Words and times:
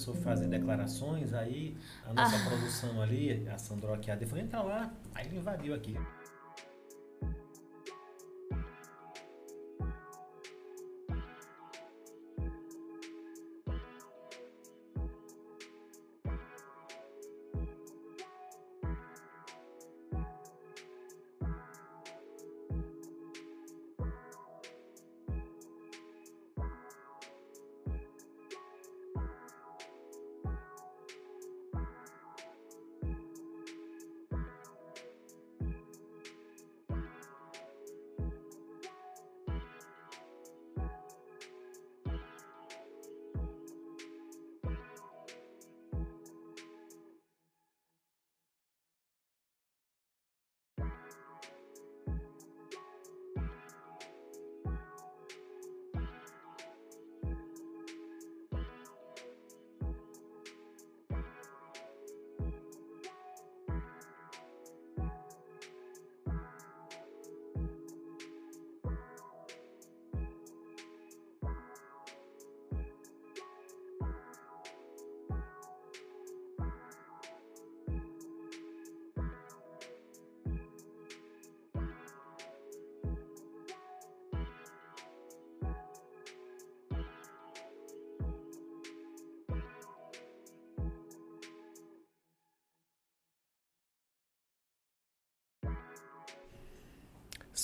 começou 0.00 0.14
a 0.14 0.16
fazer 0.16 0.48
declarações, 0.48 1.34
aí 1.34 1.76
a 2.06 2.14
nossa 2.14 2.36
ah. 2.36 2.48
produção 2.48 3.02
ali, 3.02 3.46
a 3.48 3.58
Sandro 3.58 3.92
aqui, 3.92 4.10
a 4.10 4.16
falou, 4.16 4.42
entra 4.42 4.62
lá, 4.62 4.90
aí 5.14 5.26
ele 5.26 5.36
invadiu 5.38 5.74
aqui. 5.74 5.94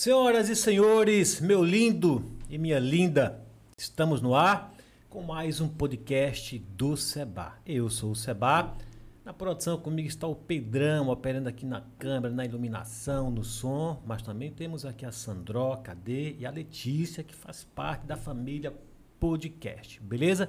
Senhoras 0.06 0.48
e 0.48 0.54
senhores, 0.54 1.40
meu 1.40 1.64
lindo 1.64 2.24
e 2.48 2.56
minha 2.56 2.78
linda, 2.78 3.44
estamos 3.76 4.22
no 4.22 4.36
ar 4.36 4.72
com 5.10 5.20
mais 5.20 5.60
um 5.60 5.68
podcast 5.68 6.56
do 6.60 6.96
Seba. 6.96 7.54
Eu 7.66 7.90
sou 7.90 8.12
o 8.12 8.14
Seba. 8.14 8.76
Na 9.24 9.32
produção 9.32 9.76
comigo 9.76 10.06
está 10.06 10.28
o 10.28 10.36
Pedrão, 10.36 11.08
operando 11.08 11.48
aqui 11.48 11.66
na 11.66 11.82
câmera, 11.98 12.32
na 12.32 12.44
iluminação, 12.44 13.32
no 13.32 13.42
som, 13.42 14.00
mas 14.06 14.22
também 14.22 14.52
temos 14.52 14.84
aqui 14.84 15.04
a 15.04 15.10
Sandró, 15.10 15.74
Cadê 15.78 16.36
e 16.38 16.46
a 16.46 16.52
Letícia, 16.52 17.24
que 17.24 17.34
faz 17.34 17.64
parte 17.64 18.06
da 18.06 18.16
família 18.16 18.72
podcast, 19.18 20.00
beleza? 20.00 20.48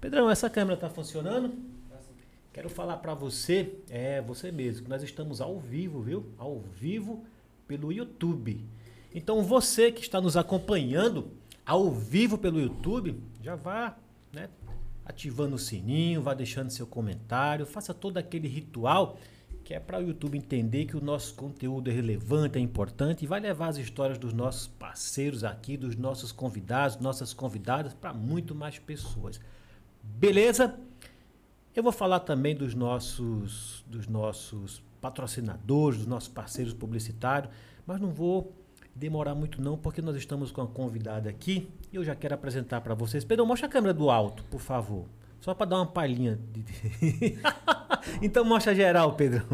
Pedrão, 0.00 0.30
essa 0.30 0.48
câmera 0.48 0.72
está 0.72 0.88
funcionando? 0.88 1.52
Quero 2.50 2.70
falar 2.70 2.96
para 2.96 3.12
você, 3.12 3.74
é 3.90 4.22
você 4.22 4.50
mesmo, 4.50 4.84
que 4.84 4.88
nós 4.88 5.02
estamos 5.02 5.42
ao 5.42 5.60
vivo, 5.60 6.00
viu? 6.00 6.32
Ao 6.38 6.60
vivo 6.60 7.26
pelo 7.68 7.92
YouTube. 7.92 8.64
Então 9.16 9.42
você 9.42 9.90
que 9.90 10.02
está 10.02 10.20
nos 10.20 10.36
acompanhando 10.36 11.30
ao 11.64 11.90
vivo 11.90 12.36
pelo 12.36 12.60
YouTube, 12.60 13.18
já 13.42 13.56
vá 13.56 13.96
né, 14.30 14.50
ativando 15.06 15.56
o 15.56 15.58
sininho, 15.58 16.20
vá 16.20 16.34
deixando 16.34 16.68
seu 16.68 16.86
comentário, 16.86 17.64
faça 17.64 17.94
todo 17.94 18.18
aquele 18.18 18.46
ritual 18.46 19.18
que 19.64 19.72
é 19.72 19.80
para 19.80 19.98
o 19.98 20.02
YouTube 20.02 20.36
entender 20.36 20.84
que 20.84 20.98
o 20.98 21.00
nosso 21.00 21.34
conteúdo 21.34 21.90
é 21.90 21.94
relevante, 21.94 22.58
é 22.58 22.60
importante 22.60 23.24
e 23.24 23.26
vai 23.26 23.40
levar 23.40 23.68
as 23.68 23.78
histórias 23.78 24.18
dos 24.18 24.34
nossos 24.34 24.66
parceiros 24.66 25.44
aqui, 25.44 25.78
dos 25.78 25.96
nossos 25.96 26.30
convidados, 26.30 26.98
nossas 26.98 27.32
convidadas 27.32 27.94
para 27.94 28.12
muito 28.12 28.54
mais 28.54 28.78
pessoas. 28.78 29.40
Beleza? 30.02 30.78
Eu 31.74 31.82
vou 31.82 31.90
falar 31.90 32.20
também 32.20 32.54
dos 32.54 32.74
nossos, 32.74 33.82
dos 33.88 34.06
nossos 34.06 34.82
patrocinadores, 35.00 36.00
dos 36.00 36.06
nossos 36.06 36.28
parceiros 36.28 36.74
publicitários, 36.74 37.50
mas 37.86 37.98
não 37.98 38.10
vou 38.10 38.54
demorar 38.96 39.34
muito 39.34 39.60
não, 39.60 39.76
porque 39.76 40.00
nós 40.00 40.16
estamos 40.16 40.50
com 40.50 40.62
a 40.62 40.66
convidada 40.66 41.28
aqui 41.28 41.68
e 41.92 41.96
eu 41.96 42.04
já 42.04 42.14
quero 42.14 42.34
apresentar 42.34 42.80
para 42.80 42.94
vocês. 42.94 43.24
Pedro, 43.24 43.46
mostra 43.46 43.68
a 43.68 43.70
câmera 43.70 43.92
do 43.92 44.10
alto, 44.10 44.42
por 44.44 44.60
favor. 44.60 45.04
Só 45.40 45.54
para 45.54 45.66
dar 45.66 45.76
uma 45.76 45.86
palhinha. 45.86 46.38
De... 46.52 46.64
então 48.22 48.44
mostra 48.44 48.74
geral, 48.74 49.12
Pedro. 49.14 49.46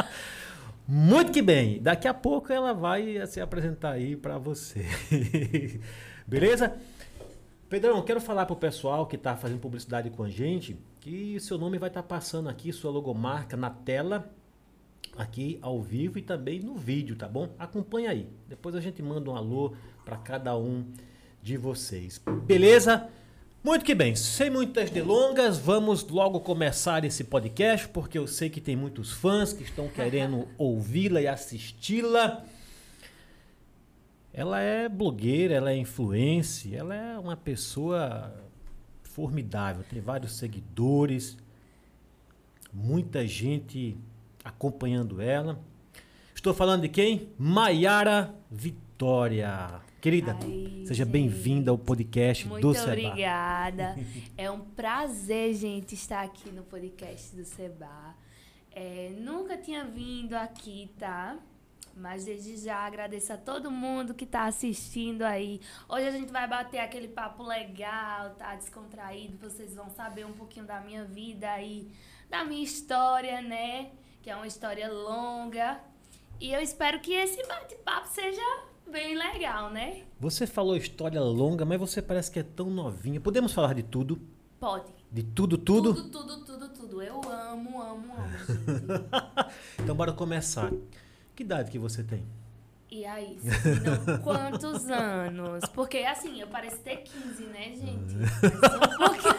muito 0.86 1.32
que 1.32 1.40
bem. 1.40 1.80
Daqui 1.80 2.06
a 2.06 2.14
pouco 2.14 2.52
ela 2.52 2.74
vai 2.74 3.26
se 3.26 3.40
apresentar 3.40 3.92
aí 3.92 4.14
para 4.14 4.36
você. 4.36 4.84
Beleza? 6.26 6.76
Pedrão, 7.70 8.02
quero 8.02 8.20
falar 8.20 8.44
para 8.46 8.52
o 8.52 8.56
pessoal 8.56 9.06
que 9.06 9.16
está 9.16 9.34
fazendo 9.36 9.60
publicidade 9.60 10.10
com 10.10 10.22
a 10.22 10.28
gente 10.28 10.76
que 11.00 11.38
seu 11.40 11.56
nome 11.56 11.78
vai 11.78 11.88
estar 11.88 12.02
tá 12.02 12.08
passando 12.08 12.48
aqui, 12.48 12.72
sua 12.72 12.90
logomarca 12.90 13.56
na 13.56 13.70
tela 13.70 14.28
aqui 15.16 15.58
ao 15.62 15.82
vivo 15.82 16.18
e 16.18 16.22
também 16.22 16.60
no 16.60 16.76
vídeo, 16.76 17.16
tá 17.16 17.26
bom? 17.26 17.54
Acompanha 17.58 18.10
aí. 18.10 18.28
Depois 18.48 18.74
a 18.74 18.80
gente 18.80 19.02
manda 19.02 19.30
um 19.30 19.36
alô 19.36 19.74
para 20.04 20.16
cada 20.16 20.56
um 20.56 20.84
de 21.42 21.56
vocês. 21.56 22.20
Beleza? 22.44 23.08
Muito 23.62 23.84
que 23.84 23.96
bem, 23.96 24.14
sem 24.14 24.48
muitas 24.48 24.90
delongas, 24.90 25.58
vamos 25.58 26.06
logo 26.06 26.38
começar 26.38 27.04
esse 27.04 27.24
podcast, 27.24 27.88
porque 27.88 28.16
eu 28.16 28.26
sei 28.26 28.48
que 28.48 28.60
tem 28.60 28.76
muitos 28.76 29.10
fãs 29.10 29.52
que 29.52 29.64
estão 29.64 29.88
querendo 29.88 30.46
ouvi-la 30.56 31.20
e 31.20 31.26
assisti-la. 31.26 32.44
Ela 34.32 34.60
é 34.60 34.88
blogueira, 34.88 35.54
ela 35.54 35.72
é 35.72 35.76
influência, 35.76 36.76
ela 36.76 36.94
é 36.94 37.18
uma 37.18 37.36
pessoa 37.36 38.32
formidável, 39.02 39.82
tem 39.82 40.00
vários 40.00 40.36
seguidores, 40.36 41.36
muita 42.72 43.26
gente 43.26 43.96
acompanhando 44.46 45.20
ela. 45.20 45.58
Estou 46.34 46.54
falando 46.54 46.82
de 46.82 46.88
quem? 46.88 47.28
Maiara 47.36 48.32
Vitória. 48.48 49.80
Querida, 50.00 50.36
Ai, 50.40 50.84
seja 50.86 51.04
bem-vinda 51.04 51.72
ao 51.72 51.78
podcast 51.78 52.46
Muito 52.46 52.68
do 52.68 52.72
Seba. 52.72 52.92
Muito 52.92 53.06
obrigada. 53.08 53.96
é 54.38 54.48
um 54.48 54.60
prazer, 54.60 55.52
gente, 55.54 55.94
estar 55.94 56.22
aqui 56.22 56.50
no 56.52 56.62
podcast 56.62 57.34
do 57.34 57.44
Seba. 57.44 58.14
É, 58.70 59.14
nunca 59.18 59.56
tinha 59.56 59.84
vindo 59.84 60.34
aqui, 60.34 60.92
tá? 60.96 61.36
Mas 61.96 62.26
desde 62.26 62.56
já 62.58 62.76
agradeço 62.76 63.32
a 63.32 63.36
todo 63.36 63.68
mundo 63.68 64.14
que 64.14 64.24
está 64.24 64.44
assistindo 64.44 65.22
aí. 65.22 65.60
Hoje 65.88 66.06
a 66.06 66.10
gente 66.12 66.30
vai 66.30 66.46
bater 66.46 66.78
aquele 66.78 67.08
papo 67.08 67.42
legal, 67.42 68.30
tá? 68.36 68.54
Descontraído. 68.54 69.38
Vocês 69.38 69.74
vão 69.74 69.90
saber 69.90 70.24
um 70.24 70.34
pouquinho 70.34 70.66
da 70.66 70.78
minha 70.80 71.04
vida 71.04 71.50
aí, 71.50 71.90
da 72.30 72.44
minha 72.44 72.62
história, 72.62 73.40
né? 73.40 73.90
Que 74.26 74.30
é 74.30 74.34
uma 74.34 74.48
história 74.48 74.92
longa. 74.92 75.78
E 76.40 76.52
eu 76.52 76.60
espero 76.60 76.98
que 76.98 77.12
esse 77.12 77.40
bate-papo 77.46 78.08
seja 78.08 78.42
bem 78.90 79.16
legal, 79.16 79.70
né? 79.70 80.02
Você 80.18 80.48
falou 80.48 80.76
história 80.76 81.20
longa, 81.20 81.64
mas 81.64 81.78
você 81.78 82.02
parece 82.02 82.32
que 82.32 82.40
é 82.40 82.42
tão 82.42 82.68
novinha. 82.68 83.20
Podemos 83.20 83.52
falar 83.52 83.72
de 83.74 83.84
tudo? 83.84 84.20
Pode. 84.58 84.92
De 85.12 85.22
tudo, 85.22 85.56
tudo? 85.56 85.94
Tudo, 85.94 86.10
tudo, 86.10 86.44
tudo, 86.44 86.68
tudo. 86.70 87.00
Eu 87.00 87.20
amo, 87.22 87.80
amo, 87.80 88.14
amo, 88.14 88.32
então 89.80 89.94
bora 89.94 90.12
começar. 90.12 90.72
Que 91.36 91.44
idade 91.44 91.70
que 91.70 91.78
você 91.78 92.02
tem? 92.02 92.26
E 92.90 93.04
aí, 93.04 93.38
não, 93.84 94.18
quantos 94.26 94.90
anos? 94.90 95.64
Porque 95.72 95.98
assim, 95.98 96.40
eu 96.40 96.48
pareço 96.48 96.78
ter 96.78 96.96
15, 96.96 97.44
né, 97.44 97.74
gente? 97.76 98.10
Sou 98.10 98.76
um 98.76 98.98
pouquinho. 98.98 99.36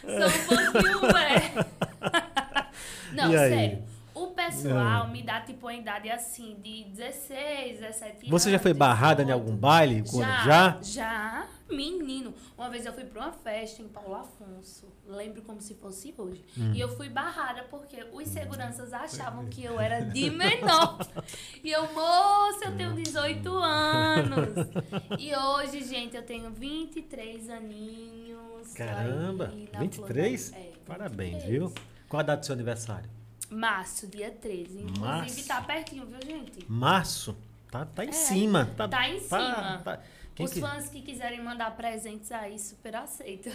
Sou 0.00 0.28
um 0.28 0.72
pouquinho, 0.72 1.00
velho. 1.12 2.47
Não, 3.12 3.30
sério. 3.32 3.82
O 4.14 4.28
pessoal 4.28 5.06
é. 5.06 5.10
me 5.10 5.22
dá 5.22 5.40
tipo 5.40 5.66
uma 5.66 5.74
idade 5.74 6.10
assim, 6.10 6.56
de 6.60 6.84
16, 6.90 7.78
17 7.78 8.16
anos. 8.16 8.28
Você 8.30 8.50
já 8.50 8.58
foi 8.58 8.74
barrada 8.74 9.22
em 9.22 9.30
algum 9.30 9.54
baile? 9.54 10.02
Já, 10.04 10.44
já? 10.44 10.78
Já, 10.82 11.46
menino. 11.70 12.34
Uma 12.56 12.68
vez 12.68 12.84
eu 12.84 12.92
fui 12.92 13.04
pra 13.04 13.22
uma 13.26 13.32
festa 13.32 13.80
em 13.80 13.86
Paulo 13.86 14.16
Afonso. 14.16 14.86
Lembro 15.06 15.42
como 15.42 15.60
se 15.60 15.74
fosse 15.74 16.12
hoje. 16.18 16.44
Hum. 16.58 16.72
E 16.74 16.80
eu 16.80 16.88
fui 16.96 17.08
barrada 17.08 17.62
porque 17.70 18.04
os 18.12 18.26
seguranças 18.26 18.92
achavam 18.92 19.46
que 19.46 19.62
eu 19.64 19.78
era 19.78 20.00
de 20.00 20.30
menor. 20.30 20.98
e 21.62 21.70
eu, 21.70 21.82
moça, 21.92 22.64
eu 22.64 22.76
tenho 22.76 22.94
18 22.94 23.48
anos. 23.56 24.48
E 25.18 25.34
hoje, 25.34 25.84
gente, 25.84 26.16
eu 26.16 26.22
tenho 26.22 26.50
23 26.50 27.50
aninhos. 27.50 28.72
Caramba, 28.74 29.50
aí 29.52 29.68
na 29.72 29.80
23? 29.80 30.48
flor 30.48 30.60
da- 30.60 30.66
é, 30.66 30.72
Parabéns, 30.86 31.44
23. 31.44 31.50
viu? 31.50 31.72
Qual 32.08 32.20
a 32.20 32.22
data 32.22 32.40
do 32.40 32.46
seu 32.46 32.54
aniversário? 32.54 33.08
Março, 33.50 34.06
dia 34.06 34.30
13. 34.30 34.80
Inclusive 34.80 35.00
Março. 35.00 35.48
tá 35.48 35.60
pertinho, 35.62 36.06
viu, 36.06 36.18
gente? 36.24 36.64
Março. 36.70 37.36
Tá, 37.70 37.84
tá 37.84 38.04
em 38.04 38.08
É, 38.08 38.12
cima. 38.12 38.70
Tá, 38.76 38.88
tá 38.88 39.08
em 39.08 39.20
cima. 39.20 39.80
tá- 39.84 40.00
Os 40.40 40.52
que... 40.52 40.60
fãs 40.60 40.88
que 40.88 41.02
quiserem 41.02 41.42
mandar 41.42 41.70
presentes 41.76 42.30
aí, 42.32 42.58
super 42.58 42.96
aceito. 42.96 43.50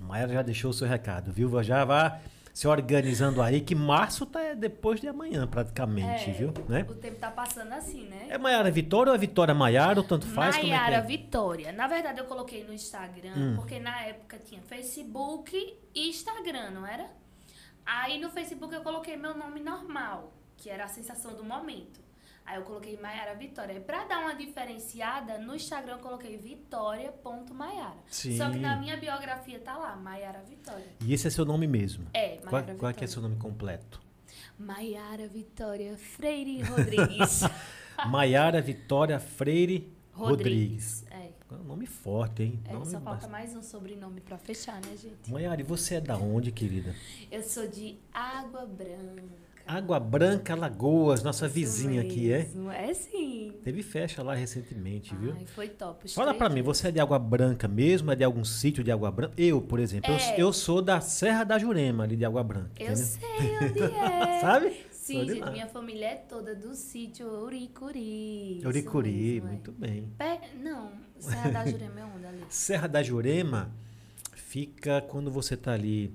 Maera 0.00 0.32
já 0.32 0.42
deixou 0.42 0.70
o 0.70 0.74
seu 0.74 0.86
recado, 0.88 1.32
viu? 1.32 1.62
Já 1.62 1.84
vá 1.84 2.18
se 2.52 2.66
organizando 2.68 3.40
aí, 3.42 3.60
que 3.60 3.74
março 3.74 4.26
tá 4.26 4.54
depois 4.54 5.00
de 5.00 5.08
amanhã, 5.08 5.46
praticamente, 5.46 6.30
É, 6.30 6.32
viu? 6.32 6.52
Né? 6.68 6.84
O 6.88 6.94
tempo 6.94 7.16
tá 7.18 7.30
passando 7.30 7.72
assim, 7.72 8.04
né? 8.04 8.26
É 8.28 8.38
Maiara 8.38 8.70
Vitória 8.70 9.10
ou 9.10 9.16
é 9.16 9.18
Vitória 9.18 9.54
Maiara, 9.54 9.98
ou 10.00 10.06
tanto 10.06 10.26
faz? 10.26 10.56
como 10.56 10.68
é 10.68 10.70
Maiara 10.76 10.96
é? 10.96 11.00
Vitória. 11.00 11.72
Na 11.72 11.86
verdade, 11.88 12.20
eu 12.20 12.24
coloquei 12.26 12.64
no 12.64 12.72
Instagram, 12.72 13.32
Hum. 13.36 13.52
porque 13.56 13.78
na 13.80 14.02
época 14.02 14.38
tinha 14.38 14.60
Facebook 14.62 15.76
e 15.94 16.08
Instagram, 16.08 16.70
não 16.70 16.86
era? 16.86 17.08
Aí 17.86 18.20
no 18.20 18.30
Facebook 18.30 18.74
eu 18.74 18.82
coloquei 18.82 19.16
meu 19.16 19.36
nome 19.36 19.60
normal, 19.60 20.32
que 20.56 20.70
era 20.70 20.84
a 20.84 20.88
sensação 20.88 21.34
do 21.34 21.44
momento. 21.44 22.00
Aí 22.46 22.56
eu 22.56 22.62
coloquei 22.62 22.96
Maiara 22.98 23.34
Vitória. 23.34 23.72
E 23.74 23.80
pra 23.80 24.04
dar 24.04 24.20
uma 24.20 24.34
diferenciada, 24.34 25.38
no 25.38 25.54
Instagram 25.54 25.94
eu 25.94 25.98
coloquei 25.98 26.36
vitória.maiara. 26.36 27.96
Só 28.06 28.50
que 28.50 28.58
na 28.58 28.76
minha 28.76 28.96
biografia 28.98 29.58
tá 29.60 29.76
lá, 29.76 29.96
Maiara 29.96 30.42
Vitória. 30.42 30.92
E 31.00 31.14
esse 31.14 31.26
é 31.26 31.30
seu 31.30 31.44
nome 31.44 31.66
mesmo? 31.66 32.06
É, 32.12 32.36
Qual, 32.36 32.52
Maiara 32.62 32.74
qual 32.74 32.90
é 32.90 32.92
que 32.92 33.04
é 33.04 33.06
Vitória. 33.06 33.08
seu 33.08 33.22
nome 33.22 33.36
completo? 33.36 34.00
Maiara 34.58 35.26
Vitória 35.26 35.96
Freire 35.96 36.60
Rodrigues. 36.62 37.42
Maiara 38.08 38.60
Vitória 38.60 39.18
Freire 39.18 39.90
Rodrigues. 40.12 40.12
Rodrigues. 40.12 41.03
É. 41.50 41.54
Nome 41.66 41.86
forte, 41.86 42.42
hein? 42.42 42.60
É, 42.68 42.72
nome 42.72 42.86
só 42.86 42.92
falta 42.92 43.10
bastante- 43.10 43.30
mais 43.30 43.54
um 43.54 43.62
sobrenome 43.62 44.20
pra 44.20 44.38
fechar, 44.38 44.74
né, 44.80 44.96
gente? 44.96 45.30
Maiara, 45.30 45.60
e 45.60 45.64
você 45.64 45.96
é 45.96 46.00
da 46.00 46.16
onde, 46.16 46.50
querida? 46.50 46.94
Eu 47.30 47.42
sou 47.42 47.66
de 47.68 47.98
Água 48.12 48.66
Branca. 48.66 49.44
Água 49.66 49.98
Branca 49.98 50.54
Lagoas, 50.54 51.22
nossa 51.22 51.46
Isso 51.46 51.54
vizinha 51.54 52.02
aqui, 52.02 52.30
é? 52.30 52.38
mesmo, 52.40 52.70
É 52.70 52.92
sim. 52.92 53.54
Teve 53.64 53.82
festa 53.82 54.22
lá 54.22 54.34
recentemente, 54.34 55.14
viu? 55.14 55.32
Ai, 55.34 55.46
foi 55.46 55.68
top. 55.70 56.06
Fala 56.12 56.34
pra 56.34 56.50
mim, 56.50 56.60
você 56.60 56.88
é 56.88 56.90
de 56.90 57.00
Água 57.00 57.18
Branca 57.18 57.66
mesmo? 57.66 58.10
É 58.12 58.16
de 58.16 58.22
algum 58.24 58.44
sítio 58.44 58.84
de 58.84 58.92
Água 58.92 59.10
Branca? 59.10 59.32
Eu, 59.38 59.62
por 59.62 59.80
exemplo, 59.80 60.10
eu- 60.12 60.16
É. 60.16 60.34
eu, 60.38 60.52
sou 60.52 60.82
da 60.82 61.00
Serra 61.00 61.44
da 61.44 61.58
Jurema, 61.58 62.04
ali 62.04 62.14
de 62.14 62.26
Água 62.26 62.44
Branca. 62.44 62.72
Eu 62.78 62.92
entendeu? 62.92 62.96
sei 63.06 63.56
onde 63.70 63.82
é. 63.96 64.40
Sabe? 64.42 64.76
Sim, 65.04 65.28
gente, 65.28 65.50
minha 65.50 65.66
família 65.68 66.06
é 66.06 66.14
toda 66.14 66.54
do 66.54 66.74
sítio 66.74 67.26
Uricuri. 67.28 68.62
Uricuri, 68.64 69.12
mesmo, 69.12 69.48
é. 69.48 69.50
muito 69.50 69.72
bem. 69.72 70.08
Pé- 70.16 70.40
Não, 70.62 70.92
Serra 71.18 71.50
da 71.50 71.66
Jurema 71.66 72.00
é 72.00 72.04
onde 72.04 72.26
ali? 72.26 72.44
Serra 72.48 72.88
da 72.88 73.02
Jurema 73.02 73.70
fica 74.34 75.02
quando 75.02 75.30
você 75.30 75.58
tá 75.58 75.72
ali, 75.72 76.10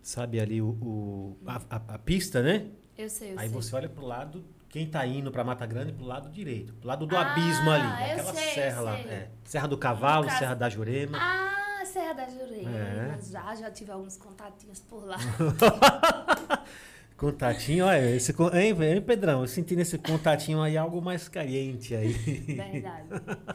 sabe 0.00 0.38
ali 0.38 0.62
o, 0.62 0.68
o- 0.68 1.36
a, 1.44 1.56
a- 1.68 1.82
a 1.94 1.98
pista, 1.98 2.40
né? 2.40 2.68
Eu 2.96 3.08
sei, 3.10 3.32
eu 3.32 3.38
Aí 3.40 3.48
sei. 3.48 3.60
você 3.60 3.74
olha 3.74 3.88
pro 3.88 4.06
lado, 4.06 4.44
quem 4.68 4.86
tá 4.88 5.04
indo 5.04 5.32
pra 5.32 5.42
Mata 5.42 5.66
Grande, 5.66 5.92
pro 5.92 6.04
lado 6.04 6.30
direito, 6.30 6.72
pro 6.74 6.86
lado 6.86 7.06
do 7.06 7.16
Ah, 7.16 7.32
abismo 7.32 7.68
ali, 7.68 7.82
eu 8.12 8.12
aquela 8.20 8.32
sei, 8.34 8.54
serra 8.54 8.80
lá. 8.80 8.96
é. 8.96 9.28
Serra 9.42 9.66
do 9.66 9.76
Cavalo, 9.76 10.26
caso- 10.26 10.38
Serra 10.38 10.54
da 10.54 10.68
Jurema. 10.68 11.18
Ah, 11.20 11.84
Serra 11.84 12.12
da 12.12 12.28
Jurema. 12.28 12.70
É. 12.78 13.18
Já, 13.28 13.54
já 13.56 13.70
tive 13.72 13.90
alguns 13.90 14.16
contatinhos 14.16 14.78
por 14.78 15.04
lá. 15.04 15.16
Contatinho, 17.20 17.84
olha, 17.84 18.16
esse, 18.16 18.32
hein, 18.32 18.74
hein, 18.82 19.02
Pedrão? 19.02 19.42
Eu 19.42 19.46
senti 19.46 19.76
nesse 19.76 19.98
contatinho 19.98 20.62
aí 20.62 20.74
algo 20.78 21.02
mais 21.02 21.28
caliente 21.28 21.94
aí. 21.94 22.12
Verdade. 22.14 23.08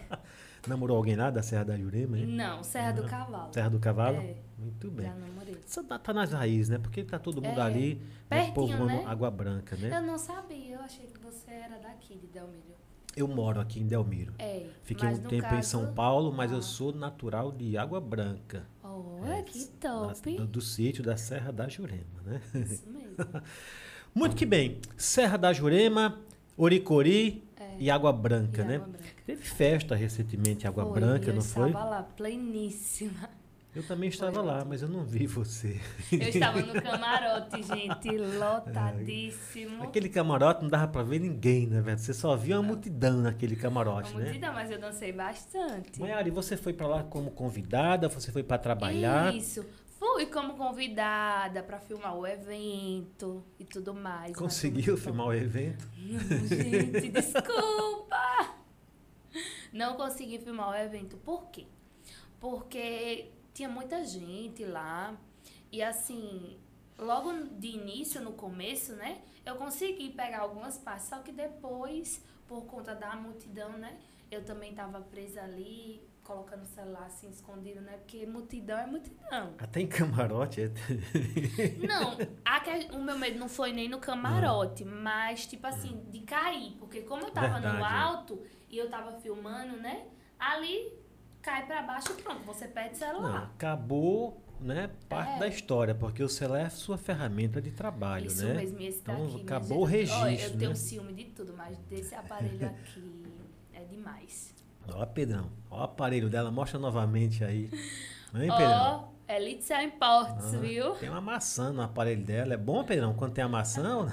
Namorou 0.68 0.98
alguém 0.98 1.16
lá 1.16 1.32
da 1.32 1.42
Serra 1.42 1.66
da 1.66 1.76
Jurema, 1.78 2.20
hein? 2.20 2.28
Não, 2.28 2.64
Serra 2.64 2.92
do 2.92 3.04
Cavalo. 3.06 3.52
Serra 3.52 3.70
do 3.72 3.80
Cavalo? 3.80 4.18
É. 4.18 4.36
Muito 4.60 4.92
bem. 4.92 5.08
Já 5.08 5.16
namorei. 5.16 5.58
Isso 5.66 5.84
tá, 5.84 5.98
tá 5.98 6.14
nas 6.14 6.32
raízes, 6.32 6.70
né? 6.70 6.78
Porque 6.78 7.04
tá 7.04 7.18
todo 7.18 7.42
mundo 7.42 7.60
É, 7.60 7.64
ali 7.64 7.96
né, 7.96 8.02
pertinho, 8.30 8.54
povoando 8.54 8.86
né? 8.86 9.04
Água 9.08 9.32
Branca, 9.32 9.76
né? 9.78 9.96
Eu 9.98 10.02
não 10.04 10.18
sabia, 10.20 10.76
eu 10.76 10.82
achei 10.82 11.08
que 11.08 11.20
você 11.20 11.50
era 11.50 11.80
daqui 11.80 12.16
de 12.20 12.28
Delmiro. 12.28 12.76
Eu 13.18 13.28
moro 13.28 13.60
aqui 13.60 13.80
em 13.80 13.88
Delmiro. 13.88 14.34
É. 14.38 14.68
Fiquei 14.84 15.10
um 15.10 15.18
tempo 15.18 15.36
em 15.48 15.58
caso- 15.58 15.70
São 15.70 15.94
Paulo, 15.94 16.32
mas 16.32 16.52
Ah. 16.52 16.56
eu 16.56 16.62
sou 16.62 16.94
natural 16.94 17.52
de 17.52 17.78
Água 17.78 18.00
Branca. 18.00 18.68
Olha, 18.84 19.38
É, 19.40 19.42
que 19.44 19.66
top. 19.80 20.36
Do, 20.38 20.46
do 20.46 20.62
sítio 20.62 21.04
da 21.04 21.18
Serra 21.18 21.52
da 21.52 21.68
Jurema, 21.68 22.22
né? 22.24 22.42
Isso. 22.54 22.84
Muito 24.14 24.36
que 24.36 24.46
bem. 24.46 24.80
Serra 24.98 25.38
da 25.38 25.52
Jurema, 25.52 26.20
Oricori 26.58 27.44
É. 27.60 27.76
e 27.80 27.90
Água 27.92 28.14
Branca, 28.14 28.62
E 28.62 28.66
né? 28.66 28.76
Água 28.76 28.88
Branca. 28.88 29.06
Teve 29.26 29.42
festa 29.44 29.96
recentemente 29.96 30.66
em 30.66 30.68
Água 30.70 30.86
Foi, 30.86 30.94
Branca, 31.00 31.30
eu 31.30 31.36
não 31.36 31.42
foi? 31.42 31.68
estava 31.70 31.86
lá, 31.90 32.04
pleníssima. 32.04 33.30
Eu 33.76 33.84
também 33.84 34.08
estava 34.08 34.42
lá, 34.42 34.64
mas 34.64 34.82
eu 34.82 34.88
não 34.88 35.04
vi 35.04 35.28
você. 35.28 35.82
Eu 36.10 36.20
estava 36.30 36.62
no 36.62 36.72
camarote, 36.82 37.62
gente, 37.62 38.08
lotadíssimo. 38.18 39.84
Aquele 39.84 40.08
camarote 40.08 40.62
não 40.62 40.70
dava 40.70 40.88
pra 40.88 41.04
ver 41.04 41.20
ninguém, 41.20 41.68
né, 41.68 41.82
velho? 41.82 41.98
Você 42.00 42.14
só 42.14 42.38
via 42.38 42.56
uma 42.58 42.64
multidão 42.68 43.18
naquele 43.22 43.56
camarote, 43.58 44.12
Uma 44.12 44.20
né? 44.20 44.26
multidão, 44.28 44.54
mas 44.54 44.72
eu 44.72 44.80
dancei 44.80 45.12
bastante. 45.12 46.00
Maiara, 46.00 46.26
e 46.26 46.32
você 46.32 46.56
foi 46.56 46.72
pra 46.72 46.88
lá 46.88 47.04
como 47.04 47.30
convidada? 47.32 48.08
Você 48.08 48.32
foi 48.32 48.44
pra 48.44 48.58
trabalhar? 48.58 49.36
Isso. 49.36 49.66
Fui 49.98 50.26
como 50.26 50.56
convidada 50.56 51.64
para 51.64 51.80
filmar 51.80 52.16
o 52.18 52.28
evento 52.28 53.44
e 53.58 53.64
tudo 53.64 53.94
mais. 53.94 54.34
foi 54.34 54.44
Conseguiu 54.44 54.98
filmar 54.98 55.28
o 55.28 55.34
evento? 55.34 55.88
Não, 55.98 56.48
gente, 56.48 57.10
desculpa! 57.12 58.56
Não 59.72 59.96
consegui 59.96 60.38
filmar 60.40 60.72
o 60.72 60.76
evento. 60.76 61.18
Por 61.18 61.46
quê? 61.48 61.66
Porque 62.40 63.32
tinha 63.54 63.70
muita 63.70 64.04
gente 64.06 64.66
lá. 64.66 65.16
E 65.72 65.82
assim, 65.82 66.58
logo 66.98 67.32
de 67.58 67.68
início, 67.68 68.22
no 68.22 68.34
começo, 68.34 68.94
né? 68.94 69.22
Eu 69.46 69.56
consegui 69.56 70.10
pegar 70.10 70.40
algumas 70.40 70.78
partes, 70.78 71.08
só 71.08 71.20
que 71.20 71.32
depois, 71.32 72.22
por 72.48 72.66
conta 72.66 72.94
da 72.94 73.16
multidão, 73.16 73.78
né? 73.78 73.98
Eu 74.30 74.44
também 74.44 74.74
tava 74.74 75.02
presa 75.02 75.42
ali, 75.44 76.02
colocando 76.26 76.64
o 76.64 76.66
celular 76.66 77.06
assim 77.06 77.30
escondido, 77.30 77.80
né? 77.82 77.94
Porque 77.98 78.26
multidão 78.26 78.78
é 78.78 78.86
multidão. 78.86 79.54
Até 79.58 79.80
em 79.82 79.88
camarote? 79.88 80.62
é? 80.62 80.72
Não, 81.88 82.18
que- 82.18 82.96
o 82.96 83.02
meu 83.02 83.18
medo 83.18 83.40
não 83.40 83.48
foi 83.48 83.72
nem 83.72 83.88
no 83.88 84.00
camarote, 84.00 84.84
mas 84.84 85.46
tipo 85.46 85.66
assim, 85.68 86.04
de 86.10 86.20
cair. 86.22 86.74
Porque 86.80 87.02
como 87.02 87.24
eu 87.24 87.32
tava 87.32 87.54
Verdade, 87.60 87.78
no 87.78 87.86
é. 87.86 87.88
alto 87.88 88.42
e 88.70 88.78
eu 88.78 88.90
tava 88.90 89.14
filmando, 89.20 89.78
né? 89.78 90.06
Ali 90.40 90.92
cai 91.42 91.66
pra 91.66 91.84
baixo 91.84 92.12
e 92.18 92.22
pronto, 92.22 92.42
você 92.44 92.68
perde 92.68 92.96
o 92.96 93.00
Não, 93.00 93.08
celular. 93.08 93.44
acabou, 93.56 94.42
né, 94.60 94.90
parte 95.08 95.34
É. 95.34 95.40
da 95.40 95.48
história, 95.48 95.94
porque 95.94 96.24
o 96.24 96.28
celular 96.28 96.62
é 96.62 96.66
a 96.66 96.70
sua 96.72 96.98
ferramenta 96.98 97.62
de 97.62 97.70
trabalho, 97.70 98.26
Isso 98.28 98.44
né? 98.44 98.56
mesmo, 98.56 98.80
esse 98.82 99.00
Então, 99.00 99.16
daqui. 99.16 99.32
minha 99.34 99.44
acabou 99.44 99.78
o. 99.78 99.82
Olha, 99.84 99.92
registro, 99.92 100.54
eu 100.54 100.58
tenho 100.58 100.70
né? 100.72 100.76
ciúme 100.76 101.14
de 101.14 101.26
tudo, 101.26 101.54
mas 101.56 101.78
desse 101.88 102.16
aparelho 102.16 102.66
aqui 102.68 103.24
é 103.74 103.84
demais. 103.84 104.55
Ó, 104.94 105.06
Pedrão, 105.06 105.50
ó 105.70 105.82
o 105.82 105.84
aparelho 105.84 106.30
dela, 106.30 106.52
mostra 106.52 106.80
novamente 106.80 107.44
aí. 107.44 107.70
Hein, 108.38 108.50
Pedrão? 108.52 109.10
Ó, 109.28 109.34
Elite 109.34 109.74
Imports, 109.74 110.54
Ah, 110.54 110.58
viu? 110.58 110.92
Tem 110.96 111.10
uma 111.10 111.22
maçã 111.22 111.72
no 111.72 111.82
aparelho 111.82 112.22
dela. 112.22 112.54
É 112.54 112.58
bom, 112.58 112.84
Pedrão, 112.84 113.14
quando 113.14 113.32
tem 113.32 113.44
a 113.44 113.48
maçã? 113.48 114.08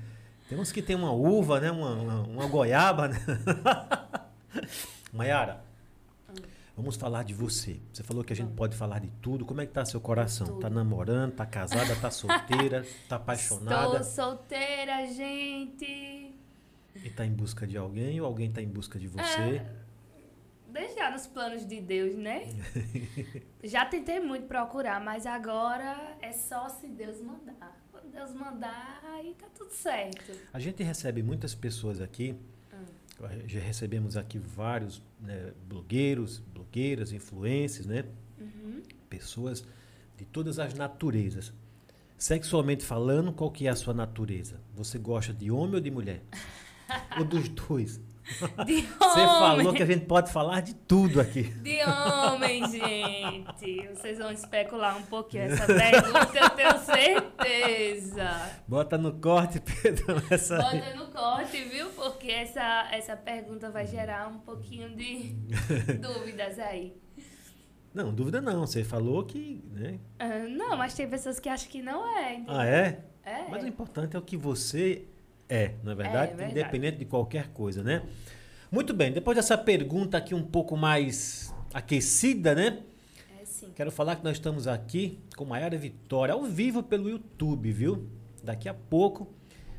tem 0.48 0.58
uns 0.58 0.72
que 0.72 0.80
tem 0.80 0.96
uma 0.96 1.12
uva, 1.12 1.60
né? 1.60 1.70
Uma, 1.70 1.90
uma, 1.92 2.22
uma 2.22 2.46
goiaba, 2.46 3.08
né? 3.08 3.18
Maiara, 5.12 5.62
vamos 6.74 6.96
falar 6.96 7.22
de 7.22 7.34
você. 7.34 7.78
Você 7.92 8.02
falou 8.02 8.24
que 8.24 8.32
a 8.32 8.36
gente 8.36 8.52
pode 8.54 8.74
falar 8.74 8.98
de 8.98 9.08
tudo. 9.20 9.44
Como 9.44 9.60
é 9.60 9.66
que 9.66 9.72
tá 9.72 9.84
seu 9.84 10.00
coração? 10.00 10.46
tudo. 10.46 10.60
Tá 10.60 10.70
namorando, 10.70 11.32
tá 11.32 11.44
casada, 11.44 11.94
tá 11.96 12.10
solteira, 12.10 12.82
tá 13.08 13.16
apaixonada? 13.16 14.00
Estou 14.00 14.24
solteira, 14.24 15.06
gente. 15.06 16.32
E 17.04 17.10
tá 17.10 17.26
em 17.26 17.32
busca 17.32 17.66
de 17.66 17.76
alguém 17.76 18.18
ou 18.22 18.26
alguém 18.26 18.50
tá 18.50 18.62
em 18.62 18.68
busca 18.68 18.98
de 18.98 19.06
você? 19.06 19.62
Deixar 20.76 21.10
nos 21.10 21.26
planos 21.26 21.66
de 21.66 21.80
Deus, 21.80 22.14
né? 22.14 22.42
Já 23.64 23.86
tentei 23.86 24.20
muito 24.20 24.46
procurar, 24.46 25.02
mas 25.02 25.24
agora 25.24 26.18
é 26.20 26.32
só 26.32 26.68
se 26.68 26.86
Deus 26.86 27.18
mandar. 27.22 27.80
Quando 27.90 28.10
Deus 28.10 28.34
mandar, 28.34 29.00
aí 29.14 29.34
tá 29.38 29.46
tudo 29.56 29.70
certo. 29.70 30.32
A 30.52 30.60
gente 30.60 30.82
recebe 30.82 31.22
muitas 31.22 31.54
pessoas 31.54 31.98
aqui. 31.98 32.36
Hum. 32.74 33.26
Já 33.46 33.58
recebemos 33.58 34.18
aqui 34.18 34.38
vários 34.38 35.02
né, 35.18 35.54
blogueiros, 35.66 36.40
blogueiras, 36.40 37.10
influencers, 37.10 37.86
né? 37.86 38.04
Uhum. 38.38 38.82
Pessoas 39.08 39.64
de 40.18 40.26
todas 40.26 40.58
as 40.58 40.74
naturezas. 40.74 41.54
Sexualmente 42.18 42.84
falando, 42.84 43.32
qual 43.32 43.50
que 43.50 43.66
é 43.66 43.70
a 43.70 43.76
sua 43.76 43.94
natureza? 43.94 44.60
Você 44.74 44.98
gosta 44.98 45.32
de 45.32 45.50
homem 45.50 45.76
ou 45.76 45.80
de 45.80 45.90
mulher? 45.90 46.20
ou 47.18 47.24
dos 47.24 47.48
dois? 47.48 47.98
De 48.66 48.82
Você 48.82 49.20
homem. 49.20 49.38
falou 49.38 49.72
que 49.72 49.82
a 49.82 49.86
gente 49.86 50.04
pode 50.04 50.32
falar 50.32 50.60
de 50.60 50.74
tudo 50.74 51.20
aqui. 51.20 51.44
De 51.44 51.78
homem, 51.84 52.66
gente. 52.68 53.88
Vocês 53.88 54.18
vão 54.18 54.32
especular 54.32 54.96
um 54.98 55.02
pouquinho 55.02 55.44
essa 55.44 55.66
pergunta, 55.66 56.38
eu 56.38 56.50
tenho 56.50 56.78
certeza. 56.80 58.50
Bota 58.66 58.98
no 58.98 59.12
corte, 59.20 59.60
Pedro, 59.60 60.22
essa 60.28 60.56
aí. 60.56 60.80
Bota 60.80 60.94
no 60.96 61.06
corte, 61.12 61.64
viu? 61.64 61.88
Porque 61.90 62.30
essa, 62.30 62.88
essa 62.90 63.16
pergunta 63.16 63.70
vai 63.70 63.86
gerar 63.86 64.28
um 64.28 64.38
pouquinho 64.38 64.88
de 64.96 65.36
dúvidas 66.00 66.58
aí. 66.58 66.96
Não, 67.94 68.12
dúvida 68.12 68.40
não. 68.42 68.66
Você 68.66 68.84
falou 68.84 69.24
que. 69.24 69.64
Né? 69.72 70.00
Ah, 70.18 70.40
não, 70.50 70.76
mas 70.76 70.94
tem 70.94 71.08
pessoas 71.08 71.38
que 71.38 71.48
acham 71.48 71.70
que 71.70 71.80
não 71.80 72.06
é. 72.18 72.34
entendeu? 72.34 72.54
Ah, 72.54 72.66
é? 72.66 73.04
É. 73.24 73.48
Mas 73.48 73.62
o 73.62 73.66
importante 73.66 74.14
é 74.14 74.18
o 74.18 74.22
que 74.22 74.36
você 74.36 75.08
é, 75.48 75.74
não 75.82 75.92
é 75.92 75.94
verdade? 75.94 76.32
É, 76.32 76.34
verdade. 76.36 76.52
Independente 76.52 76.98
de 76.98 77.04
qualquer 77.04 77.48
coisa, 77.48 77.82
né? 77.82 78.02
Muito 78.70 78.92
bem, 78.92 79.12
depois 79.12 79.36
dessa 79.36 79.56
pergunta 79.56 80.16
aqui 80.16 80.34
um 80.34 80.42
pouco 80.42 80.76
mais 80.76 81.54
aquecida, 81.72 82.54
né? 82.54 82.80
É 83.40 83.44
sim. 83.44 83.70
Quero 83.74 83.92
falar 83.92 84.16
que 84.16 84.24
nós 84.24 84.36
estamos 84.36 84.66
aqui 84.66 85.20
com 85.36 85.44
Maiara 85.44 85.78
Vitória, 85.78 86.34
ao 86.34 86.42
vivo 86.44 86.82
pelo 86.82 87.08
YouTube, 87.08 87.70
viu? 87.70 88.08
Daqui 88.42 88.68
a 88.68 88.74
pouco 88.74 89.32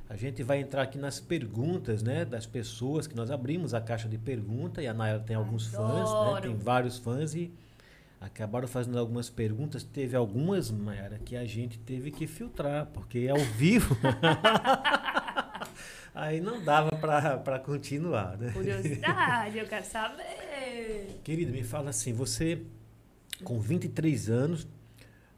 a 0.09 0.15
gente 0.15 0.41
vai 0.41 0.61
entrar 0.61 0.83
aqui 0.83 0.97
nas 0.97 1.19
perguntas, 1.19 2.01
né? 2.01 2.23
Das 2.23 2.45
pessoas 2.45 3.07
que 3.07 3.15
nós 3.15 3.29
abrimos 3.29 3.73
a 3.73 3.81
caixa 3.81 4.07
de 4.07 4.17
pergunta 4.17 4.81
e 4.81 4.87
a 4.87 4.93
Nayara 4.93 5.19
tem 5.19 5.35
alguns 5.35 5.67
fãs, 5.67 5.93
né? 5.93 6.01
Adoro. 6.01 6.41
Tem 6.43 6.55
vários 6.55 6.97
fãs 6.97 7.35
e 7.35 7.53
acabaram 8.21 8.69
fazendo 8.69 8.97
algumas 8.97 9.29
perguntas. 9.29 9.83
Teve 9.83 10.15
algumas, 10.15 10.71
Mayara, 10.71 11.19
que 11.19 11.35
a 11.35 11.45
gente 11.45 11.77
teve 11.77 12.09
que 12.09 12.25
filtrar, 12.25 12.85
porque 12.93 13.19
é 13.19 13.31
ao 13.31 13.37
vivo. 13.57 13.97
Aí 16.17 16.41
não 16.41 16.63
dava 16.63 16.89
para 16.97 17.59
continuar, 17.59 18.37
né? 18.39 18.51
Curiosidade, 18.51 19.55
eu 19.59 19.67
quero 19.67 19.85
saber. 19.85 21.21
Querido, 21.23 21.51
me 21.51 21.63
fala 21.63 21.91
assim, 21.91 22.11
você 22.11 22.63
com 23.43 23.59
23 23.59 24.27
anos, 24.27 24.67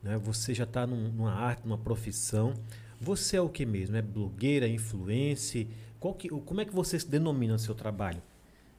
né, 0.02 0.18
você 0.18 0.54
já 0.54 0.64
está 0.64 0.88
numa 0.88 1.34
arte, 1.34 1.64
numa 1.66 1.78
profissão. 1.78 2.54
Você 3.02 3.36
é 3.36 3.42
o 3.42 3.50
que 3.50 3.66
mesmo? 3.66 3.98
É 3.98 4.02
blogueira, 4.02 4.70
influencer? 4.70 5.68
Qual 6.00 6.14
que, 6.14 6.30
como 6.30 6.62
é 6.62 6.66
que 6.66 6.74
você 6.74 6.98
se 6.98 7.08
denomina 7.08 7.56
o 7.56 7.60
seu 7.60 7.76
trabalho? 7.76 8.22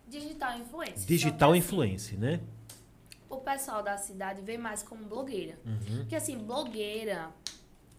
Digital 0.08 0.58
influencer. 0.58 1.06
Digital 1.06 1.50
assim, 1.50 1.58
influencer, 1.58 2.18
né? 2.18 2.40
O 3.28 3.36
pessoal 3.36 3.82
da 3.82 3.98
cidade 3.98 4.40
vê 4.40 4.56
mais 4.56 4.82
como 4.82 5.04
blogueira. 5.04 5.58
Uhum. 5.66 5.98
Porque 5.98 6.16
assim, 6.16 6.38
blogueira. 6.38 7.28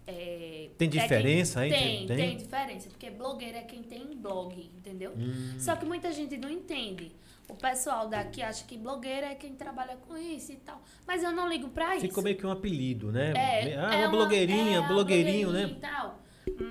É, 0.08 0.70
Tem 0.77 0.88
é 0.88 0.91
quem- 0.91 1.00
diferença 1.01 1.65
entre- 1.65 1.77
tem, 1.79 2.08
tem? 2.08 2.17
tem, 2.17 2.38
diferença. 2.38 2.89
Porque 2.89 3.10
blogueira 3.12 3.60
é 3.60 3.63
quem 3.63 3.84
tem 3.84 4.15
blog, 4.17 4.60
entendeu? 4.77 5.13
Hum, 5.15 5.55
Só 5.60 5.75
que 5.75 5.86
muita 5.86 6.12
gente 6.12 6.38
não 6.38 6.50
entende. 6.50 7.12
O 7.48 7.53
pessoal 7.55 8.08
daqui 8.08 8.41
acha 8.41 8.63
que 8.65 8.77
blogueira 8.77 9.27
é 9.27 9.36
quem 9.36 9.53
trabalha 9.53 9.98
com 10.08 10.17
isso 10.17 10.51
e 10.53 10.55
tal. 10.55 10.81
Mas 11.05 11.22
eu 11.24 11.31
não 11.31 11.48
ligo 11.48 11.70
pra 11.70 11.96
isso. 11.98 12.08
ficou 12.08 12.24
meio 12.24 12.38
que 12.38 12.46
um 12.48 12.51
apelido, 12.51 13.12
né? 13.12 13.34
É, 13.36 13.75
ah, 13.77 13.93
é 13.96 14.08
uma 14.08 14.10
blogueirinha, 14.17 14.77
é 14.77 14.79
uma 14.79 14.88
blogueirinho, 14.88 15.50
blogueirinha 15.50 15.67
né? 15.67 15.77
E 15.77 15.79
tal. 15.81 16.20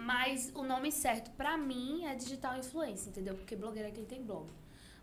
Mas 0.05 0.51
o 0.55 0.63
nome 0.65 0.91
certo 0.91 1.31
pra 1.33 1.57
mim 1.57 2.05
é 2.07 2.15
digital 2.15 2.59
influencer, 2.59 3.11
entendeu? 3.11 3.35
Porque 3.35 3.55
blogueira 3.55 3.89
é 3.89 3.93
quem 3.93 4.05
tem 4.05 4.23
blog. 4.23 4.47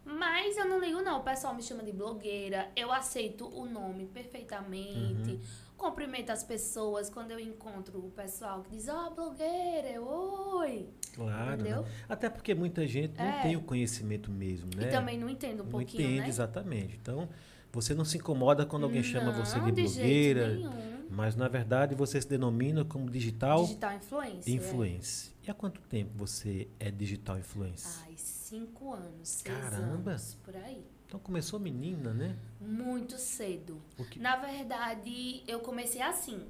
Mas 0.04 0.58
eu 0.58 0.66
não 0.66 0.80
ligo, 0.80 1.02
não. 1.02 1.20
O 1.20 1.24
pessoal 1.24 1.54
me 1.54 1.62
chama 1.62 1.84
de 1.84 1.92
blogueira. 1.92 2.70
Eu 2.76 2.92
aceito 2.92 3.46
o 3.48 3.66
nome 3.66 4.06
perfeitamente. 4.06 5.32
Uhum. 5.32 5.40
Cumprimento 5.78 6.32
as 6.32 6.44
pessoas 6.44 7.10
quando 7.10 7.32
eu 7.32 7.40
encontro 7.40 8.00
o 8.00 8.10
pessoal 8.12 8.64
que 8.64 8.72
diz, 8.72 8.88
ó, 8.88 9.10
blogueira, 9.12 9.88
eu, 9.90 10.04
oi. 10.08 10.90
Claro. 11.14 11.54
Entendeu? 11.62 11.84
né? 11.84 11.90
Até 12.10 12.30
porque 12.30 12.56
muita 12.56 12.88
gente 12.88 13.16
não 13.18 13.26
É. 13.26 13.42
tem 13.44 13.56
o 13.56 13.62
conhecimento 13.62 14.32
mesmo, 14.32 14.70
né? 14.76 14.88
E 14.88 14.92
também 14.92 15.18
não 15.20 15.30
entendo 15.30 15.62
um 15.62 15.64
não 15.66 15.72
pouquinho, 15.72 16.02
entende 16.04 16.22
né? 16.22 16.28
exatamente. 16.28 16.96
Então, 17.00 17.30
você 17.72 17.94
não 17.94 18.04
se 18.04 18.18
incomoda 18.18 18.66
quando 18.66 18.84
alguém 18.86 19.04
chama 19.04 19.32
você 19.32 19.60
de 19.60 19.66
Não, 19.68 19.74
blogueira, 19.74 20.58
mas 21.12 21.36
na 21.36 21.48
verdade 21.48 21.94
você 21.94 22.20
se 22.20 22.28
denomina 22.28 22.84
como 22.84 23.10
digital 23.10 23.62
Digital 23.64 23.94
influencer. 23.96 25.32
é. 25.44 25.48
E 25.48 25.52
há 25.52 25.54
quanto 25.54 25.80
tempo 25.82 26.12
você 26.16 26.68
é 26.80 26.90
digital 26.90 27.38
influencer? 27.38 28.04
Ai, 28.08 28.14
cinco 28.18 28.94
anos, 28.94 29.30
seis 29.30 29.56
Caramba. 29.56 30.12
anos, 30.12 30.38
por 30.44 30.56
aí. 30.56 30.84
Então 31.08 31.20
começou 31.20 31.60
menina, 31.60 32.14
né? 32.14 32.36
Muito 32.60 33.18
cedo. 33.18 33.82
Que- 34.12 34.20
Na 34.20 34.36
verdade, 34.36 35.42
eu 35.48 35.60
comecei 35.62 36.02
assim. 36.02 36.46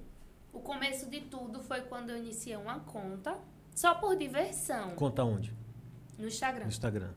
O 0.51 0.59
começo 0.59 1.07
de 1.09 1.21
tudo 1.21 1.61
foi 1.61 1.81
quando 1.81 2.09
eu 2.09 2.17
iniciei 2.17 2.55
uma 2.57 2.79
conta, 2.79 3.37
só 3.75 3.93
por 3.95 4.15
diversão, 4.17 4.95
Conta 4.95 5.23
onde? 5.23 5.53
no 6.17 6.27
Instagram. 6.27 6.63
No 6.63 6.69
Instagram. 6.69 7.11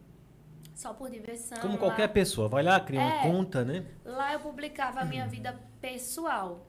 Só 0.74 0.92
por 0.92 1.10
diversão. 1.10 1.58
Como 1.60 1.74
lá- 1.74 1.78
qualquer 1.78 2.08
pessoa, 2.08 2.48
vai 2.48 2.62
lá, 2.62 2.78
cria 2.80 3.00
uma 3.00 3.14
É. 3.14 3.22
conta, 3.22 3.64
né? 3.64 3.86
Lá 4.04 4.32
eu 4.34 4.40
publicava 4.40 5.00
a 5.00 5.04
minha 5.04 5.26
vida 5.26 5.58
pessoal. 5.80 6.66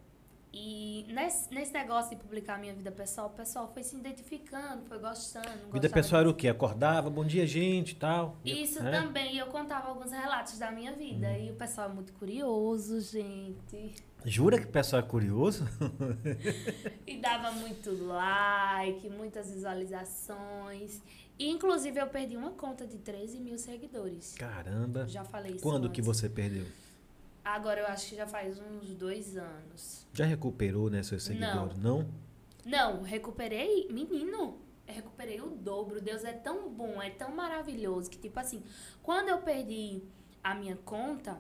E 0.53 1.05
nesse, 1.13 1.53
nesse 1.53 1.71
negócio 1.71 2.09
de 2.09 2.17
publicar 2.21 2.57
minha 2.59 2.73
vida 2.73 2.91
pessoal, 2.91 3.27
o 3.27 3.29
pessoal 3.29 3.71
foi 3.73 3.83
se 3.83 3.95
identificando, 3.95 4.83
foi 4.85 4.99
gostando. 4.99 5.71
Vida 5.71 5.89
pessoal 5.89 6.21
era 6.21 6.29
o 6.29 6.33
quê? 6.33 6.49
Acordava, 6.49 7.09
bom 7.09 7.23
dia, 7.23 7.47
gente, 7.47 7.95
tal. 7.95 8.35
Isso 8.43 8.85
É? 8.85 8.91
também, 8.91 9.37
eu 9.37 9.47
contava 9.47 9.87
alguns 9.87 10.11
relatos 10.11 10.57
da 10.59 10.69
minha 10.69 10.91
vida. 10.91 11.27
Hum. 11.29 11.45
E 11.45 11.51
o 11.51 11.55
pessoal 11.55 11.89
é 11.89 11.93
muito 11.93 12.11
curioso, 12.13 12.99
gente. 12.99 13.95
Jura 14.25 14.59
que 14.59 14.65
o 14.65 14.71
pessoal 14.71 15.01
é 15.01 15.05
curioso? 15.05 15.65
E 17.07 17.17
dava 17.17 17.51
muito 17.53 17.91
like, 18.05 19.09
muitas 19.09 19.51
visualizações. 19.51 21.01
E, 21.39 21.49
inclusive, 21.49 21.99
eu 21.99 22.07
perdi 22.07 22.35
uma 22.37 22.51
conta 22.51 22.85
de 22.85 22.97
13 22.97 23.39
mil 23.39 23.57
seguidores. 23.57 24.35
Caramba. 24.37 25.07
Já 25.07 25.23
falei 25.23 25.53
isso 25.53 25.63
Quando 25.63 25.85
antes. 25.85 25.95
que 25.95 26.01
você 26.01 26.29
perdeu? 26.29 26.65
Agora 27.43 27.81
eu 27.81 27.87
acho 27.87 28.09
que 28.09 28.15
já 28.15 28.27
faz 28.27 28.59
uns 28.59 28.93
dois 28.93 29.35
anos. 29.35 30.07
Já 30.13 30.25
recuperou, 30.25 30.89
né, 30.89 31.01
seus 31.01 31.23
seguidores? 31.23 31.77
Não. 31.77 32.07
Não, 32.63 33.01
recuperei, 33.01 33.87
menino. 33.89 34.59
Eu 34.87 34.93
recuperei 34.93 35.41
o 35.41 35.49
dobro. 35.49 36.01
Deus 36.01 36.23
é 36.23 36.33
tão 36.33 36.69
bom, 36.69 37.01
é 37.01 37.09
tão 37.09 37.35
maravilhoso 37.35 38.09
que, 38.09 38.17
tipo 38.17 38.39
assim, 38.39 38.63
quando 39.01 39.29
eu 39.29 39.39
perdi 39.39 40.03
a 40.43 40.53
minha 40.53 40.75
conta, 40.77 41.39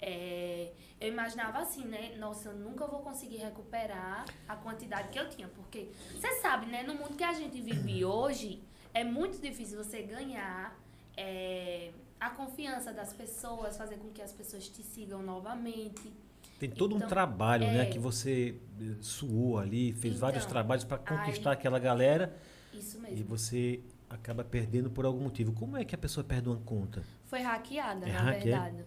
é, 0.00 0.72
eu 1.00 1.08
imaginava 1.08 1.58
assim, 1.58 1.84
né? 1.84 2.14
Nossa, 2.16 2.50
eu 2.50 2.56
nunca 2.56 2.86
vou 2.86 3.00
conseguir 3.00 3.38
recuperar 3.38 4.24
a 4.46 4.56
quantidade 4.56 5.08
que 5.08 5.18
eu 5.18 5.28
tinha. 5.28 5.48
Porque, 5.48 5.88
você 6.12 6.40
sabe, 6.40 6.66
né? 6.66 6.82
No 6.82 6.94
mundo 6.94 7.16
que 7.16 7.24
a 7.24 7.32
gente 7.32 7.60
vive 7.60 8.04
hoje, 8.06 8.62
é 8.94 9.02
muito 9.02 9.40
difícil 9.40 9.82
você 9.82 10.02
ganhar 10.02 10.78
é, 11.16 11.92
a 12.26 12.30
confiança 12.30 12.92
das 12.92 13.12
pessoas, 13.12 13.76
fazer 13.76 13.96
com 13.96 14.08
que 14.10 14.22
as 14.22 14.32
pessoas 14.32 14.68
te 14.68 14.82
sigam 14.82 15.22
novamente. 15.22 16.12
Tem 16.58 16.70
todo 16.70 16.92
um 16.94 16.96
Então, 16.98 17.08
trabalho, 17.08 17.66
né, 17.66 17.82
é. 17.82 17.86
que 17.86 17.98
você 17.98 18.56
eh, 18.80 18.94
suou 19.00 19.58
ali, 19.58 19.92
fez 19.94 20.18
vários 20.18 20.44
Então, 20.44 20.52
trabalhos 20.52 20.84
para 20.84 20.98
conquistar 20.98 21.50
aí- 21.50 21.54
aquela 21.56 21.78
galera 21.80 22.36
Isso 22.72 22.96
e 22.98 23.00
mesmo. 23.00 23.24
você 23.26 23.80
acaba 24.08 24.44
perdendo 24.44 24.88
por 24.90 25.04
algum 25.04 25.20
motivo. 25.24 25.52
Como 25.52 25.76
é 25.76 25.84
que 25.84 25.94
a 25.94 25.98
pessoa 25.98 26.22
perde 26.22 26.48
uma 26.48 26.58
conta? 26.58 27.02
Foi 27.24 27.40
hackeada, 27.40 28.06
É 28.08 28.12
na 28.12 28.20
hack, 28.20 28.36
é? 28.36 28.40
verdade. 28.44 28.84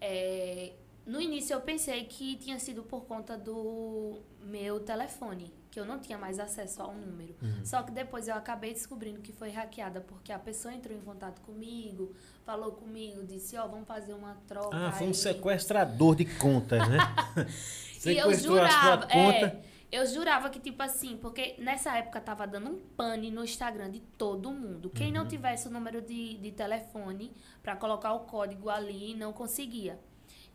É, 0.00 0.72
no 1.10 1.20
início 1.20 1.54
eu 1.54 1.60
pensei 1.60 2.04
que 2.04 2.36
tinha 2.36 2.58
sido 2.58 2.82
por 2.82 3.04
conta 3.04 3.36
do 3.36 4.18
meu 4.42 4.80
telefone, 4.80 5.52
que 5.70 5.78
eu 5.78 5.84
não 5.84 5.98
tinha 5.98 6.16
mais 6.18 6.38
acesso 6.38 6.82
ao 6.82 6.94
número. 6.94 7.34
Uhum. 7.42 7.64
Só 7.64 7.82
que 7.82 7.92
depois 7.92 8.28
eu 8.28 8.34
acabei 8.34 8.72
descobrindo 8.72 9.20
que 9.20 9.32
foi 9.32 9.50
hackeada, 9.50 10.00
porque 10.00 10.32
a 10.32 10.38
pessoa 10.38 10.72
entrou 10.74 10.96
em 10.96 11.00
contato 11.00 11.40
comigo, 11.42 12.14
falou 12.44 12.72
comigo, 12.72 13.24
disse, 13.24 13.56
ó, 13.56 13.66
vamos 13.66 13.86
fazer 13.86 14.12
uma 14.14 14.34
troca. 14.46 14.76
Ah, 14.76 14.92
foi 14.92 15.06
um 15.06 15.10
aí. 15.10 15.14
sequestrador 15.14 16.14
de 16.16 16.24
contas, 16.24 16.88
né? 16.88 16.98
E 18.02 18.16
eu 18.16 18.32
jurava, 18.32 19.02
conta. 19.02 19.14
é, 19.46 19.60
eu 19.92 20.06
jurava 20.06 20.48
que, 20.48 20.58
tipo 20.58 20.82
assim, 20.82 21.18
porque 21.18 21.54
nessa 21.58 21.94
época 21.98 22.18
tava 22.18 22.46
dando 22.46 22.70
um 22.70 22.78
pane 22.96 23.30
no 23.30 23.44
Instagram 23.44 23.90
de 23.90 24.00
todo 24.00 24.50
mundo. 24.50 24.88
Quem 24.88 25.08
Uhum. 25.08 25.12
não 25.18 25.28
tivesse 25.28 25.68
o 25.68 25.70
número 25.70 26.00
de, 26.00 26.38
de 26.38 26.50
telefone 26.50 27.30
pra 27.62 27.76
colocar 27.76 28.14
o 28.14 28.20
código 28.20 28.70
ali, 28.70 29.14
não 29.14 29.34
conseguia. 29.34 29.98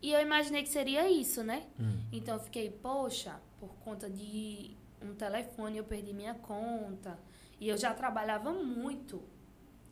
E 0.02 0.12
eu 0.12 0.20
imaginei 0.20 0.62
que 0.62 0.68
seria 0.68 1.10
isso, 1.10 1.42
né? 1.42 1.64
Hum. 1.80 1.98
Então 2.12 2.34
eu 2.36 2.40
fiquei, 2.40 2.70
poxa, 2.70 3.40
por 3.58 3.70
conta 3.76 4.08
de 4.08 4.76
um 5.02 5.14
telefone 5.14 5.78
eu 5.78 5.84
perdi 5.84 6.12
minha 6.12 6.34
conta. 6.34 7.18
E 7.60 7.68
eu 7.68 7.76
já 7.76 7.94
trabalhava 7.94 8.52
muito 8.52 9.22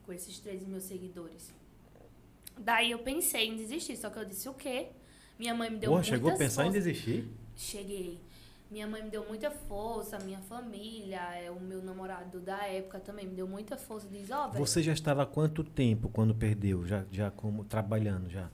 com 0.05 0.13
esses 0.13 0.39
13 0.39 0.67
mil 0.67 0.81
seguidores. 0.81 1.53
Daí 2.59 2.91
eu 2.91 2.99
pensei 2.99 3.49
em 3.49 3.57
desistir, 3.57 3.97
só 3.97 4.11
que 4.11 4.19
eu 4.19 4.25
disse 4.25 4.49
o 4.49 4.55
quê? 4.55 4.89
Minha 5.39 5.55
mãe 5.55 5.71
me 5.71 5.79
deu 5.79 5.91
Pô, 5.91 5.95
muitas 5.97 6.09
chegou 6.09 6.31
a 6.31 6.37
pensar 6.37 6.67
em 6.67 6.71
desistir? 6.71 7.29
Cheguei. 7.57 8.21
Minha 8.71 8.87
mãe 8.87 9.03
me 9.03 9.11
deu 9.11 9.27
muita 9.27 9.51
força, 9.51 10.19
minha 10.19 10.41
família, 10.41 11.21
é, 11.37 11.51
o 11.51 11.61
meu 11.61 11.83
namorado 11.83 12.41
da 12.41 12.67
época 12.67 12.99
também 12.99 13.27
me 13.27 13.35
deu 13.35 13.47
muita 13.47 13.77
força. 13.77 14.07
Diz, 14.09 14.31
ó, 14.31 14.49
Você 14.49 14.83
já 14.83 14.93
estava 14.93 15.23
há 15.23 15.27
quanto 15.27 15.63
tempo 15.63 16.09
quando 16.09 16.35
perdeu? 16.35 16.87
Já, 16.87 17.05
já 17.11 17.31
como 17.31 17.65
trabalhando 17.65 18.29
já? 18.31 18.51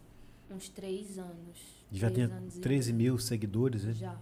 Uns 0.55 0.69
três 0.69 1.19
anos. 1.19 1.81
Já 1.93 2.09
e 2.09 2.13
13 2.61 2.93
mil 2.93 3.19
seguidores, 3.19 3.85
né? 3.85 3.93
Já. 3.95 4.17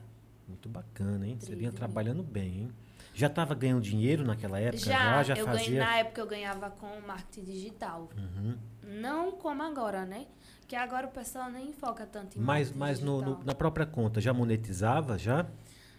Muito 0.47 0.69
bacana, 0.69 1.27
hein? 1.27 1.37
Você 1.39 1.47
13 1.47 1.59
vinha 1.61 1.73
trabalhando 1.73 2.23
bem, 2.23 2.63
hein? 2.63 2.73
Já 3.15 3.27
estava 3.27 3.55
ganhando 3.55 3.83
dinheiro 3.83 4.25
naquela 4.25 4.59
época? 4.61 4.85
Já, 4.85 5.23
Já, 5.23 5.35
já 5.35 5.37
eu 5.37 5.47
ganhei, 5.47 5.65
fazia. 5.65 5.85
na 5.85 5.97
época 5.97 6.21
eu 6.21 6.27
ganhava 6.27 6.71
com 6.71 6.87
marketing 7.07 7.45
digital. 7.45 8.09
Uhum. 8.17 8.57
Não 9.01 9.33
como 9.33 9.63
agora, 9.63 10.07
né? 10.07 10.27
Que 10.67 10.77
agora 10.77 11.07
o 11.07 11.11
pessoal 11.11 11.51
nem 11.51 11.73
foca 11.73 12.07
tanto 12.07 12.39
em 12.39 12.41
Mas, 12.43 12.71
marketing 12.73 12.79
mas 12.79 13.01
no, 13.01 13.45
na 13.45 13.55
própria 13.55 13.85
conta, 13.87 14.21
já 14.21 14.33
monetizava? 14.33 15.19
Já? 15.19 15.47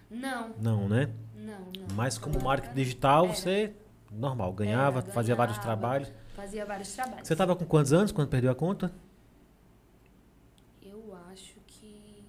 Não, 0.10 0.50
Não, 0.60 0.88
né? 0.90 1.10
não, 1.36 1.60
não. 1.60 1.96
Mas 1.96 2.18
como 2.18 2.34
Naquela 2.36 2.50
marketing 2.52 2.76
digital, 2.76 3.26
era. 3.26 3.34
você 3.36 3.74
normal, 4.12 4.54
ganhava, 4.54 5.00
Era, 5.00 5.12
fazia 5.12 5.36
vários 5.36 5.58
ganhava. 5.58 5.78
trabalhos. 5.80 6.12
Fazia 6.36 6.66
vários 6.66 6.94
trabalhos. 6.94 7.28
Você 7.28 7.34
estava 7.34 7.56
com 7.56 7.66
quantos 7.66 7.92
anos 7.94 8.12
quando 8.12 8.30
perdeu 8.30 8.50
a 8.50 8.56
conta? 8.56 8.92
Eu 10.82 11.16
acho 11.32 11.56
que 11.68 12.24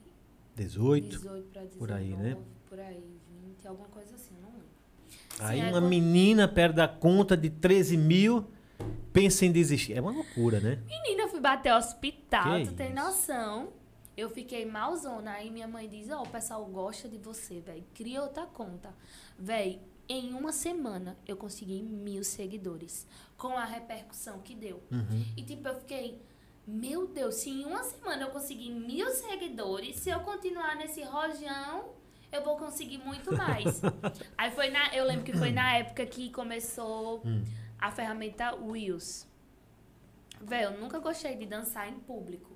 18. 0.64 1.08
18 1.08 1.48
para 1.52 1.62
19. 1.62 1.78
por 1.78 1.92
aí, 1.92 2.16
né? 2.16 2.36
Por 2.68 2.78
aí, 2.80 3.04
20, 3.46 3.66
alguma 3.68 3.88
coisa 3.88 4.14
assim, 4.14 4.34
eu 4.36 4.42
não 4.42 4.50
lembro. 4.50 4.66
Aí 5.40 5.58
Sim, 5.58 5.62
é 5.62 5.66
uma 5.66 5.72
quando- 5.80 5.88
menina 5.88 6.46
perde 6.48 6.80
a 6.80 6.88
conta 6.88 7.36
de 7.36 7.48
13 7.50 7.96
mil, 7.96 8.44
pensa 9.12 9.44
em 9.46 9.52
desistir. 9.52 9.94
É 9.94 10.00
uma 10.00 10.10
loucura, 10.12 10.60
né? 10.60 10.78
Menina, 10.86 11.22
eu 11.22 11.28
fui 11.28 11.40
bater 11.40 11.72
hospital, 11.72 12.58
Que 12.60 12.66
tu 12.66 12.74
tem 12.74 12.86
isso? 12.92 12.94
noção? 12.96 13.72
Eu 14.16 14.28
fiquei 14.28 14.66
malzona. 14.66 15.32
Aí 15.32 15.50
minha 15.50 15.66
mãe 15.66 15.88
diz, 15.88 16.10
ó, 16.10 16.22
o 16.22 16.28
pessoal 16.28 16.64
gosta 16.66 17.08
de 17.08 17.16
você, 17.16 17.60
velho. 17.60 17.84
Cria 17.94 18.22
outra 18.22 18.44
conta. 18.44 18.94
Véi, 19.38 19.80
em 20.08 20.34
uma 20.34 20.52
semana 20.52 21.16
eu 21.26 21.36
consegui 21.36 21.82
mil 21.82 22.22
seguidores. 22.22 23.06
Com 23.38 23.56
a 23.56 23.64
repercussão 23.64 24.40
que 24.40 24.54
deu. 24.54 24.82
Uhum. 24.90 25.24
E 25.36 25.42
tipo, 25.42 25.66
eu 25.66 25.74
fiquei, 25.80 26.20
meu 26.66 27.06
Deus, 27.08 27.36
se 27.36 27.50
em 27.50 27.64
uma 27.64 27.82
semana 27.82 28.22
eu 28.24 28.30
conseguir 28.30 28.70
mil 28.70 29.08
seguidores, 29.10 29.96
se 29.96 30.10
eu 30.10 30.20
continuar 30.20 30.76
nesse 30.76 31.02
rojão, 31.02 31.90
eu 32.32 32.44
vou 32.44 32.56
conseguir 32.56 32.98
muito 32.98 33.34
mais. 33.36 33.80
Aí 34.38 34.50
foi 34.52 34.70
na. 34.70 34.94
Eu 34.94 35.04
lembro 35.04 35.24
que 35.24 35.36
foi 35.36 35.50
na 35.50 35.76
época 35.76 36.06
que 36.06 36.30
começou 36.30 37.22
Hum. 37.24 37.42
a 37.78 37.90
ferramenta 37.90 38.50
Reels. 38.56 39.26
Véi, 40.40 40.64
eu 40.64 40.78
nunca 40.78 40.98
gostei 40.98 41.36
de 41.36 41.46
dançar 41.46 41.88
em 41.88 41.98
público. 41.98 42.50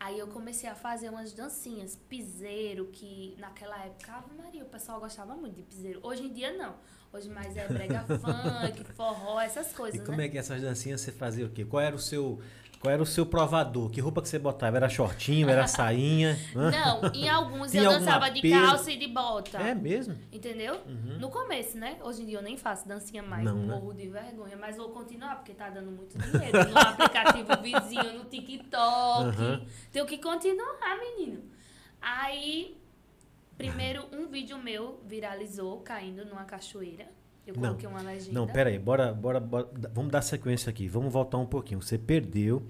Aí 0.00 0.16
eu 0.18 0.28
comecei 0.28 0.68
a 0.68 0.74
fazer 0.76 1.08
umas 1.08 1.32
dancinhas, 1.32 1.96
piseiro, 2.08 2.86
que 2.92 3.34
naquela 3.38 3.76
época, 3.84 4.12
Ave 4.12 4.32
Maria, 4.36 4.62
o 4.62 4.68
pessoal 4.68 5.00
gostava 5.00 5.34
muito 5.34 5.56
de 5.56 5.62
piseiro. 5.62 5.98
Hoje 6.02 6.24
em 6.24 6.32
dia 6.32 6.52
não. 6.56 6.76
Hoje 7.12 7.28
mais 7.28 7.56
é 7.56 7.66
brega 7.66 8.04
funk, 8.06 8.84
forró, 8.94 9.40
essas 9.40 9.72
E 9.72 9.74
coisas, 9.74 10.00
como 10.04 10.18
né? 10.18 10.26
é 10.26 10.28
que 10.28 10.38
essas 10.38 10.60
dancinhas 10.62 11.00
você 11.00 11.10
fazia 11.10 11.46
o 11.46 11.50
quê? 11.50 11.64
Qual 11.64 11.80
era 11.82 11.96
o 11.96 11.98
seu, 11.98 12.38
qual 12.80 12.92
era 12.92 13.02
o 13.02 13.06
seu 13.06 13.26
provador? 13.26 13.90
Que 13.90 14.00
roupa 14.00 14.22
que 14.22 14.28
você 14.28 14.38
botava? 14.38 14.76
Era 14.76 14.88
shortinho, 14.88 15.48
era 15.48 15.66
sainha? 15.68 16.38
Não, 16.54 17.10
em 17.12 17.28
alguns 17.28 17.74
eu 17.74 17.84
dançava 17.90 18.30
de 18.30 18.48
calça 18.48 18.92
e 18.92 18.96
de 18.96 19.08
bota. 19.08 19.58
É 19.58 19.74
mesmo? 19.74 20.16
Entendeu? 20.32 20.80
Uhum. 20.86 21.18
No 21.18 21.28
começo, 21.30 21.76
né? 21.76 21.98
Hoje 22.02 22.22
em 22.22 22.26
dia 22.26 22.38
eu 22.38 22.42
nem 22.42 22.56
faço 22.56 22.86
dancinha 22.86 23.22
mais, 23.22 23.44
Não, 23.44 23.54
né? 23.56 23.74
morro 23.74 23.92
de 23.92 24.08
vergonha, 24.08 24.56
mas 24.56 24.76
vou 24.76 24.90
continuar 24.90 25.36
porque 25.36 25.52
tá 25.54 25.68
dando 25.70 25.90
muito 25.90 26.16
dinheiro 26.16 26.70
no 26.70 26.78
aplicativo 26.78 27.48
vizinho, 27.60 28.18
no 28.18 28.24
TikTok. 28.24 28.78
Aham. 29.28 29.62
Tenho 29.90 30.06
que 30.06 30.18
continuar, 30.18 30.98
menino. 31.00 31.42
Aí, 32.00 32.76
primeiro 33.56 34.06
um 34.12 34.28
vídeo 34.28 34.56
meu 34.56 35.00
viralizou 35.04 35.80
caindo 35.80 36.24
numa 36.24 36.44
cachoeira. 36.44 37.06
Eu 37.48 37.54
Não. 37.54 37.62
coloquei 37.62 37.88
uma 37.88 38.02
legenda. 38.02 38.32
Não, 38.32 38.46
pera 38.46 38.70
aí, 38.70 38.78
bora, 38.78 39.12
bora, 39.12 39.40
bora, 39.40 39.68
vamos 39.94 40.10
dar 40.12 40.22
sequência 40.22 40.68
aqui. 40.70 40.86
Vamos 40.86 41.12
voltar 41.12 41.38
um 41.38 41.46
pouquinho. 41.46 41.80
Você 41.80 41.96
perdeu, 41.96 42.62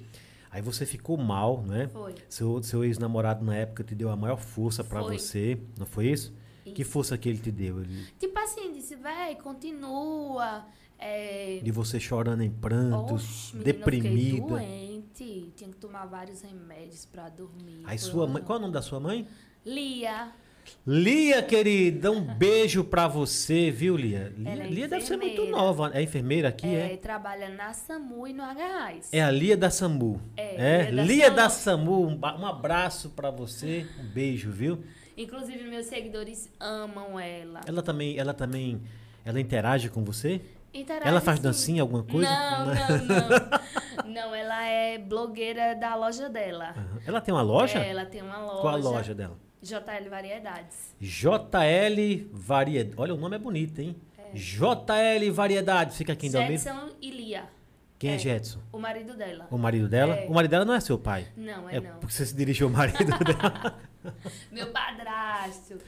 aí 0.51 0.63
você 0.63 0.87
ficou 0.87 1.17
mal, 1.17 1.63
né? 1.63 1.89
Foi. 1.89 2.15
Seu, 2.29 2.63
seu 2.63 2.85
ex-namorado 2.85 3.45
na 3.45 3.57
época 3.57 3.83
te 3.83 3.95
deu 3.95 4.09
a 4.11 4.17
maior 4.17 4.37
força 4.39 4.85
pra 4.85 5.03
Foi. 5.03 5.19
você, 5.19 5.59
não 5.79 5.85
foi 5.87 6.07
isso? 6.09 6.33
Que 6.65 6.83
Isso. 6.83 6.91
força 6.91 7.17
que 7.17 7.29
ele 7.29 7.39
te 7.39 7.51
deu? 7.51 7.81
Ele, 7.81 8.05
Tipo 8.19 8.39
assim, 8.39 8.73
disse, 8.73 8.95
véi, 8.95 9.35
continua. 9.37 10.67
É, 10.99 11.61
de 11.63 11.71
você 11.71 11.99
chorando 12.01 12.43
em 12.43 12.51
prantos, 12.51 13.23
Oxe, 13.25 13.57
menina, 13.57 13.71
eu 13.71 13.75
deprimida. 13.75 14.47
doente. 14.47 15.53
Tinha 15.57 15.71
que 15.71 15.77
tomar 15.77 16.07
vários 16.07 16.43
remédios 16.43 17.07
pra 17.07 17.29
dormir. 17.29 17.83
Aí 17.85 17.99
sua 17.99 18.27
mãe, 18.27 18.43
qual 18.43 18.57
é 18.57 18.59
o 18.59 18.63
nome 18.63 18.75
da 18.75 18.83
sua 18.83 18.99
mãe? 19.01 19.27
Lia. 19.65 20.31
Lia, 20.87 21.43
querida, 21.43 22.11
um 22.11 22.21
beijo 22.21 22.83
pra 22.83 23.07
você, 23.07 23.71
viu, 23.71 23.97
Lia? 23.97 24.33
Lia, 24.37 24.53
é 24.53 24.67
Lia 24.67 24.89
deve 24.89 25.05
ser 25.05 25.17
muito 25.17 25.47
nova. 25.47 25.91
É 25.95 26.03
enfermeira 26.03 26.49
aqui, 26.49 26.67
é, 26.67 26.95
é? 26.95 26.97
trabalha 26.97 27.49
na 27.49 27.73
SAMU 27.73 28.27
e 28.27 28.33
no 28.33 28.43
HRAIS. 28.43 29.09
É 29.13 29.23
a 29.23 29.31
Lia 29.31 29.57
da 29.57 29.71
SAMU. 29.71 30.21
É, 30.37 30.91
Lia 30.91 30.97
da 30.97 31.03
Lia 31.03 31.25
SAMU. 31.25 31.37
da 31.37 31.49
SAMU, 31.51 32.07
um, 32.09 32.47
abraço 32.47 33.11
pra 33.11 33.31
você, 33.31 33.87
um 34.01 34.07
beijo, 34.07 34.51
viu? 34.51 34.83
Inclusive, 35.17 35.65
meus 35.65 35.87
seguidores 35.87 36.51
amam 36.61 37.19
ela. 37.19 37.61
Ela 37.67 37.83
também, 37.83 38.19
ela 38.19 38.33
também, 38.33 38.81
ela 39.25 39.41
interage 39.41 39.89
com 39.91 40.05
você? 40.05 40.41
Interage, 40.73 41.09
ela 41.09 41.21
faz 41.21 41.41
dancinha, 41.41 41.83
alguma 41.83 42.05
coisa? 42.05 42.31
Não, 42.31 42.67
não, 42.67 42.75
não. 43.07 44.05
não, 44.29 44.35
ela 44.35 44.65
é 44.67 44.99
blogueira 44.99 45.75
da 45.75 45.95
loja 45.95 46.29
dela. 46.29 46.75
Aham. 46.77 47.01
Ela 47.07 47.21
tem 47.21 47.35
uma 47.35 47.43
loja? 47.43 47.79
É, 47.79 47.91
ela 47.91 48.05
tem 48.05 48.23
uma 48.23 48.39
loja. 48.39 48.61
Qual 48.61 48.75
a 48.75 48.77
loja 48.77 49.15
dela? 49.15 49.48
JL 49.63 50.09
Variedades. 50.09 50.95
JL 51.01 52.29
Variedade. 52.33 52.95
Olha, 52.97 53.15
o 53.15 53.19
nome 53.19 53.37
é 53.37 53.39
bonito, 53.39 53.81
hein? 53.81 53.97
JL 54.35 55.33
Variedade. 55.33 55.97
Fica 55.97 56.13
aqui 56.13 56.27
em 56.27 56.31
Delmiro. 56.31 56.53
Jetson 56.63 56.91
e 57.01 57.11
Lia, 57.11 57.45
Quem 57.99 58.11
é, 58.11 58.15
é. 58.15 58.19
Jetson? 58.19 58.61
o 58.73 58.79
marido 58.79 59.15
dela. 59.17 59.49
O 59.51 59.59
marido 59.59 59.89
dela? 59.89 60.15
É. 60.17 60.27
O 60.29 60.33
marido 60.35 60.51
dela 60.51 60.65
não 60.65 60.75
é 60.75 60.81
seu 60.81 60.99
pai. 60.99 61.27
Não, 61.37 61.69
é, 61.69 61.77
É 61.77 61.81
não. 61.81 61.99
porque 61.99 62.13
você 62.15 62.27
se 62.27 62.35
dirigiu 62.35 62.67
ao 62.69 62.73
marido 62.73 62.99
dela. 63.25 63.79
Meu 64.53 64.71
padrasto. 64.71 65.79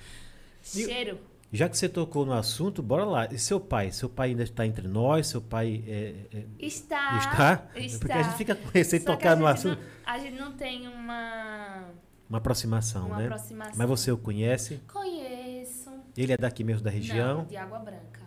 Cheiro. 0.62 1.18
Já 1.52 1.68
que 1.68 1.76
você 1.76 1.88
tocou 1.88 2.24
no 2.24 2.32
assunto, 2.32 2.80
bora 2.80 3.04
lá. 3.04 3.26
E 3.30 3.36
seu 3.38 3.58
pai? 3.58 3.90
Seu 3.90 4.08
pai 4.08 4.30
ainda 4.30 4.44
está 4.44 4.64
entre 4.64 4.86
nós? 4.86 5.26
Seu 5.26 5.40
pai 5.40 5.82
é, 5.86 6.14
é- 6.32 6.44
Está. 6.60 7.18
está? 7.18 7.66
Está. 7.74 7.98
Porque 7.98 8.12
a 8.12 8.22
gente 8.22 8.36
fica 8.36 8.54
com 8.54 8.68
receio 8.68 9.00
de 9.00 9.06
tocar 9.06 9.36
no 9.36 9.46
assunto. 9.46 9.78
Não, 9.80 10.12
a 10.14 10.18
gente 10.18 10.36
não 10.38 10.52
tem 10.52 10.86
uma, 10.86 11.88
Uma 12.30 12.38
aproximação, 12.38 13.06
uma 13.08 13.18
né? 13.18 13.24
aproximação. 13.26 13.74
Mas 13.76 13.88
você 13.88 14.12
o 14.12 14.16
conhece? 14.16 14.80
Conheço. 14.90 15.90
Ele 16.16 16.32
é 16.32 16.36
daqui 16.36 16.62
mesmo 16.62 16.82
da 16.84 16.90
região? 16.90 17.38
Não, 17.38 17.44
de 17.44 17.56
Água 17.56 17.80
Branca. 17.80 18.20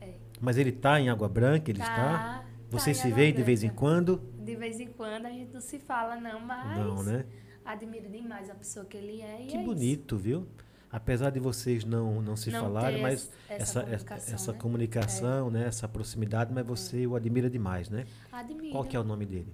É. 0.00 0.14
Mas 0.40 0.58
ele 0.58 0.70
está 0.70 1.00
em 1.00 1.08
Água 1.08 1.28
Branca? 1.28 1.70
Ele 1.70 1.78
Tá, 1.78 1.84
está? 1.84 2.04
tá 2.08 2.44
Vocês 2.68 2.98
em 2.98 3.00
se 3.00 3.06
Água 3.06 3.16
veem 3.16 3.32
de 3.32 3.42
vez 3.44 3.62
em 3.62 3.68
Branca. 3.68 3.80
quando? 3.80 4.16
De 4.40 4.56
vez 4.56 4.80
em 4.80 4.88
quando 4.88 5.26
a 5.26 5.30
gente 5.30 5.52
não 5.54 5.60
se 5.60 5.78
fala, 5.78 6.16
não, 6.16 6.40
mas 6.40 6.78
Não, 6.78 7.02
né? 7.04 7.24
admiro 7.64 8.08
demais 8.10 8.50
a 8.50 8.54
pessoa 8.56 8.84
que 8.84 8.96
ele 8.96 9.22
é. 9.22 9.46
Que 9.46 9.56
é 9.56 9.60
isso. 9.60 9.64
bonito, 9.64 10.16
viu? 10.16 10.48
Apesar 10.90 11.30
de 11.30 11.38
vocês 11.40 11.84
não, 11.84 12.20
não 12.20 12.36
se 12.36 12.50
Não 12.50 12.60
falarem, 12.60 13.02
mas 13.02 13.30
essa- 13.48 13.80
essa 13.82 14.04
comunicação, 14.04 14.34
essa 14.34 14.52
né? 14.52 14.58
comunicação, 14.58 15.50
né? 15.50 15.66
essa 15.66 15.88
proximidade, 15.88 16.52
mas 16.52 16.66
você 16.66 17.06
o 17.06 17.14
admira 17.16 17.48
demais, 17.48 17.88
né? 17.88 18.04
Admiro. 18.32 18.70
Qual 18.72 18.84
que 18.84 18.96
é 18.96 19.00
o 19.00 19.04
nome 19.04 19.26
dele? 19.26 19.52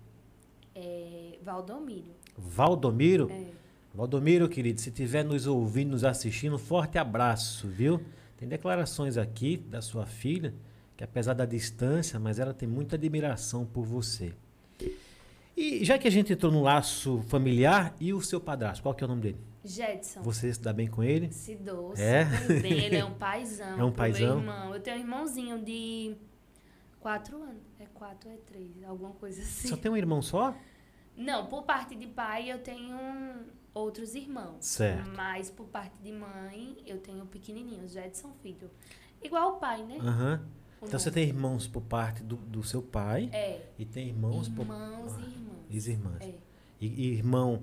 É 0.75 1.39
Valdomiro. 1.43 2.15
Valdomiro? 2.37 3.31
É. 3.31 3.60
Valdomiro, 3.95 4.49
querido, 4.49 4.81
se 4.81 4.89
estiver 4.89 5.25
nos 5.25 5.47
ouvindo, 5.47 5.91
nos 5.91 6.05
assistindo, 6.05 6.55
um 6.55 6.59
forte 6.59 6.97
abraço, 6.99 7.67
viu? 7.69 8.01
Tem 8.37 8.49
declarações 8.49 9.17
aqui 9.17 9.57
da 9.57 9.83
sua 9.83 10.07
filha, 10.07 10.55
que 10.97 11.03
apesar 11.03 11.35
da 11.35 11.45
distância, 11.45 12.19
mas 12.19 12.39
ela 12.39 12.55
tem 12.55 12.69
muita 12.69 12.97
admiração 12.97 13.67
por 13.67 13.85
você. 13.85 14.33
E 15.57 15.85
já 15.85 15.99
que 15.99 16.07
a 16.07 16.11
gente 16.11 16.33
entrou 16.33 16.51
no 16.53 16.63
laço 16.63 17.21
familiar, 17.29 17.95
e 18.01 18.15
o 18.15 18.21
seu 18.23 18.41
padrasto, 18.41 18.83
qual 18.83 18.95
que 18.95 19.03
é 19.03 19.07
o 19.07 19.09
nome 19.09 19.23
dele? 19.23 19.39
Jedson. 19.63 20.23
Você 20.23 20.51
se 20.55 20.61
dá 20.61 20.73
bem 20.73 20.87
com 20.87 21.03
ele? 21.03 21.31
Se 21.33 21.55
dou, 21.57 21.93
É? 21.99 22.25
bem. 22.63 22.85
Ele 22.85 22.97
é 22.97 23.05
um 23.05 23.13
paizão. 23.13 23.77
É 23.79 23.85
um 23.85 23.93
paizão? 23.93 24.41
Meu 24.41 24.53
irmão. 24.55 24.75
Eu 24.75 24.81
tenho 24.81 24.97
um 24.97 25.01
irmãozinho 25.01 25.63
de 25.63 26.17
quatro 26.99 27.43
anos. 27.43 27.63
É 27.79 27.85
quatro 27.93 28.31
ou 28.31 28.35
é 28.35 28.39
três? 28.39 28.71
Alguma 28.85 29.11
coisa 29.11 29.43
assim. 29.43 29.69
Só 29.69 29.77
tem 29.77 29.91
um 29.91 29.97
irmão 29.97 30.23
só? 30.23 30.55
Não, 31.15 31.47
por 31.47 31.65
parte 31.65 31.95
de 31.95 32.07
pai 32.07 32.51
eu 32.51 32.61
tenho 32.61 32.97
outros 33.75 34.15
irmãos. 34.15 34.57
Certo. 34.65 35.11
Mas 35.17 35.51
por 35.51 35.67
parte 35.67 35.95
de 36.03 36.13
mãe 36.13 36.77
eu 36.87 36.99
tenho 36.99 37.25
pequenininhos, 37.27 37.93
Jedson 37.93 38.33
filho. 38.43 38.71
Igual 39.23 39.57
o 39.57 39.59
pai, 39.59 39.83
né? 39.85 39.99
Aham. 40.01 40.43
O 40.81 40.87
Então 40.87 40.99
você 40.99 41.11
tem 41.11 41.25
irmãos 41.29 41.67
por 41.67 41.83
parte 41.83 42.23
do, 42.23 42.37
do 42.37 42.63
seu 42.63 42.81
pai 42.83 43.29
É. 43.33 43.67
e 43.79 43.85
tem 43.85 44.09
irmãos 44.09 44.49
por 44.49 44.63
Irmãos 44.63 45.13
e 45.13 45.21
irmãs. 45.23 45.87
e 45.87 45.91
irmãs. 45.91 46.21
É. 46.23 46.35
E, 46.81 46.87
e 46.87 47.13
irmão, 47.15 47.63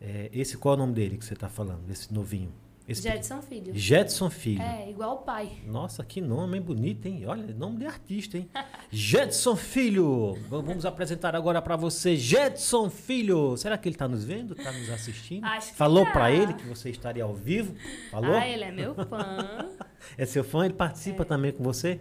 é, 0.00 0.28
esse 0.32 0.56
qual 0.58 0.74
é 0.74 0.76
o 0.76 0.80
nome 0.80 0.92
dele 0.94 1.16
que 1.16 1.24
você 1.24 1.34
está 1.34 1.48
falando, 1.48 1.88
esse 1.90 2.12
novinho? 2.12 2.52
Esse 2.88 3.02
Jedson 3.02 3.42
filho. 3.42 3.74
Jetson 3.74 4.30
Filho. 4.30 4.62
É, 4.62 4.88
igual 4.88 5.16
o 5.16 5.18
pai. 5.18 5.58
Nossa, 5.66 6.02
que 6.02 6.22
nome 6.22 6.56
hein? 6.56 6.62
bonito, 6.62 7.04
hein? 7.04 7.22
Olha, 7.26 7.54
nome 7.54 7.76
de 7.80 7.86
artista, 7.86 8.38
hein? 8.38 8.48
Jetson 8.90 9.54
Filho. 9.56 10.38
Vamos 10.48 10.86
apresentar 10.86 11.36
agora 11.36 11.60
para 11.60 11.76
você, 11.76 12.16
Jetson 12.16 12.88
Filho. 12.88 13.58
Será 13.58 13.76
que 13.76 13.86
ele 13.90 13.94
está 13.94 14.08
nos 14.08 14.24
vendo? 14.24 14.54
Está 14.54 14.72
nos 14.72 14.88
assistindo? 14.88 15.44
Acho 15.44 15.72
que 15.72 15.76
Falou 15.76 16.06
tá. 16.06 16.12
para 16.12 16.32
ele 16.32 16.54
que 16.54 16.66
você 16.66 16.88
estaria 16.88 17.24
ao 17.24 17.34
vivo? 17.34 17.74
Falou? 18.10 18.34
Ah, 18.34 18.48
ele 18.48 18.64
é 18.64 18.72
meu 18.72 18.94
fã. 18.94 19.68
É 20.16 20.24
seu 20.24 20.42
fã? 20.42 20.64
Ele 20.64 20.72
participa 20.74 21.24
também 21.24 21.52
com 21.52 21.62
você? 21.62 22.00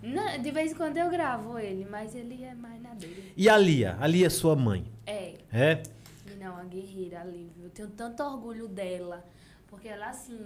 Não, 0.00 0.40
de 0.40 0.50
vez 0.52 0.70
em 0.70 0.74
quando 0.76 0.96
eu 0.98 1.10
gravo 1.10 1.58
ele, 1.58 1.84
mas 1.90 2.14
ele 2.14 2.44
é 2.44 2.54
mais 2.54 2.80
na 2.80 2.90
dele. 2.94 3.32
E 3.36 3.48
a 3.48 3.56
Lia? 3.58 3.96
A 3.98 4.06
Lia 4.06 4.26
é 4.26 4.30
sua 4.30 4.54
mãe? 4.54 4.84
É, 5.04 5.34
É? 5.52 5.82
menina, 6.24 6.44
é 6.44 6.50
uma 6.50 6.64
guerreira 6.64 7.20
ali, 7.22 7.50
viu? 7.56 7.64
Eu 7.64 7.70
tenho 7.70 7.88
tanto 7.88 8.22
orgulho 8.22 8.68
dela. 8.68 9.24
Porque 9.68 9.88
ela, 9.88 10.08
assim, 10.08 10.38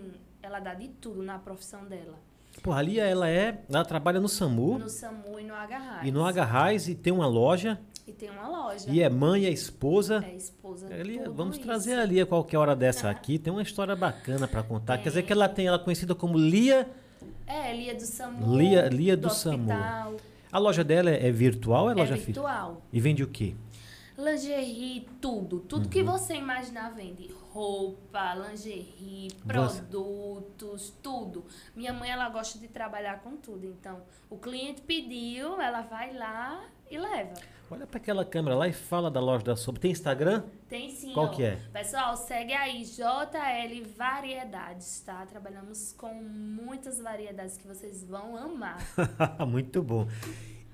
ela 0.43 0.59
dá 0.61 0.75
de 0.75 0.89
tudo 0.89 1.23
na 1.23 1.39
profissão 1.39 1.85
dela. 1.85 2.19
Porra, 2.63 2.81
a 2.81 2.83
Lia, 2.83 3.05
ela 3.07 3.29
é. 3.29 3.63
Ela 3.69 3.85
trabalha 3.85 4.21
no 4.21 4.29
SAMU 4.29 4.79
No 4.79 4.89
SAMU 4.89 5.41
e 5.41 5.45
no 5.45 5.55
HRAIS. 5.55 6.07
e 6.09 6.11
no 6.11 6.25
Agarrais 6.27 6.89
e 6.89 6.95
tem 6.95 7.13
uma 7.13 7.27
loja. 7.27 7.81
E 8.07 8.13
tem 8.13 8.29
uma 8.31 8.47
loja. 8.49 8.91
E 8.91 9.01
é 9.01 9.09
mãe, 9.09 9.47
é 9.47 9.51
esposa. 9.51 10.23
É 10.27 10.35
esposa. 10.35 10.89
Lia, 10.89 11.23
tudo 11.25 11.35
vamos 11.35 11.57
isso. 11.57 11.65
trazer 11.65 11.95
a 11.95 12.05
Lia 12.05 12.27
qualquer 12.27 12.59
hora 12.59 12.75
dessa 12.77 13.09
aqui. 13.09 13.39
Tem 13.39 13.51
uma 13.53 13.63
história 13.63 13.95
bacana 13.97 14.47
para 14.49 14.63
contar. 14.63 14.99
Quer 14.99 15.09
dizer 15.09 15.23
que 15.23 15.33
ela 15.33 15.49
tem 15.49 15.67
ela 15.67 15.77
é 15.77 15.81
conhecida 15.81 16.15
como 16.15 16.37
Lia. 16.37 16.91
É, 17.47 17.75
Lia 17.75 17.95
do 17.95 18.03
SAMU. 18.03 18.57
Lia- 18.59 18.89
Lia 18.89 19.17
do 19.17 19.31
SAMU. 19.31 19.73
hospital. 19.73 20.17
A 20.51 20.59
loja 20.59 20.85
dela 20.85 21.09
é, 21.11 21.29
é 21.29 21.31
virtual 21.31 21.85
ou 21.85 21.91
é 21.91 21.93
É 21.93 21.97
loja 21.97 22.15
física? 22.17 22.33
virtual. 22.33 22.83
E 22.93 23.01
vende 23.01 23.23
o 23.23 23.29
quê? 23.29 23.55
lingerie, 24.19 25.09
tudo. 25.21 25.61
Tudo 25.61 25.89
que 25.89 26.03
você 26.03 26.35
imaginar 26.35 26.91
vende. 26.91 27.31
Roupa, 27.53 28.35
lingerie, 28.35 29.31
produtos, 29.47 30.91
tudo. 31.03 31.45
Minha 31.77 31.93
mãe, 31.93 32.11
ela 32.11 32.31
gosta 32.31 32.59
de 32.59 32.67
trabalhar 32.67 33.21
com 33.21 33.37
tudo. 33.37 33.67
Então, 33.67 34.01
o 34.31 34.39
cliente 34.39 34.81
pediu, 34.81 35.61
ela 35.61 35.83
vai 35.83 36.15
lá 36.15 36.65
e 36.91 36.97
leva. 36.97 37.35
Olha 37.71 37.87
para 37.87 37.99
aquela 37.99 38.25
câmera 38.25 38.57
lá 38.57 38.69
e 38.69 38.73
fala 38.73 39.11
da 39.11 39.21
loja 39.21 39.45
da 39.45 39.55
Sombra. 39.55 39.83
Tem 39.83 39.91
Instagram? 39.91 40.45
Tem 40.67 40.91
sim. 40.91 41.13
Qual 41.13 41.27
ó. 41.27 41.29
que 41.29 41.43
é? 41.43 41.57
Pessoal, 41.73 42.17
segue 42.17 42.55
aí 42.55 42.85
JL 42.85 43.85
Variedades, 43.97 45.01
tá? 45.01 45.27
Trabalhamos 45.27 45.93
com 45.93 46.15
muitas 46.15 47.01
variedades 47.01 47.59
que 47.59 47.67
vocês 47.67 48.03
vão 48.03 48.35
amar. 48.35 48.79
Muito 49.47 49.83
bom. 49.83 50.09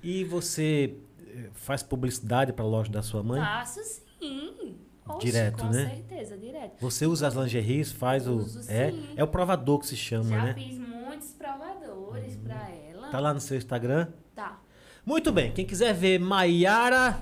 E 0.00 0.22
você 0.22 0.96
eh, 1.26 1.50
faz 1.54 1.82
publicidade 1.82 2.52
para 2.52 2.64
a 2.64 2.68
loja 2.68 2.90
da 2.90 3.02
sua 3.02 3.22
mãe? 3.22 3.40
Faço 3.40 3.80
sim. 4.18 4.87
Oxe, 5.08 5.26
Direto, 5.26 5.62
com 5.64 5.70
né? 5.70 5.86
certeza, 5.88 6.36
direto. 6.36 6.76
Você 6.80 7.06
usa 7.06 7.26
as 7.28 7.34
lingeries, 7.34 7.90
faz 7.92 8.26
Uso, 8.26 8.60
o. 8.60 8.70
É, 8.70 8.90
sim. 8.90 9.08
é 9.16 9.24
o 9.24 9.28
provador 9.28 9.78
que 9.80 9.86
se 9.86 9.96
chama, 9.96 10.30
Já 10.30 10.42
né? 10.44 10.54
fiz 10.54 10.78
muitos 10.78 11.28
provadores 11.32 12.36
pra 12.36 12.68
ela. 12.70 13.08
Tá 13.08 13.18
lá 13.18 13.32
no 13.34 13.40
seu 13.40 13.56
Instagram? 13.56 14.08
Tá. 14.34 14.58
Muito 15.04 15.32
bem. 15.32 15.52
Quem 15.52 15.64
quiser 15.64 15.94
ver 15.94 16.18
Maiara 16.20 17.18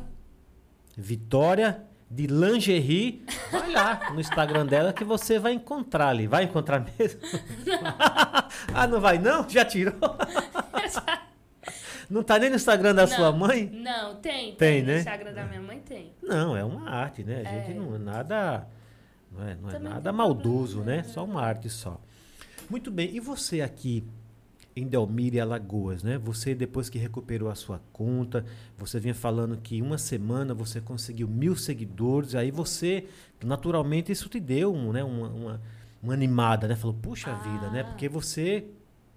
Vitória 0.97 1.85
de 2.11 2.27
lingerie, 2.27 3.25
vai 3.51 3.71
lá 3.71 4.11
no 4.13 4.21
Instagram 4.21 4.65
dela 4.65 4.93
que 4.93 5.05
você 5.05 5.39
vai 5.39 5.53
encontrar 5.53 6.09
ali. 6.09 6.27
Vai 6.27 6.45
encontrar 6.45 6.85
mesmo? 6.99 7.21
ah, 8.73 8.87
não 8.87 9.01
vai 9.01 9.19
não? 9.19 9.49
Já 9.49 9.65
tirou? 9.65 9.95
não 12.11 12.23
tá 12.23 12.39
nem 12.39 12.51
no 12.51 12.57
Instagram 12.57 12.95
da 12.95 13.07
Não. 13.07 13.09
sua 13.17 13.33
mãe? 13.33 13.69
Não, 13.73 14.17
tem. 14.17 14.55
Tem, 14.55 14.81
No 14.83 14.89
né? 14.89 14.99
Instagram 14.99 15.33
da 15.33 15.45
minha 15.47 15.61
mãe 15.63 15.81
tem. 15.81 16.13
Não, 16.23 16.57
é 16.57 16.65
uma 16.65 16.89
arte, 16.89 17.23
né? 17.25 17.43
A 17.45 17.51
gente 17.53 17.71
É. 17.73 17.75
não 17.75 17.95
é 17.95 17.99
nada, 17.99 18.67
não 19.33 19.47
é, 19.49 19.57
não 19.57 19.71
é 19.71 19.79
nada 19.79 20.11
tem 20.11 20.13
maldoso, 20.17 20.77
problema, 20.77 21.03
né? 21.03 21.07
né? 21.09 21.13
Só 21.13 21.25
uma 21.25 21.43
arte 21.43 21.69
só. 21.69 22.01
Muito 22.71 22.91
bem. 22.91 23.15
E 23.15 23.21
você 23.21 23.61
aqui 23.61 24.05
em 24.75 24.87
Delmira 24.87 25.37
e 25.37 25.41
Alagoas, 25.41 26.03
né? 26.03 26.19
Você 26.19 26.55
depois 26.55 26.91
que 26.91 26.99
recuperou 26.99 27.49
a 27.49 27.55
sua 27.55 27.81
conta, 27.93 28.45
você 28.77 29.01
vinha 29.01 29.15
falando 29.15 29.57
que 29.57 29.79
em 29.79 29.83
uma 29.83 29.97
semana 29.97 30.53
você 30.53 30.81
conseguiu 30.83 31.27
mil 31.27 31.57
seguidores, 31.57 32.35
aí 32.35 32.51
você, 32.51 33.07
naturalmente, 33.43 34.13
isso 34.13 34.29
te 34.29 34.39
deu 34.39 34.75
um, 34.75 34.93
né? 34.93 35.03
uma, 35.03 35.29
uma, 35.29 35.61
uma 36.03 36.13
animada, 36.13 36.69
né? 36.69 36.77
Falou, 36.77 36.95
puxa 37.01 37.33
vida, 37.37 37.71
né? 37.71 37.81
Ah. 37.81 37.85
Porque 37.85 38.07
você, 38.07 38.67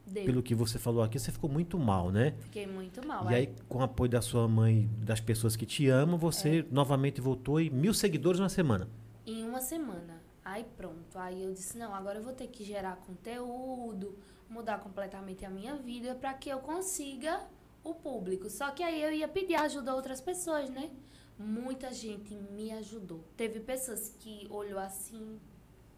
Deu. 0.10 0.26
pelo 0.26 0.42
que 0.44 0.54
você 0.56 0.78
falou 0.80 1.02
aqui, 1.04 1.18
você 1.20 1.32
ficou 1.32 1.50
muito 1.50 1.78
mal, 1.80 2.12
né? 2.12 2.34
Fiquei 2.40 2.66
muito 2.68 3.06
mal. 3.08 3.30
E 3.32 3.36
aí, 3.36 3.54
com 3.68 3.80
o 3.80 3.84
apoio 3.84 4.10
da 4.10 4.22
sua 4.22 4.48
mãe 4.48 4.90
das 4.98 5.20
pessoas 5.20 5.56
que 5.56 5.66
te 5.66 5.88
amam, 5.90 6.18
você 6.18 6.60
É. 6.60 6.66
novamente 6.72 7.22
voltou 7.22 7.60
e 7.62 7.70
mil 7.70 7.94
seguidores 7.94 8.40
na 8.40 8.50
semana. 8.50 8.88
Em 9.26 9.44
uma 9.44 9.62
semana. 9.62 10.22
Aí 10.44 10.66
pronto. 10.76 11.16
Aí 11.18 11.44
eu 11.44 11.54
disse, 11.54 11.78
não, 11.78 11.94
agora 11.94 12.18
eu 12.20 12.24
vou 12.24 12.34
ter 12.34 12.48
que 12.48 12.64
gerar 12.64 12.96
conteúdo, 13.06 14.18
mudar 14.50 14.80
completamente 14.80 15.46
a 15.46 15.50
minha 15.50 15.76
vida 15.76 16.16
para 16.16 16.34
que 16.34 16.50
eu 16.50 16.60
consiga 16.60 17.42
o 17.84 17.94
público. 17.94 18.50
Só 18.50 18.72
que 18.72 18.82
aí 18.84 19.02
eu 19.02 19.12
ia 19.12 19.28
pedir 19.28 19.56
ajuda 19.56 19.92
a 19.92 19.96
outras 19.96 20.20
pessoas, 20.20 20.70
né? 20.70 20.90
Muita 21.38 21.94
gente 21.94 22.34
me 22.52 22.72
ajudou. 22.74 23.24
Teve 23.38 23.60
pessoas 23.60 24.14
que 24.20 24.46
olhou 24.50 24.80
assim, 24.80 25.40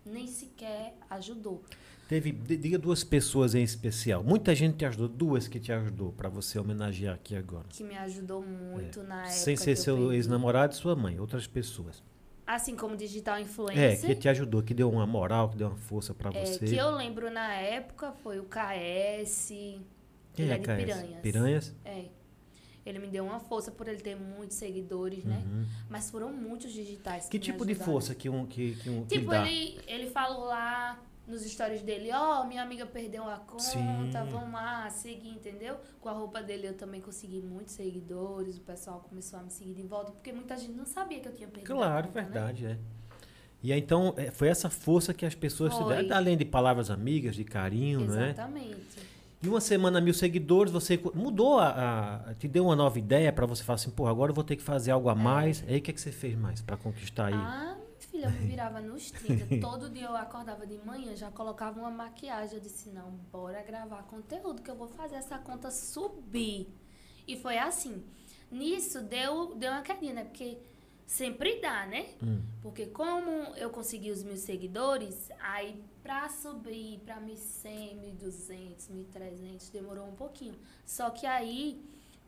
nem 0.06 0.28
sequer 0.28 0.96
ajudou. 1.10 1.64
Teve, 2.12 2.34
diga 2.34 2.78
duas 2.78 3.06
pessoas 3.06 3.56
em 3.56 3.64
especial. 3.64 4.22
Muita 4.22 4.54
gente 4.54 4.76
te 4.76 4.86
ajudou, 4.86 5.08
duas 5.08 5.48
que 5.48 5.62
te 5.62 5.72
ajudou, 5.72 6.12
para 6.12 6.28
você 6.28 6.60
homenagear 6.60 7.16
aqui 7.16 7.38
agora. 7.38 7.64
Que 7.70 7.86
me 7.86 7.96
ajudou 7.96 8.46
muito 8.46 9.02
na 9.02 9.20
época. 9.22 9.30
É. 9.30 9.32
Sem 9.32 9.56
que 9.56 9.62
ser 9.62 9.72
eu 9.72 9.76
seu 9.78 10.12
ex-namorado 10.12 10.74
e 10.74 10.76
sua 10.76 10.94
mãe, 10.94 11.18
outras 11.22 11.48
pessoas. 11.48 12.04
Assim 12.46 12.76
como 12.76 12.98
digital 12.98 13.38
É, 13.38 13.42
influencer. 13.44 14.10
que 14.10 14.16
te 14.16 14.28
ajudou, 14.28 14.62
que 14.62 14.74
deu 14.74 14.90
uma 14.92 15.08
moral, 15.08 15.52
que 15.52 15.56
deu 15.56 15.70
uma 15.70 15.78
força 15.78 16.14
para 16.14 16.38
É, 16.38 16.46
você. 16.46 16.66
que 16.66 16.76
eu 16.76 16.92
lembro 16.98 17.32
na 17.32 17.54
época 17.54 18.12
foi 18.22 18.40
o 18.40 18.44
KS. 18.44 19.48
Quem 20.34 20.46
ele 20.46 20.52
é, 20.52 20.56
é 20.56 20.60
KS? 20.60 20.76
Piranhas. 20.84 21.22
Piranhas? 21.22 21.76
É. 21.86 22.06
Ele 22.86 23.00
me 23.00 23.08
deu 23.08 23.24
uma 23.24 23.40
força 23.40 23.72
por 23.72 23.88
ele 23.88 24.02
ter 24.02 24.18
muitos 24.18 24.58
seguidores, 24.58 25.24
né? 25.24 25.42
Mas 25.90 26.12
foram 26.12 26.34
muitos 26.34 26.74
digitais. 26.74 27.24
Uhum. 27.24 27.30
Que 27.30 27.38
me 27.38 27.44
tipo 27.46 27.66
de 27.66 27.74
força 27.76 28.14
que 28.14 28.28
um 28.28 28.46
que, 28.46 28.76
que 28.76 28.90
um 28.90 29.06
que 29.06 29.18
Tipo, 29.18 29.32
dá? 29.32 29.48
ele, 29.50 29.80
ele 29.88 30.10
falou 30.10 30.44
lá 30.48 31.00
nos 31.28 31.44
stories 31.44 31.82
dele, 31.82 32.10
ó, 32.12 32.44
minha 32.46 32.62
amiga 32.64 32.86
perdeu 32.86 33.24
a 33.30 33.38
conta, 33.38 33.60
Sim. 33.60 34.30
vamos 34.32 34.52
lá, 34.54 34.90
seguir, 34.90 35.30
entendeu? 35.30 35.78
Com 36.00 36.10
a 36.10 36.14
roupa 36.14 36.42
dele 36.42 36.68
eu 36.68 36.74
também 36.76 37.00
consegui 37.00 37.42
muitos 37.42 37.74
seguidores, 37.76 38.58
o 38.58 38.62
pessoal 38.62 39.00
começou 39.08 39.40
a 39.40 39.44
me 39.44 39.52
seguir 39.52 39.74
de 39.76 39.84
volta, 39.84 40.12
porque 40.12 40.34
muita 40.34 40.58
gente 40.58 40.74
não 40.74 40.86
sabia 40.86 41.20
que 41.20 41.28
eu 41.28 41.34
tinha 41.34 41.48
perdido 41.48 41.74
Claro, 41.74 42.08
conta, 42.08 42.22
né? 42.22 42.26
verdade, 42.30 42.66
é. 42.66 42.78
E 43.64 43.72
aí, 43.72 43.80
então, 43.80 44.14
é, 44.18 44.32
foi 44.32 44.48
essa 44.48 44.70
força 44.72 45.14
que 45.14 45.26
as 45.26 45.36
pessoas 45.36 45.74
te 45.76 45.84
Foi. 45.84 45.88
deram, 45.96 46.18
além 46.18 46.36
de 46.36 46.44
palavras 46.44 46.90
amigas, 46.90 47.36
de 47.36 47.44
carinho, 47.44 48.02
né? 48.08 48.30
Exatamente. 48.32 49.00
E 49.44 49.48
uma 49.48 49.62
semana, 49.62 50.02
mil 50.02 50.14
seguidores, 50.14 50.72
você 50.72 51.00
mudou 51.14 51.60
a, 51.60 51.70
a- 52.30 52.34
te 52.36 52.48
deu 52.48 52.66
uma 52.66 52.76
nova 52.76 52.98
ideia 53.00 53.32
para 53.32 53.46
você 53.46 53.64
falar 53.64 53.76
assim, 53.76 53.90
pô, 53.92 54.08
agora 54.08 54.32
eu 54.32 54.36
vou 54.36 54.44
ter 54.44 54.56
que 54.56 54.64
fazer 54.64 54.92
algo 54.92 55.10
a 55.10 55.16
mais. 55.16 55.64
Aí 55.68 55.78
o 55.78 55.82
que, 55.82 55.92
é 55.92 55.94
que 55.94 56.02
você 56.02 56.12
fez 56.12 56.36
mais 56.36 56.62
para 56.62 56.76
conquistar 56.78 57.28
aí? 57.28 57.34
Ah, 57.36 57.76
filha, 58.22 58.26
eu 58.26 58.32
me 58.32 58.48
virava 58.48 58.80
nos 58.80 59.12
30. 59.12 59.58
Todo 59.60 59.90
dia 59.90 60.06
eu 60.06 60.16
acordava 60.16 60.66
de 60.68 60.78
manhã, 60.80 61.16
já 61.16 61.32
colocava 61.32 61.80
uma 61.80 61.90
maquiagem. 61.90 62.56
Eu 62.56 62.62
disse, 62.62 62.90
não, 62.90 63.12
bora 63.32 63.62
gravar 63.64 64.04
conteúdo 64.04 64.62
que 64.62 64.70
eu 64.70 64.76
vou 64.76 64.88
fazer 64.88 65.16
essa 65.16 65.38
conta 65.40 65.72
subir. 65.72 66.68
E 67.28 67.36
foi 67.38 67.58
assim. 67.58 68.04
Nisso 68.52 69.02
deu, 69.02 69.56
deu 69.56 69.72
uma 69.72 69.82
quedinha, 69.82 70.14
né? 70.14 70.24
Porque 70.26 70.58
sempre 71.06 71.62
dá, 71.62 71.86
né? 71.86 72.10
Hum. 72.22 72.42
Porque 72.62 72.88
como 72.88 73.30
eu 73.56 73.70
consegui 73.70 74.12
os 74.12 74.24
mil 74.24 74.38
seguidores, 74.38 75.30
aí 75.40 75.84
pra 76.04 76.28
subir 76.30 77.00
pra 77.00 77.20
1.100, 77.22 78.18
1.200, 78.20 78.90
1.300 79.14 79.72
demorou 79.72 80.08
um 80.08 80.16
pouquinho. 80.16 80.56
Só 80.86 81.10
que 81.10 81.26
aí, 81.26 81.82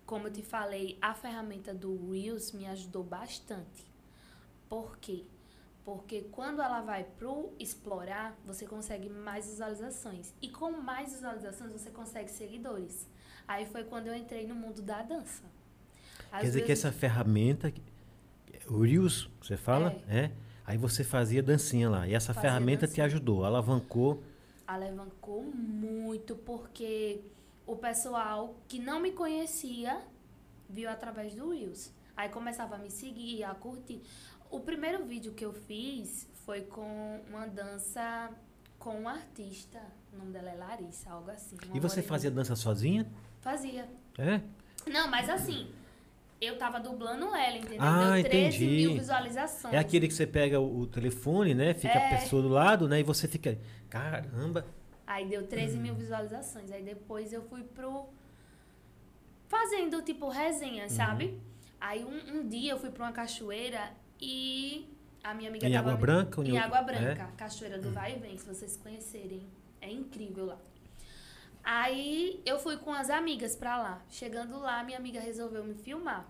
como 0.06 0.28
eu 0.28 0.32
te 0.32 0.42
falei, 0.42 0.98
a 1.02 1.14
ferramenta 1.14 1.74
do 1.74 2.12
Reels 2.12 2.52
me 2.52 2.66
ajudou 2.68 3.04
bastante. 3.04 3.86
Por 4.70 4.98
quê? 4.98 5.26
Porque 5.86 6.22
quando 6.32 6.62
ela 6.62 6.82
vai 6.82 7.04
pro 7.04 7.52
explorar, 7.60 8.38
você 8.46 8.66
consegue 8.66 9.10
mais 9.10 9.48
visualizações. 9.48 10.34
E 10.42 10.48
com 10.50 10.72
mais 10.72 11.12
visualizações, 11.12 11.72
você 11.74 11.90
consegue 11.90 12.32
seguidores. 12.32 13.06
Aí 13.48 13.66
foi 13.66 13.84
quando 13.84 14.08
eu 14.08 14.16
entrei 14.16 14.48
no 14.48 14.56
mundo 14.56 14.82
da 14.82 15.02
dança. 15.02 15.44
Às 16.32 16.40
Quer 16.42 16.48
dizer 16.48 16.62
que 16.62 16.68
vezes- 16.68 16.86
essa 16.86 16.94
ferramenta, 16.98 17.74
o 18.70 18.82
Reels, 18.82 19.30
que 19.42 19.48
você 19.48 19.58
fala, 19.58 19.94
é. 20.08 20.32
Aí 20.66 20.78
você 20.78 21.04
fazia 21.04 21.44
dancinha 21.44 21.90
lá. 21.90 22.08
E 22.08 22.14
essa 22.14 22.34
Fazia 22.34 22.50
ferramenta 22.50 22.88
te 22.88 22.92
dancinha. 22.92 23.06
ajudou, 23.08 23.44
alavancou. 23.44 24.24
alavancou 24.66 25.44
muito 25.44 26.38
porque 26.38 27.20
o 27.68 27.76
pessoal 27.76 28.56
que 28.70 28.80
não 28.80 29.02
me 29.02 29.12
conhecia 29.12 30.02
viu 30.70 30.90
através 30.90 31.36
do 31.36 31.50
Reels. 31.52 31.92
Aí 32.16 32.30
começava 32.30 32.76
a 32.76 32.78
me 32.78 32.90
seguir, 32.90 33.44
a 33.44 33.54
curtir. 33.54 34.02
O 34.56 34.60
primeiro 34.60 35.04
vídeo 35.06 35.34
que 35.34 35.44
eu 35.44 35.52
fiz 35.54 36.28
foi 36.46 36.62
com 36.62 37.20
uma 37.30 37.48
dança 37.48 38.30
com 38.78 39.02
um 39.02 39.08
artista. 39.08 39.80
O 40.14 40.18
nome 40.18 40.32
dela 40.32 40.50
é 40.52 40.56
Larissa, 40.56 41.10
algo 41.10 41.32
assim. 41.32 41.56
E 41.56 41.80
você 41.80 41.96
moreninha. 42.02 42.04
fazia 42.04 42.32
dança 42.32 42.56
sozinha? 42.56 43.08
Fazia. 43.42 43.90
É? 44.18 44.42
Não, 44.88 45.10
mas 45.10 45.28
assim, 45.30 45.72
eu 46.40 46.58
tava 46.58 46.80
dublando 46.80 47.34
ela, 47.36 47.58
entendeu? 47.58 47.80
Ah, 47.82 48.14
Deu 48.14 48.24
13 48.26 48.58
entendi. 48.58 48.66
mil 48.88 48.94
visualizações. 48.94 49.74
É 49.74 49.78
aquele 49.80 50.08
que 50.08 50.14
você 50.14 50.28
pega 50.28 50.60
o, 50.60 50.86
telefone, 50.86 51.56
né? 51.56 51.74
Fica 51.74 51.98
É. 51.98 52.08
a 52.16 52.20
pessoa 52.20 52.42
do 52.42 52.50
lado, 52.50 52.88
né? 52.88 53.00
E 53.00 53.04
você 53.04 53.28
fica, 53.28 53.58
caramba. 53.90 54.66
Aí 55.08 55.28
deu 55.28 55.48
13 55.48 55.78
mil 55.80 55.96
visualizações. 55.96 56.72
Aí 56.72 56.84
depois 56.84 57.34
eu 57.34 57.42
fui 57.42 57.64
pro. 57.64 58.06
Fazendo 59.48 60.02
tipo 60.02 60.30
resenha, 60.30 60.84
Uhum. 60.84 60.90
sabe? 60.90 61.42
Aí 61.80 62.04
um, 62.06 62.38
um 62.40 62.48
dia 62.48 62.72
eu 62.72 62.80
fui 62.80 62.90
pra 62.92 63.06
uma 63.06 63.12
cachoeira 63.12 63.92
e 64.24 64.88
a 65.22 65.34
minha 65.34 65.50
amiga 65.50 65.68
Em. 65.68 65.76
Água 65.76 65.96
Branca 65.96 66.42
em 66.42 66.58
Água 66.58 66.82
Branca, 66.82 67.30
é? 67.34 67.38
Cachoeira 67.38 67.78
do 67.78 67.92
Vai 67.92 68.16
e 68.16 68.20
Vem, 68.20 68.38
se 68.38 68.46
vocês 68.46 68.78
conhecerem. 68.78 69.44
É 69.82 69.92
incrível 69.92 70.46
lá. 70.46 70.58
Aí 71.64 72.42
eu 72.46 72.58
fui 72.58 72.78
com 72.78 72.94
as 72.94 73.10
amigas 73.10 73.56
pra 73.56 73.78
lá. 73.78 74.06
Chegando 74.10 74.58
lá, 74.60 74.84
minha 74.84 74.98
amiga 74.98 75.20
resolveu 75.20 75.64
me 75.64 75.76
filmar. 75.76 76.26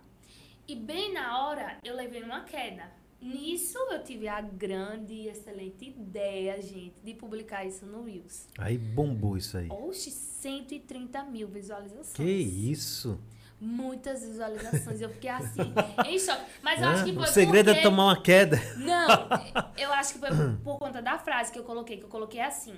E 0.68 0.76
bem 0.76 1.14
na 1.14 1.46
hora 1.46 1.78
eu 1.84 1.96
levei 1.96 2.24
uma 2.24 2.42
queda. 2.42 2.92
Nisso 3.22 3.78
eu 3.92 4.04
tive 4.04 4.28
a 4.28 4.42
grande 4.42 5.14
e 5.14 5.28
excelente 5.30 5.86
ideia, 5.86 6.62
gente, 6.62 6.96
de 7.02 7.14
publicar 7.14 7.64
isso 7.66 7.86
no 7.86 8.04
Reels. 8.04 8.48
Aí 8.58 8.78
bombou 8.78 9.38
isso 9.38 9.58
aí. 9.58 9.70
Oxe, 9.70 10.12
130 10.12 11.24
mil 11.26 11.48
visualizações. 11.48 12.14
Que 12.14 12.24
isso? 12.24 13.20
Muitas 13.66 14.22
visualizações. 14.26 15.00
Eu 15.00 15.10
fiquei 15.10 15.30
assim, 15.30 15.62
em 16.06 16.20
choque. 16.20 16.44
Mas 16.62 16.82
eu 16.82 16.88
Hã? 16.88 16.92
acho 16.94 17.06
que 17.06 17.14
foi 17.14 17.24
o 17.24 17.28
segredo 17.28 17.68
porque... 17.68 17.80
é 17.80 17.84
tomar 17.84 18.06
uma 18.08 18.22
queda. 18.22 18.58
Não, 18.76 19.08
eu 19.78 19.94
acho 19.94 20.14
que 20.14 20.20
foi 20.20 20.30
por 20.64 20.78
conta 20.78 21.02
da 21.02 21.18
frase 21.18 21.52
que 21.52 21.58
eu 21.60 21.64
coloquei, 21.64 21.98
que 21.98 22.04
eu 22.04 22.10
coloquei 22.10 22.42
assim. 22.42 22.76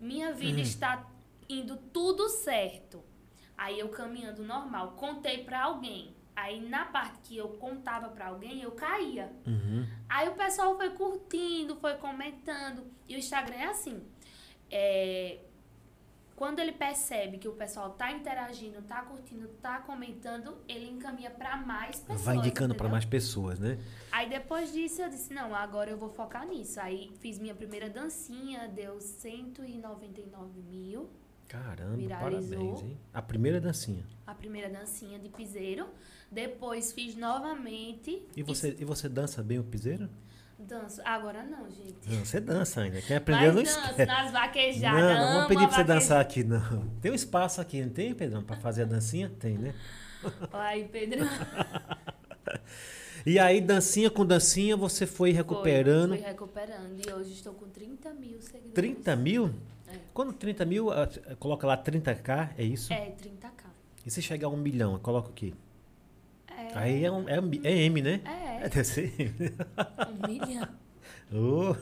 Minha 0.00 0.32
vida 0.32 0.58
Hum. 0.58 0.62
está 0.62 1.06
indo 1.48 1.76
tudo 1.76 2.28
certo. 2.30 3.04
Aí 3.56 3.78
eu 3.78 3.88
caminhando 3.90 4.42
normal, 4.42 4.92
contei 4.92 5.44
pra 5.44 5.64
alguém. 5.64 6.16
Aí 6.34 6.66
na 6.66 6.86
parte 6.86 7.18
que 7.24 7.36
eu 7.36 7.48
contava 7.50 8.08
pra 8.08 8.28
alguém, 8.28 8.62
eu 8.62 8.72
caía. 8.72 9.30
Uhum. 9.46 9.86
Aí 10.08 10.28
o 10.30 10.32
pessoal 10.32 10.74
foi 10.78 10.88
curtindo, 10.90 11.76
foi 11.76 11.94
comentando. 11.96 12.86
E 13.06 13.14
o 13.14 13.18
Instagram 13.18 13.54
é 13.56 13.66
assim. 13.66 14.02
É, 14.70 15.38
quando 16.36 16.58
ele 16.58 16.72
percebe 16.72 17.38
que 17.38 17.48
o 17.48 17.52
pessoal 17.52 17.90
tá 17.90 18.10
interagindo, 18.10 18.82
tá 18.82 19.02
curtindo, 19.02 19.48
tá 19.60 19.78
comentando, 19.80 20.56
ele 20.68 20.88
encaminha 20.90 21.30
pra 21.30 21.56
mais 21.56 22.00
pessoas. 22.00 22.22
Vai 22.22 22.36
indicando 22.36 22.74
para 22.74 22.88
mais 22.88 23.04
pessoas, 23.04 23.58
né? 23.58 23.78
Aí 24.10 24.28
depois 24.28 24.72
disso 24.72 25.02
eu 25.02 25.08
disse, 25.08 25.32
não, 25.32 25.54
agora 25.54 25.90
eu 25.90 25.96
vou 25.96 26.08
focar 26.08 26.46
nisso. 26.46 26.80
Aí 26.80 27.12
fiz 27.20 27.38
minha 27.38 27.54
primeira 27.54 27.88
dancinha, 27.88 28.68
deu 28.68 29.00
199 29.00 30.60
mil. 30.62 31.10
Caramba, 31.46 31.96
Viralizou. 31.96 32.58
parabéns, 32.58 32.82
hein? 32.82 32.98
A 33.12 33.20
primeira 33.20 33.60
dancinha. 33.60 34.06
A 34.26 34.34
primeira 34.34 34.70
dancinha 34.70 35.18
de 35.18 35.28
piseiro. 35.28 35.86
Depois 36.30 36.92
fiz 36.92 37.14
novamente. 37.14 38.26
E 38.34 38.42
você, 38.42 38.74
e 38.80 38.84
você 38.86 39.06
dança 39.06 39.42
bem 39.42 39.58
o 39.58 39.64
piseiro? 39.64 40.08
Danço. 40.66 41.00
Agora 41.04 41.42
não, 41.42 41.68
gente. 41.70 42.08
Não, 42.08 42.24
você 42.24 42.40
dança 42.40 42.80
ainda. 42.82 43.00
Quem 43.02 43.16
aprendeu 43.16 43.52
não 43.52 43.62
danço 43.62 43.78
esquece. 43.78 44.06
nas 44.06 44.24
Não, 44.26 44.32
vaquejadas. 44.32 45.00
não 45.02 45.18
vamos 45.18 45.36
amo 45.38 45.48
pedir 45.48 45.58
pra 45.60 45.68
você 45.68 45.76
vaqueja- 45.82 45.84
dançar 46.00 46.20
aqui, 46.20 46.44
não. 46.44 46.86
Tem 47.00 47.10
um 47.12 47.14
espaço 47.14 47.60
aqui, 47.60 47.82
não 47.82 47.90
tem, 47.90 48.14
Pedrão, 48.14 48.42
pra 48.42 48.56
fazer 48.56 48.82
a 48.82 48.86
dancinha? 48.86 49.30
Tem, 49.38 49.58
né? 49.58 49.74
Ai, 50.52 50.88
Pedro. 50.90 51.26
E 53.24 53.38
aí, 53.38 53.60
dancinha 53.60 54.10
com 54.10 54.26
dancinha, 54.26 54.76
você 54.76 55.06
foi 55.06 55.30
recuperando. 55.30 56.10
Fui, 56.10 56.18
fui 56.18 56.26
recuperando. 56.26 57.00
E 57.08 57.12
hoje 57.12 57.32
estou 57.32 57.54
com 57.54 57.68
30 57.68 58.12
mil 58.14 58.40
seguidores. 58.40 58.72
30 58.74 59.14
mil? 59.16 59.54
É. 59.88 59.94
Quando 60.12 60.32
30 60.32 60.64
mil, 60.64 60.90
ah, 60.90 61.08
coloca 61.38 61.66
lá 61.66 61.76
30k, 61.76 62.50
é 62.58 62.64
isso? 62.64 62.92
É, 62.92 63.10
30k. 63.12 63.66
E 64.04 64.10
se 64.10 64.20
chegar 64.20 64.48
a 64.48 64.50
um 64.50 64.56
milhão, 64.56 64.98
coloca 64.98 65.28
o 65.30 65.32
quê? 65.32 65.54
É, 66.74 66.78
Aí 66.78 67.04
é, 67.04 67.10
um- 67.12 67.28
é, 67.28 67.38
é 67.64 67.72
M, 67.84 68.02
né? 68.02 68.20
é, 68.24 68.64
É, 68.64 68.68
deve 68.68 68.84
ser 68.84 69.12
M. 69.20 69.32
um 70.08 70.26
milhão. 70.28 70.68
Oh. 71.32 71.74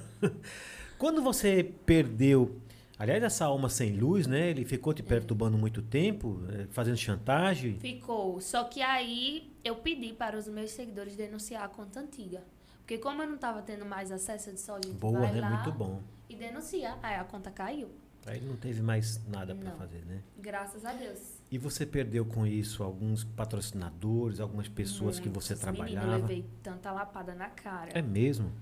Quando 0.99 1.23
você 1.23 1.73
perdeu. 1.87 2.61
Aliás, 2.99 3.23
essa 3.23 3.47
alma 3.47 3.71
sem 3.71 3.93
luz, 3.97 4.27
né? 4.27 4.51
Ele 4.51 4.63
ficou 4.65 4.93
te 4.93 5.03
perturbando 5.03 5.57
muito 5.57 5.81
tempo, 5.81 6.43
eh, 6.51 6.67
fazendo 6.71 6.99
chantagem. 6.99 7.79
Ficou. 7.81 8.39
Só 8.43 8.65
que 8.65 8.83
aí 8.83 9.51
eu 9.65 9.77
pedi 9.77 10.13
para 10.13 10.37
os 10.37 10.47
meus 10.49 10.71
seguidores 10.73 11.17
denunciar 11.17 11.65
a 11.65 11.69
conta 11.69 11.99
antiga. 12.01 12.43
Porque 12.81 12.99
como 12.99 13.23
eu 13.23 13.27
não 13.27 13.37
estava 13.37 13.63
tendo 13.63 13.87
mais 13.87 14.13
acesso, 14.13 14.51
eu 14.51 14.55
disse, 14.55 14.71
ó, 14.71 14.75
gente, 14.77 14.99
Boa, 14.99 15.19
vai 15.21 15.33
né? 15.33 15.41
lá 15.41 15.51
Muito 15.51 15.73
bom. 15.73 16.03
e 16.29 16.37
denuncia. 16.37 16.95
Aí 17.03 17.15
a 17.17 17.25
conta 17.25 17.51
caiu. 17.51 17.89
Aí 18.27 18.39
não 18.43 18.57
teve 18.57 18.83
mais 18.83 19.19
nada 19.27 19.55
para 19.55 19.71
fazer, 19.71 20.05
né? 20.05 20.21
Graças 20.39 20.85
a 20.85 20.93
Deus. 20.93 21.40
E 21.51 21.59
você 21.59 21.85
perdeu 21.85 22.25
com 22.25 22.47
isso 22.47 22.83
alguns 22.85 23.25
patrocinadores, 23.25 24.39
algumas 24.39 24.69
pessoas 24.69 25.19
que 25.19 25.29
você 25.29 25.55
Muitos. 25.55 25.73
Menina, 25.73 26.01
trabalhava? 26.01 26.23
eu 26.23 26.29
levei 26.29 26.47
tanta 26.63 26.93
lapada 26.93 27.35
na 27.35 27.49
cara. 27.49 27.91
É 27.93 28.01
mesmo? 28.01 28.53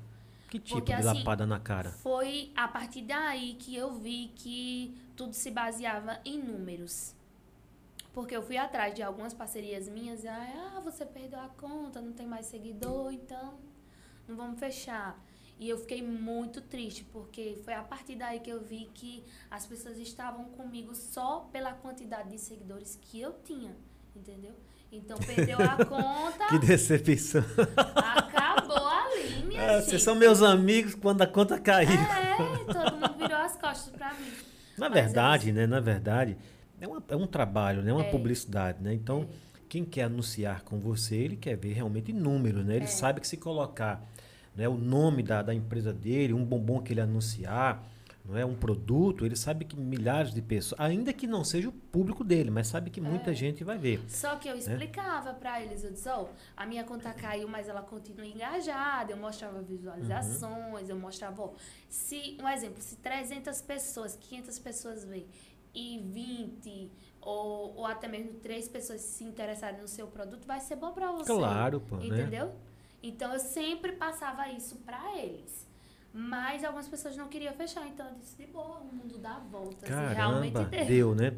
Que 0.49 0.59
tipo 0.59 0.79
Porque, 0.79 0.95
de 0.95 1.07
assim, 1.07 1.19
lapada 1.19 1.47
na 1.47 1.61
cara? 1.61 1.91
Foi 1.91 2.51
a 2.57 2.67
partir 2.67 3.03
daí 3.03 3.55
que 3.55 3.77
eu 3.77 3.93
vi 3.93 4.33
que 4.35 4.97
tudo 5.15 5.35
se 5.35 5.51
baseava 5.51 6.19
em 6.25 6.43
números. 6.43 7.15
Porque 8.15 8.35
eu 8.35 8.43
fui 8.43 8.57
atrás 8.57 8.95
de 8.95 9.03
algumas 9.03 9.35
parcerias 9.35 9.87
minhas 9.89 10.25
e 10.25 10.29
ah, 10.29 10.81
você 10.83 11.05
perdeu 11.05 11.39
a 11.39 11.49
conta, 11.49 12.01
não 12.01 12.13
tem 12.13 12.27
mais 12.27 12.47
seguidor, 12.47 13.13
então 13.13 13.55
não 14.27 14.35
vamos 14.35 14.59
fechar. 14.59 15.23
E 15.59 15.69
eu 15.69 15.77
fiquei 15.79 16.01
muito 16.03 16.61
triste, 16.61 17.05
porque 17.13 17.59
foi 17.65 17.75
a 17.75 17.83
partir 17.83 18.15
daí 18.15 18.39
que 18.39 18.49
eu 18.51 18.61
vi 18.63 18.89
que 18.95 19.25
as 19.51 19.67
pessoas 19.67 19.99
estavam 19.99 20.45
comigo 20.51 20.95
só 20.95 21.49
pela 21.53 21.73
quantidade 21.73 22.31
de 22.31 22.39
seguidores 22.39 22.97
que 23.01 23.21
eu 23.21 23.33
tinha, 23.45 23.75
entendeu? 24.15 24.55
Então 24.91 25.19
perdeu 25.19 25.59
a 25.61 25.77
conta, 25.85 26.47
Que 26.49 26.59
decepção. 26.61 27.45
acabou 27.97 28.87
ali, 28.89 29.45
minha 29.47 29.81
gente. 29.81 29.85
vocês 29.91 30.03
são 30.03 30.15
meus 30.15 30.43
amigos 30.43 30.95
quando 30.95 31.23
a 31.23 31.27
conta 31.27 31.59
caiu. 31.59 31.91
É, 31.91 32.65
todo 32.73 32.93
mundo 32.97 33.15
virou 33.19 33.39
as 33.39 33.57
costas 33.57 33.91
pra 33.95 34.15
mim. 34.15 34.31
Na 34.79 34.89
Mas 34.89 34.93
verdade, 35.05 35.53
né? 35.53 35.67
Na 35.67 35.81
verdade, 35.81 36.37
é, 36.81 36.87
uma- 36.87 37.03
é 37.09 37.17
um 37.17 37.27
trabalho, 37.27 37.83
né? 37.83 37.93
Uma 37.93 38.05
É. 38.05 38.11
publicidade, 38.11 38.83
né? 38.83 38.95
Então, 38.95 39.29
quem 39.69 39.85
quer 39.85 40.05
anunciar 40.05 40.63
com 40.63 40.79
você, 40.79 41.17
ele 41.17 41.37
quer 41.37 41.57
ver 41.57 41.73
realmente 41.73 42.13
números, 42.13 42.65
né? 42.65 42.77
Ele 42.77 42.85
É. 42.85 42.89
sabe 42.89 43.21
que 43.21 43.27
se 43.27 43.37
colocar 43.37 44.03
né, 44.59 44.69
o 44.69 44.77
nome 44.77 45.23
da, 45.23 45.41
da 45.41 45.55
empresa 45.55 45.93
dele, 45.93 46.35
um 46.35 46.45
bombom 46.45 46.83
que 46.83 46.93
ele 46.93 47.01
anunciar, 47.01 47.81
não 48.25 48.37
é 48.37 48.45
um 48.45 48.57
produto, 48.57 49.25
ele 49.25 49.37
sabe 49.37 49.65
que 49.65 49.77
milhares 49.79 50.35
de 50.35 50.43
pessoas, 50.43 50.79
ainda 50.81 51.13
que 51.13 51.29
não 51.29 51.45
seja 51.45 51.69
o 51.69 51.73
público 51.73 52.25
dele, 52.25 52.51
mas 52.51 52.67
sabe 52.67 52.91
que 52.91 53.01
muita 53.01 53.31
É. 53.31 53.35
gente 53.35 53.63
vai 53.63 53.79
ver. 53.79 54.03
Só 54.09 54.35
que 54.35 54.49
eu 54.49 54.57
explicava 54.57 55.33
pra 55.33 55.63
eles, 55.63 55.85
eu 55.85 55.93
disse, 55.93 56.09
ó, 56.09 56.27
a 56.57 56.67
minha 56.67 56.83
conta 56.83 57.13
caiu, 57.15 57.47
mas 57.49 57.69
ela 57.69 57.83
continua 57.83 58.27
engajada. 58.27 59.13
Eu 59.13 59.17
mostrava 59.17 59.63
visualizações, 59.63 60.89
eu 60.89 60.99
mostrava, 60.99 61.41
ó, 61.41 61.53
se, 61.89 62.37
um 62.43 62.49
exemplo, 62.49 62.83
se 62.83 62.97
300 62.97 63.63
pessoas, 63.63 64.17
500 64.17 64.59
pessoas 64.59 65.05
vê 65.05 65.25
e 65.73 65.99
20 66.01 66.91
ou, 67.21 67.77
ou 67.77 67.87
até 67.87 68.09
mesmo 68.09 68.35
3 68.41 68.69
pessoas 68.69 69.01
se 69.03 69.23
interessarem 69.23 69.81
no 69.81 69.87
seu 69.89 70.09
produto, 70.09 70.47
vai 70.47 70.61
ser 70.61 70.75
bom 70.77 70.93
pra 70.93 71.13
você. 71.13 71.33
Claro, 71.33 71.81
pô, 71.81 71.97
né? 71.97 72.03
Então 73.03 73.33
eu 73.33 73.39
sempre 73.41 73.93
passava 73.93 74.49
isso 74.49 74.77
pra 74.77 75.17
eles. 75.17 75.67
Mas 76.13 76.65
algumas 76.65 76.89
pessoas 76.89 77.17
não 77.17 77.29
queriam 77.29 77.53
fechar, 77.55 77.87
então 77.87 78.07
eu 78.07 78.15
disse, 78.15 78.37
de 78.37 78.47
boa, 78.47 78.79
o 78.79 78.95
mundo 78.95 79.19
dá 79.19 79.39
voltas. 79.51 79.89
e 79.89 79.93
realmente 79.93 80.53
Caramba, 80.55 80.65
deu. 80.65 80.87
deu, 80.87 81.15
né? 81.15 81.35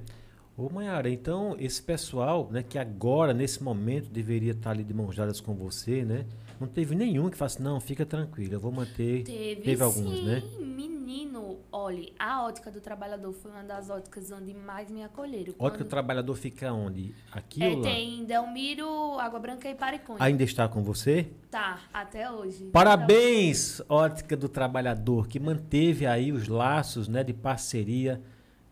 Ô, 0.57 0.68
Mayara, 0.70 1.09
então 1.11 1.57
esse 1.59 1.83
pessoal, 1.83 2.49
né, 2.51 2.62
que 2.62 2.79
agora, 2.79 3.33
nesse 3.35 3.62
momento, 3.62 4.09
deveria 4.11 4.53
estar 4.53 4.70
ali 4.70 4.85
de 4.85 4.94
mãos 4.94 5.16
dadas 5.16 5.40
com 5.40 5.55
você, 5.55 6.05
né? 6.05 6.27
Não 6.61 6.68
teve 6.68 6.94
nenhum 6.94 7.31
que 7.31 7.38
falasse, 7.38 7.61
não, 7.62 7.81
fica 7.81 8.05
tranquilo, 8.05 8.53
eu 8.53 8.61
vou 8.61 8.70
manter. 8.70 9.25
Teve, 9.25 9.62
Teve 9.62 9.83
alguns, 9.83 10.18
sim, 10.18 10.25
né? 10.27 10.42
menino. 10.61 11.59
Olha, 11.73 12.07
a 12.18 12.44
ótica 12.44 12.70
do 12.70 12.81
trabalhador 12.81 13.33
foi 13.33 13.51
uma 13.51 13.62
das 13.62 13.88
óticas 13.88 14.31
onde 14.31 14.53
mais 14.53 14.90
me 14.90 15.03
acolheram. 15.03 15.55
Ótica 15.59 15.79
do 15.79 15.85
Quando- 15.85 15.88
trabalhador 15.88 16.35
fica 16.37 16.70
onde? 16.73 17.14
Aqui 17.33 17.62
é, 17.62 17.68
ou 17.70 17.77
lá? 17.79 17.83
tem 17.83 18.25
Delmiro, 18.25 19.18
Água 19.18 19.38
Branca 19.40 19.68
e 19.70 19.75
Paricônia. 19.75 20.23
Ainda 20.23 20.42
está 20.42 20.68
com 20.68 20.83
você? 20.83 21.29
Tá, 21.51 21.81
até 21.94 22.31
hoje. 22.31 22.64
Parabéns, 22.66 23.81
Ótica 23.88 24.37
do 24.37 24.49
Trabalhador, 24.49 25.27
que 25.29 25.40
manteve 25.40 26.07
aí 26.07 26.31
os 26.31 26.46
laços 26.46 27.09
né, 27.09 27.25
de 27.25 27.33
parceria 27.33 28.20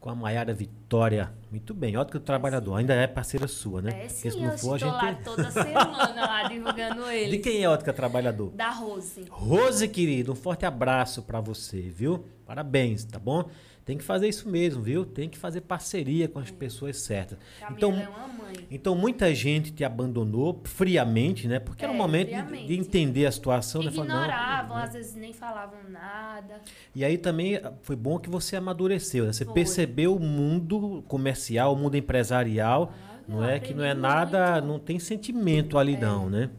com 0.09 0.13
a 0.13 0.15
Maiara 0.15 0.55
Vitória. 0.55 1.31
Muito 1.51 1.75
bem, 1.75 1.95
Ótica 1.99 2.19
do 2.19 2.25
Trabalhador, 2.25 2.77
ainda 2.77 2.95
é 2.95 3.07
parceira 3.07 3.47
sua, 3.47 3.83
né? 3.83 4.05
É 4.05 4.09
sim, 4.09 4.31
se 4.31 4.39
eu 4.39 4.43
não 4.43 4.57
for, 4.57 4.73
a 4.73 4.77
estou 4.77 4.91
lá 4.91 5.11
gente. 5.11 5.23
toda 5.23 5.51
semana 5.51 6.15
lá 6.15 6.49
divulgando 6.49 7.11
ele. 7.11 7.33
De 7.37 7.39
quem 7.39 7.63
é 7.63 7.69
Ótica 7.69 7.93
Trabalhador? 7.93 8.51
Da 8.53 8.71
Rose. 8.71 9.27
Rose, 9.29 9.87
querido, 9.87 10.33
um 10.33 10.35
forte 10.35 10.65
abraço 10.65 11.21
pra 11.23 11.43
você, 11.43 11.83
viu? 11.83 12.25
Parabéns, 12.47 13.05
tá 13.05 13.19
bom? 13.19 13.51
Tem 13.89 13.97
que 13.97 14.05
fazer 14.05 14.29
isso 14.29 14.47
mesmo, 14.51 14.83
viu? 14.83 15.07
Tem 15.07 15.31
que 15.31 15.39
fazer 15.39 15.63
parceria 15.63 16.29
com 16.29 16.39
as 16.39 16.51
pessoas 16.51 16.99
certas. 16.99 17.39
Camila 17.59 17.75
Então, 17.79 17.93
é 17.99 18.07
uma 18.07 18.29
mãe. 18.29 18.67
então 18.71 18.95
muita 18.95 19.35
gente 19.35 19.73
te 19.73 19.83
abandonou 19.83 20.61
friamente, 20.65 21.49
né? 21.49 21.59
Porque 21.59 21.83
era 21.87 21.91
um 21.91 21.95
É, 21.95 21.99
momento 21.99 22.29
de, 22.29 22.35
friamente. 22.35 22.67
de 22.67 22.79
entender 22.79 23.25
a 23.25 23.33
situação, 23.33 23.83
né? 23.83 23.91
Não, 23.91 24.05
Ignoravam, 24.05 24.77
às 24.77 24.93
vezes 24.93 25.15
nem 25.15 25.33
falavam 25.33 25.79
nada. 25.89 26.61
E 26.95 27.03
aí 27.03 27.17
também 27.17 27.57
ah, 27.57 27.73
foi 27.81 27.97
bom 27.97 28.19
que 28.19 28.29
você 28.29 28.57
amadureceu, 28.57 29.25
né? 29.25 29.33
Você 29.33 29.47
Foi. 29.47 29.55
percebeu 29.55 30.15
o 30.15 30.21
mundo 30.21 31.03
comercial, 31.09 31.73
o 31.73 31.77
mundo 31.77 31.97
empresarial, 31.97 32.93
Ah, 32.93 33.17
não 33.27 33.39
eu 33.43 33.49
é 33.49 33.59
que 33.59 33.73
não 33.73 33.83
é 33.85 33.95
nada, 33.95 34.53
muito. 34.57 34.67
não 34.67 34.79
tem 34.79 34.99
sentimento 34.99 35.79
ali 35.79 35.95
É. 35.95 35.99
não, 35.99 36.29
né? 36.29 36.51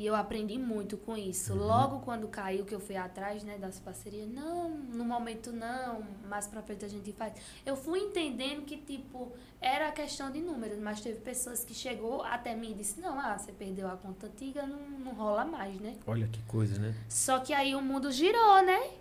E 0.00 0.06
eu 0.06 0.14
aprendi 0.16 0.56
muito 0.56 0.96
com 0.96 1.14
isso. 1.14 1.52
Uhum. 1.52 1.58
Logo 1.58 2.00
quando 2.00 2.26
caiu, 2.26 2.64
que 2.64 2.74
eu 2.74 2.80
fui 2.80 2.96
atrás, 2.96 3.44
né, 3.44 3.58
das 3.58 3.78
parcerias, 3.78 4.26
não, 4.30 4.70
no 4.70 5.04
momento 5.04 5.52
não, 5.52 6.02
mais 6.26 6.46
pra 6.46 6.62
frente 6.62 6.86
a 6.86 6.88
gente 6.88 7.12
faz. 7.12 7.34
Eu 7.66 7.76
fui 7.76 7.98
entendendo 7.98 8.62
que, 8.62 8.78
tipo, 8.78 9.30
era 9.60 9.92
questão 9.92 10.30
de 10.30 10.40
números, 10.40 10.78
mas 10.78 11.02
teve 11.02 11.20
pessoas 11.20 11.62
que 11.64 11.74
chegou 11.74 12.22
até 12.22 12.56
mim 12.56 12.70
e 12.70 12.74
disse, 12.76 12.98
não, 12.98 13.20
ah, 13.20 13.36
você 13.36 13.52
perdeu 13.52 13.88
a 13.88 13.96
conta 13.98 14.26
antiga, 14.26 14.66
não, 14.66 14.78
não 14.78 15.12
rola 15.12 15.44
mais, 15.44 15.78
né? 15.78 15.94
Olha 16.06 16.26
que 16.28 16.42
coisa, 16.44 16.80
né? 16.80 16.94
Só 17.06 17.40
que 17.40 17.52
aí 17.52 17.74
o 17.74 17.82
mundo 17.82 18.10
girou, 18.10 18.62
né? 18.62 18.92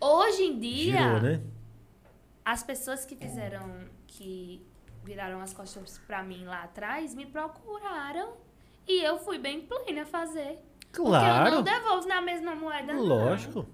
Hoje 0.00 0.44
em 0.44 0.58
dia, 0.58 1.02
Girou, 1.02 1.20
né? 1.20 1.42
as 2.42 2.62
pessoas 2.62 3.04
que 3.04 3.14
fizeram, 3.14 3.84
que 4.06 4.66
viraram 5.04 5.42
as 5.42 5.52
costas 5.52 5.98
pra 6.06 6.22
mim 6.22 6.46
lá 6.46 6.62
atrás, 6.62 7.14
me 7.14 7.26
procuraram 7.26 8.48
e 8.90 9.04
eu 9.04 9.18
fui 9.18 9.38
bem 9.38 9.60
plena 9.60 10.04
fazer. 10.06 10.58
Porque 10.80 11.00
eu 11.00 11.04
Claro, 11.06 11.54
não 11.56 11.62
devolvo 11.62 12.08
na 12.08 12.20
mesma 12.20 12.54
moeda, 12.54 12.92
não. 12.92 13.02
lógico. 13.04 13.66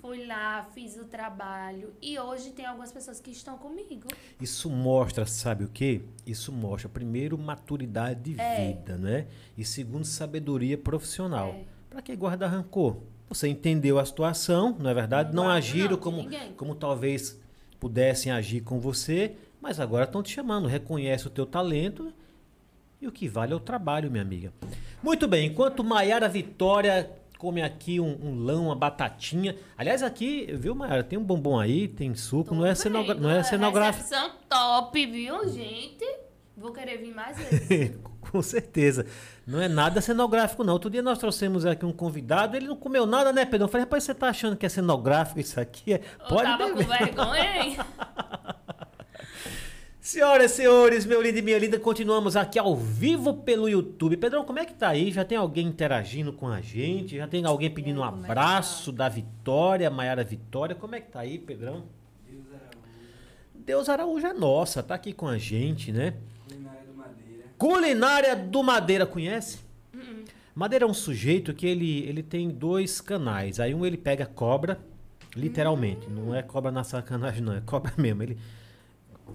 Fui 0.00 0.26
lá, 0.26 0.66
fiz 0.74 0.96
o 0.96 1.04
trabalho 1.04 1.92
e 2.00 2.18
hoje 2.18 2.50
tem 2.52 2.64
algumas 2.64 2.90
pessoas 2.90 3.20
que 3.20 3.30
estão 3.30 3.58
comigo. 3.58 4.08
Isso 4.40 4.70
mostra, 4.70 5.26
sabe 5.26 5.64
o 5.64 5.68
quê? 5.68 6.00
Isso 6.26 6.50
mostra, 6.50 6.88
primeiro, 6.88 7.36
maturidade 7.36 8.32
de 8.32 8.40
É. 8.40 8.68
vida, 8.72 8.96
né? 8.96 9.26
E 9.58 9.64
segundo, 9.64 10.04
sabedoria 10.06 10.78
profissional. 10.78 11.48
É. 11.48 11.64
Pra 11.90 12.00
que 12.00 12.16
guardar 12.16 12.50
rancor? 12.50 12.96
Você 13.28 13.46
entendeu 13.46 13.98
a 13.98 14.04
situação, 14.06 14.74
não 14.78 14.88
é 14.88 14.94
verdade? 14.94 15.34
Não 15.34 15.44
Não, 15.44 15.50
agiram 15.50 15.90
não, 15.92 15.98
como, 15.98 16.26
como 16.56 16.74
talvez 16.74 17.38
pudessem 17.78 18.32
agir 18.32 18.62
com 18.62 18.80
você, 18.80 19.36
mas 19.60 19.78
agora 19.78 20.04
estão 20.04 20.22
te 20.22 20.32
chamando. 20.32 20.66
Reconhece 20.66 21.26
o 21.26 21.30
teu 21.30 21.44
talento 21.44 22.10
e 23.04 23.08
o 23.08 23.12
que 23.12 23.28
vale 23.28 23.52
é 23.52 23.56
o 23.56 23.60
trabalho, 23.60 24.10
minha 24.10 24.22
amiga. 24.22 24.52
Muito 25.02 25.28
bem, 25.28 25.46
enquanto 25.46 25.84
Maiara 25.84 26.28
Vitória 26.28 27.10
come 27.38 27.62
aqui 27.62 28.00
um, 28.00 28.18
um 28.22 28.42
lão, 28.42 28.62
uma 28.62 28.74
batatinha. 28.74 29.54
Aliás, 29.76 30.02
aqui, 30.02 30.46
viu, 30.54 30.74
Maiara, 30.74 31.04
tem 31.04 31.18
um 31.18 31.22
bombom 31.22 31.58
aí, 31.58 31.86
tem 31.86 32.14
suco, 32.14 32.54
não 32.54 32.64
é, 32.64 32.74
cenogra 32.74 33.14
não 33.14 33.30
é 33.30 33.42
cenográfico. 33.42 34.02
Recepção 34.04 34.30
top, 34.48 35.06
viu, 35.06 35.46
gente? 35.50 36.04
Vou 36.56 36.72
querer 36.72 36.98
vir 36.98 37.14
mais 37.14 37.36
vezes. 37.36 37.96
Com 38.30 38.40
certeza. 38.40 39.04
Não 39.46 39.60
é 39.60 39.68
nada 39.68 40.00
cenográfico, 40.00 40.64
não. 40.64 40.72
Outro 40.72 40.88
dia 40.88 41.02
nós 41.02 41.18
trouxemos 41.18 41.66
aqui 41.66 41.84
um 41.84 41.92
convidado, 41.92 42.56
ele 42.56 42.66
não 42.66 42.76
comeu 42.76 43.04
nada, 43.04 43.32
né, 43.32 43.44
Pedro? 43.44 43.66
Eu 43.66 43.68
falei, 43.68 43.84
rapaz, 43.84 44.04
você 44.04 44.14
tá 44.14 44.28
achando 44.28 44.56
que 44.56 44.64
é 44.64 44.68
cenográfico 44.68 45.38
isso 45.38 45.60
aqui? 45.60 45.92
É... 45.92 45.98
Pode 46.28 46.50
Eu 46.50 46.58
tava 46.58 46.66
beber. 46.68 46.86
com 46.86 47.04
vergonha, 47.04 47.64
hein? 47.64 47.76
Senhoras 50.04 50.52
e 50.52 50.56
senhores, 50.56 51.06
meu 51.06 51.22
lindo 51.22 51.38
e 51.38 51.40
minha 51.40 51.58
linda, 51.58 51.80
continuamos 51.80 52.36
aqui 52.36 52.58
ao 52.58 52.76
vivo 52.76 53.32
pelo 53.32 53.66
YouTube. 53.66 54.18
Pedrão, 54.18 54.44
como 54.44 54.58
é 54.58 54.66
que 54.66 54.74
tá 54.74 54.88
aí? 54.88 55.10
Já 55.10 55.24
tem 55.24 55.38
alguém 55.38 55.66
interagindo 55.66 56.30
com 56.30 56.46
a 56.46 56.60
gente? 56.60 57.16
Já 57.16 57.26
tem 57.26 57.42
alguém 57.46 57.70
pedindo 57.70 58.02
um 58.02 58.04
é 58.04 58.08
abraço 58.08 58.92
tá? 58.92 58.98
da 58.98 59.08
Vitória, 59.08 59.88
Maiara 59.88 60.22
Vitória? 60.22 60.76
Como 60.76 60.94
é 60.94 61.00
que 61.00 61.10
tá 61.10 61.20
aí, 61.20 61.38
Pedrão? 61.38 61.84
Deus 62.28 62.44
Araújo. 62.52 62.78
Deus 63.54 63.88
Araújo 63.88 64.26
é 64.26 64.34
nossa, 64.34 64.82
tá 64.82 64.94
aqui 64.94 65.14
com 65.14 65.26
a 65.26 65.38
gente, 65.38 65.90
né? 65.90 66.12
Culinária 66.46 66.82
do 66.86 66.94
Madeira. 66.94 67.44
Culinária 67.56 68.36
do 68.36 68.62
Madeira, 68.62 69.06
conhece? 69.06 69.60
Uh 69.94 69.96
-uh. 69.96 70.24
Madeira 70.54 70.84
é 70.84 70.86
um 70.86 70.92
sujeito 70.92 71.54
que 71.54 71.66
ele, 71.66 72.00
ele 72.00 72.22
tem 72.22 72.50
dois 72.50 73.00
canais. 73.00 73.58
Aí 73.58 73.74
um 73.74 73.86
ele 73.86 73.96
pega 73.96 74.26
cobra, 74.26 74.78
literalmente. 75.34 76.06
Uh 76.08 76.10
Não 76.10 76.34
é 76.34 76.42
cobra 76.42 76.70
na 76.70 76.84
sacanagem, 76.84 77.42
não. 77.42 77.54
É 77.54 77.62
cobra 77.62 77.94
mesmo. 77.96 78.22
Ele 78.22 78.36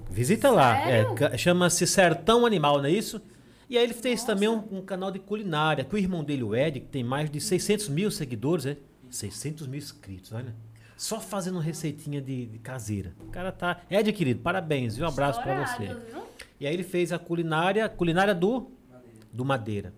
Visita 0.10 0.50
lá. 0.50 0.78
É, 0.90 1.38
Chama-se 1.38 1.86
Sertão 1.86 2.46
Animal, 2.46 2.80
não 2.80 2.86
é 2.86 2.92
isso? 2.92 3.22
E 3.70 3.78
aí 3.78 3.84
ele 3.84 3.94
fez 3.94 4.22
Nossa. 4.22 4.34
também 4.34 4.50
um, 4.50 4.64
um, 4.72 4.82
canal 4.82 5.12
de 5.12 5.20
culinária, 5.20 5.86
com 5.86 5.96
o 5.96 6.00
irmão 6.00 6.24
dele, 6.24 6.44
o 6.44 6.56
Ed, 6.56 6.80
que 6.80 6.88
tem 6.88 7.04
mais 7.04 7.30
de 7.30 7.40
600 7.40 7.88
mil 7.90 8.10
seguidores, 8.10 8.66
é? 8.66 8.78
600 9.12 9.68
mil 9.68 9.78
inscritos, 9.78 10.32
olha. 10.32 10.56
Só 10.98 11.20
fazendo 11.20 11.60
receitinha 11.60 12.22
de, 12.22 12.48
de 12.48 12.60
caseira. 12.60 13.14
O 13.22 13.28
cara 13.28 13.52
tá... 13.52 13.80
Ed, 13.90 14.12
querido, 14.12 14.42
parabéns, 14.42 14.96
viu? 14.96 15.06
Um 15.06 15.10
abraço 15.10 15.42
para 15.42 15.66
você. 15.66 15.86
Viu? 15.86 16.24
E 16.60 16.68
aí 16.68 16.74
ele 16.74 16.84
fez 16.84 17.14
a 17.14 17.20
culinária, 17.20 17.88
culinária 17.88 18.36
do 18.36 18.70
Madeira. 18.90 19.28
do 19.32 19.46
Madeira. 19.46 19.94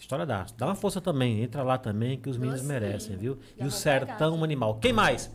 História 0.00 0.26
da. 0.26 0.46
Dá 0.56 0.66
uma 0.66 0.74
força 0.74 1.00
também, 1.00 1.42
entra 1.42 1.62
lá 1.62 1.78
também, 1.78 2.18
que 2.18 2.28
os 2.28 2.36
meninos 2.36 2.62
merecem, 2.62 3.16
viu? 3.16 3.38
Já 3.56 3.64
e 3.64 3.68
o 3.68 3.70
Sertão 3.70 4.32
pegar. 4.32 4.44
Animal. 4.44 4.78
Quem 4.80 4.92
mais? 4.92 5.30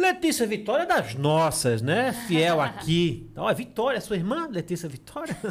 Letícia 0.00 0.46
Vitória 0.46 0.84
é 0.84 0.86
das 0.86 1.14
nossas, 1.14 1.82
né? 1.82 2.14
Fiel 2.26 2.58
aqui. 2.60 3.28
Então, 3.30 3.48
é 3.48 3.54
Vitória, 3.54 4.00
sua 4.00 4.16
irmã, 4.16 4.48
Letícia 4.50 4.88
Vitória. 4.88 5.36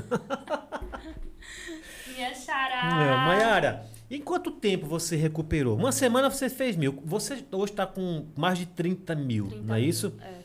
Minha 2.16 2.34
xará. 2.34 3.04
É, 3.04 3.16
Maiara, 3.28 3.86
em 4.10 4.20
quanto 4.20 4.50
tempo 4.50 4.88
você 4.88 5.16
recuperou? 5.16 5.78
Uma 5.78 5.92
semana 5.92 6.32
você 6.32 6.50
fez 6.50 6.76
mil. 6.76 7.00
Você 7.06 7.46
hoje 7.52 7.72
está 7.72 7.86
com 7.86 8.26
mais 8.36 8.58
de 8.58 8.66
30 8.66 9.14
mil, 9.14 9.50
30 9.50 9.64
não 9.64 9.76
é 9.76 9.82
isso? 9.82 10.12
É. 10.20 10.40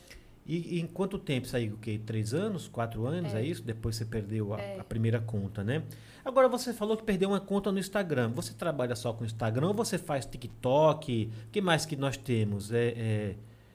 E, 0.47 0.77
e, 0.77 0.81
em 0.81 0.87
quanto 0.87 1.19
tempo 1.19 1.49
saiu? 1.49 1.73
O 1.73 1.79
quê? 1.79 1.99
Três 2.05 2.35
anos? 2.35 2.69
Quatro 2.69 3.07
anos? 3.07 3.33
É, 3.33 3.41
é 3.41 3.43
isso? 3.43 3.63
Depois 3.63 3.97
você 3.97 4.05
perdeu 4.05 4.53
a, 4.53 4.61
é. 4.61 4.79
a, 4.79 4.85
primeira 4.85 5.19
conta, 5.19 5.65
né? 5.65 5.83
Agora 6.23 6.49
você 6.49 6.75
falou 6.75 6.99
que 6.99 7.03
perdeu 7.03 7.31
uma 7.31 7.41
conta 7.41 7.73
no 7.73 7.79
Instagram. 7.79 8.31
Você 8.35 8.53
trabalha 8.53 8.95
só 8.95 9.15
com 9.15 9.25
Instagram 9.25 9.69
ou 9.69 9.75
você 9.75 9.97
faz 9.97 10.27
TikTok? 10.27 11.31
O 11.47 11.51
que 11.51 11.63
mais 11.63 11.87
que 11.87 11.97
nós 11.97 12.19
temos? 12.19 12.71
É, 12.71 12.89
é 12.89 13.35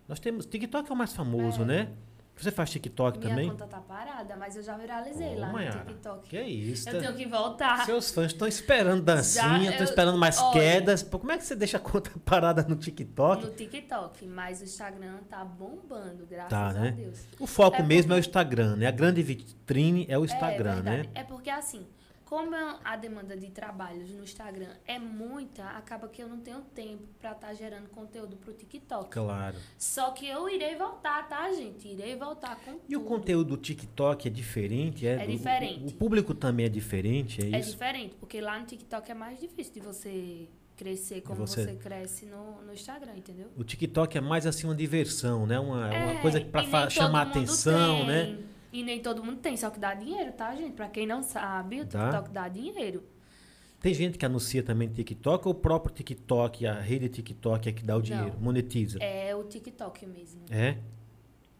nós 0.09 0.19
temos. 0.19 0.47
TikTok 0.47 0.89
é 0.89 0.93
o 0.93 0.97
mais 0.97 1.13
famoso, 1.13 1.61
é. 1.61 1.65
né? 1.65 1.89
Você 2.35 2.51
faz 2.51 2.69
TikTok 2.69 3.19
Minha 3.19 3.29
também? 3.29 3.45
Minha 3.49 3.59
conta 3.59 3.67
tá 3.67 3.81
parada, 3.81 4.35
mas 4.37 4.55
eu 4.55 4.63
já 4.63 4.77
viralizei 4.77 5.35
oh, 5.35 5.39
lá 5.41 5.51
Mayara, 5.51 5.79
no 5.79 5.85
TikTok. 5.85 6.29
Que 6.29 6.37
é 6.37 6.47
isso? 6.47 6.87
Eu 6.89 6.93
tá... 6.93 6.99
tenho 7.01 7.13
que 7.13 7.25
voltar. 7.27 7.85
Seus 7.85 8.11
fãs 8.11 8.27
estão 8.27 8.47
esperando 8.47 9.03
dancinha, 9.03 9.71
estão 9.71 9.83
esperando 9.83 10.17
mais 10.17 10.37
olha, 10.37 10.53
quedas. 10.53 11.03
Como 11.03 11.31
é 11.33 11.37
que 11.37 11.43
você 11.43 11.53
deixa 11.53 11.75
a 11.75 11.79
conta 11.81 12.09
parada 12.23 12.63
no 12.63 12.77
TikTok? 12.77 13.45
No 13.45 13.51
TikTok, 13.51 14.25
mas 14.25 14.61
o 14.61 14.63
Instagram 14.63 15.17
tá 15.29 15.43
bombando, 15.43 16.25
graças 16.25 16.49
tá, 16.49 16.71
né? 16.71 16.87
a 16.87 16.91
Deus. 16.91 17.19
O 17.37 17.45
foco 17.45 17.75
é 17.77 17.83
mesmo 17.83 18.03
porque... 18.03 18.13
é 18.13 18.15
o 18.15 18.19
Instagram, 18.19 18.75
né? 18.77 18.87
A 18.87 18.91
grande 18.91 19.21
vitrine 19.21 20.05
é 20.09 20.17
o 20.17 20.21
é 20.21 20.25
Instagram, 20.25 20.79
é 20.79 20.81
né? 20.81 21.05
É 21.13 21.23
porque 21.25 21.49
assim, 21.49 21.85
como 22.29 22.55
a 22.83 22.95
demanda 22.95 23.35
de 23.35 23.49
trabalhos 23.49 24.11
no 24.11 24.23
Instagram 24.23 24.69
é 24.85 24.99
muita, 24.99 25.63
acaba 25.69 26.07
que 26.07 26.21
eu 26.21 26.29
não 26.29 26.39
tenho 26.39 26.61
tempo 26.61 27.01
para 27.19 27.31
estar 27.31 27.47
tá 27.47 27.53
gerando 27.55 27.89
conteúdo 27.89 28.37
para 28.37 28.51
o 28.51 28.53
TikTok. 28.53 29.09
Claro. 29.09 29.57
Só 29.79 30.11
que 30.11 30.27
eu 30.27 30.47
irei 30.47 30.75
voltar, 30.75 31.27
tá, 31.27 31.51
gente? 31.51 31.87
Irei 31.87 32.15
voltar 32.15 32.55
com 32.57 32.73
E 32.87 32.93
tudo. 32.93 33.01
o 33.01 33.03
conteúdo 33.03 33.49
do 33.55 33.57
TikTok 33.57 34.27
é 34.27 34.31
diferente? 34.31 35.07
É, 35.07 35.23
é 35.23 35.25
diferente. 35.25 35.85
O, 35.85 35.87
o, 35.87 35.93
público 35.93 36.35
também 36.35 36.67
é 36.67 36.69
diferente, 36.69 37.41
é, 37.41 37.45
é 37.45 37.59
isso? 37.59 37.69
É 37.69 37.71
diferente, 37.71 38.15
porque 38.19 38.39
lá 38.39 38.59
no 38.59 38.65
TikTok 38.67 39.09
é 39.09 39.15
mais 39.15 39.39
difícil 39.39 39.73
de 39.73 39.79
você 39.79 40.47
crescer 40.77 41.21
como 41.21 41.47
você... 41.47 41.63
você, 41.63 41.75
cresce 41.77 42.27
no, 42.27 42.61
no 42.61 42.71
Instagram, 42.71 43.13
entendeu? 43.17 43.47
O 43.57 43.63
TikTok 43.63 44.15
é 44.15 44.21
mais 44.21 44.45
assim 44.45 44.67
uma 44.67 44.75
diversão, 44.75 45.47
né? 45.47 45.59
Uma, 45.59 45.91
é, 45.91 46.11
uma 46.11 46.21
coisa 46.21 46.39
para 46.41 46.91
chamar 46.91 47.23
atenção, 47.23 48.05
tem. 48.05 48.07
né? 48.07 48.39
E 48.71 48.83
nem 48.83 49.01
todo 49.01 49.23
mundo 49.23 49.37
tem, 49.37 49.57
só 49.57 49.69
que 49.69 49.79
dá 49.79 49.93
dinheiro, 49.93 50.31
tá, 50.33 50.55
gente? 50.55 50.73
Pra 50.73 50.87
quem 50.87 51.07
não 51.07 51.23
sabe, 51.23 51.81
o 51.81 51.85
TikTok 51.85 52.29
dá, 52.29 52.43
dá 52.43 52.47
dinheiro. 52.47 53.03
Tem 53.79 53.93
gente 53.93 54.17
que 54.17 54.25
anuncia 54.25 54.61
também 54.61 54.89
TikTok 54.89 55.47
ou 55.47 55.53
o 55.53 55.55
próprio 55.55 55.93
TikTok, 55.95 56.67
a 56.67 56.79
rede 56.79 57.07
TikTok 57.07 57.69
é 57.69 57.71
que 57.71 57.83
dá 57.83 57.95
o 57.95 58.01
dinheiro, 58.01 58.33
não, 58.33 58.41
monetiza? 58.41 58.99
É 59.01 59.33
o 59.33 59.43
TikTok 59.43 60.05
mesmo. 60.05 60.41
É? 60.51 60.77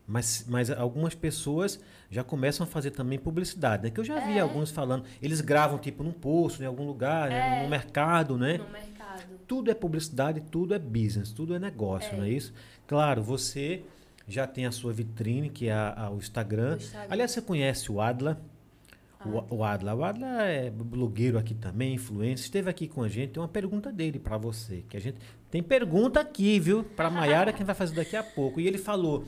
Mas, 0.05 0.45
mas 0.47 0.71
algumas 0.71 1.13
pessoas 1.15 1.79
já 2.09 2.23
começam 2.23 2.63
a 2.63 2.67
fazer 2.67 2.91
também 2.91 3.17
publicidade, 3.17 3.83
né? 3.83 3.89
Que 3.91 3.99
eu 3.99 4.03
já 4.03 4.19
vi 4.19 4.37
é. 4.37 4.39
alguns 4.39 4.71
falando. 4.71 5.05
Eles 5.21 5.39
gravam, 5.39 5.77
tipo, 5.77 6.03
num 6.03 6.11
posto, 6.11 6.61
em 6.61 6.65
algum 6.65 6.85
lugar, 6.85 7.29
né? 7.29 7.37
é. 7.37 7.49
né? 7.51 7.63
no 7.63 7.69
mercado, 7.69 8.37
né? 8.37 8.57
No 8.57 8.69
mercado. 8.69 9.39
Tudo 9.47 9.71
é 9.71 9.73
publicidade, 9.73 10.41
tudo 10.41 10.73
é 10.73 10.79
business, 10.79 11.31
tudo 11.31 11.53
é 11.53 11.59
negócio, 11.59 12.13
é. 12.13 12.17
não 12.17 12.23
é 12.23 12.29
isso? 12.29 12.53
Claro, 12.87 13.21
você 13.21 13.83
já 14.29 14.47
tem 14.47 14.65
a 14.65 14.71
sua 14.71 14.93
vitrine, 14.93 15.49
que 15.49 15.67
é 15.67 15.73
a, 15.73 16.05
a, 16.05 16.09
o, 16.09 16.17
Instagram. 16.17 16.73
o, 16.73 16.77
Instagram. 16.77 17.07
Aliás, 17.09 17.31
você 17.31 17.41
conhece 17.41 17.91
o 17.91 17.99
Adla? 17.99 18.39
O, 19.25 19.57
o 19.57 19.63
Adla. 19.63 19.93
O 19.95 20.03
Adla 20.03 20.43
é 20.43 20.69
blogueiro 20.69 21.37
aqui 21.37 21.53
também, 21.53 21.95
influencer. 21.95 22.45
Esteve 22.45 22.69
aqui 22.69 22.87
com 22.87 23.03
a 23.03 23.09
gente. 23.09 23.31
Tem 23.31 23.41
uma 23.41 23.49
pergunta 23.49 23.91
dele 23.91 24.19
para 24.19 24.37
você. 24.37 24.83
Que 24.87 24.95
a 24.95 25.01
gente 25.01 25.17
tem 25.51 25.61
pergunta 25.61 26.19
aqui, 26.19 26.59
viu? 26.59 26.83
Para 26.83 27.09
Maiara, 27.09 27.51
quem 27.51 27.65
vai 27.65 27.75
fazer 27.75 27.95
daqui 27.95 28.15
a 28.15 28.23
pouco. 28.23 28.59
E 28.59 28.67
ele 28.67 28.77
falou. 28.77 29.25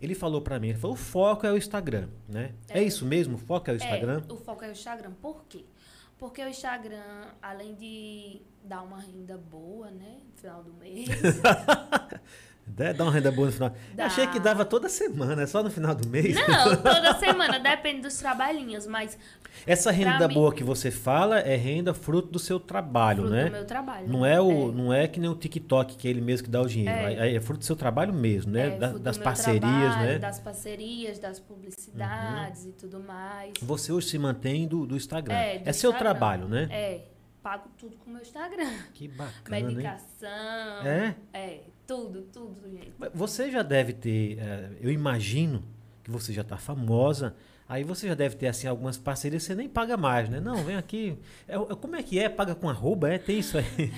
Ele 0.00 0.14
falou 0.14 0.42
para 0.42 0.58
mim, 0.58 0.68
ele 0.68 0.78
falou, 0.78 0.94
o 0.94 0.98
foco 0.98 1.46
é 1.46 1.52
o 1.52 1.56
Instagram, 1.56 2.08
né? 2.28 2.52
É, 2.68 2.80
é 2.80 2.82
isso 2.82 3.06
mesmo? 3.06 3.36
O 3.36 3.38
foco 3.38 3.70
é 3.70 3.72
o 3.72 3.76
Instagram? 3.76 4.22
É, 4.28 4.32
o 4.32 4.36
foco 4.36 4.62
é 4.62 4.68
o 4.68 4.72
Instagram. 4.72 5.12
Por 5.12 5.44
quê? 5.48 5.64
Porque 6.18 6.42
o 6.42 6.48
Instagram, 6.48 7.28
além 7.40 7.74
de 7.74 8.42
dar 8.62 8.82
uma 8.82 9.00
renda 9.00 9.38
boa, 9.38 9.90
né? 9.90 10.18
No 10.26 10.36
final 10.36 10.62
do 10.62 10.74
mês. 10.74 11.08
Dá 12.66 13.04
uma 13.04 13.12
renda 13.12 13.30
boa 13.30 13.46
no 13.46 13.52
final. 13.52 13.70
Dá. 13.94 14.04
Eu 14.04 14.06
achei 14.06 14.26
que 14.26 14.40
dava 14.40 14.64
toda 14.64 14.88
semana, 14.88 15.46
só 15.46 15.62
no 15.62 15.70
final 15.70 15.94
do 15.94 16.08
mês. 16.08 16.34
Não, 16.34 16.76
toda 16.82 17.14
semana, 17.18 17.58
depende 17.58 18.00
dos 18.00 18.16
trabalhinhos, 18.16 18.86
mas. 18.86 19.18
Essa 19.66 19.92
renda 19.92 20.26
boa 20.26 20.50
mim, 20.50 20.56
que 20.56 20.64
você 20.64 20.90
fala 20.90 21.38
é 21.38 21.54
renda 21.54 21.94
fruto 21.94 22.28
do 22.32 22.38
seu 22.38 22.58
trabalho, 22.58 23.22
fruto 23.22 23.34
né? 23.34 23.44
Do 23.44 23.52
meu 23.52 23.64
trabalho. 23.64 24.08
Não 24.08 24.26
é, 24.26 24.40
o, 24.40 24.70
é. 24.70 24.72
não 24.72 24.92
é 24.92 25.06
que 25.06 25.20
nem 25.20 25.30
o 25.30 25.34
TikTok, 25.34 25.96
que 25.96 26.08
é 26.08 26.10
ele 26.10 26.20
mesmo 26.20 26.44
que 26.44 26.50
dá 26.50 26.60
o 26.60 26.66
dinheiro. 26.66 26.98
É, 26.98 27.30
é, 27.30 27.34
é 27.36 27.40
fruto 27.40 27.60
do 27.60 27.64
seu 27.64 27.76
trabalho 27.76 28.12
mesmo, 28.12 28.50
né? 28.50 28.74
É, 28.74 28.78
da, 28.78 28.92
das 28.92 29.18
parcerias, 29.18 29.60
trabalho, 29.62 30.08
né? 30.08 30.18
Das 30.18 30.40
parcerias, 30.40 31.18
das 31.18 31.38
publicidades 31.38 32.64
uhum. 32.64 32.70
e 32.70 32.72
tudo 32.72 33.00
mais. 33.00 33.52
Você 33.62 33.92
hoje 33.92 34.08
se 34.08 34.18
mantém 34.18 34.66
do, 34.66 34.86
do 34.86 34.96
Instagram. 34.96 35.34
É, 35.34 35.58
do 35.58 35.68
é 35.68 35.72
seu 35.72 35.90
Instagram. 35.90 36.10
trabalho, 36.12 36.48
né? 36.48 36.68
É. 36.70 37.04
Pago 37.42 37.68
tudo 37.76 37.94
com 37.98 38.08
o 38.08 38.12
meu 38.14 38.22
Instagram. 38.22 38.72
Que 38.94 39.06
bacana. 39.06 39.66
Medicação. 39.66 40.86
É? 40.86 41.14
É 41.32 41.60
tudo, 41.86 42.22
tudo, 42.22 42.70
gente. 42.70 42.92
Você 43.14 43.50
já 43.50 43.62
deve 43.62 43.92
ter, 43.92 44.38
é, 44.38 44.70
eu 44.80 44.90
imagino 44.90 45.62
que 46.02 46.10
você 46.10 46.32
já 46.32 46.42
está 46.42 46.56
famosa, 46.56 47.34
aí 47.68 47.84
você 47.84 48.08
já 48.08 48.14
deve 48.14 48.36
ter 48.36 48.46
assim 48.46 48.66
algumas 48.66 48.96
parcerias 48.96 49.42
você 49.42 49.54
nem 49.54 49.68
paga 49.68 49.96
mais, 49.96 50.28
né? 50.28 50.40
Não, 50.40 50.62
vem 50.64 50.76
aqui. 50.76 51.18
É, 51.48 51.56
é 51.56 51.58
como 51.58 51.96
é 51.96 52.02
que 52.02 52.18
é? 52.18 52.28
Paga 52.28 52.54
com 52.54 52.68
arroba? 52.68 53.10
É, 53.10 53.18
tem 53.18 53.38
isso 53.38 53.58
aí. 53.58 53.64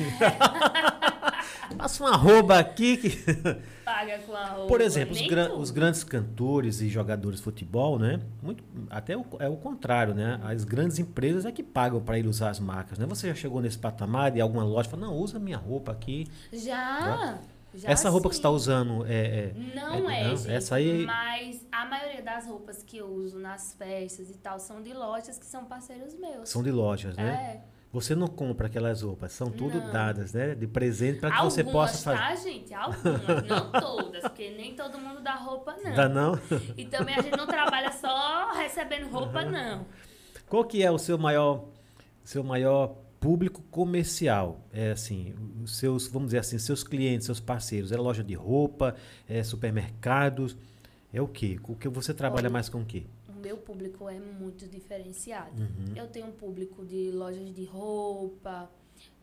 Passa 1.76 2.04
um 2.04 2.06
arroba 2.06 2.58
aqui 2.58 2.96
que. 2.96 3.10
Paga 3.84 4.18
com 4.20 4.34
arroba. 4.34 4.66
Por 4.66 4.80
exemplo, 4.80 5.14
os, 5.14 5.26
gran 5.26 5.52
os, 5.54 5.70
grandes 5.70 6.04
cantores 6.04 6.80
e 6.80 6.88
jogadores 6.88 7.38
de 7.38 7.44
futebol, 7.44 7.98
né? 7.98 8.20
Muito, 8.42 8.62
até 8.88 9.16
o, 9.16 9.24
é 9.38 9.48
o 9.48 9.56
contrário, 9.56 10.14
né? 10.14 10.40
As 10.44 10.64
grandes 10.64 10.98
empresas 10.98 11.44
é 11.44 11.52
que 11.52 11.62
pagam 11.62 12.00
para 12.00 12.18
ele 12.18 12.28
usar 12.28 12.50
as 12.50 12.60
marcas, 12.60 12.98
né? 12.98 13.06
Você 13.06 13.28
já 13.28 13.34
chegou 13.34 13.60
nesse 13.60 13.78
patamar 13.78 14.36
e 14.36 14.40
alguma 14.40 14.64
loja 14.64 14.88
fala, 14.88 15.06
não, 15.06 15.16
usa 15.16 15.38
minha 15.38 15.58
roupa 15.58 15.92
aqui. 15.92 16.26
Já. 16.52 17.00
Já 17.00 17.38
essa 17.84 18.08
roupa 18.08 18.24
sim. 18.24 18.30
que 18.30 18.34
você 18.36 18.38
está 18.38 18.50
usando 18.50 19.04
é, 19.06 19.12
é 19.14 19.52
Não 19.74 20.10
é, 20.10 20.20
é 20.20 20.28
não, 20.28 20.36
gente, 20.36 20.50
essa 20.50 20.76
aí... 20.76 21.04
mas 21.04 21.66
a 21.70 21.84
maioria 21.84 22.22
das 22.22 22.46
roupas 22.46 22.82
que 22.82 22.98
eu 22.98 23.06
uso 23.06 23.38
nas 23.38 23.74
festas 23.74 24.30
e 24.30 24.34
tal 24.38 24.58
são 24.58 24.82
de 24.82 24.92
lojas 24.92 25.38
que 25.38 25.46
são 25.46 25.64
parceiros 25.64 26.14
meus. 26.14 26.48
São 26.48 26.62
de 26.62 26.70
lojas, 26.70 27.16
né? 27.16 27.62
É. 27.72 27.76
Você 27.92 28.14
não 28.14 28.26
compra 28.26 28.66
aquelas 28.66 29.00
roupas, 29.02 29.32
são 29.32 29.50
tudo 29.50 29.78
não. 29.78 29.90
dadas, 29.90 30.32
né? 30.32 30.54
De 30.54 30.66
presente 30.66 31.18
para 31.18 31.30
que 31.30 31.36
Algumas, 31.36 31.54
você 31.54 31.64
possa 31.64 32.04
fazer. 32.04 32.18
tá, 32.18 32.34
gente? 32.34 32.74
Algumas, 32.74 33.46
não 33.46 33.72
todas, 33.80 34.22
porque 34.22 34.50
nem 34.50 34.74
todo 34.74 34.98
mundo 34.98 35.20
dá 35.22 35.34
roupa, 35.34 35.74
não. 35.82 35.94
Dá 35.94 36.08
não? 36.08 36.38
E 36.76 36.84
também 36.84 37.14
a 37.14 37.22
gente 37.22 37.36
não 37.36 37.46
trabalha 37.46 37.92
só 37.92 38.52
recebendo 38.52 39.08
roupa, 39.10 39.42
uhum. 39.44 39.50
não. 39.50 39.86
Qual 40.48 40.64
que 40.64 40.82
é 40.82 40.90
o 40.90 40.98
seu 40.98 41.16
maior, 41.16 41.64
seu 42.22 42.44
maior 42.44 42.96
público 43.20 43.62
comercial? 43.70 44.60
É 44.72 44.90
assim, 44.90 45.34
os 45.62 45.78
seus, 45.78 46.06
vamos 46.06 46.28
dizer 46.28 46.38
assim, 46.38 46.58
seus 46.58 46.82
clientes, 46.82 47.26
seus 47.26 47.40
parceiros, 47.40 47.92
é 47.92 47.96
loja 47.96 48.22
de 48.22 48.34
roupa, 48.34 48.94
é 49.28 49.42
supermercados, 49.42 50.56
é 51.12 51.20
o 51.20 51.28
quê? 51.28 51.58
O 51.66 51.74
que 51.74 51.88
você 51.88 52.12
trabalha 52.12 52.44
Olha, 52.44 52.50
mais 52.50 52.68
com 52.68 52.80
o 52.80 52.84
quê? 52.84 53.04
O 53.28 53.32
meu 53.32 53.56
público 53.56 54.08
é 54.08 54.18
muito 54.18 54.66
diferenciado. 54.66 55.60
Uhum. 55.60 55.94
Eu 55.94 56.06
tenho 56.08 56.26
um 56.26 56.32
público 56.32 56.84
de 56.84 57.10
lojas 57.10 57.52
de 57.54 57.64
roupa, 57.64 58.70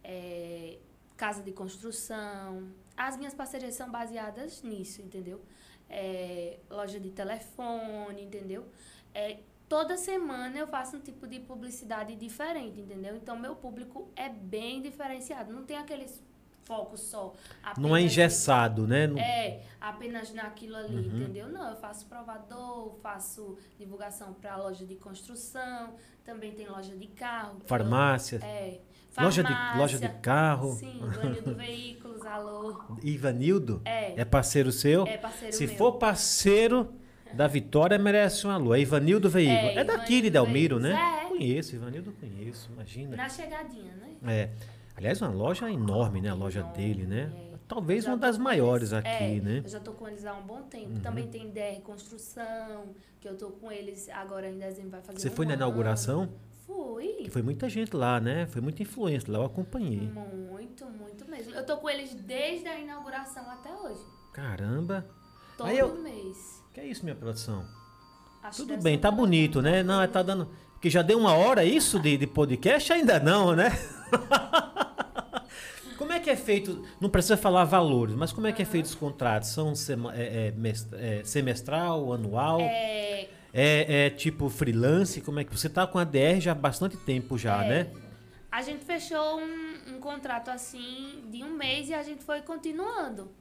é, 0.04 0.78
casa 1.16 1.41
de 1.41 1.52
construção. 1.52 2.70
As 2.96 3.18
minhas 3.18 3.34
parcerias 3.34 3.76
são 3.76 3.89
baseadas 3.89 4.62
nisso, 4.64 5.02
entendeu? 5.02 5.41
É, 5.89 6.60
loja 6.70 7.00
de 7.00 7.12
telefone, 7.12 8.24
entendeu? 8.24 8.66
É, 9.14 9.38
toda 9.70 9.97
semana 9.97 10.57
eu 10.57 10.68
faço 10.68 10.97
um 10.97 10.99
tipo 10.99 11.28
de 11.28 11.39
publicidade 11.39 12.16
diferente, 12.16 12.80
entendeu? 12.80 13.16
Então, 13.16 13.38
meu 13.38 13.55
público 13.55 14.07
é 14.16 14.30
bem 14.30 14.82
diferenciado. 14.82 15.51
Não 15.53 15.64
tem 15.64 15.78
aqueles 15.78 16.22
foco 16.66 16.95
só. 16.97 17.34
Não 17.78 17.93
é 17.95 18.01
engessado, 18.01 18.88
né? 18.88 19.05
Não- 19.05 19.18
É, 19.20 19.61
apenas 19.82 20.34
naquilo 20.34 20.78
ali, 20.78 20.95
Uhum. 20.95 21.22
entendeu? 21.24 21.49
Não, 21.49 21.70
eu 21.72 21.76
faço 21.76 22.05
provador, 22.05 22.95
faço 23.03 23.57
divulgação 23.78 24.34
para 24.34 24.55
loja 24.55 24.86
de 24.86 24.95
construção, 24.95 25.93
também 26.24 26.53
tem 26.53 26.66
loja 26.70 26.95
de 26.95 27.07
carro. 27.07 27.57
Farmácia, 27.66 28.39
É. 28.41 28.80
loja, 29.20 29.43
de, 29.43 29.49
farmácia, 29.49 29.78
loja 29.82 29.99
de 29.99 30.07
carro. 30.22 30.72
Sim, 30.76 31.01
Vanildo 31.01 31.53
Veículos, 31.55 32.26
alô. 32.26 32.82
Ivanildo? 33.03 33.82
É, 33.84 34.22
É 34.22 34.24
parceiro 34.24 34.72
seu? 34.72 35.05
é 35.05 35.18
parceiro 35.18 35.53
Se 35.53 35.68
meu. 35.68 35.76
for 35.76 35.93
parceiro 35.97 36.93
da 37.36 37.47
Vitória, 37.47 37.97
merece 37.97 38.45
uma 38.45 38.57
lua. 38.57 38.77
É 38.77 38.81
Ivanildo 38.81 39.29
Veículo. 39.29 39.69
É, 39.69 39.75
É, 39.75 39.84
daqui 39.84 40.21
de 40.21 40.29
Delmiro, 40.29 40.79
né? 40.79 40.93
É. 41.23 41.27
Conheço, 41.29 41.75
Ivanildo 41.75 42.11
conheço, 42.13 42.69
imagina. 42.73 43.15
Na 43.17 43.27
chegadinha, 43.29 43.93
né? 43.95 44.15
É. 44.27 44.49
Aliás, 44.95 45.21
uma 45.21 45.31
loja 45.31 45.69
enorme, 45.71 46.21
né? 46.21 46.29
A 46.29 46.36
loja 46.36 46.59
Enorme, 46.59 46.77
dele, 46.77 47.05
né? 47.07 47.31
é. 47.36 47.53
Talvez 47.67 48.05
uma 48.05 48.17
das 48.17 48.38
maiores 48.38 48.91
eles- 48.91 49.05
aqui, 49.05 49.23
é, 49.38 49.41
né? 49.41 49.61
Eu 49.65 49.69
já 49.69 49.79
tô 49.79 49.93
com 49.93 50.07
eles 50.07 50.25
há 50.25 50.34
um 50.34 50.43
bom 50.43 50.61
tempo. 50.63 50.89
Uhum. 50.93 50.99
Também 51.01 51.27
tem 51.27 51.49
DR 51.49 51.81
Construção, 51.81 52.86
que 53.19 53.27
eu 53.27 53.36
tô 53.36 53.49
com 53.49 53.71
eles 53.71 54.07
agora 54.09 54.47
em 54.47 54.57
dezembro, 54.59 54.91
vai 54.91 55.01
fazer 55.01 55.19
Você 55.19 55.29
um 55.29 55.31
foi 55.31 55.45
na 55.45 55.53
ano. 55.53 55.63
inauguração? 55.63 56.29
Fui. 56.67 57.07
Que 57.23 57.29
foi 57.31 57.41
muita 57.41 57.67
gente 57.69 57.95
lá, 57.95 58.19
né? 58.19 58.45
Foi 58.47 58.61
muita 58.61 58.84
influência 58.84 59.31
lá, 59.31 59.39
eu 59.39 59.45
acompanhei. 59.45 60.01
Muito, 60.01 60.86
muito 60.86 61.25
mesmo. 61.29 61.53
Eu 61.55 61.65
tô 61.65 61.77
com 61.77 61.89
eles 61.89 62.13
desde 62.13 62.67
a 62.67 62.79
inauguração 62.79 63.49
até 63.49 63.73
hoje. 63.73 64.01
Caramba. 64.34 65.05
Todo 65.57 65.69
eu- 65.69 65.95
mês. 66.01 66.62
Que 66.74 66.80
é 66.82 66.86
isso, 66.88 67.03
minha 67.03 67.15
produção? 67.15 67.65
Acho 68.41 68.63
que 68.63 68.67
Tudo 68.69 68.82
bem, 68.84 68.97
tá 68.97 69.09
bonito, 69.11 69.61
né? 69.61 69.84
Não, 69.84 70.05
tá 70.07 70.21
dando. 70.24 70.49
Porque 70.74 70.89
já 70.89 71.01
deu 71.01 71.17
uma 71.17 71.34
hora 71.34 71.63
isso 71.63 71.99
de, 71.99 72.17
de 72.17 72.28
podcast? 72.28 72.91
Ainda 72.91 73.19
não, 73.19 73.55
né? 73.55 73.71
como 75.97 76.11
é 76.11 76.19
que 76.19 76.30
é 76.30 76.36
feito? 76.36 76.84
Não 76.99 77.09
precisa 77.09 77.38
falar 77.38 77.63
valores, 77.63 78.15
mas 78.15 78.32
como 78.34 78.47
é 78.47 78.51
que 78.51 78.61
é 78.61 78.65
feito 78.65 78.86
os 78.86 78.95
contratos? 78.95 79.49
São 79.49 79.74
sema- 79.76 80.13
é, 80.15 80.51
é, 80.51 81.19
é, 81.19 81.24
semestral, 81.24 82.11
anual? 82.13 82.59
É, 82.59 83.28
É, 83.53 84.05
é 84.05 84.09
tipo 84.09 84.49
freelance? 84.49 85.21
Como 85.21 85.39
é 85.39 85.43
que 85.43 85.55
você 85.55 85.69
tá 85.69 85.86
com 85.86 85.99
a 85.99 86.03
DR 86.03 86.39
já 86.41 86.51
há 86.53 86.55
bastante 86.55 86.97
tempo 86.97 87.38
já, 87.38 87.63
É. 87.63 87.69
né? 87.69 87.88
a 88.51 88.61
gente 88.61 88.86
fechou 88.86 89.39
um, 89.39 89.95
um 89.95 89.99
contrato 89.99 90.49
assim 90.49 91.24
de 91.32 91.43
um 91.43 91.57
mês 91.57 91.89
e 91.89 91.93
a 91.93 92.03
gente 92.03 92.24
foi 92.24 92.39
continuando. 92.41 93.32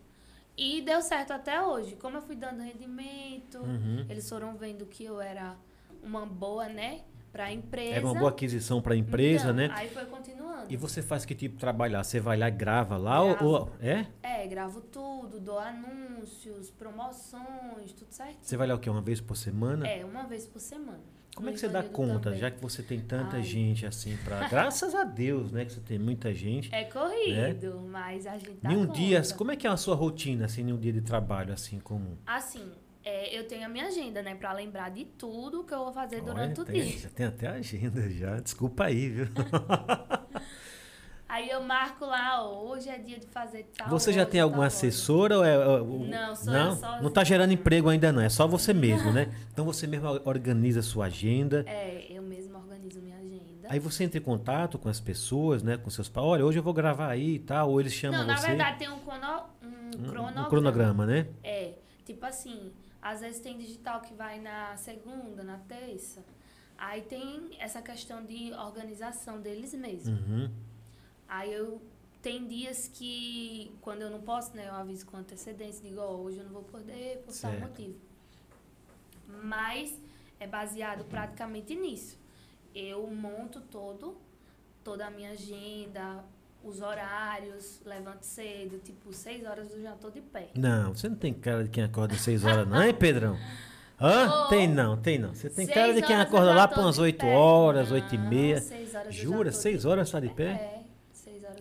E 0.56 0.82
deu 0.82 1.00
certo 1.02 1.32
até 1.32 1.62
hoje. 1.62 1.96
Como 1.96 2.16
eu 2.16 2.22
fui 2.22 2.36
dando 2.36 2.62
rendimento, 2.62 3.58
Uhum. 3.58 4.04
eles 4.08 4.28
foram 4.28 4.56
vendo 4.56 4.84
que 4.86 5.04
eu 5.04 5.20
era 5.20 5.56
uma 6.02 6.26
boa, 6.26 6.68
né? 6.68 7.02
Pra 7.32 7.50
empresa. 7.50 7.96
É 7.96 8.00
uma 8.04 8.14
boa 8.14 8.28
aquisição 8.30 8.82
para 8.82 8.92
a 8.92 8.96
empresa, 8.96 9.44
Então, 9.44 9.54
né? 9.54 9.70
Aí 9.72 9.88
foi 9.88 10.04
continuando. 10.04 10.66
E 10.68 10.76
você 10.76 11.00
faz 11.00 11.24
que 11.24 11.34
tipo 11.34 11.54
de 11.54 11.60
trabalho 11.60 11.94
lá? 11.94 12.04
Você 12.04 12.20
vai 12.20 12.36
lá 12.36 12.48
e 12.48 12.50
grava 12.50 12.98
lá? 12.98 13.22
Ou, 13.22 13.30
Gravo. 13.30 13.46
ou- 13.48 13.70
é? 13.80 14.06
É, 14.22 14.46
gravo 14.46 14.82
tudo, 14.82 15.40
dou 15.40 15.58
anúncios, 15.58 16.70
promoções, 16.70 17.92
tudo 17.94 18.12
certinho. 18.12 18.38
Você 18.42 18.56
vai 18.56 18.66
lá 18.68 18.74
o 18.74 18.78
quê? 18.78 18.90
Uma 18.90 19.00
vez 19.00 19.20
por 19.20 19.34
semana? 19.36 19.88
É, 19.88 20.04
uma 20.04 20.24
vez 20.24 20.46
por 20.46 20.60
semana. 20.60 21.00
Como 21.34 21.48
é 21.48 21.52
que 21.52 21.58
você 21.60 21.68
dá 21.68 21.82
conta, 21.82 22.24
também. 22.24 22.38
já 22.38 22.50
que 22.50 22.60
você 22.60 22.82
tem 22.82 23.00
tanta 23.00 23.36
Ai. 23.36 23.42
gente 23.42 23.86
assim 23.86 24.16
pra. 24.24 24.46
Graças 24.50 24.94
a 24.94 25.02
Deus, 25.04 25.50
né? 25.50 25.64
Que 25.64 25.72
você 25.72 25.80
tem 25.80 25.98
muita 25.98 26.32
gente. 26.34 26.72
É 26.74 26.84
corrido, 26.84 27.80
mas 27.88 28.26
a 28.26 28.36
gente 28.36 28.58
dá 28.62 28.68
Nenhum 28.68 28.86
conta. 28.86 28.98
dia. 28.98 29.22
Como 29.36 29.50
é 29.50 29.56
que 29.56 29.66
é 29.66 29.70
a 29.70 29.76
sua 29.76 29.94
rotina, 29.94 30.44
assim, 30.44 30.62
nenhum 30.62 30.78
dia 30.78 30.92
de 30.92 31.00
trabalho, 31.00 31.52
assim, 31.52 31.80
comum? 31.80 32.16
Assim, 32.26 32.70
é, 33.02 33.36
eu 33.36 33.48
tenho 33.48 33.64
a 33.64 33.68
minha 33.68 33.86
agenda, 33.86 34.22
né? 34.22 34.34
Pra 34.34 34.52
lembrar 34.52 34.90
de 34.90 35.04
tudo 35.06 35.64
que 35.64 35.72
eu 35.72 35.78
vou 35.78 35.92
fazer 35.92 36.20
durante 36.20 36.60
Olha, 36.60 36.62
o 36.62 36.64
tem, 36.72 36.82
dia. 36.82 36.98
já 36.98 37.08
tem 37.08 37.26
até 37.26 37.46
agenda 37.48 38.10
já. 38.10 38.38
Desculpa 38.38 38.84
aí, 38.84 39.08
viu? 39.08 39.26
Aí 41.34 41.48
eu 41.48 41.62
marco 41.62 42.04
lá, 42.04 42.44
ó, 42.44 42.62
hoje 42.70 42.90
é 42.90 42.98
dia 42.98 43.18
de 43.18 43.26
fazer 43.26 43.66
tal 43.74 43.88
você 43.88 44.12
já 44.12 44.26
tem 44.26 44.38
alguma 44.38 44.66
assessora 44.66 45.38
ou 45.38 45.42
é. 45.44 45.54
é, 45.54 45.80
o- 45.80 46.06
Não, 46.06 46.36
sou 46.36 46.52
não? 46.52 46.70
eu 46.72 46.76
sozinha. 46.76 47.00
Não 47.02 47.10
tá 47.10 47.24
gerando 47.24 47.52
emprego 47.54 47.88
ainda, 47.88 48.12
não. 48.12 48.20
É 48.20 48.28
só 48.28 48.46
você 48.46 48.74
mesmo, 48.74 49.10
né? 49.12 49.32
Então 49.50 49.64
você 49.64 49.86
mesmo 49.86 50.08
organiza 50.26 50.80
a 50.80 50.82
sua 50.82 51.06
agenda. 51.06 51.64
É, 51.66 52.06
eu 52.10 52.20
mesma 52.22 52.58
organizo 52.58 53.00
minha 53.00 53.16
agenda. 53.16 53.66
Aí 53.70 53.78
você 53.78 54.04
entra 54.04 54.18
em 54.18 54.22
contato 54.22 54.78
com 54.78 54.90
as 54.90 55.00
pessoas, 55.00 55.62
né? 55.62 55.78
Com 55.78 55.88
seus 55.88 56.06
pais. 56.08 56.26
Olha, 56.26 56.44
hoje 56.44 56.58
eu 56.58 56.62
vou 56.62 56.74
gravar 56.74 57.08
aí 57.08 57.36
e 57.36 57.38
tal. 57.38 57.70
Ou 57.70 57.80
eles 57.80 57.94
chamam 57.94 58.20
Não, 58.20 58.26
na 58.26 58.36
você. 58.36 58.48
verdade 58.48 58.78
tem 58.78 58.90
um, 58.90 58.98
crono, 58.98 59.42
um 59.62 59.66
Um- 59.66 60.10
cronograma. 60.10 60.46
um 60.46 60.50
cronograma, 60.50 61.06
né? 61.06 61.26
É, 61.42 61.72
tipo 62.04 62.26
assim, 62.26 62.72
às 63.00 63.20
vezes 63.20 63.40
tem 63.40 63.56
digital 63.56 64.02
que 64.02 64.12
vai 64.12 64.38
na 64.38 64.76
segunda, 64.76 65.42
na 65.42 65.56
terça. 65.66 66.22
Aí 66.76 67.00
tem 67.02 67.50
essa 67.58 67.80
questão 67.80 68.22
de 68.22 68.52
organização 68.52 69.40
deles 69.40 69.72
mesmos. 69.72 70.08
Uhum. 70.08 70.50
Aí 71.34 71.50
eu 71.54 71.80
tem 72.20 72.46
dias 72.46 72.90
que 72.92 73.74
quando 73.80 74.02
eu 74.02 74.10
não 74.10 74.20
posso, 74.20 74.54
né, 74.54 74.68
eu 74.68 74.74
aviso 74.74 75.06
com 75.06 75.16
antecedência, 75.16 75.82
digo, 75.82 75.98
ó, 76.00 76.12
hoje 76.16 76.38
eu 76.38 76.44
não 76.44 76.52
vou 76.52 76.62
poder 76.62 77.16
por 77.24 77.32
tal 77.32 77.50
Certo. 77.50 77.60
motivo. 77.60 77.94
Mas 79.42 79.98
é 80.38 80.46
baseado 80.46 81.04
praticamente 81.04 81.74
nisso. 81.74 82.18
Eu 82.74 83.06
monto 83.08 83.60
todo, 83.62 84.16
toda 84.84 85.06
a 85.06 85.10
minha 85.10 85.30
agenda, 85.30 86.22
os 86.62 86.80
horários, 86.82 87.80
levanto 87.84 88.24
cedo, 88.24 88.78
tipo, 88.78 89.12
seis 89.12 89.44
horas 89.44 89.70
eu 89.72 89.82
já 89.82 89.92
tô 89.92 90.10
de 90.10 90.20
pé. 90.20 90.50
Não, 90.54 90.94
você 90.94 91.08
não 91.08 91.16
tem 91.16 91.32
cara 91.32 91.64
de 91.64 91.70
quem 91.70 91.82
acorda 91.82 92.14
6 92.14 92.44
horas, 92.44 92.68
não, 92.68 92.82
hein, 92.82 92.94
Pedrão? 92.94 93.36
Hã? 94.00 94.28
Ô, 94.28 94.48
tem 94.48 94.68
não, 94.68 94.96
tem 94.96 95.18
não. 95.18 95.34
Você 95.34 95.48
tem 95.48 95.64
Seis 95.64 95.74
cara 95.76 95.94
de 95.94 96.02
quem 96.02 96.16
acorda 96.16 96.52
lá 96.52 96.68
para 96.68 96.80
umas 96.82 96.96
de 96.96 97.02
8 97.02 97.18
pé. 97.20 97.34
horas, 97.34 97.90
8 97.90 98.14
e 98.14 98.18
meia. 98.18 98.60
seis 98.60 98.90
Jura? 99.10 99.50
6 99.52 99.84
horas 99.84 100.10
tá 100.10 100.20
de 100.20 100.28
pé? 100.28 100.50
É, 100.50 100.56
seis 100.56 100.81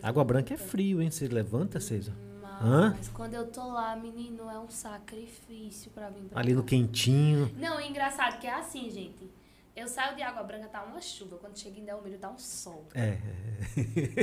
Água 0.02 0.24
branca 0.24 0.52
é 0.54 0.56
frio, 0.56 1.00
hein? 1.00 1.10
Você 1.10 1.28
levanta 1.28 1.78
6 1.80 2.08
horas. 2.08 2.20
Hã? 2.60 2.94
Mas 2.96 3.08
quando 3.08 3.34
eu 3.34 3.46
tô 3.46 3.66
lá, 3.72 3.94
menino, 3.96 4.48
é 4.50 4.58
um 4.58 4.68
sacrifício 4.68 5.90
pra 5.90 6.10
vir 6.10 6.22
pra 6.28 6.40
Ali 6.40 6.54
no 6.54 6.62
cá. 6.62 6.68
quentinho. 6.70 7.50
Não, 7.56 7.78
é 7.78 7.88
engraçado 7.88 8.38
que 8.38 8.46
é 8.46 8.54
assim, 8.54 8.90
gente. 8.90 9.30
Eu 9.74 9.88
saio 9.88 10.14
de 10.14 10.22
Água 10.22 10.42
Branca, 10.42 10.68
tá 10.68 10.84
uma 10.84 11.00
chuva. 11.00 11.38
Quando 11.38 11.58
chega 11.58 11.80
em 11.80 11.84
Delmiro, 11.84 12.18
tá 12.18 12.30
um 12.30 12.38
sol. 12.38 12.84
É. 12.94 13.18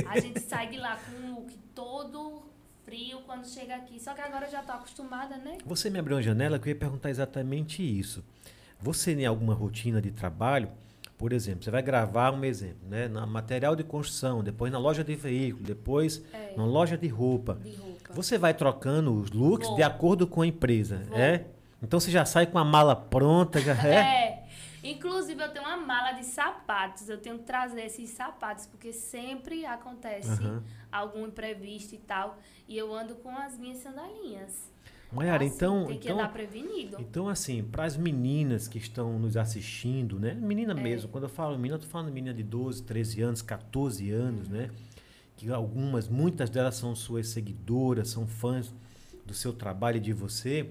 A 0.08 0.20
gente 0.20 0.40
sai 0.40 0.68
de 0.70 0.78
lá 0.78 0.96
com 0.96 1.26
um 1.26 1.34
look 1.34 1.52
todo 1.74 2.42
frio 2.84 3.20
quando 3.26 3.46
chega 3.46 3.74
aqui. 3.76 3.98
Só 4.00 4.14
que 4.14 4.20
agora 4.20 4.46
eu 4.46 4.50
já 4.50 4.62
tô 4.62 4.72
acostumada, 4.72 5.36
né? 5.36 5.58
Você 5.66 5.90
me 5.90 5.98
abriu 5.98 6.16
uma 6.16 6.22
janela 6.22 6.58
que 6.58 6.68
eu 6.68 6.72
ia 6.72 6.78
perguntar 6.78 7.10
exatamente 7.10 7.82
isso. 7.82 8.24
Você 8.80 9.14
tem 9.14 9.26
alguma 9.26 9.52
rotina 9.52 10.00
de 10.00 10.10
trabalho? 10.10 10.70
Por 11.20 11.34
exemplo, 11.34 11.62
você 11.62 11.70
vai 11.70 11.82
gravar 11.82 12.32
um 12.32 12.42
exemplo, 12.46 12.88
né? 12.88 13.06
Na 13.06 13.26
material 13.26 13.76
de 13.76 13.84
construção, 13.84 14.42
depois 14.42 14.72
na 14.72 14.78
loja 14.78 15.04
de 15.04 15.14
veículo, 15.14 15.62
depois 15.62 16.24
É, 16.32 16.54
na 16.56 16.64
loja 16.64 16.96
de 16.96 17.08
roupa. 17.08 17.58
de 17.62 17.74
roupa. 17.74 18.14
Você 18.14 18.38
vai 18.38 18.54
trocando 18.54 19.12
os 19.12 19.30
looks 19.30 19.68
Vou. 19.68 19.76
de 19.76 19.82
acordo 19.82 20.26
com 20.26 20.40
a 20.40 20.46
empresa, 20.46 21.02
Vou. 21.10 21.18
é? 21.18 21.44
Então 21.82 22.00
você 22.00 22.10
já 22.10 22.24
sai 22.24 22.46
com 22.46 22.56
a 22.58 22.64
mala 22.64 22.96
pronta, 22.96 23.60
já 23.60 23.74
é? 23.86 24.00
É. 24.40 24.40
Inclusive, 24.82 25.42
eu 25.42 25.50
tenho 25.52 25.62
uma 25.66 25.76
mala 25.76 26.12
de 26.12 26.24
sapatos. 26.24 27.06
Eu 27.10 27.18
tenho 27.18 27.36
que 27.36 27.44
trazer 27.44 27.82
esses 27.82 28.08
sapatos, 28.08 28.64
porque 28.64 28.90
sempre 28.90 29.66
acontece 29.66 30.42
Aham. 30.42 30.62
algum 30.90 31.26
imprevisto 31.26 31.94
e 31.94 31.98
tal. 31.98 32.38
E 32.66 32.78
eu 32.78 32.94
ando 32.94 33.14
com 33.16 33.28
as 33.36 33.58
minhas 33.58 33.76
sandalinhas. 33.82 34.69
Mayara, 35.12 35.44
Assim, 35.44 35.54
então, 35.54 35.86
Tem 35.86 35.98
que 35.98 36.06
então, 36.08 36.18
andar 36.18 36.32
prevenido. 36.32 36.96
então 37.00 37.28
assim, 37.28 37.62
para 37.64 37.84
as 37.84 37.96
meninas 37.96 38.68
que 38.68 38.78
estão 38.78 39.18
nos 39.18 39.36
assistindo, 39.36 40.18
né? 40.20 40.34
Menina 40.34 40.72
É. 40.72 40.74
mesmo, 40.80 41.08
quando 41.08 41.24
eu 41.24 41.30
falo 41.30 41.56
menina, 41.56 41.74
eu 41.76 41.80
tô 41.80 41.86
falando 41.86 42.12
menina 42.12 42.32
de 42.34 42.42
12, 42.44 42.82
13 42.84 43.20
anos, 43.22 43.42
14 43.42 44.10
anos, 44.10 44.48
né? 44.48 44.70
Que 45.36 45.50
algumas, 45.50 46.08
muitas 46.08 46.48
delas 46.50 46.76
são 46.76 46.94
suas 46.94 47.28
seguidoras, 47.28 48.08
são 48.08 48.26
fãs 48.26 48.72
do 49.26 49.34
seu 49.34 49.52
trabalho 49.52 49.96
e 49.96 50.00
de 50.00 50.12
você. 50.12 50.68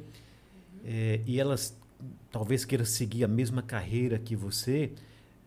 É, 0.85 1.19
e 1.25 1.39
elas 1.39 1.75
talvez 2.31 2.63
queiram 2.63 2.85
seguir 2.85 3.23
a 3.23 3.27
mesma 3.27 3.61
carreira 3.61 4.17
que 4.17 4.35
você. 4.35 4.91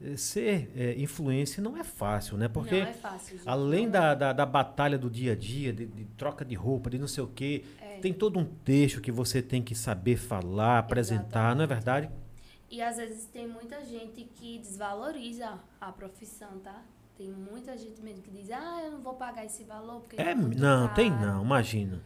É, 0.05 0.16
Ser 0.16 0.68
é, 0.76 1.01
influência 1.01 1.62
não 1.62 1.76
é 1.76 1.84
fácil, 1.84 2.36
né? 2.36 2.49
Porque 2.49 2.80
não 2.80 2.88
é 2.88 2.93
fácil. 2.93 3.38
Além 3.47 3.88
da, 3.88 4.14
da, 4.16 4.32
da 4.32 4.45
batalha 4.45 4.99
do 4.99 5.09
dia 5.09 5.30
a 5.32 5.36
dia, 5.36 5.72
de, 5.72 5.86
de 5.86 6.05
troca 6.16 6.45
de 6.45 6.57
roupa, 6.57 6.90
de 6.90 6.99
não 6.99 7.07
sei 7.07 7.22
o 7.22 7.28
quê, 7.28 7.62
É. 7.80 7.82
tem 8.03 8.13
todo 8.13 8.39
um 8.39 8.45
texto 8.45 9.01
que 9.01 9.13
você 9.13 9.41
tem 9.41 9.63
que 9.63 9.75
saber 9.75 10.17
falar, 10.17 10.79
apresentar, 10.79 11.55
não 11.55 11.63
é 11.65 11.67
verdade? 11.67 12.11
E 12.71 12.83
às 12.83 12.97
vezes 12.97 13.27
tem 13.27 13.47
muita 13.47 13.85
gente 13.85 14.25
que 14.25 14.59
desvaloriza 14.59 15.59
a 15.81 15.93
profissão, 15.93 16.59
tá? 16.59 16.83
Tem 17.17 17.31
muita 17.31 17.77
gente 17.79 18.01
mesmo 18.03 18.23
que 18.23 18.31
diz, 18.31 18.51
ah, 18.51 18.81
eu 18.85 18.93
não 18.93 19.01
vou 19.01 19.15
pagar 19.15 19.45
esse 19.45 19.63
valor 19.65 20.01
porque 20.01 20.21
É, 20.21 20.31
é 20.31 20.35
muito 20.35 20.61
não, 20.61 20.89
tem 20.93 21.11
não, 21.11 21.45
imagina. 21.45 22.03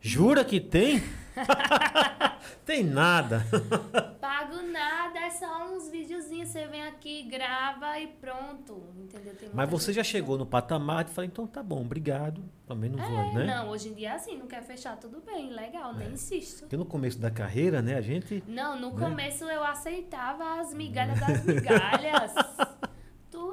Jura 0.00 0.44
que 0.44 0.60
tem? 0.60 1.02
tem 2.64 2.82
nada. 2.84 3.44
Pago 4.20 4.62
nada, 4.62 5.18
é 5.20 5.30
só 5.30 5.68
uns 5.72 5.88
videozinhos, 5.90 6.48
você 6.50 6.66
vem 6.66 6.82
aqui, 6.86 7.22
grava 7.24 7.98
e 7.98 8.06
pronto, 8.06 8.82
entendeu? 8.96 9.34
Mas 9.52 9.68
você 9.68 9.92
já 9.92 10.02
chegou 10.04 10.38
no 10.38 10.46
patamar 10.46 11.04
de 11.04 11.10
falar, 11.12 11.26
então 11.26 11.46
tá 11.46 11.62
bom, 11.62 11.80
obrigado. 11.82 12.42
Também 12.66 12.90
não 12.90 12.98
vou, 12.98 13.18
É, 13.18 13.32
né? 13.34 13.44
não, 13.46 13.68
hoje 13.70 13.88
em 13.88 13.94
dia 13.94 14.10
é 14.10 14.12
assim, 14.14 14.36
não 14.36 14.46
quer 14.46 14.62
fechar, 14.62 14.96
tudo 14.96 15.20
bem, 15.24 15.50
legal, 15.50 15.92
É. 15.94 15.98
nem 15.98 16.12
insisto. 16.12 16.60
Porque 16.60 16.76
no 16.76 16.84
começo 16.86 17.18
da 17.18 17.30
carreira, 17.30 17.80
né, 17.82 17.96
a 17.96 18.00
gente. 18.00 18.42
Não, 18.46 18.78
no 18.78 18.92
Né? 18.94 19.08
começo 19.08 19.44
eu 19.44 19.64
aceitava 19.64 20.60
as 20.60 20.72
migalhas 20.74 21.18
das 21.20 21.44
migalhas. 21.44 22.32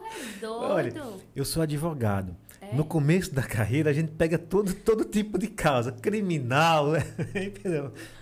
É 0.05 0.39
doido. 0.39 1.21
Eu 1.35 1.45
sou 1.45 1.61
advogado. 1.63 2.35
É? 2.61 2.73
No 2.73 2.83
começo 2.83 3.31
da 3.33 3.43
carreira, 3.43 3.91
a 3.91 3.93
gente 3.93 4.11
pega 4.13 4.39
todo, 4.39 4.73
todo 4.73 5.05
tipo 5.05 5.37
de 5.37 5.47
causa. 5.47 5.91
Criminal, 5.91 6.91
né? 6.97 7.03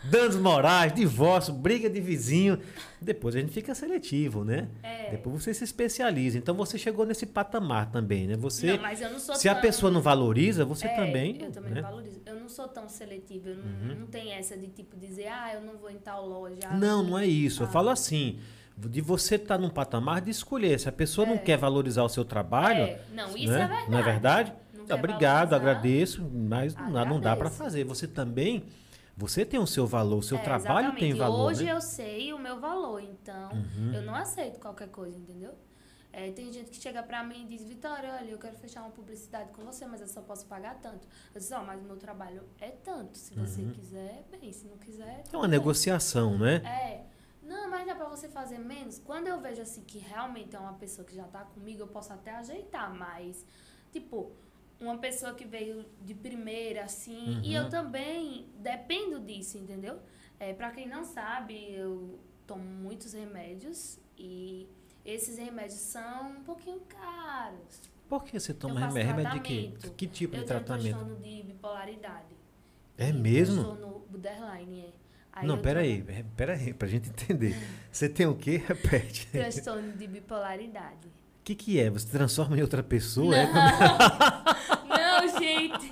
danos 0.04 0.36
morais, 0.36 0.94
divórcio, 0.94 1.54
briga 1.54 1.90
de 1.90 2.02
vizinho. 2.02 2.60
Depois 3.02 3.36
a 3.36 3.40
gente 3.40 3.52
fica 3.54 3.74
seletivo, 3.76 4.44
né? 4.44 4.68
É. 4.82 5.12
Depois 5.12 5.44
você 5.44 5.54
se 5.54 5.64
especializa. 5.64 6.38
Então 6.38 6.56
você 6.56 6.78
chegou 6.78 7.06
nesse 7.06 7.26
patamar 7.26 7.92
também, 7.92 8.28
né? 8.28 8.36
Você, 8.38 8.74
Não, 8.74 8.82
mas 8.82 9.02
eu 9.02 9.12
não 9.12 9.20
sou 9.20 9.36
se 9.36 9.48
a 9.48 9.54
tão- 9.54 9.62
pessoa 9.62 9.92
não 9.92 10.02
valoriza, 10.02 10.66
você 10.66 10.88
É, 10.88 10.96
também. 10.96 11.38
Eu 11.42 11.52
também 11.52 11.72
né? 11.72 11.82
não 11.82 11.90
valorizo. 11.90 12.22
Eu 12.26 12.36
não 12.40 12.50
sou 12.50 12.68
tão 12.68 12.88
seletiva. 12.90 13.50
Eu 13.50 13.58
não, 13.58 13.64
Uhum. 13.64 14.00
não 14.02 14.08
tenho 14.08 14.32
essa 14.34 14.58
de 14.58 14.68
tipo 14.68 14.98
dizer, 14.98 15.28
ah, 15.28 15.54
eu 15.54 15.62
não 15.62 15.78
vou 15.78 15.90
em 15.90 15.98
tal 15.98 16.28
loja. 16.28 16.70
Não, 16.78 17.04
não 17.04 17.18
é 17.18 17.26
isso. 17.26 17.64
Eu 17.64 17.68
Ah. 17.68 17.72
falo 17.72 17.90
assim, 17.90 18.40
de 18.78 19.02
você 19.02 19.36
estar 19.36 19.58
num 19.58 19.70
patamar 19.70 20.22
de 20.22 20.32
escolher. 20.32 20.80
Se 20.80 20.90
a 20.90 20.92
pessoa 20.92 21.26
não 21.28 21.36
É. 21.36 21.38
quer 21.40 21.58
valorizar 21.58 22.04
o 22.04 22.10
seu 22.10 22.26
trabalho, 22.26 22.84
É, 22.84 23.02
não, 23.14 23.36
isso 23.38 23.52
né? 23.52 23.64
é 23.64 23.68
verdade. 23.68 23.92
Não 23.92 23.98
é 24.00 24.02
verdade? 24.04 24.54
Não 24.74 24.96
Obrigado, 24.98 25.50
valorizar. 25.52 25.56
agradeço, 25.56 26.22
mas 26.32 26.76
não, 26.76 26.92
dá- 26.92 27.06
não 27.06 27.16
dá 27.20 27.36
para 27.36 27.48
Agradeço. 27.48 27.58
fazer. 27.58 27.84
Você 27.86 28.08
também, 28.08 28.66
você 29.16 29.46
tem 29.46 29.60
o 29.60 29.66
seu 29.68 29.88
valor, 29.88 30.18
o 30.18 30.22
seu 30.24 30.38
É, 30.38 30.42
trabalho 30.42 30.88
exatamente. 30.88 31.00
tem 31.00 31.14
valor, 31.14 31.46
Hoje 31.52 31.64
né? 31.64 31.72
eu 31.72 31.80
sei 31.82 32.34
o 32.34 32.40
meu 32.40 32.60
valor, 32.60 33.02
então 33.02 33.52
Uhum. 33.54 33.94
eu 33.94 34.02
não 34.02 34.14
aceito 34.16 34.60
qualquer 34.60 34.90
coisa, 34.90 35.18
entendeu? 35.18 35.52
É, 36.12 36.32
tem 36.32 36.52
gente 36.54 36.70
que 36.70 36.78
chega 36.78 37.02
pra 37.02 37.24
mim 37.24 37.44
e 37.44 37.48
diz, 37.48 37.64
Vitória, 37.68 38.14
olha, 38.20 38.30
eu 38.30 38.38
quero 38.38 38.56
fechar 38.58 38.82
uma 38.82 38.92
publicidade 38.92 39.50
com 39.52 39.64
você, 39.64 39.86
mas 39.88 40.00
eu 40.02 40.08
só 40.08 40.22
posso 40.22 40.46
pagar 40.46 40.76
tanto. 40.76 41.08
Eu 41.34 41.40
disse, 41.40 41.54
ó, 41.56 41.64
mas 41.64 41.80
o 41.82 41.84
meu 41.86 41.96
trabalho 41.96 42.44
é 42.62 42.70
tanto. 42.70 43.18
Se 43.18 43.34
você 43.34 43.62
Uhum. 43.62 43.72
quiser, 43.72 44.24
bem, 44.30 44.52
se 44.52 44.68
não 44.68 44.78
quiser. 44.78 45.24
É 45.32 45.36
uma 45.36 45.44
bem. 45.48 45.52
negociação, 45.52 46.38
né? 46.38 46.56
É. 46.66 47.13
Não, 47.54 47.70
mas 47.70 47.86
dá 47.86 47.94
pra 47.96 48.08
você 48.10 48.28
fazer 48.28 48.58
menos. 48.58 48.98
Quando 49.00 49.28
eu 49.28 49.40
vejo 49.40 49.62
assim 49.62 49.84
que 49.84 50.00
realmente 50.00 50.56
é 50.56 50.60
uma 50.60 50.74
pessoa 50.74 51.06
que 51.08 51.16
já 51.16 51.26
tá 51.26 51.42
comigo, 51.54 51.82
eu 51.84 51.88
posso 51.88 52.12
até 52.12 52.32
ajeitar, 52.32 52.94
mas, 52.94 53.46
tipo, 53.92 54.32
uma 54.80 54.98
pessoa 54.98 55.34
que 55.34 55.46
veio 55.46 55.86
de 56.02 56.14
primeira, 56.16 56.84
assim, 56.84 57.40
e 57.44 57.50
Uhum. 57.56 57.64
eu 57.64 57.70
também 57.70 58.48
dependo 58.58 59.20
disso, 59.20 59.58
entendeu? 59.58 60.00
É, 60.40 60.52
pra 60.54 60.72
quem 60.72 60.88
não 60.88 61.04
sabe, 61.06 61.54
eu 61.74 62.20
tomo 62.48 62.64
muitos 62.64 63.14
remédios 63.14 64.00
e 64.18 64.68
esses 65.06 65.38
remédios 65.38 65.80
são 65.80 66.32
um 66.32 66.44
pouquinho 66.44 66.82
caros. 66.82 67.82
Por 68.10 68.24
que 68.24 68.40
você 68.40 68.54
toma 68.54 68.80
remédio? 68.80 69.08
Remédio 69.16 69.32
de 69.34 69.40
quê? 69.48 69.62
tratamento. 69.72 69.96
Que 69.96 70.08
tipo 70.08 70.36
eu 70.36 70.42
de 70.42 70.48
tenho 70.48 70.60
tratamento? 70.64 70.98
transtorno 70.98 71.16
de 71.24 71.44
bipolaridade. 71.44 72.36
É 72.98 73.10
E 73.10 73.14
mesmo? 73.14 73.64
Transtorno 73.64 74.00
borderline, 74.10 74.82
é. 74.88 75.03
Aí 75.36 75.48
não, 75.48 75.56
eu 75.56 75.62
pera 75.62 75.82
tomo- 75.82 75.92
aí, 75.92 76.24
pera 76.38 76.54
aí, 76.54 76.74
pra 76.74 76.88
gente 76.88 77.10
entender. 77.10 77.56
Você 77.92 78.08
tem 78.08 78.26
o 78.28 78.36
quê? 78.36 78.62
Repete. 78.68 79.28
Transtorno 79.28 79.92
de 79.94 80.08
bipolaridade. 80.08 81.08
O 81.08 81.44
que 81.44 81.56
que 81.56 81.80
é? 81.80 81.90
Você 81.90 82.08
transforma 82.08 82.58
em 82.58 82.62
outra 82.62 82.82
pessoa? 82.84 83.36
É? 83.36 83.46
Não, 84.88 85.28
gente. 85.40 85.92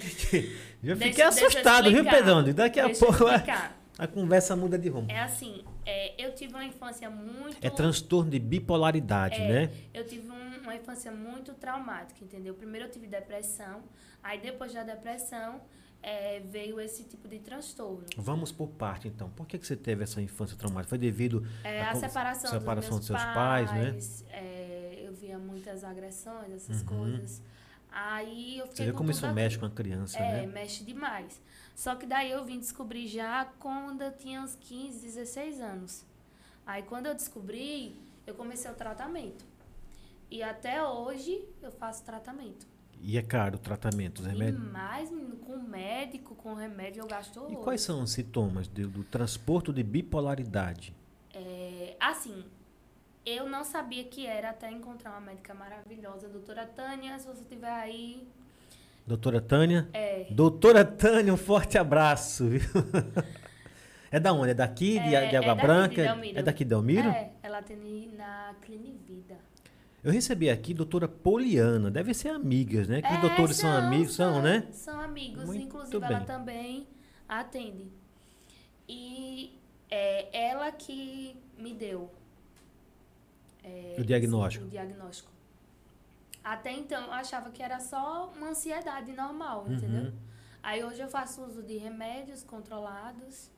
Que 0.00 0.26
que- 0.26 0.56
Já 0.82 0.96
fiquei 0.96 1.12
deixa 1.12 1.28
assustado, 1.28 1.90
viu. 1.90 2.04
Pedrão? 2.04 2.42
Daqui 2.54 2.80
a 2.80 2.86
Deixa 2.86 3.04
pouco 3.04 3.26
a, 3.26 3.70
a 3.98 4.06
conversa 4.06 4.56
muda 4.56 4.78
de 4.78 4.88
rumo. 4.88 5.10
É 5.10 5.20
assim, 5.20 5.62
é, 5.84 6.14
eu 6.24 6.34
tive 6.34 6.54
uma 6.54 6.64
infância 6.64 7.10
muito. 7.10 7.56
É 7.60 7.68
transtorno 7.70 8.30
de 8.30 8.38
bipolaridade, 8.38 9.36
É, 9.36 9.48
né? 9.48 9.70
Eu 9.92 10.06
tive 10.06 10.28
um- 10.30 10.60
uma 10.62 10.74
infância 10.74 11.10
muito 11.12 11.52
traumática, 11.54 12.24
entendeu? 12.24 12.54
Primeiro 12.54 12.86
eu 12.86 12.90
tive 12.90 13.06
depressão, 13.06 13.82
aí 14.22 14.40
depois 14.40 14.72
da 14.72 14.82
depressão 14.82 15.60
é, 16.02 16.40
veio 16.40 16.80
esse 16.80 17.04
tipo 17.04 17.28
de 17.28 17.38
transtorno. 17.38 18.04
Vamos 18.16 18.50
por 18.52 18.68
parte, 18.68 19.08
então. 19.08 19.28
Por 19.30 19.46
que, 19.46 19.58
que 19.58 19.66
você 19.66 19.76
teve 19.76 20.02
essa 20.04 20.20
infância 20.20 20.56
traumática? 20.56 20.88
Foi 20.88 20.98
devido 20.98 21.46
É, 21.62 21.82
à 21.82 21.94
separação, 21.94 22.50
separação 22.50 22.90
dos 22.98 22.98
dos 23.00 23.06
seus 23.06 23.22
pais, 23.34 23.70
né? 23.72 23.98
é, 24.30 25.02
eu 25.06 25.12
via 25.12 25.38
muitas 25.38 25.84
agressões, 25.84 26.50
essas 26.52 26.80
Uhum. 26.82 26.86
coisas. 26.86 27.42
Aí 27.92 28.58
eu 28.58 28.66
Você 28.66 28.70
fiquei 28.70 28.86
vê 28.86 28.92
com 28.92 28.98
como 28.98 29.10
isso 29.10 29.28
mexe 29.32 29.58
com 29.58 29.66
a 29.66 29.70
criança, 29.70 30.18
É, 30.18 30.42
né? 30.42 30.46
mexe 30.46 30.84
demais. 30.84 31.40
Só 31.74 31.94
que 31.96 32.06
daí 32.06 32.30
eu 32.30 32.44
vim 32.44 32.58
descobrir 32.60 33.06
já 33.08 33.46
quando 33.58 34.02
eu 34.02 34.12
tinha 34.12 34.40
uns 34.42 34.54
15, 34.54 35.00
16 35.00 35.60
anos. 35.60 36.04
Aí 36.64 36.82
quando 36.84 37.06
eu 37.06 37.14
descobri, 37.14 37.96
eu 38.26 38.34
comecei 38.34 38.70
o 38.70 38.74
tratamento. 38.74 39.44
E 40.30 40.42
até 40.42 40.82
hoje 40.84 41.44
eu 41.60 41.72
faço 41.72 42.04
tratamento. 42.04 42.64
E 43.02 43.16
é 43.16 43.22
caro 43.22 43.56
o 43.56 43.58
tratamento, 43.58 44.20
os 44.20 44.26
E 44.26 44.30
remédios. 44.30 44.62
mais, 44.72 45.10
menino, 45.10 45.36
com 45.36 45.56
médico, 45.58 46.34
com 46.34 46.54
remédio, 46.54 47.02
eu 47.02 47.06
gasto 47.06 47.46
E 47.50 47.56
quais 47.56 47.80
são 47.80 48.02
os 48.02 48.12
sintomas 48.12 48.68
do, 48.68 48.88
do 48.88 49.04
transporto 49.04 49.72
de 49.72 49.82
bipolaridade? 49.82 50.94
É, 51.34 51.96
assim, 51.98 52.44
eu 53.24 53.48
não 53.48 53.64
sabia 53.64 54.04
que 54.04 54.26
era 54.26 54.50
até 54.50 54.70
encontrar 54.70 55.12
uma 55.12 55.20
médica 55.20 55.54
maravilhosa, 55.54 56.28
doutora 56.28 56.66
Tânia, 56.66 57.18
se 57.18 57.26
você 57.26 57.44
tiver 57.44 57.70
aí. 57.72 58.26
Doutora 59.06 59.40
Tânia? 59.40 59.88
É, 59.92 60.26
Doutora 60.30 60.84
Tânia, 60.84 61.32
um 61.32 61.36
forte 61.36 61.78
abraço, 61.78 62.48
viu? 62.48 62.60
É 64.12 64.18
da 64.18 64.32
onde? 64.32 64.50
É 64.50 64.54
daqui, 64.54 64.98
de, 64.98 65.14
É, 65.14 65.28
de 65.28 65.36
Água 65.36 65.52
é 65.52 65.54
daqui 65.54 65.60
de 65.60 65.66
Branca? 65.66 66.02
Delmiro. 66.02 66.38
é 66.38 66.42
daqui 66.42 66.64
de 66.64 66.70
Delmiro? 66.70 67.08
é, 67.10 67.30
ela 67.44 67.58
atende 67.58 68.08
na 68.16 68.54
Clinivida. 68.60 69.36
Eu 70.02 70.10
recebi 70.12 70.48
aqui 70.48 70.72
doutora 70.72 71.06
Poliana. 71.06 71.90
Deve 71.90 72.14
ser 72.14 72.30
amigas, 72.30 72.88
né? 72.88 73.02
Que 73.02 73.08
os 73.12 73.18
É, 73.18 73.20
doutores 73.20 73.56
são, 73.56 73.70
amigos, 73.70 74.14
são, 74.14 74.40
né? 74.40 74.66
São 74.72 74.98
amigos, 75.00 75.44
Muito 75.44 75.62
inclusive 75.62 75.98
bem. 76.00 76.08
ela 76.16 76.24
também 76.24 76.86
atende. 77.28 77.86
E 78.88 79.58
é 79.90 80.48
ela 80.48 80.72
que 80.72 81.36
me 81.58 81.74
deu 81.74 82.10
é, 83.62 83.96
O 83.98 84.04
diagnóstico. 84.04 84.64
esse- 84.64 84.68
o 84.68 84.70
diagnóstico. 84.70 85.30
Até 86.42 86.72
então 86.72 87.04
eu 87.04 87.12
achava 87.12 87.50
que 87.50 87.62
era 87.62 87.78
só 87.78 88.32
uma 88.34 88.48
ansiedade 88.48 89.12
normal, 89.12 89.64
Uhum. 89.68 89.74
entendeu? 89.74 90.12
Aí 90.62 90.82
hoje 90.82 91.00
eu 91.02 91.08
faço 91.08 91.42
uso 91.42 91.62
de 91.62 91.76
remédios 91.76 92.42
controlados, 92.42 93.50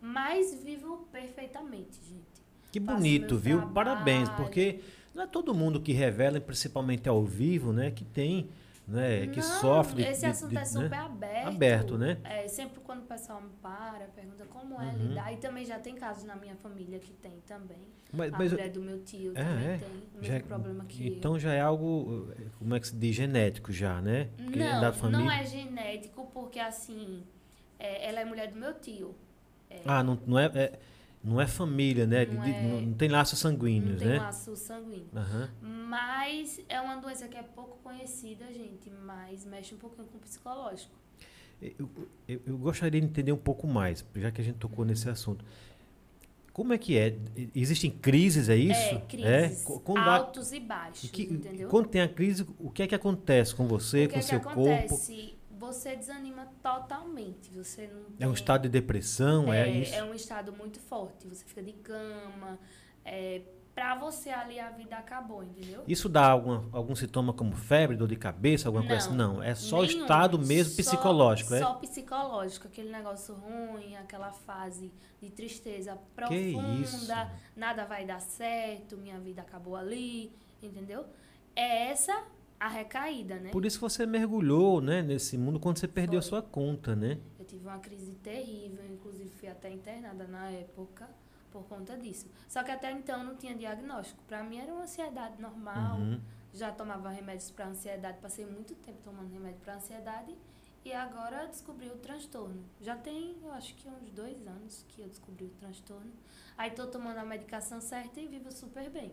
mas 0.00 0.52
vivo 0.62 1.08
perfeitamente, 1.10 1.98
gente. 2.06 2.44
Que 2.70 2.78
bonito, 2.78 3.38
viu? 3.38 3.56
trabalho. 3.58 3.74
Parabéns, 3.74 4.28
porque 4.30 4.80
não 5.16 5.24
é 5.24 5.26
todo 5.26 5.54
mundo 5.54 5.80
que 5.80 5.92
revela, 5.92 6.40
principalmente 6.40 7.08
ao 7.08 7.24
vivo, 7.24 7.72
né? 7.72 7.90
Que 7.90 8.04
tem, 8.04 8.48
né? 8.86 9.26
Que 9.28 9.40
Não, 9.40 9.60
sofre. 9.60 10.02
de- 10.04 10.10
Esse 10.10 10.20
de- 10.20 10.26
assunto 10.26 10.50
de- 10.50 10.58
é 10.58 10.64
super 10.64 10.90
né? 10.90 10.96
aberto. 10.98 11.46
Aberto, 11.48 11.98
né? 11.98 12.18
É, 12.22 12.46
sempre 12.46 12.80
quando 12.80 13.00
o 13.00 13.06
pessoal 13.06 13.40
me 13.40 13.48
para, 13.62 14.04
pergunta 14.14 14.44
como 14.46 14.80
é 14.80 14.84
Uhum. 14.86 15.08
lidar. 15.08 15.32
E 15.32 15.38
também 15.38 15.64
já 15.64 15.78
tem 15.78 15.94
casos 15.94 16.24
na 16.24 16.36
minha 16.36 16.54
família 16.56 16.98
que 16.98 17.12
tem 17.14 17.32
também. 17.46 17.78
Mas, 18.12 18.32
A 18.32 18.38
mas- 18.38 18.52
mulher 18.52 18.70
do 18.70 18.80
meu 18.82 19.00
tio 19.02 19.32
É, 19.34 19.42
também 19.42 19.66
é. 19.68 19.78
tem 19.78 19.88
o 19.88 20.20
mesmo 20.20 20.38
já- 20.38 20.40
problema 20.40 20.84
que 20.84 21.08
então 21.08 21.38
já 21.38 21.52
é 21.52 21.60
algo, 21.60 22.28
como 22.58 22.74
é 22.74 22.78
que 22.80 22.86
se 22.88 22.94
diz, 22.96 23.16
genético 23.16 23.72
já, 23.72 24.00
né? 24.00 24.28
eu. 24.38 24.44
Porque 24.44 24.60
é 24.60 24.70
da 24.72 24.80
Não, 24.82 24.92
família. 24.92 25.24
não 25.24 25.32
é 25.32 25.44
genético, 25.44 26.30
porque 26.32 26.58
assim, 26.60 27.24
é, 27.78 28.08
ela 28.08 28.20
é 28.20 28.24
mulher 28.24 28.50
do 28.52 28.56
meu 28.58 28.74
tio. 28.74 29.14
É, 29.68 29.80
Ah, 29.84 30.02
não, 30.04 30.16
não, 30.26 30.38
é, 30.38 30.46
é- 30.54 30.78
não 31.22 31.40
é 31.40 31.46
família, 31.46 32.06
né? 32.06 32.24
Não 32.26 32.42
de- 32.42 32.50
é- 32.50 32.62
não, 32.62 32.80
não 32.82 32.92
tem 32.94 33.08
laços 33.08 33.42
não 33.42 33.50
sanguíneos, 33.50 33.98
tem 33.98 34.08
né? 34.08 34.18
laço 34.18 34.54
sanguíneo. 34.56 35.08
Aham. 35.14 35.50
Mas 35.60 36.60
é 36.68 36.80
uma 36.80 36.96
doença 36.96 37.26
que 37.28 37.36
é 37.36 37.42
pouco 37.42 37.78
conhecida, 37.82 38.46
gente, 38.52 38.90
mas 39.04 39.44
mexe 39.44 39.74
um 39.74 39.78
pouquinho 39.78 40.06
com 40.08 40.18
o 40.18 40.20
psicológico. 40.20 40.92
Eu, 41.60 41.88
eu- 42.28 42.40
eu 42.46 42.58
gostaria 42.58 43.00
de 43.00 43.06
entender 43.06 43.32
um 43.32 43.36
pouco 43.38 43.66
mais, 43.66 44.04
já 44.14 44.30
que 44.30 44.40
a 44.40 44.44
gente 44.44 44.56
tocou 44.58 44.84
nesse 44.84 45.08
assunto. 45.08 45.44
Como 46.52 46.72
é 46.72 46.78
que 46.78 46.96
é? 46.96 47.14
Existem 47.54 47.90
crises, 47.90 48.48
é 48.48 48.56
isso? 48.56 48.94
É, 48.94 48.98
crises. 49.08 49.62
Co- 49.62 49.78
Quando, 49.80 49.98
há- 49.98 50.16
altos 50.16 50.52
e 50.52 50.60
baixos, 50.60 51.10
que- 51.10 51.24
entendeu? 51.24 51.68
quando 51.68 51.88
tem 51.88 52.00
a 52.00 52.08
crise, 52.08 52.46
o 52.58 52.70
que 52.70 52.82
é 52.82 52.86
que 52.86 52.94
acontece 52.94 53.54
com 53.54 53.66
você, 53.66 54.04
o 54.04 54.08
que 54.08 54.14
com 54.14 54.18
é 54.18 54.20
o 54.20 54.22
seu 54.22 54.40
que 54.40 54.46
corpo? 54.54 54.94
Você 55.58 55.96
desanima 55.96 56.46
totalmente. 56.62 57.50
Você 57.50 57.86
não 57.88 58.00
É 58.20 58.26
um 58.26 58.30
tem- 58.30 58.32
estado 58.32 58.62
de 58.62 58.68
depressão, 58.68 59.52
é, 59.52 59.68
é, 59.68 59.70
isso? 59.70 59.94
é 59.94 60.04
um 60.04 60.14
estado 60.14 60.52
muito 60.52 60.78
forte. 60.80 61.26
Você 61.26 61.44
fica 61.44 61.62
de 61.62 61.72
cama, 61.72 62.58
é, 63.04 63.40
pra 63.74 63.94
você 63.94 64.30
ali 64.30 64.58
a 64.60 64.70
vida 64.70 64.96
acabou, 64.96 65.42
entendeu? 65.42 65.82
Isso 65.86 66.08
dá 66.08 66.30
alguma, 66.30 66.64
algum 66.72 66.94
sintoma 66.94 67.32
como 67.32 67.54
febre, 67.56 67.96
dor 67.96 68.08
de 68.08 68.16
cabeça, 68.16 68.68
alguma 68.68 68.86
coisa 68.86 69.06
assim? 69.08 69.16
Não, 69.16 69.42
é 69.42 69.54
só 69.54 69.82
nenhum. 69.82 70.02
estado 70.02 70.38
mesmo 70.38 70.72
Só- 70.72 70.76
psicológico, 70.82 71.54
é? 71.54 71.58
Só 71.60 71.74
psicológico, 71.74 72.66
aquele 72.68 72.90
negócio 72.90 73.34
ruim, 73.34 73.96
aquela 73.96 74.32
fase 74.32 74.92
de 75.20 75.30
tristeza 75.30 75.98
profunda, 76.14 77.30
nada 77.54 77.84
vai 77.84 78.04
dar 78.06 78.20
certo, 78.20 78.96
minha 78.96 79.18
vida 79.20 79.42
acabou 79.42 79.76
ali, 79.76 80.32
entendeu? 80.62 81.04
É 81.54 81.88
essa 81.90 82.24
a 82.58 82.68
recaída, 82.68 83.36
né? 83.36 83.50
Por 83.50 83.64
isso 83.64 83.78
você 83.80 84.06
mergulhou, 84.06 84.80
né, 84.80 85.02
nesse 85.02 85.36
mundo 85.36 85.60
quando 85.60 85.78
você 85.78 85.88
perdeu 85.88 86.20
Foi. 86.20 86.28
sua 86.28 86.42
conta, 86.42 86.96
né? 86.96 87.18
Eu 87.38 87.44
tive 87.44 87.66
uma 87.66 87.78
crise 87.78 88.12
terrível, 88.14 88.84
inclusive 88.86 89.28
fui 89.30 89.48
até 89.48 89.70
internada 89.70 90.26
na 90.26 90.50
época 90.50 91.08
por 91.50 91.64
conta 91.64 91.96
disso. 91.96 92.26
Só 92.48 92.62
que 92.62 92.70
até 92.70 92.90
então 92.92 93.20
eu 93.20 93.24
não 93.24 93.36
tinha 93.36 93.54
diagnóstico. 93.54 94.22
Pra 94.24 94.42
mim 94.42 94.58
era 94.58 94.72
uma 94.72 94.82
ansiedade 94.82 95.40
normal. 95.40 95.98
Uhum. 95.98 96.20
Já 96.52 96.72
tomava 96.72 97.10
remédios 97.10 97.50
para 97.50 97.66
ansiedade, 97.66 98.18
passei 98.18 98.46
muito 98.46 98.74
tempo 98.76 98.98
tomando 99.04 99.30
remédio 99.30 99.60
para 99.60 99.74
ansiedade 99.74 100.34
e 100.86 100.92
agora 100.92 101.46
descobri 101.46 101.88
o 101.88 101.96
transtorno. 101.96 102.64
Já 102.80 102.96
tem, 102.96 103.36
eu 103.42 103.52
acho 103.52 103.74
que 103.74 103.88
uns 103.88 104.10
dois 104.10 104.46
anos 104.46 104.84
que 104.88 105.02
eu 105.02 105.08
descobri 105.08 105.44
o 105.44 105.50
transtorno. 105.50 106.12
Aí 106.56 106.70
tô 106.70 106.86
tomando 106.86 107.18
a 107.18 107.24
medicação 107.24 107.80
certa 107.80 108.20
e 108.20 108.26
vivo 108.26 108.50
super 108.52 108.88
bem. 108.88 109.12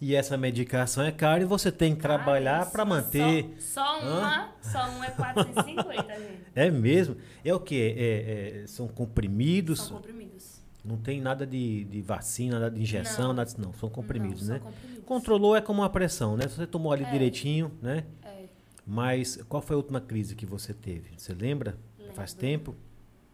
E 0.00 0.14
essa 0.14 0.36
medicação 0.36 1.04
é 1.04 1.10
cara 1.10 1.42
e 1.42 1.46
você 1.46 1.72
tem 1.72 1.94
que 1.94 2.02
trabalhar 2.02 2.70
para 2.70 2.84
manter. 2.84 3.54
Só, 3.58 3.82
só 3.82 4.00
uma, 4.00 4.48
só 4.60 4.90
uma 4.90 5.06
é 5.06 5.10
450, 5.10 6.02
gente. 6.20 6.42
É 6.54 6.70
mesmo? 6.70 7.16
É 7.42 7.54
o 7.54 7.58
quê? 7.60 7.94
É- 7.96 8.62
é- 8.62 8.66
são 8.66 8.86
comprimidos? 8.88 9.80
São 9.80 9.96
comprimidos. 9.96 10.60
Não 10.84 10.98
tem 10.98 11.20
nada 11.20 11.46
de, 11.46 11.84
de 11.84 12.02
vacina, 12.02 12.60
nada 12.60 12.74
de 12.76 12.82
injeção, 12.82 13.28
Não. 13.28 13.34
nada 13.34 13.46
disso, 13.46 13.60
não. 13.60 13.72
São 13.72 13.88
comprimidos, 13.88 14.46
Não, 14.48 14.54
né? 14.54 14.60
São 14.60 14.70
comprimidos. 14.70 15.04
Controlou 15.06 15.56
é 15.56 15.60
como 15.62 15.80
uma 15.80 15.88
pressão, 15.90 16.36
né? 16.36 16.46
Você 16.46 16.66
tomou 16.66 16.92
ali 16.92 17.04
É. 17.04 17.10
direitinho, 17.10 17.72
né? 17.80 18.04
É, 18.22 18.44
Mas 18.86 19.36
qual 19.48 19.62
foi 19.62 19.74
a 19.74 19.78
última 19.78 20.00
crise 20.00 20.36
que 20.36 20.44
você 20.46 20.72
teve? 20.74 21.10
Você 21.16 21.32
lembra? 21.34 21.76
Faz 22.14 22.34
Lembro. 22.34 22.72
tempo? 22.72 22.76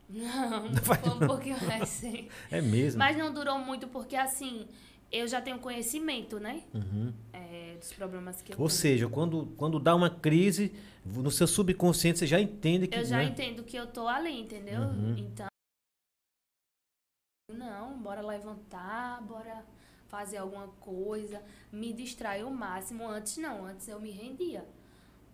não, 0.09 0.73
vai 0.83 0.99
foi 0.99 1.11
um 1.13 1.19
pouquinho 1.27 1.57
recente. 1.57 2.29
É 2.51 2.61
mesmo? 2.61 2.99
Mas 2.99 3.17
não 3.17 3.33
durou 3.35 3.59
muito 3.59 3.87
porque 3.89 4.17
assim, 4.17 4.67
eu 5.13 5.29
já 5.29 5.41
tenho 5.43 5.59
conhecimento, 5.59 6.41
né? 6.41 6.63
Uhum. 6.73 7.13
É, 7.33 7.77
dos 7.79 7.93
problemas 7.93 8.41
que 8.41 8.53
eu 8.53 8.57
Ou 8.59 8.67
tenho. 8.67 8.81
seja, 8.81 9.09
quando, 9.09 9.47
quando 9.59 9.79
dá 9.79 9.95
uma 9.95 10.09
crise, 10.09 10.75
no 11.05 11.31
seu 11.31 11.47
subconsciente 11.47 12.19
você 12.19 12.27
já 12.27 12.41
entende 12.41 12.89
que. 12.89 12.99
Eu 12.99 13.05
já 13.05 13.19
né? 13.19 13.25
entendo 13.25 13.63
que 13.63 13.77
eu 13.77 13.87
tô 13.87 14.09
ali, 14.09 14.41
entendeu? 14.41 14.81
Uhum. 14.81 15.15
Então. 15.19 15.47
Não, 17.53 17.99
bora 18.01 18.23
levantar, 18.23 19.21
bora 19.23 19.63
fazer 20.09 20.39
alguma 20.39 20.69
coisa, 20.69 21.43
me 21.71 21.93
distrair 21.93 22.45
o 22.45 22.51
máximo. 22.51 23.07
Antes 23.07 23.37
não, 23.37 23.67
antes 23.67 23.89
eu 23.89 24.01
me 24.01 24.11
rendia. 24.11 24.65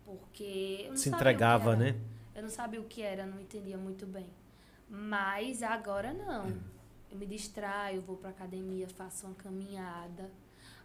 Porque 0.04 0.82
eu 0.84 0.90
não 0.90 0.96
Se 0.96 1.08
entregava, 1.08 1.76
né? 1.76 1.94
Eu 2.34 2.42
não 2.42 2.48
sabia 2.48 2.80
o 2.80 2.84
que 2.84 3.02
era, 3.02 3.26
não 3.26 3.40
entendia 3.40 3.76
muito 3.76 4.06
bem. 4.06 4.26
Mas 4.88 5.62
agora 5.62 6.12
não. 6.14 6.46
Eu 7.10 7.16
me 7.18 7.26
distraio, 7.26 8.00
vou 8.02 8.16
pra 8.16 8.30
academia, 8.30 8.88
faço 8.88 9.26
uma 9.26 9.34
caminhada. 9.34 10.30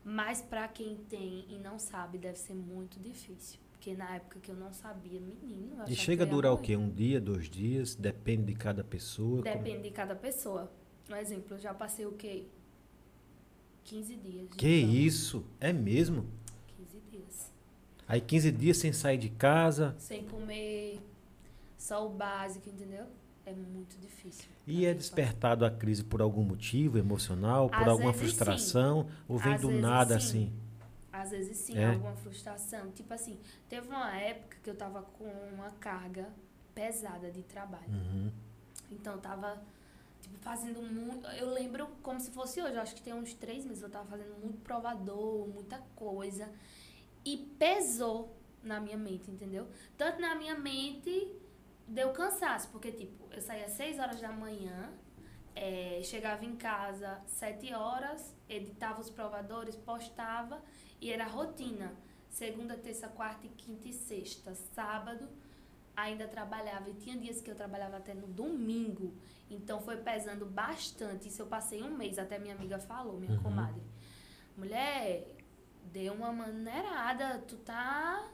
Mas 0.03 0.41
pra 0.41 0.67
quem 0.67 0.95
tem 1.09 1.45
e 1.49 1.57
não 1.57 1.77
sabe, 1.79 2.17
deve 2.17 2.37
ser 2.37 2.53
muito 2.53 2.99
difícil. 2.99 3.59
Porque 3.71 3.93
na 3.95 4.15
época 4.15 4.39
que 4.39 4.49
eu 4.49 4.55
não 4.55 4.71
sabia, 4.73 5.19
menino. 5.19 5.75
eu 5.79 5.85
E 5.87 5.95
chega 5.95 6.23
a 6.23 6.27
durar 6.27 6.53
o 6.53 6.57
quê? 6.57 6.75
Um 6.77 6.89
dia, 6.89 7.19
dois 7.19 7.49
dias? 7.49 7.95
Depende 7.95 8.45
de 8.45 8.55
cada 8.55 8.83
pessoa. 8.83 9.41
como- 9.43 9.55
Depende 9.55 9.83
de 9.83 9.91
cada 9.91 10.15
pessoa. 10.15 10.71
Um 11.09 11.15
exemplo, 11.15 11.55
eu 11.55 11.59
já 11.59 11.73
passei 11.73 12.05
o 12.05 12.13
quê? 12.13 12.45
15 13.83 14.15
dias. 14.15 14.47
Que 14.55 14.81
cama. 14.81 14.93
isso? 14.93 15.45
É 15.59 15.73
mesmo? 15.73 16.25
15 16.77 16.99
dias. 17.11 17.51
Aí 18.07 18.21
15 18.21 18.51
dias 18.51 18.77
sem 18.77 18.93
sair 18.93 19.17
de 19.17 19.29
casa. 19.29 19.93
Sem 19.97 20.23
comer, 20.25 21.01
só 21.77 22.05
o 22.05 22.09
básico, 22.09 22.69
entendeu? 22.69 23.05
É 23.45 23.51
muito 23.53 23.97
difícil. 23.99 24.45
E 24.65 24.85
é 24.85 24.93
despertado 24.93 25.65
a 25.65 25.71
crise 25.71 26.03
por 26.03 26.21
algum 26.21 26.43
motivo 26.43 26.97
emocional, 26.97 27.69
por 27.69 27.81
Às 27.81 27.87
alguma 27.89 28.11
vezes, 28.11 28.31
sim. 28.31 28.35
frustração, 28.37 29.07
ou 29.27 29.37
vem 29.37 29.55
Às 29.55 29.61
do 29.61 29.71
nada 29.71 30.19
sim. 30.19 30.25
assim? 30.47 30.53
Às 31.11 31.29
vezes 31.31 31.57
sim, 31.57 31.77
É. 31.77 31.89
alguma 31.89 32.15
frustração. 32.15 32.89
Tipo 32.91 33.13
assim, 33.13 33.37
teve 33.69 33.87
uma 33.87 34.15
época 34.15 34.57
que 34.63 34.69
eu 34.69 34.75
tava 34.75 35.01
com 35.03 35.25
uma 35.53 35.69
carga 35.71 36.29
pesada 36.73 37.29
de 37.29 37.43
trabalho. 37.43 37.83
Uhum. 37.89 38.31
Então 38.91 39.17
tava 39.19 39.61
tipo, 40.21 40.37
fazendo 40.39 40.81
muito. 40.81 41.27
Eu 41.27 41.51
lembro 41.53 41.87
como 42.01 42.19
se 42.19 42.31
fosse 42.31 42.61
hoje, 42.61 42.77
acho 42.77 42.95
que 42.95 43.01
tem 43.01 43.13
uns 43.13 43.33
três 43.33 43.65
meses, 43.65 43.83
eu 43.83 43.89
tava 43.89 44.05
fazendo 44.05 44.39
muito 44.41 44.57
provador, 44.61 45.47
muita 45.49 45.79
coisa. 45.95 46.49
E 47.25 47.37
pesou 47.59 48.35
na 48.63 48.79
minha 48.79 48.97
mente, 48.97 49.29
entendeu? 49.29 49.67
Tanto 49.97 50.21
na 50.21 50.33
minha 50.35 50.55
mente 50.57 51.27
deu 51.87 52.11
cansaço, 52.11 52.69
porque 52.69 52.91
tipo, 52.91 53.27
eu 53.33 53.41
saía 53.41 53.65
às 53.65 53.71
6 53.73 53.99
horas 53.99 54.19
da 54.21 54.31
manhã, 54.31 54.91
eh, 55.55 56.01
chegava 56.03 56.43
em 56.45 56.55
casa 56.55 57.21
sete 57.27 57.73
horas, 57.73 58.33
editava 58.49 58.99
os 59.01 59.09
provadores, 59.09 59.75
postava 59.75 60.61
e 60.99 61.11
era 61.11 61.25
rotina. 61.25 61.93
Segunda, 62.29 62.75
terça, 62.75 63.07
quarta, 63.07 63.45
e 63.45 63.49
quinta 63.49 63.87
e 63.87 63.93
sexta. 63.93 64.55
Sábado 64.55 65.29
ainda 65.95 66.27
trabalhava 66.27 66.89
e 66.89 66.95
tinha 66.95 67.15
dias 67.15 67.39
que 67.39 67.51
eu 67.51 67.55
trabalhava 67.55 67.97
até 67.97 68.15
no 68.15 68.25
domingo. 68.25 69.13
Então 69.47 69.79
foi 69.79 69.97
pesando 69.97 70.43
bastante. 70.47 71.27
Isso 71.27 71.43
eu 71.43 71.45
passei 71.45 71.83
um 71.83 71.95
mês, 71.95 72.17
até 72.17 72.39
minha 72.39 72.55
amiga 72.55 72.79
falou, 72.79 73.19
minha 73.19 73.33
Uhum. 73.33 73.43
comadre. 73.43 73.83
Mulher, 74.57 75.27
deu 75.91 76.13
uma 76.13 76.31
maneirada, 76.31 77.39
tu 77.47 77.57
tá 77.57 78.27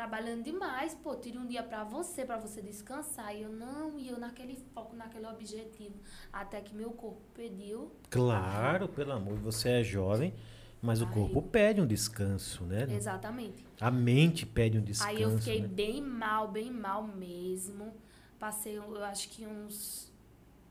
trabalhando 0.00 0.42
demais, 0.42 0.94
pô, 0.94 1.14
tira 1.14 1.38
um 1.38 1.46
dia 1.46 1.62
pra 1.62 1.84
você, 1.84 2.24
pra 2.24 2.38
você 2.38 2.62
descansar. 2.62 3.36
E 3.36 3.42
eu 3.42 3.50
não, 3.50 3.98
e 3.98 4.08
eu 4.08 4.18
naquele 4.18 4.56
foco, 4.72 4.96
naquele 4.96 5.26
objetivo. 5.26 5.94
Até 6.32 6.62
que 6.62 6.74
meu 6.74 6.90
corpo 6.92 7.20
pediu. 7.34 7.92
Claro, 8.08 8.88
pelo 8.88 9.12
amor, 9.12 9.34
você 9.36 9.68
é 9.68 9.84
jovem, 9.84 10.32
mas 10.80 11.02
o 11.02 11.06
Aí- 11.06 11.12
corpo 11.12 11.42
pede 11.42 11.82
um 11.82 11.86
descanso, 11.86 12.64
né? 12.64 12.86
Exatamente. 12.88 13.62
A 13.78 13.90
mente 13.90 14.46
pede 14.46 14.78
um 14.78 14.82
descanso. 14.82 15.10
Aí 15.14 15.20
eu 15.20 15.36
fiquei 15.36 15.60
né? 15.60 15.68
bem 15.68 16.00
mal, 16.00 16.48
bem 16.48 16.70
mal 16.70 17.02
mesmo. 17.02 17.92
Passei, 18.38 18.78
eu 18.78 19.04
acho 19.04 19.28
que 19.28 19.46
uns. 19.46 20.10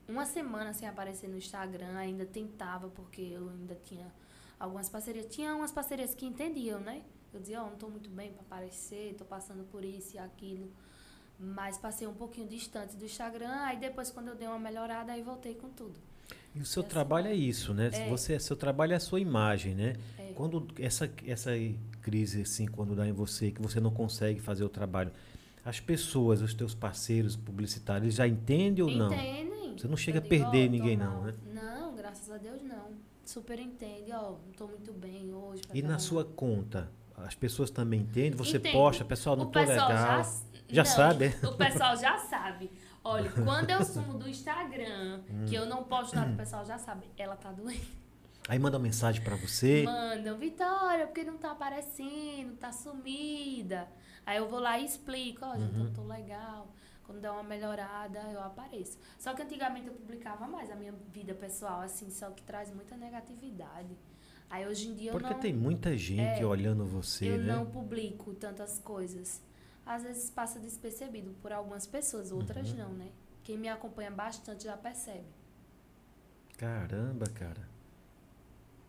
Uma 0.07 0.25
semana 0.25 0.73
sem 0.73 0.87
aparecer 0.87 1.27
no 1.29 1.37
Instagram, 1.37 1.95
ainda 1.95 2.25
tentava, 2.25 2.89
porque 2.89 3.21
eu 3.21 3.47
ainda 3.47 3.75
tinha 3.75 4.11
algumas 4.59 4.89
parcerias. 4.89 5.27
Tinha 5.27 5.53
umas 5.55 5.71
parcerias 5.71 6.15
que 6.15 6.25
entendiam, 6.25 6.79
né? 6.79 7.03
Eu 7.33 7.39
dizia, 7.39 7.61
ó, 7.61 7.65
não 7.69 7.75
tô 7.77 7.87
muito 7.89 8.09
bem 8.09 8.31
pra 8.31 8.41
aparecer, 8.41 9.15
tô 9.17 9.25
passando 9.25 9.63
por 9.65 9.83
isso 9.83 10.15
e 10.15 10.19
aquilo. 10.19 10.71
Mas 11.39 11.77
passei 11.77 12.07
um 12.07 12.13
pouquinho 12.13 12.47
distante 12.47 12.95
do 12.95 13.05
Instagram, 13.05 13.51
aí 13.61 13.77
depois, 13.77 14.11
quando 14.11 14.27
eu 14.29 14.35
dei 14.35 14.47
uma 14.47 14.59
melhorada, 14.59 15.11
aí 15.13 15.21
voltei 15.21 15.53
com 15.55 15.69
tudo. 15.69 15.93
E 16.53 16.59
o 16.59 16.65
seu 16.65 16.81
É 16.81 16.85
assim. 16.85 16.89
trabalho 16.93 17.27
é 17.27 17.33
isso, 17.33 17.73
né? 17.73 17.89
É. 17.93 18.09
Você, 18.09 18.37
seu 18.39 18.55
trabalho 18.57 18.93
é 18.93 18.95
a 18.95 18.99
sua 18.99 19.19
imagem, 19.19 19.73
né? 19.75 19.95
É. 20.17 20.33
Quando 20.33 20.67
essa, 20.77 21.09
essa 21.25 21.51
crise, 22.01 22.41
assim, 22.41 22.65
quando 22.65 22.95
dá 22.95 23.07
em 23.07 23.11
você, 23.13 23.51
que 23.51 23.61
você 23.61 23.79
não 23.79 23.91
consegue 23.91 24.39
fazer 24.39 24.63
o 24.63 24.69
trabalho, 24.69 25.11
as 25.63 25.79
pessoas, 25.79 26.41
os 26.41 26.53
teus 26.53 26.73
parceiros 26.73 27.35
publicitários, 27.35 28.15
já 28.15 28.27
entendem 28.27 28.83
ou 28.83 28.91
não? 28.91 29.13
Entendem. 29.13 29.77
Você 29.77 29.87
não 29.87 29.95
chega 29.95 30.17
Eu 30.17 30.21
a 30.21 30.23
digo, 30.27 30.29
perder 30.43 30.67
ó, 30.67 30.71
ninguém, 30.71 30.97
tô 30.97 31.03
não, 31.05 31.23
né? 31.23 31.33
Não, 31.53 31.95
graças 31.95 32.29
a 32.31 32.37
Deus 32.37 32.61
não. 32.63 32.89
Super 33.23 33.59
entende, 33.59 34.11
ó, 34.11 34.31
não 34.31 34.51
tô 34.57 34.67
muito 34.67 34.91
bem 34.91 35.33
hoje. 35.33 35.61
E 35.73 35.81
na 35.81 35.99
sua 35.99 36.25
conta, 36.25 36.91
as 37.25 37.35
pessoas 37.35 37.69
também 37.69 38.01
entendem? 38.01 38.31
Você 38.31 38.57
Entende. 38.57 38.75
posta, 38.75 39.05
pessoal, 39.05 39.35
não 39.35 39.43
o 39.45 39.47
tô 39.47 39.59
pessoal 39.59 39.89
legal. 39.89 40.23
já, 40.23 40.31
Já 40.69 40.83
não, 40.83 40.89
sabe? 40.91 41.35
O 41.43 41.53
pessoal 41.57 41.95
já 41.97 42.17
sabe. 42.17 42.71
Olha, 43.03 43.29
quando 43.43 43.69
eu 43.69 43.83
sumo 43.83 44.17
do 44.17 44.27
Instagram, 44.27 45.21
Hum. 45.29 45.45
que 45.47 45.55
eu 45.55 45.65
não 45.65 45.83
posto 45.83 46.15
nada, 46.15 46.31
o 46.31 46.35
pessoal 46.37 46.65
já 46.65 46.77
sabe. 46.77 47.05
Ela 47.17 47.35
tá 47.35 47.51
doente. 47.51 47.97
Aí 48.47 48.57
manda 48.57 48.77
uma 48.77 48.83
mensagem 48.83 49.21
pra 49.23 49.35
você. 49.35 49.83
Mandam, 49.83 50.37
Vitória, 50.37 51.05
porque 51.05 51.23
não 51.23 51.37
tá 51.37 51.51
aparecendo, 51.51 52.55
tá 52.57 52.71
sumida. 52.71 53.87
Aí 54.25 54.37
eu 54.37 54.49
vou 54.49 54.59
lá 54.59 54.79
e 54.79 54.85
explico, 54.85 55.45
ó, 55.45 55.55
gente, 55.55 55.75
eu 55.77 55.85
Uhum. 55.85 55.93
tô 55.93 56.03
legal. 56.03 56.67
Quando 57.03 57.21
der 57.21 57.31
uma 57.31 57.41
melhorada, 57.43 58.19
eu 58.31 58.41
apareço. 58.41 58.97
Só 59.17 59.33
que 59.33 59.41
antigamente 59.41 59.87
eu 59.87 59.93
publicava 59.93 60.47
mais 60.47 60.69
a 60.69 60.75
minha 60.75 60.93
vida 61.11 61.33
pessoal, 61.33 61.81
assim, 61.81 62.09
só 62.11 62.29
que 62.29 62.43
traz 62.43 62.71
muita 62.71 62.95
negatividade. 62.95 63.89
Aí 64.49 64.65
hoje 64.67 64.87
em 64.87 64.95
dia 64.95 65.09
eu 65.11 65.13
Porque 65.13 65.33
não. 65.33 65.39
tem 65.39 65.53
muita 65.53 65.95
gente 65.97 66.41
É, 66.41 66.45
olhando 66.45 66.83
você, 66.85 67.27
eu 67.29 67.37
né? 67.37 67.53
não 67.55 67.65
publico 67.65 68.33
tantas 68.33 68.79
coisas. 68.79 69.41
Às 69.85 70.03
vezes 70.03 70.29
passa 70.29 70.59
despercebido 70.59 71.31
por 71.41 71.51
algumas 71.51 71.85
pessoas, 71.87 72.31
outras 72.31 72.71
Uhum. 72.71 72.77
não, 72.77 72.89
né? 72.93 73.09
Quem 73.43 73.57
me 73.57 73.67
acompanha 73.69 74.11
bastante 74.11 74.63
já 74.65 74.75
percebe. 74.77 75.25
Caramba, 76.57 77.25
cara. 77.27 77.67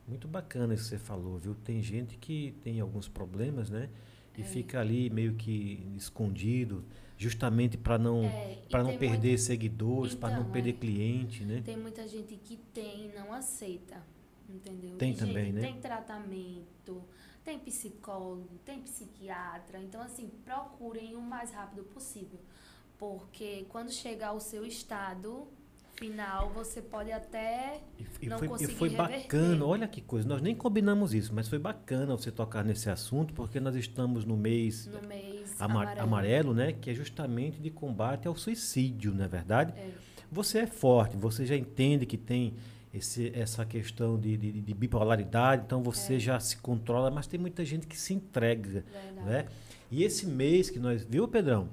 Muito 0.06 0.26
bacana 0.26 0.74
isso 0.74 0.84
que 0.84 0.88
você 0.90 0.98
falou, 0.98 1.38
viu? 1.38 1.54
Tem 1.54 1.82
gente 1.82 2.16
que 2.16 2.54
tem 2.62 2.80
alguns 2.80 3.06
problemas, 3.08 3.70
né? 3.70 3.88
E 4.36 4.42
É. 4.42 4.44
fica 4.44 4.80
ali 4.80 5.08
meio 5.10 5.34
que 5.34 5.86
escondido, 5.96 6.84
justamente 7.16 7.76
para 7.76 7.98
não 7.98 8.24
É, 8.24 8.58
para 8.70 8.82
não 8.82 8.96
perder 8.96 9.28
muita- 9.28 9.42
seguidores, 9.42 10.14
para 10.14 10.30
não 10.34 10.40
Então, 10.40 10.52
perder 10.52 10.70
é. 10.70 10.72
cliente, 10.72 11.44
né? 11.44 11.62
Tem 11.64 11.76
muita 11.76 12.08
gente 12.08 12.36
que 12.36 12.56
tem 12.72 13.06
e 13.06 13.12
não 13.14 13.32
aceita. 13.32 14.02
Entendeu? 14.52 14.96
Tem 14.96 15.12
E, 15.12 15.16
também, 15.16 15.44
gente, 15.46 15.52
né? 15.54 15.60
Tem 15.62 15.80
tratamento, 15.80 17.02
tem 17.44 17.58
psicólogo, 17.58 18.48
tem 18.64 18.80
psiquiatra. 18.80 19.78
Então, 19.80 20.00
assim, 20.02 20.28
procurem 20.44 21.14
o 21.16 21.20
mais 21.20 21.52
rápido 21.52 21.84
possível. 21.84 22.40
Porque 22.98 23.64
quando 23.68 23.90
chegar 23.92 24.32
o 24.32 24.40
seu 24.40 24.66
estado 24.66 25.46
final, 25.94 26.50
você 26.50 26.80
pode 26.82 27.12
até 27.12 27.80
E, 27.98 28.06
e 28.22 28.28
não 28.28 28.38
foi, 28.38 28.46
e 28.46 28.50
consegui 28.50 28.74
foi 28.74 28.88
reverter. 28.88 29.22
bacana, 29.22 29.64
olha 29.66 29.88
que 29.88 30.00
coisa. 30.00 30.26
Nós 30.28 30.40
nem 30.42 30.54
combinamos 30.54 31.14
isso, 31.14 31.32
mas 31.34 31.48
foi 31.48 31.58
bacana 31.58 32.16
você 32.16 32.30
tocar 32.30 32.64
nesse 32.64 32.90
assunto, 32.90 33.32
porque 33.34 33.60
nós 33.60 33.74
estamos 33.76 34.24
no 34.24 34.36
mês 34.36 34.86
no 34.86 35.06
mês 35.06 35.52
ama- 35.60 35.82
amarelo. 35.82 36.00
amarelo, 36.02 36.54
né? 36.54 36.72
Que 36.72 36.90
é 36.90 36.94
justamente 36.94 37.60
de 37.60 37.70
combate 37.70 38.26
ao 38.26 38.34
suicídio, 38.36 39.14
não 39.14 39.24
é 39.24 39.28
verdade? 39.28 39.72
É. 39.78 39.90
Você 40.32 40.60
é 40.60 40.66
forte, 40.66 41.16
você 41.16 41.44
já 41.44 41.56
entende 41.56 42.06
que 42.06 42.16
tem 42.16 42.54
esse, 42.92 43.30
essa 43.34 43.64
questão 43.64 44.18
de, 44.18 44.36
de, 44.36 44.52
de 44.60 44.74
bipolaridade, 44.74 45.62
então 45.66 45.82
você 45.82 46.16
É. 46.16 46.18
já 46.18 46.40
se 46.40 46.56
controla, 46.56 47.10
mas 47.10 47.26
tem 47.26 47.38
muita 47.38 47.64
gente 47.64 47.86
que 47.86 47.96
se 47.96 48.12
entrega, 48.14 48.84
Verdade. 48.92 49.26
né? 49.26 49.46
E 49.90 50.02
esse 50.04 50.26
mês 50.26 50.70
que 50.70 50.78
nós, 50.78 51.04
viu, 51.04 51.26
Pedrão? 51.28 51.68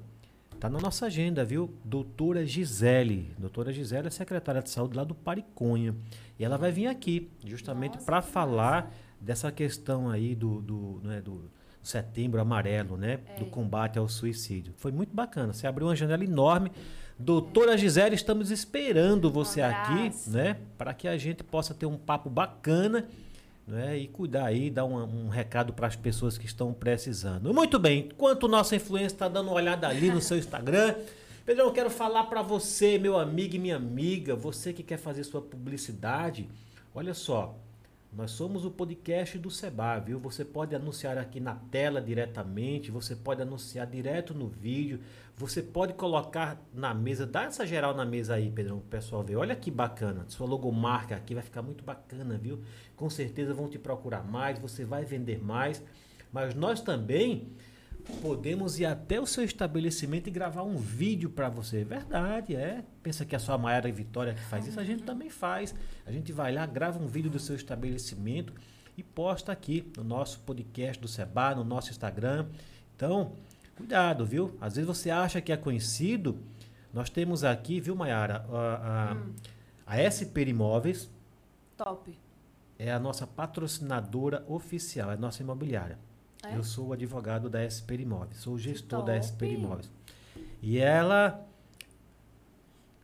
Tá 0.60 0.68
na 0.68 0.80
nossa 0.80 1.06
agenda, 1.06 1.44
viu? 1.44 1.72
Doutora 1.84 2.44
Gisele. 2.44 3.30
Doutora 3.38 3.72
Gisele 3.72 4.08
é 4.08 4.10
secretária 4.10 4.60
de 4.60 4.70
saúde 4.70 4.96
lá 4.96 5.04
do 5.04 5.14
Pariconha. 5.14 5.94
E 6.36 6.44
ela 6.44 6.56
vai 6.58 6.72
vir 6.72 6.88
aqui, 6.88 7.30
justamente 7.44 7.96
para 7.98 8.20
falar 8.20 8.92
dessa 9.20 9.52
questão 9.52 10.10
aí 10.10 10.34
do, 10.34 10.60
do, 10.60 11.00
né, 11.04 11.20
do 11.20 11.48
setembro 11.80 12.40
amarelo, 12.40 12.96
né? 12.96 13.20
É. 13.26 13.38
Do 13.38 13.46
combate 13.46 13.98
ao 14.00 14.08
suicídio. 14.08 14.72
Foi 14.76 14.90
muito 14.90 15.14
bacana. 15.14 15.52
Você 15.52 15.64
abriu 15.66 15.86
uma 15.86 15.94
janela 15.94 16.24
enorme. 16.24 16.72
Doutora 17.18 17.76
Gisele, 17.76 18.14
estamos 18.14 18.50
esperando 18.50 19.30
você 19.30 19.60
aqui, 19.60 19.92
abraço. 19.92 20.30
né? 20.30 20.56
Para 20.76 20.94
que 20.94 21.08
a 21.08 21.16
gente 21.16 21.42
possa 21.42 21.74
ter 21.74 21.86
um 21.86 21.96
papo 21.96 22.30
bacana 22.30 23.08
né, 23.66 23.98
e 23.98 24.06
cuidar 24.06 24.46
aí, 24.46 24.70
dar 24.70 24.84
um, 24.84 25.26
um 25.26 25.28
recado 25.28 25.72
para 25.72 25.86
as 25.86 25.96
pessoas 25.96 26.38
que 26.38 26.46
estão 26.46 26.72
precisando. 26.72 27.52
Muito 27.52 27.78
bem, 27.78 28.08
enquanto 28.10 28.46
nossa 28.48 28.76
influência 28.76 29.14
está 29.14 29.28
dando 29.28 29.48
uma 29.48 29.56
olhada 29.56 29.88
ali 29.88 30.10
no 30.10 30.20
seu 30.20 30.38
Instagram, 30.38 30.94
Pedrão, 31.44 31.66
eu 31.66 31.72
quero 31.72 31.88
falar 31.88 32.24
para 32.24 32.42
você, 32.42 32.98
meu 32.98 33.18
amigo 33.18 33.56
e 33.56 33.58
minha 33.58 33.76
amiga, 33.76 34.36
você 34.36 34.72
que 34.72 34.82
quer 34.82 34.98
fazer 34.98 35.24
sua 35.24 35.40
publicidade, 35.40 36.46
olha 36.94 37.14
só, 37.14 37.56
nós 38.18 38.32
somos 38.32 38.64
o 38.64 38.70
podcast 38.72 39.38
do 39.38 39.48
Seba, 39.48 39.96
viu? 40.00 40.18
Você 40.18 40.44
pode 40.44 40.74
anunciar 40.74 41.16
aqui 41.16 41.38
na 41.38 41.54
tela 41.54 42.02
diretamente, 42.02 42.90
você 42.90 43.14
pode 43.14 43.40
anunciar 43.40 43.86
direto 43.86 44.34
no 44.34 44.48
vídeo, 44.48 44.98
você 45.36 45.62
pode 45.62 45.92
colocar 45.92 46.60
na 46.74 46.92
mesa, 46.92 47.24
dá 47.24 47.44
essa 47.44 47.64
geral 47.64 47.94
na 47.94 48.04
mesa 48.04 48.34
aí, 48.34 48.50
Pedrão, 48.50 48.80
pro 48.80 48.88
pessoal 48.88 49.22
ver. 49.22 49.36
Olha 49.36 49.54
que 49.54 49.70
bacana, 49.70 50.24
sua 50.26 50.48
logomarca 50.48 51.14
aqui 51.14 51.32
vai 51.32 51.44
ficar 51.44 51.62
muito 51.62 51.84
bacana, 51.84 52.36
viu? 52.36 52.60
Com 52.96 53.08
certeza 53.08 53.54
vão 53.54 53.68
te 53.68 53.78
procurar 53.78 54.24
mais, 54.24 54.58
você 54.58 54.84
vai 54.84 55.04
vender 55.04 55.40
mais, 55.40 55.80
mas 56.32 56.56
nós 56.56 56.80
também 56.80 57.52
podemos 58.20 58.78
ir 58.80 58.86
até 58.86 59.20
o 59.20 59.26
seu 59.26 59.44
estabelecimento 59.44 60.28
e 60.28 60.30
gravar 60.30 60.62
um 60.62 60.76
vídeo 60.76 61.30
para 61.30 61.48
você. 61.48 61.84
Verdade, 61.84 62.56
é. 62.56 62.84
Pensa 63.02 63.24
que 63.24 63.36
é 63.36 63.38
só 63.38 63.52
a 63.52 63.58
Maiara 63.58 63.90
Vitória 63.90 64.34
que 64.34 64.40
faz 64.42 64.66
isso, 64.66 64.80
a 64.80 64.84
gente 64.84 65.02
também 65.02 65.30
faz. 65.30 65.74
A 66.06 66.12
gente 66.12 66.32
vai 66.32 66.52
lá, 66.52 66.66
grava 66.66 66.98
um 66.98 67.06
vídeo 67.06 67.30
do 67.30 67.38
seu 67.38 67.54
estabelecimento 67.54 68.52
e 68.96 69.02
posta 69.02 69.52
aqui 69.52 69.90
no 69.96 70.02
nosso 70.04 70.40
podcast 70.40 71.00
do 71.00 71.08
Seba, 71.08 71.54
no 71.54 71.64
nosso 71.64 71.90
Instagram. 71.90 72.46
Então, 72.96 73.32
cuidado, 73.76 74.26
viu? 74.26 74.56
Às 74.60 74.74
vezes 74.76 74.88
você 74.88 75.10
acha 75.10 75.40
que 75.40 75.52
é 75.52 75.56
conhecido. 75.56 76.38
Nós 76.92 77.08
temos 77.08 77.44
aqui, 77.44 77.80
viu, 77.80 77.94
Maiara, 77.94 78.44
a, 78.50 79.16
a, 79.86 79.94
a 79.94 80.10
SP 80.10 80.48
Imóveis 80.48 81.08
Top. 81.76 82.18
é 82.78 82.90
a 82.90 82.98
nossa 82.98 83.26
patrocinadora 83.26 84.44
oficial, 84.48 85.10
é 85.10 85.14
a 85.14 85.18
nossa 85.18 85.42
imobiliária. 85.42 85.98
É? 86.44 86.56
Eu 86.56 86.62
sou 86.62 86.88
o 86.88 86.92
advogado 86.92 87.48
da 87.50 87.68
SP 87.68 87.98
Imóveis, 87.98 88.40
sou 88.40 88.54
o 88.54 88.58
gestor 88.58 89.02
da 89.02 89.14
top. 89.14 89.26
SP 89.26 89.42
Imóveis. 89.54 89.90
E 90.62 90.78
ela. 90.78 91.44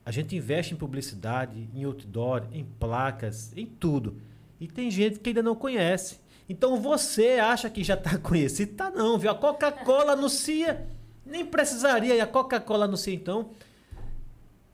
A 0.06 0.10
gente 0.10 0.36
investe 0.36 0.74
em 0.74 0.76
publicidade, 0.76 1.68
em 1.74 1.84
outdoor, 1.84 2.46
em 2.52 2.64
placas, 2.64 3.52
em 3.56 3.64
tudo. 3.64 4.20
E 4.60 4.68
tem 4.68 4.90
gente 4.90 5.18
que 5.18 5.30
ainda 5.30 5.42
não 5.42 5.54
conhece. 5.54 6.20
Então 6.48 6.80
você 6.80 7.38
acha 7.40 7.70
que 7.70 7.82
já 7.82 7.94
está 7.94 8.16
conhecido? 8.20 8.74
Tá 8.74 8.90
não, 8.90 9.18
viu? 9.18 9.30
A 9.30 9.34
Coca-Cola 9.34 10.12
anuncia. 10.12 10.86
Nem 11.24 11.44
precisaria. 11.44 12.14
E 12.14 12.20
a 12.20 12.26
Coca-Cola 12.26 12.84
anuncia, 12.84 13.14
então. 13.14 13.50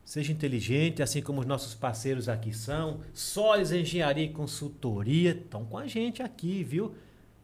Seja 0.05 0.33
inteligente, 0.33 1.03
assim 1.03 1.23
como 1.23 1.41
os 1.41 1.47
nossos 1.47 1.73
parceiros 1.75 2.29
aqui 2.29 2.53
são. 2.53 3.01
Solis 3.15 3.71
Engenharia 3.71 4.25
e 4.25 4.33
Consultoria 4.33 5.31
estão 5.31 5.65
com 5.65 5.79
a 5.79 5.87
gente 5.87 6.21
aqui, 6.21 6.65
viu? 6.65 6.93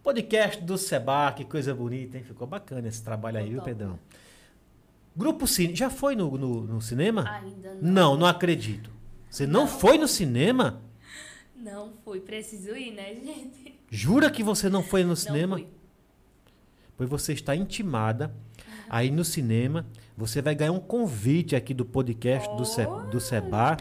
Podcast 0.07 0.63
do 0.63 0.79
Seba, 0.79 1.33
que 1.33 1.45
coisa 1.45 1.75
bonita, 1.75 2.17
hein? 2.17 2.23
Ficou 2.23 2.47
bacana 2.47 2.87
esse 2.87 3.03
trabalho 3.03 3.39
aí, 3.39 3.51
viu. 3.51 3.61
Pedrão? 3.61 3.99
Grupo 5.17 5.49
Cine, 5.49 5.75
já 5.75 5.91
foi 5.91 6.15
no, 6.15 6.39
no, 6.39 6.61
no 6.61 6.81
cinema? 6.81 7.29
Ainda 7.29 7.75
não. 7.75 7.93
Não, 7.93 8.17
não 8.19 8.27
acredito. 8.29 8.89
Você 9.29 9.49
não, 9.49 9.63
Não. 9.63 9.67
foi 9.67 9.99
no 9.99 10.07
cinema? 10.07 10.81
Não 11.57 11.93
fui. 12.05 12.21
Preciso 12.21 12.77
ir, 12.77 12.93
né, 12.93 13.15
gente? 13.15 13.75
Jura 13.91 14.31
que 14.31 14.45
você 14.45 14.69
não 14.69 14.81
foi 14.81 15.03
no 15.03 15.09
Não 15.09 15.17
cinema? 15.17 15.57
fui. 15.57 15.67
Pois 16.97 17.11
você 17.11 17.33
está 17.33 17.57
intimada 17.57 18.33
aí 18.89 19.11
no 19.11 19.25
cinema. 19.25 19.85
Você 20.17 20.41
vai 20.41 20.55
ganhar 20.55 20.71
um 20.71 20.79
convite 20.79 21.57
aqui 21.57 21.75
do 21.75 21.85
podcast 21.85 22.49
do, 22.57 22.65
Se, 22.65 22.87
do 23.11 23.19
Seba. 23.19 23.77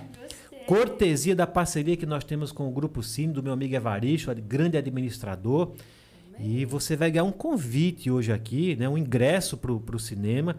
Cortesia 0.66 1.36
da 1.36 1.46
parceria 1.46 1.96
que 1.96 2.08
nós 2.08 2.24
temos 2.24 2.52
com 2.52 2.68
o 2.68 2.72
Grupo 2.72 3.04
Cine, 3.04 3.32
do 3.32 3.44
meu 3.44 3.54
amigo 3.54 3.76
Evaristo, 3.76 4.34
grande 4.42 4.76
administrador. 4.76 5.76
E 6.40 6.66
você 6.66 6.96
vai 6.96 7.12
ganhar 7.12 7.24
um 7.24 7.32
convite 7.32 8.10
hoje 8.12 8.32
aqui, 8.32 8.76
né, 8.76 8.88
um 8.90 8.98
ingresso 8.98 9.58
para 9.58 9.72
o 9.72 10.00
cinema. 10.00 10.56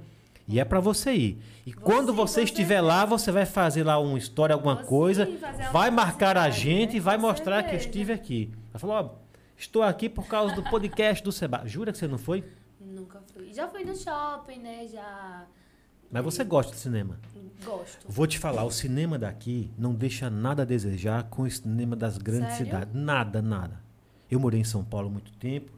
E 0.49 0.61
é 0.61 0.65
para 0.65 0.79
você 0.79 1.13
ir. 1.13 1.39
E 1.67 1.73
Vou 1.73 1.83
quando 1.83 2.15
você 2.15 2.41
com 2.41 2.45
estiver 2.45 2.81
lá, 2.81 3.05
você 3.05 3.33
vai 3.33 3.45
fazer 3.45 3.83
lá 3.83 3.99
uma 3.99 4.17
história, 4.17 4.55
alguma 4.55 4.77
coisa, 4.77 5.29
vai 5.73 5.91
marcar 5.91 6.37
a 6.37 6.43
publicidade, 6.45 6.61
gente 6.61 6.91
né? 6.93 6.97
e 6.99 7.01
vai 7.01 7.17
Com 7.17 7.23
mostrar 7.23 7.63
que 7.65 7.69
eu 7.75 7.81
certeza. 7.81 7.89
estive 7.89 8.13
aqui. 8.13 8.51
Vai 8.73 8.81
falar, 8.81 9.01
ó, 9.03 9.11
estou 9.59 9.83
aqui 9.83 10.09
por 10.09 10.27
causa 10.29 10.55
do 10.55 10.63
podcast 10.63 11.25
do 11.25 11.33
Seba. 11.33 11.63
Jura 11.67 11.91
que 11.91 11.99
você 11.99 12.07
não 12.07 12.17
foi? 12.19 12.45
Nunca 12.81 13.21
fui. 13.33 13.53
Já 13.53 13.67
fui 13.67 13.85
no 13.85 13.97
shopping, 13.97 14.61
né? 14.61 14.87
Já. 14.87 15.47
Mas 16.13 16.23
você 16.23 16.45
gosta 16.45 16.73
de 16.73 16.79
cinema. 16.79 17.19
Gosto. 17.65 18.07
Vou 18.09 18.27
te 18.29 18.39
falar, 18.39 18.65
o 18.65 18.71
cinema 18.71 19.19
daqui 19.19 19.73
não 19.77 19.93
deixa 19.95 20.31
nada 20.31 20.63
a 20.63 20.65
desejar 20.65 21.25
com 21.25 21.43
o 21.43 21.51
cinema 21.51 21.97
das 21.97 22.19
grandes 22.19 22.51
Sério? 22.51 22.67
cidades. 22.67 22.95
Nada, 22.95 23.43
nada. 23.43 23.86
Eu 24.31 24.41
morei 24.41 24.61
em 24.61 24.65
São 24.65 24.85
Paulo 24.85 25.09
há 25.09 25.11
muito 25.11 25.33
tempo, 25.33 25.71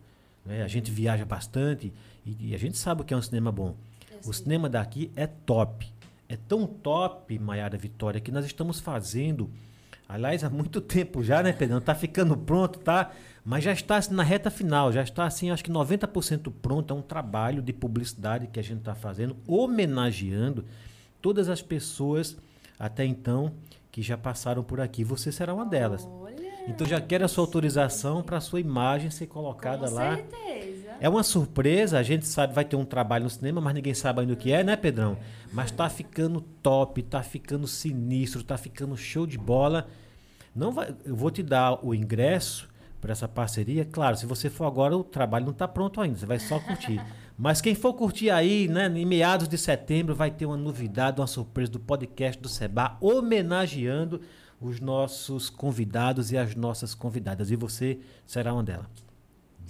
né? 0.45 0.63
a 0.63 0.69
gente 0.69 0.91
viaja 0.91 1.25
bastante 1.25 1.93
e, 2.25 2.49
e 2.51 2.55
a 2.55 2.59
gente 2.59 2.77
sabe 2.79 3.03
o 3.03 3.05
que 3.05 3.13
é 3.13 3.17
um 3.17 3.23
cinema 3.23 3.53
bom. 3.53 3.75
Eu 4.11 4.19
O 4.21 4.33
sei. 4.33 4.45
cinema 4.45 4.69
daqui 4.69 5.11
é 5.17 5.27
top. 5.27 5.87
É 6.29 6.37
tão 6.37 6.67
top, 6.67 7.39
Maiara 7.39 7.77
Vitória, 7.79 8.21
que 8.21 8.31
nós 8.31 8.45
estamos 8.45 8.79
fazendo, 8.81 9.51
aliás, 10.09 10.45
há 10.45 10.51
muito 10.51 10.81
tempo 10.83 11.23
já, 11.25 11.43
né, 11.43 11.53
Pedrão? 11.53 11.81
Tá 11.81 11.95
ficando 11.95 12.37
pronto, 12.37 12.79
tá? 12.81 13.11
Mas 13.45 13.65
já 13.65 13.73
está 13.73 13.97
assim, 13.97 14.13
na 14.13 14.23
reta 14.23 14.51
final, 14.51 14.93
já 14.93 15.03
está 15.03 15.25
assim, 15.25 15.51
acho 15.51 15.65
que 15.65 15.71
90% 15.71 16.53
pronto. 16.61 16.93
É 16.93 16.97
um 16.97 17.01
trabalho 17.01 17.63
de 17.63 17.73
publicidade 17.73 18.47
que 18.47 18.61
a 18.61 18.63
gente 18.63 18.81
está 18.81 18.95
fazendo, 18.95 19.37
homenageando 19.47 20.67
todas 21.23 21.49
as 21.49 21.63
pessoas 21.63 22.37
até 22.79 23.07
então 23.07 23.53
que 23.91 24.03
já 24.03 24.19
passaram 24.19 24.63
por 24.63 24.81
aqui. 24.83 25.03
Você 25.03 25.33
será 25.33 25.55
uma 25.55 25.65
delas. 25.65 26.07
Olha. 26.07 26.28
Então 26.69 26.87
já 26.87 27.01
quero 27.01 27.25
a 27.25 27.29
sua 27.29 27.45
autorização 27.45 28.23
para 28.23 28.37
a 28.37 28.41
sua 28.41 28.61
imagem 28.61 29.11
ser 29.11 29.27
colocada 29.27 29.89
com 29.89 29.95
lá. 29.95 30.17
certeza. 30.17 30.89
É 31.01 31.09
uma 31.09 31.23
surpresa, 31.23 31.99
a 31.99 32.03
gente 32.03 32.27
sabe 32.27 32.53
vai 32.53 32.65
ter 32.65 32.77
um 32.77 32.85
trabalho 32.85 33.25
no 33.25 33.31
cinema, 33.31 33.61
mas 33.61 33.75
ninguém 33.75 33.95
sabe 33.95 34.21
ainda 34.21 34.35
o 34.35 34.37
que 34.37 34.53
é, 34.53 34.63
né, 34.63 34.77
Pedrão? 34.77 35.17
Mas 35.53 35.71
tá 35.71 35.89
ficando 35.89 36.41
top, 36.41 37.03
tá 37.03 37.23
ficando 37.23 37.67
sinistro, 37.67 38.43
tá 38.43 38.59
ficando 38.59 38.97
show 38.97 39.27
de 39.27 39.39
bola. 39.39 39.89
Não 40.55 40.73
vai, 40.73 40.95
eu 41.05 41.17
vou 41.17 41.31
te 41.31 41.43
dar 41.43 41.85
o 41.85 41.95
ingresso 41.95 42.69
para 43.01 43.13
essa 43.13 43.29
parceria. 43.29 43.85
Claro, 43.85 44.17
se 44.17 44.27
você 44.27 44.51
for 44.51 44.67
agora, 44.67 44.97
o 44.97 45.05
trabalho 45.05 45.47
não 45.47 45.53
tá 45.53 45.67
pronto 45.69 46.01
ainda, 46.01 46.19
você 46.19 46.27
vai 46.27 46.39
só 46.39 46.59
curtir. 46.59 47.01
Mas 47.39 47.61
quem 47.61 47.77
for 47.77 47.95
curtir 47.95 48.31
aí, 48.31 48.67
né, 48.67 48.89
em 48.89 49.07
meados 49.07 49.49
de 49.49 49.57
setembro, 49.57 50.15
vai 50.15 50.31
ter 50.31 50.45
uma 50.45 50.57
novidade, 50.57 51.21
uma 51.21 51.27
surpresa 51.29 51.71
do 51.71 51.79
podcast 51.79 52.43
do 52.43 52.49
Seba, 52.49 52.97
homenageando 53.01 54.21
os 54.61 54.81
nossos 54.81 55.49
convidados 55.49 56.33
e 56.33 56.39
as 56.39 56.55
nossas 56.55 56.95
convidadas. 56.95 57.51
E 57.51 57.57
você 57.57 57.99
será 58.27 58.53
uma 58.53 58.63
delas. 58.63 58.87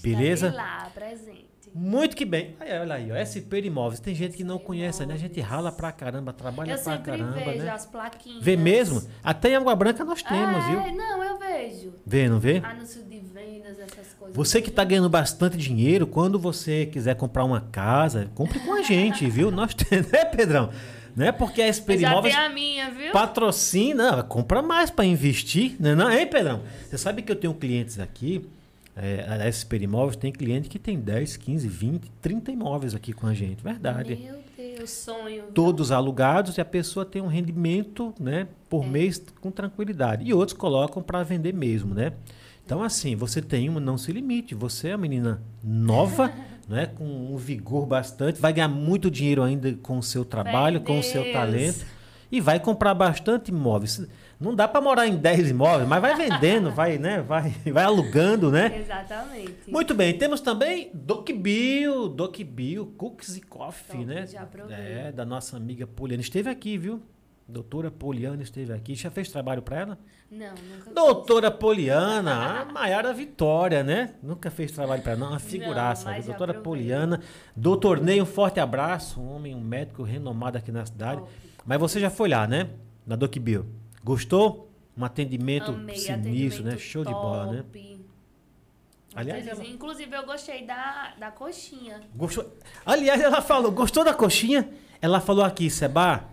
Beleza? 0.02 0.48
Estarei 0.48 0.70
lá, 0.70 0.90
presente. 0.94 1.48
Muito 1.74 2.16
que 2.16 2.24
bem. 2.24 2.56
Aí, 2.60 2.78
olha 2.78 2.94
aí, 2.94 3.12
ó, 3.12 3.16
SP 3.20 3.60
Imóveis. 3.60 4.00
Tem 4.00 4.14
gente 4.14 4.36
que 4.36 4.44
não 4.44 4.58
conhece, 4.58 5.04
né? 5.04 5.14
A 5.14 5.18
gente 5.18 5.38
rala 5.40 5.70
pra 5.70 5.92
caramba, 5.92 6.32
trabalha 6.32 6.72
Eu 6.72 6.78
pra 6.82 6.98
caramba, 6.98 7.32
vejo 7.32 7.64
né? 7.64 7.70
as 7.70 7.86
plaquinhas. 7.86 8.42
Vê 8.42 8.56
mesmo? 8.56 9.02
Até 9.22 9.50
em 9.50 9.56
Água 9.56 9.76
Branca 9.76 10.04
nós 10.04 10.22
temos, 10.22 10.64
é, 10.64 10.68
viu? 10.68 10.96
Não, 10.96 11.22
eu 11.22 11.38
vejo. 11.38 11.92
Vê, 12.06 12.28
não 12.28 12.40
vê? 12.40 12.58
Anúncio 12.64 13.02
de 13.04 13.20
vendas, 13.20 13.78
essas 13.78 14.14
coisas. 14.18 14.34
Você 14.34 14.62
que 14.62 14.70
está 14.70 14.82
ganhando 14.82 15.08
bastante 15.10 15.56
dinheiro, 15.56 16.06
quando 16.06 16.38
você 16.38 16.86
quiser 16.86 17.14
comprar 17.16 17.44
uma 17.44 17.60
casa, 17.60 18.30
compre 18.34 18.58
com 18.60 18.72
a 18.74 18.82
gente, 18.82 19.28
viu? 19.28 19.50
Nós 19.50 19.74
temos, 19.74 20.10
né, 20.10 20.24
Pedrão? 20.24 20.70
Né? 21.18 21.32
Porque 21.32 21.60
a 21.60 21.66
SP 21.74 21.98
já 21.98 22.12
Imóveis 22.12 22.34
tem 22.34 22.44
a 22.44 22.48
minha, 22.48 22.90
viu? 22.90 23.12
patrocina, 23.12 24.22
compra 24.22 24.62
mais 24.62 24.88
para 24.88 25.04
investir, 25.04 25.76
né? 25.80 25.94
Não, 25.94 26.10
hein, 26.10 26.26
Pedrão? 26.26 26.62
Você 26.88 26.96
sabe 26.96 27.22
que 27.22 27.32
eu 27.32 27.36
tenho 27.36 27.52
clientes 27.52 27.98
aqui, 27.98 28.48
é, 28.96 29.26
a 29.28 29.50
SP 29.50 29.82
Imóveis 29.82 30.16
tem 30.16 30.32
cliente 30.32 30.68
que 30.68 30.78
tem 30.78 30.98
10, 30.98 31.36
15, 31.36 31.68
20, 31.68 32.10
30 32.22 32.52
imóveis 32.52 32.94
aqui 32.94 33.12
com 33.12 33.26
a 33.26 33.34
gente, 33.34 33.62
verdade. 33.62 34.16
Meu 34.16 34.38
Deus, 34.56 34.90
sonho. 34.90 35.42
viu? 35.42 35.52
Todos 35.52 35.90
alugados 35.90 36.56
e 36.56 36.60
a 36.60 36.64
pessoa 36.64 37.04
tem 37.04 37.20
um 37.20 37.26
rendimento, 37.28 38.14
né, 38.18 38.46
por 38.68 38.86
mês 38.86 39.20
com 39.40 39.50
tranquilidade. 39.50 40.24
E 40.24 40.32
outros 40.32 40.56
colocam 40.56 41.02
para 41.02 41.22
vender 41.22 41.52
mesmo, 41.52 41.94
né? 41.94 42.12
Então, 42.64 42.82
assim, 42.82 43.16
você 43.16 43.40
tem 43.40 43.68
uma, 43.68 43.80
não 43.80 43.96
se 43.96 44.12
limite. 44.12 44.54
Você 44.54 44.88
é 44.88 44.92
uma 44.92 44.98
menina 44.98 45.40
nova, 45.64 46.32
né, 46.68 46.86
com 46.86 47.04
um 47.04 47.36
vigor 47.36 47.86
bastante, 47.86 48.40
vai 48.40 48.52
ganhar 48.52 48.68
muito 48.68 49.10
dinheiro 49.10 49.42
ainda 49.42 49.72
com 49.82 49.98
o 49.98 50.02
seu 50.02 50.24
trabalho, 50.24 50.82
com 50.82 50.98
o 50.98 51.02
seu 51.02 51.32
talento 51.32 51.84
e 52.30 52.40
vai 52.40 52.60
comprar 52.60 52.94
bastante 52.94 53.48
imóveis. 53.48 54.06
Não 54.38 54.54
dá 54.54 54.68
para 54.68 54.80
morar 54.80 55.06
em 55.06 55.16
10 55.16 55.50
imóveis, 55.50 55.88
mas 55.88 56.00
vai 56.00 56.14
vendendo, 56.14 56.70
vai, 56.70 56.98
né, 56.98 57.20
vai, 57.20 57.50
vai 57.72 57.84
alugando, 57.84 58.52
né? 58.52 58.82
Exatamente. 58.84 59.54
Muito 59.66 59.94
bem, 59.94 60.16
temos 60.16 60.40
também 60.40 60.90
Doc 60.94 61.28
Bill, 61.30 62.08
Doc 62.08 62.38
Bill, 62.42 62.86
Cookies 62.96 63.36
e 63.36 63.40
Coffee, 63.40 64.00
Top, 64.00 64.04
né? 64.04 64.26
já 64.26 64.44
provei. 64.44 64.76
É, 64.76 65.12
da 65.12 65.24
nossa 65.24 65.56
amiga 65.56 65.86
Poliana. 65.86 66.20
Esteve 66.20 66.50
aqui, 66.50 66.78
viu? 66.78 67.02
Doutora 67.48 67.90
Poliana 67.90 68.42
esteve 68.42 68.74
aqui. 68.74 68.94
Já 68.94 69.10
fez 69.10 69.30
trabalho 69.30 69.62
para 69.62 69.78
ela? 69.78 69.98
Não, 70.30 70.50
nunca 70.50 70.90
Doutora 70.92 71.50
Poliana, 71.50 72.60
a 72.60 72.64
Maiara 72.66 73.10
Vitória, 73.14 73.82
né? 73.82 74.14
Nunca 74.22 74.50
fez 74.50 74.70
trabalho 74.70 75.00
para 75.00 75.12
ela, 75.12 75.20
não. 75.20 75.30
Uma 75.30 75.38
figuraça. 75.38 76.12
já 76.20 76.20
Doutora. 76.20 76.52
Poliana. 76.60 77.22
Doutor 77.56 78.02
Ney, 78.02 78.20
um 78.20 78.26
forte 78.26 78.60
abraço. 78.60 79.18
Um 79.18 79.34
homem, 79.34 79.54
um 79.54 79.60
médico 79.62 80.02
renomado 80.02 80.58
aqui 80.58 80.70
na 80.70 80.84
cidade. 80.84 81.22
Top. 81.22 81.32
Mas 81.64 81.80
você 81.80 81.98
já 81.98 82.10
foi 82.10 82.28
lá, 82.28 82.46
né? 82.46 82.68
Na 83.06 83.16
Doc 83.16 83.34
Bill. 83.38 83.64
Gostou? 84.04 84.70
Um 84.94 85.04
atendimento 85.04 85.70
Amei, 85.70 85.96
sinistro, 85.96 86.64
né? 86.64 86.72
atendimento 86.72 86.80
Show 86.80 87.04
de 87.04 87.12
bola, 87.12 87.46
né? 87.46 87.62
top. 87.62 88.06
Aliás, 89.14 89.46
ela-. 89.46 89.64
Inclusive, 89.64 90.14
eu 90.14 90.26
gostei 90.26 90.66
da, 90.66 91.14
da 91.18 91.30
coxinha. 91.30 92.02
Gostou? 92.14 92.52
Aliás, 92.84 93.18
ela 93.22 93.40
falou, 93.40 93.72
gostou 93.72 94.04
da 94.04 94.12
coxinha? 94.12 94.68
Ela 95.00 95.18
falou 95.18 95.44
aqui, 95.44 95.70
Seba, 95.70 96.28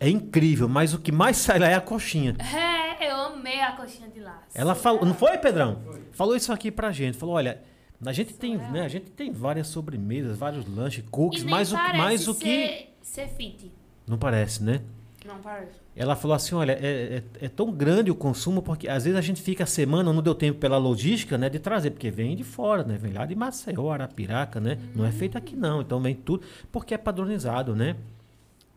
é 0.00 0.08
incrível, 0.08 0.68
mas 0.68 0.94
o 0.94 0.98
que 0.98 1.10
mais 1.12 1.36
sai 1.36 1.58
lá 1.58 1.68
é 1.68 1.74
a 1.74 1.80
coxinha. 1.80 2.36
É, 2.38 3.10
eu 3.10 3.16
amei 3.16 3.60
a 3.60 3.72
coxinha 3.72 4.08
de 4.08 4.20
lá. 4.20 4.42
Ela 4.54 4.74
falou, 4.74 5.04
não 5.04 5.14
foi, 5.14 5.36
Pedrão? 5.38 5.78
Falou 6.12 6.36
isso 6.36 6.52
aqui 6.52 6.70
pra 6.70 6.90
gente. 6.92 7.16
Falou, 7.16 7.34
olha, 7.36 7.60
a 8.04 8.12
gente 8.12 8.32
tem, 8.34 8.52
Surreal. 8.54 8.72
né, 8.72 8.82
a 8.84 8.88
gente 8.88 9.10
tem 9.10 9.32
várias 9.32 9.66
sobremesas, 9.68 10.36
vários 10.38 10.66
lanches, 10.66 11.04
E 11.04 11.08
cookies, 11.10 11.42
nem 11.42 11.50
mas 11.50 11.72
o, 11.72 11.76
parece 11.76 11.96
mais 11.98 12.28
o 12.28 12.34
que 12.34 12.44
ser, 12.46 12.96
ser 13.02 13.28
fit. 13.28 13.72
não 14.06 14.16
parece, 14.18 14.62
né? 14.62 14.80
Não 15.26 15.38
parece. 15.38 15.72
Ela 15.96 16.14
falou 16.14 16.34
assim, 16.36 16.54
olha, 16.54 16.72
é, 16.80 17.22
é- 17.40 17.46
é 17.46 17.48
tão 17.48 17.72
grande 17.72 18.08
o 18.08 18.14
consumo 18.14 18.62
porque 18.62 18.88
às 18.88 19.02
vezes 19.04 19.18
a 19.18 19.20
gente 19.20 19.42
fica 19.42 19.64
a 19.64 19.66
semana, 19.66 20.12
não 20.12 20.22
deu 20.22 20.32
tempo 20.34 20.58
pela 20.60 20.78
logística, 20.78 21.36
né, 21.36 21.50
de 21.50 21.58
trazer, 21.58 21.90
porque 21.90 22.08
vem 22.08 22.36
de 22.36 22.44
fora, 22.44 22.84
né, 22.84 22.96
vem 22.96 23.12
lá 23.12 23.26
de 23.26 23.34
Maceió, 23.34 23.90
Arapiraca, 23.90 24.60
né, 24.60 24.78
não 24.94 25.04
é 25.04 25.10
feito 25.10 25.36
aqui 25.36 25.56
não, 25.56 25.80
então 25.82 26.00
vem 26.00 26.14
tudo, 26.14 26.46
porque 26.70 26.94
é 26.94 26.98
padronizado, 26.98 27.74
né. 27.74 27.96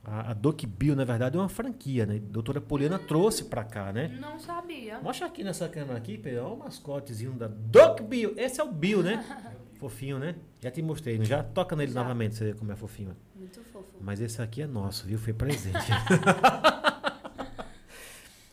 A, 0.04 0.32
a 0.32 0.34
Doc 0.34 0.64
Bill, 0.66 0.96
na 0.96 1.06
verdade, 1.06 1.38
é 1.38 1.40
uma 1.40 1.48
franquia, 1.50 2.06
né, 2.08 2.16
a 2.16 2.32
doutora 2.32 2.60
Poliana 2.60 2.98
trouxe 2.98 3.46
pra 3.46 3.64
cá, 3.64 3.94
né. 3.94 4.18
Não 4.20 4.40
sabia. 4.40 5.00
Mostra 5.00 5.28
aqui 5.28 5.44
nessa 5.44 5.70
câmera 5.70 5.98
aqui, 5.98 6.18
Pedro, 6.18 6.44
olha 6.44 6.54
o 6.54 6.60
mascotezinho 6.60 7.34
da 7.34 7.48
Doc 7.48 8.02
Bill, 8.02 8.34
esse 8.36 8.60
é 8.60 8.64
o 8.64 8.72
Bill, 8.72 9.04
né, 9.04 9.24
fofinho, 9.80 10.18
né, 10.18 10.36
já 10.60 10.72
te 10.72 10.82
mostrei, 10.82 11.18
não 11.20 11.26
já? 11.26 11.44
Toca 11.44 11.76
nele 11.76 11.92
Já. 11.92 12.02
novamente, 12.02 12.36
você 12.36 12.46
vê 12.46 12.54
como 12.54 12.72
é 12.72 12.76
fofinho. 12.76 13.16
Muito 13.36 13.62
fofo. 13.64 13.86
Mas 14.00 14.20
esse 14.22 14.42
aqui 14.42 14.62
é 14.62 14.68
nosso, 14.68 15.06
viu? 15.06 15.20
Foi 15.20 15.34
presente. 15.34 15.78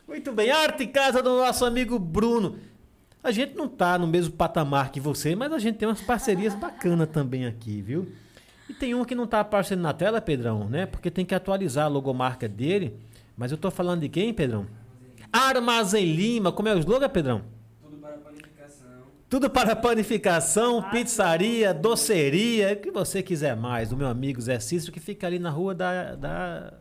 Muito 0.07 0.31
bem, 0.31 0.49
arte 0.51 0.83
e 0.83 0.87
casa 0.87 1.21
do 1.21 1.29
nosso 1.37 1.63
amigo 1.65 1.99
Bruno. 1.99 2.57
A 3.23 3.31
gente 3.31 3.55
não 3.55 3.67
tá 3.67 3.97
no 3.97 4.07
mesmo 4.07 4.33
patamar 4.33 4.91
que 4.91 4.99
você, 4.99 5.35
mas 5.35 5.51
a 5.51 5.59
gente 5.59 5.77
tem 5.77 5.87
umas 5.87 6.01
parcerias 6.01 6.55
bacanas 6.55 7.09
também 7.09 7.45
aqui, 7.45 7.81
viu? 7.81 8.11
E 8.69 8.73
tem 8.73 8.93
uma 8.93 9.05
que 9.05 9.15
não 9.15 9.25
tá 9.25 9.39
aparecendo 9.39 9.81
na 9.81 9.91
tela, 9.93 10.21
Pedrão, 10.21 10.69
né? 10.69 10.85
Porque 10.85 11.09
tem 11.09 11.25
que 11.25 11.33
atualizar 11.33 11.85
a 11.85 11.87
logomarca 11.87 12.47
dele. 12.47 12.97
Mas 13.35 13.51
eu 13.51 13.57
tô 13.57 13.71
falando 13.71 14.01
de 14.01 14.09
quem, 14.09 14.33
Pedrão? 14.33 14.67
Armazém 15.33 16.05
Lima. 16.15 16.51
Como 16.51 16.67
é 16.69 16.75
o 16.75 16.79
slogan, 16.79 17.09
Pedrão? 17.09 17.41
Tudo 17.81 17.97
para 17.97 18.17
panificação. 18.17 18.87
Tudo 19.29 19.49
para 19.49 19.75
panificação, 19.75 20.83
pizzaria, 20.89 21.73
doceria, 21.73 22.73
o 22.73 22.75
que 22.77 22.91
você 22.91 23.21
quiser 23.23 23.55
mais. 23.55 23.89
Do 23.89 23.97
meu 23.97 24.07
amigo 24.07 24.39
Zé 24.41 24.59
Cícero, 24.59 24.91
que 24.91 24.99
fica 24.99 25.25
ali 25.27 25.39
na 25.39 25.49
rua 25.49 25.73
da, 25.73 26.15
da- 26.15 26.73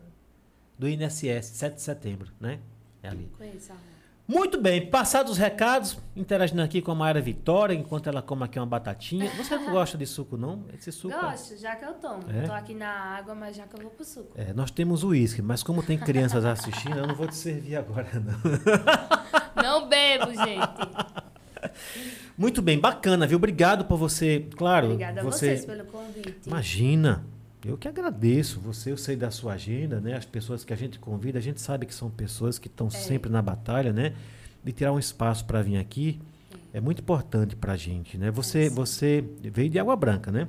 do 0.78 0.89
INSS, 0.89 1.47
7 1.47 1.74
de 1.76 1.82
setembro, 1.82 2.28
né? 2.41 2.59
É 3.03 3.09
ali. 3.09 3.30
Conheço 3.36 3.72
a 3.72 3.74
rua. 3.74 3.88
Muito 4.29 4.61
bem, 4.61 4.85
passados 4.91 5.33
os 5.33 5.39
recados, 5.39 5.99
interagindo 6.14 6.61
aqui 6.61 6.83
com 6.83 6.93
a 6.93 6.95
Mayara 6.95 7.18
Vitória, 7.18 7.72
enquanto 7.72 8.11
ela 8.11 8.20
come 8.20 8.45
aqui 8.45 8.59
uma 8.59 8.66
batatinha. 8.66 9.31
Você 9.39 9.57
não 9.57 9.70
gosta 9.70 9.97
de 9.97 10.05
suco, 10.05 10.37
não? 10.37 10.66
Esse 10.79 10.93
suco. 10.93 11.18
Gosto, 11.18 11.57
já 11.57 11.74
que 11.74 11.87
eu 11.87 11.95
tomo. 11.95 12.20
É? 12.29 12.43
Tô 12.43 12.53
aqui 12.53 12.74
na 12.74 12.91
água, 12.91 13.35
mas 13.35 13.57
já 13.57 13.66
que 13.66 13.74
eu 13.74 13.81
vou 13.81 13.91
pro 13.91 14.05
suco. 14.05 14.33
É, 14.37 14.53
nós 14.53 14.70
temos 14.70 15.03
uísque, 15.03 15.41
mas 15.41 15.62
como 15.62 15.83
tem 15.83 15.97
crianças 15.97 16.45
assistindo, 16.45 16.99
eu 16.99 17.07
não 17.07 17.14
vou 17.14 17.26
te 17.26 17.37
servir 17.37 17.76
agora, 17.76 18.07
não. 18.20 18.39
Não 19.62 19.89
bebo, 19.89 20.26
gente. 20.26 20.68
Muito 22.37 22.62
bem, 22.62 22.79
bacana, 22.79 23.26
viu? 23.26 23.37
Obrigado 23.37 23.87
por 23.87 23.97
você. 23.97 24.47
Claro, 24.57 24.87
Obrigada 24.87 25.20
a 25.20 25.24
você. 25.24 25.57
vocês 25.57 25.64
pelo 25.64 25.85
convite. 25.87 26.47
Imagina, 26.47 27.24
eu 27.64 27.76
que 27.76 27.88
agradeço. 27.88 28.61
Você, 28.61 28.92
eu 28.92 28.96
sei 28.96 29.16
da 29.16 29.30
sua 29.30 29.54
agenda, 29.54 30.00
né? 30.00 30.14
As 30.14 30.24
pessoas 30.24 30.64
que 30.64 30.72
a 30.72 30.76
gente 30.76 30.98
convida, 30.98 31.38
a 31.38 31.42
gente 31.42 31.61
sabe 31.61 31.86
que 31.86 31.94
são 31.94 32.11
pessoas 32.11 32.59
que 32.59 32.68
estão 32.68 32.90
sempre 32.90 33.30
na 33.30 33.42
batalha, 33.42 33.92
né? 33.92 34.14
De 34.62 34.72
tirar 34.72 34.92
um 34.92 34.98
espaço 34.98 35.44
para 35.44 35.62
vir 35.62 35.76
aqui 35.76 36.20
é 36.72 36.80
muito 36.80 37.00
importante 37.00 37.56
para 37.56 37.72
a 37.72 37.76
gente, 37.76 38.18
né? 38.18 38.30
Você, 38.30 38.68
sim. 38.68 38.74
você 38.74 39.24
veio 39.42 39.70
de 39.70 39.78
Água 39.78 39.96
Branca, 39.96 40.30
né? 40.30 40.48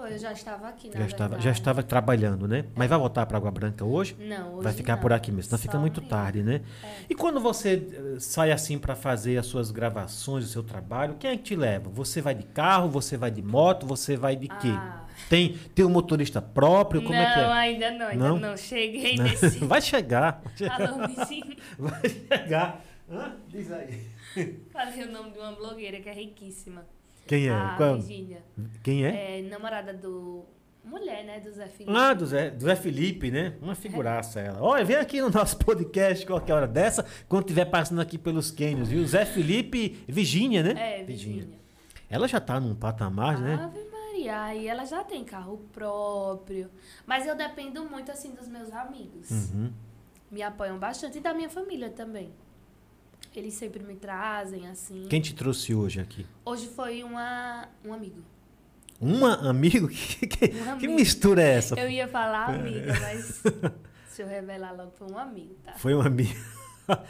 Foi, 0.00 0.14
eu 0.14 0.18
já 0.18 0.32
estava 0.32 0.66
aqui, 0.66 0.88
na 0.88 1.00
Já 1.00 1.06
estava, 1.06 1.28
verdade. 1.28 1.44
já 1.44 1.50
estava 1.50 1.82
trabalhando, 1.82 2.48
né? 2.48 2.64
Mas 2.74 2.88
vai 2.88 2.98
voltar 2.98 3.26
para 3.26 3.36
Água 3.36 3.50
Branca 3.50 3.84
hoje? 3.84 4.16
Não, 4.18 4.54
hoje 4.54 4.64
Vai 4.64 4.72
ficar 4.72 4.94
não. 4.96 5.02
por 5.02 5.12
aqui 5.12 5.30
mesmo, 5.30 5.42
senão 5.50 5.58
fica 5.58 5.78
muito 5.78 6.00
amanhã. 6.00 6.10
tarde, 6.10 6.42
né? 6.42 6.62
É. 6.82 6.88
E 7.10 7.14
quando 7.14 7.38
você 7.38 7.86
eh, 7.92 8.18
sai 8.18 8.50
assim 8.50 8.78
para 8.78 8.96
fazer 8.96 9.36
as 9.36 9.44
suas 9.44 9.70
gravações, 9.70 10.46
o 10.46 10.48
seu 10.48 10.62
trabalho, 10.62 11.16
quem 11.20 11.30
é 11.32 11.36
que 11.36 11.42
te 11.42 11.54
leva? 11.54 11.90
Você 11.90 12.22
vai 12.22 12.34
de 12.34 12.44
carro, 12.44 12.88
você 12.88 13.18
vai 13.18 13.30
de 13.30 13.42
moto, 13.42 13.86
você 13.86 14.16
vai 14.16 14.36
de 14.36 14.48
quê? 14.48 14.70
Ah. 14.72 15.04
Tem, 15.28 15.52
tem 15.74 15.84
um 15.84 15.90
motorista 15.90 16.40
próprio? 16.40 17.02
Como 17.02 17.12
não, 17.12 17.20
é 17.20 17.34
que 17.34 17.40
é? 17.40 17.44
ainda 17.44 17.90
não, 17.90 18.06
ainda 18.06 18.28
Não? 18.28 18.38
não, 18.38 18.56
cheguei 18.56 19.18
nesse. 19.18 19.58
Vai 19.66 19.82
chegar. 19.82 20.40
vai 20.42 20.56
chegar. 20.56 21.56
Vai 21.78 22.00
chegar. 22.08 22.84
Hã? 23.10 23.32
Diz 23.48 23.70
aí. 23.70 24.06
Falei 24.72 25.04
o 25.04 25.12
nome 25.12 25.32
de 25.32 25.38
uma 25.38 25.52
blogueira 25.52 26.00
que 26.00 26.08
é 26.08 26.14
riquíssima. 26.14 26.86
Quem 27.26 27.48
é? 27.48 27.52
A 27.54 27.74
Qual- 27.76 27.96
Virgínia. 28.00 28.42
Quem 28.82 29.04
é? 29.04 29.38
É 29.38 29.42
namorada 29.42 29.92
do. 29.92 30.44
Mulher, 30.82 31.24
né? 31.24 31.40
Do 31.40 31.52
Zé 31.52 31.68
Felipe. 31.68 31.96
Ah, 31.96 32.14
do 32.14 32.26
Zé, 32.26 32.50
do 32.50 32.64
Zé 32.64 32.74
Felipe, 32.74 33.30
né? 33.30 33.54
Uma 33.60 33.74
figuraça 33.74 34.40
ela. 34.40 34.60
Olha, 34.62 34.84
vem 34.84 34.96
aqui 34.96 35.20
no 35.20 35.28
nosso 35.30 35.56
podcast 35.58 36.24
qualquer 36.26 36.54
hora 36.54 36.66
dessa, 36.66 37.04
quando 37.28 37.42
estiver 37.44 37.66
passando 37.66 38.00
aqui 38.00 38.16
pelos 38.16 38.50
cânions, 38.50 38.88
viu? 38.88 39.06
Zé 39.06 39.24
Felipe 39.26 40.02
e 40.08 40.12
Virgínia, 40.12 40.62
né? 40.62 41.00
É, 41.00 41.04
Virgínia. 41.04 41.46
Ela 42.08 42.26
já 42.26 42.40
tá 42.40 42.58
num 42.58 42.74
patamar, 42.74 43.38
né? 43.38 43.54
Ave 43.62 43.84
Maria, 43.90 44.42
aí 44.42 44.66
ela 44.66 44.84
já 44.84 45.04
tem 45.04 45.22
carro 45.22 45.58
próprio. 45.70 46.70
Mas 47.06 47.26
eu 47.26 47.36
dependo 47.36 47.84
muito, 47.84 48.10
assim, 48.10 48.32
dos 48.34 48.48
meus 48.48 48.72
amigos. 48.72 49.30
Uhum. 49.30 49.70
Me 50.30 50.42
apoiam 50.42 50.78
bastante. 50.78 51.18
E 51.18 51.20
da 51.20 51.32
minha 51.34 51.48
família 51.50 51.90
também. 51.90 52.32
Eles 53.34 53.54
sempre 53.54 53.82
me 53.82 53.94
trazem, 53.94 54.66
assim. 54.68 55.06
Quem 55.08 55.20
te 55.20 55.34
trouxe 55.34 55.74
hoje 55.74 56.00
aqui? 56.00 56.26
Hoje 56.44 56.66
foi 56.68 57.02
uma, 57.04 57.68
um 57.84 57.92
amigo. 57.92 58.22
Uma 59.00 59.48
amigo? 59.48 59.88
Que, 60.18 60.26
que- 60.26 60.44
Um 60.46 60.62
que 60.64 60.68
amigo. 60.86 60.94
mistura 60.94 61.42
é 61.42 61.54
essa? 61.54 61.78
Eu 61.78 61.88
ia 61.88 62.08
falar 62.08 62.50
amiga, 62.50 62.92
mas 63.00 63.42
se 64.10 64.22
eu 64.22 64.26
revelar 64.26 64.72
logo, 64.72 64.90
foi 64.98 65.10
um 65.10 65.16
amigo, 65.18 65.54
tá? 65.64 65.72
Foi 65.74 65.94
um 65.94 66.00
amigo. 66.00 66.34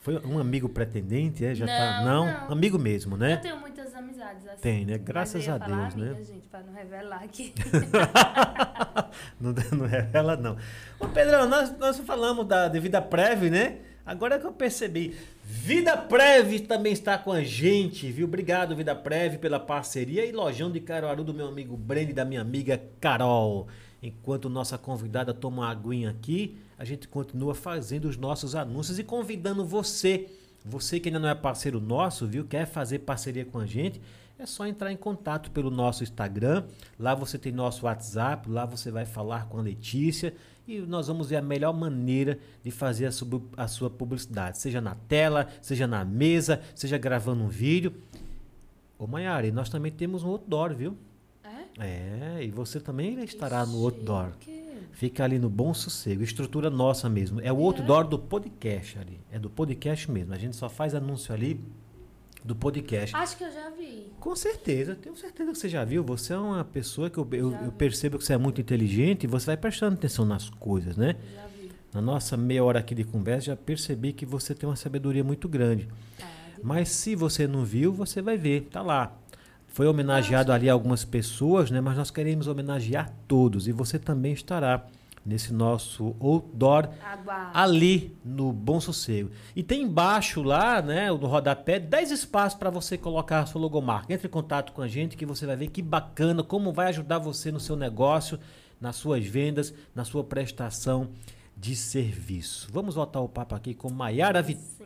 Foi 0.00 0.16
um 0.26 0.38
amigo 0.40 0.66
pretendente, 0.68 1.44
é? 1.44 1.54
Já 1.54 1.66
tá. 1.66 2.00
Não, 2.02 2.24
Não, 2.26 2.40
não. 2.46 2.52
amigo 2.52 2.78
mesmo, 2.78 3.14
Eu 3.14 3.18
né? 3.18 3.36
tenho 3.36 3.60
muitas 3.60 3.94
amizades 3.94 4.44
assim. 4.48 4.60
Tem, 4.62 4.84
né? 4.86 4.96
Graças 4.98 5.46
eu 5.46 5.54
a 5.54 5.58
Deus, 5.58 5.94
né? 5.94 6.06
amiga, 6.08 6.24
gente, 6.24 6.48
pra 6.48 6.62
não 6.62 6.72
revelar 6.72 7.22
aqui. 7.22 7.52
Não, 9.38 9.52
não 9.78 9.86
revela, 9.86 10.36
não. 10.36 10.56
Ô, 10.98 11.06
Pedrão, 11.06 11.46
nós, 11.48 11.76
nós 11.78 11.98
falamos 12.00 12.46
da, 12.46 12.66
de 12.68 12.80
Vida 12.80 13.00
Prev, 13.02 13.50
né? 13.50 13.78
Agora 14.04 14.38
que 14.38 14.46
eu 14.46 14.52
percebi. 14.52 15.14
Vida 15.44 15.96
Prev 15.96 16.60
também 16.60 16.92
está 16.92 17.18
com 17.18 17.32
a 17.32 17.42
gente, 17.42 18.10
viu? 18.10 18.26
Obrigado, 18.26 18.74
Vida 18.74 18.94
Prev, 18.94 19.38
pela 19.38 19.60
parceria. 19.60 20.24
E 20.24 20.32
Lojão 20.32 20.70
de 20.70 20.80
Caruaru 20.80 21.22
do 21.22 21.34
meu 21.34 21.48
amigo 21.48 21.76
Breno 21.76 22.10
e 22.10 22.14
da 22.14 22.24
minha 22.24 22.40
amiga 22.40 22.80
Carol. 23.00 23.68
Enquanto 24.02 24.48
nossa 24.48 24.78
convidada 24.78 25.34
toma 25.34 25.62
uma 25.62 25.70
aguinha 25.70 26.10
aqui, 26.10 26.56
a 26.78 26.84
gente 26.84 27.06
continua 27.06 27.54
fazendo 27.54 28.06
os 28.06 28.16
nossos 28.16 28.54
anúncios 28.54 28.98
e 28.98 29.04
convidando 29.04 29.64
você 29.64 30.28
Você 30.64 31.00
que 31.00 31.08
ainda 31.08 31.18
não 31.18 31.28
é 31.28 31.34
parceiro 31.34 31.80
nosso, 31.80 32.26
viu? 32.26 32.44
Quer 32.44 32.66
fazer 32.66 33.00
parceria 33.00 33.44
com 33.44 33.58
a 33.58 33.66
gente? 33.66 34.00
É 34.38 34.44
só 34.44 34.66
entrar 34.66 34.92
em 34.92 34.96
contato 34.96 35.50
pelo 35.50 35.70
nosso 35.70 36.02
Instagram. 36.02 36.64
Lá 36.98 37.14
você 37.14 37.38
tem 37.38 37.52
nosso 37.52 37.86
WhatsApp. 37.86 38.48
Lá 38.48 38.66
você 38.66 38.90
vai 38.90 39.06
falar 39.06 39.46
com 39.48 39.58
a 39.58 39.62
Letícia 39.62 40.34
e 40.70 40.80
nós 40.80 41.08
vamos 41.08 41.28
ver 41.28 41.36
a 41.36 41.42
melhor 41.42 41.72
maneira 41.72 42.38
de 42.62 42.70
fazer 42.70 43.06
a 43.06 43.12
sua, 43.12 43.42
a 43.56 43.66
sua 43.66 43.90
publicidade, 43.90 44.58
seja 44.58 44.80
na 44.80 44.94
tela, 44.94 45.48
seja 45.60 45.86
na 45.86 46.04
mesa, 46.04 46.60
seja 46.74 46.96
gravando 46.96 47.42
um 47.42 47.48
vídeo. 47.48 47.92
Ô 48.98 49.06
Maiara, 49.06 49.50
nós 49.50 49.68
também 49.68 49.90
temos 49.90 50.22
um 50.22 50.28
outdoor, 50.28 50.74
viu? 50.74 50.96
É? 51.42 52.38
É, 52.38 52.44
e 52.44 52.50
você 52.50 52.78
também 52.78 53.22
estará 53.24 53.66
no 53.66 53.82
outdoor. 53.82 54.32
Fica 54.92 55.24
ali 55.24 55.38
no 55.38 55.48
Bom 55.48 55.72
Sossego, 55.72 56.22
estrutura 56.22 56.68
nossa 56.68 57.08
mesmo. 57.08 57.40
É 57.40 57.52
o 57.52 57.64
outdoor 57.64 58.06
do 58.06 58.18
podcast 58.18 58.98
ali. 58.98 59.18
É 59.32 59.38
do 59.38 59.48
podcast 59.48 60.10
mesmo. 60.10 60.34
A 60.34 60.38
gente 60.38 60.54
só 60.56 60.68
faz 60.68 60.94
anúncio 60.94 61.32
ali 61.32 61.60
do 62.44 62.54
podcast. 62.56 63.14
Acho 63.14 63.36
que 63.36 63.44
eu 63.44 63.52
já 63.52 63.70
vi. 63.70 64.12
Com 64.18 64.34
certeza, 64.34 64.94
tenho 64.94 65.14
certeza 65.16 65.50
que 65.52 65.58
você 65.58 65.68
já 65.68 65.84
viu. 65.84 66.02
Você 66.04 66.32
é 66.32 66.38
uma 66.38 66.64
pessoa 66.64 67.08
que 67.10 67.18
eu, 67.18 67.26
eu, 67.32 67.52
eu 67.64 67.72
percebo 67.72 68.18
que 68.18 68.24
você 68.24 68.32
é 68.32 68.38
muito 68.38 68.60
inteligente 68.60 69.24
e 69.24 69.26
você 69.26 69.46
vai 69.46 69.56
prestando 69.56 69.94
atenção 69.94 70.24
nas 70.24 70.48
coisas, 70.50 70.96
né? 70.96 71.16
Já 71.34 71.46
vi. 71.46 71.70
Na 71.92 72.00
nossa 72.00 72.36
meia 72.36 72.62
hora 72.64 72.78
aqui 72.78 72.94
de 72.94 73.04
conversa, 73.04 73.46
já 73.46 73.56
percebi 73.56 74.12
que 74.12 74.24
você 74.24 74.54
tem 74.54 74.68
uma 74.68 74.76
sabedoria 74.76 75.24
muito 75.24 75.48
grande. 75.48 75.84
De- 75.84 76.22
Mas 76.62 76.88
se 76.90 77.14
você 77.14 77.46
não 77.46 77.64
viu, 77.64 77.92
você 77.92 78.20
vai 78.22 78.36
ver, 78.36 78.68
tá 78.70 78.80
lá. 78.82 79.16
Foi 79.66 79.86
homenageado 79.86 80.52
ali 80.52 80.68
algumas 80.68 81.04
pessoas, 81.04 81.70
né? 81.70 81.80
Mas 81.80 81.96
nós 81.96 82.10
queremos 82.10 82.46
homenagear 82.48 83.12
todos 83.28 83.68
e 83.68 83.72
você 83.72 83.98
também 83.98 84.32
estará 84.32 84.84
nesse 85.24 85.52
nosso 85.52 86.14
outdoor 86.18 86.88
Aguarde. 87.02 87.50
ali 87.54 88.16
no 88.24 88.52
Bom 88.52 88.80
Sossego. 88.80 89.30
E 89.54 89.62
tem 89.62 89.82
embaixo 89.82 90.42
lá, 90.42 90.80
né, 90.80 91.10
no 91.10 91.26
rodapé, 91.26 91.78
10 91.78 92.10
espaços 92.10 92.58
para 92.58 92.70
você 92.70 92.96
colocar 92.96 93.40
a 93.40 93.46
sua 93.46 93.60
logomarca. 93.60 94.12
Entre 94.12 94.26
em 94.26 94.30
contato 94.30 94.72
com 94.72 94.82
a 94.82 94.88
gente 94.88 95.16
que 95.16 95.26
você 95.26 95.46
vai 95.46 95.56
ver 95.56 95.68
que 95.68 95.82
bacana, 95.82 96.42
como 96.42 96.72
vai 96.72 96.88
ajudar 96.88 97.18
você 97.18 97.52
no 97.52 97.60
seu 97.60 97.76
negócio, 97.76 98.38
nas 98.80 98.96
suas 98.96 99.26
vendas, 99.26 99.74
na 99.94 100.04
sua 100.04 100.24
prestação 100.24 101.08
de 101.56 101.76
serviço. 101.76 102.68
Vamos 102.72 102.94
voltar 102.94 103.20
o 103.20 103.28
papo 103.28 103.54
aqui 103.54 103.74
com 103.74 103.90
Maiara 103.90 104.40
Vitória, 104.40 104.79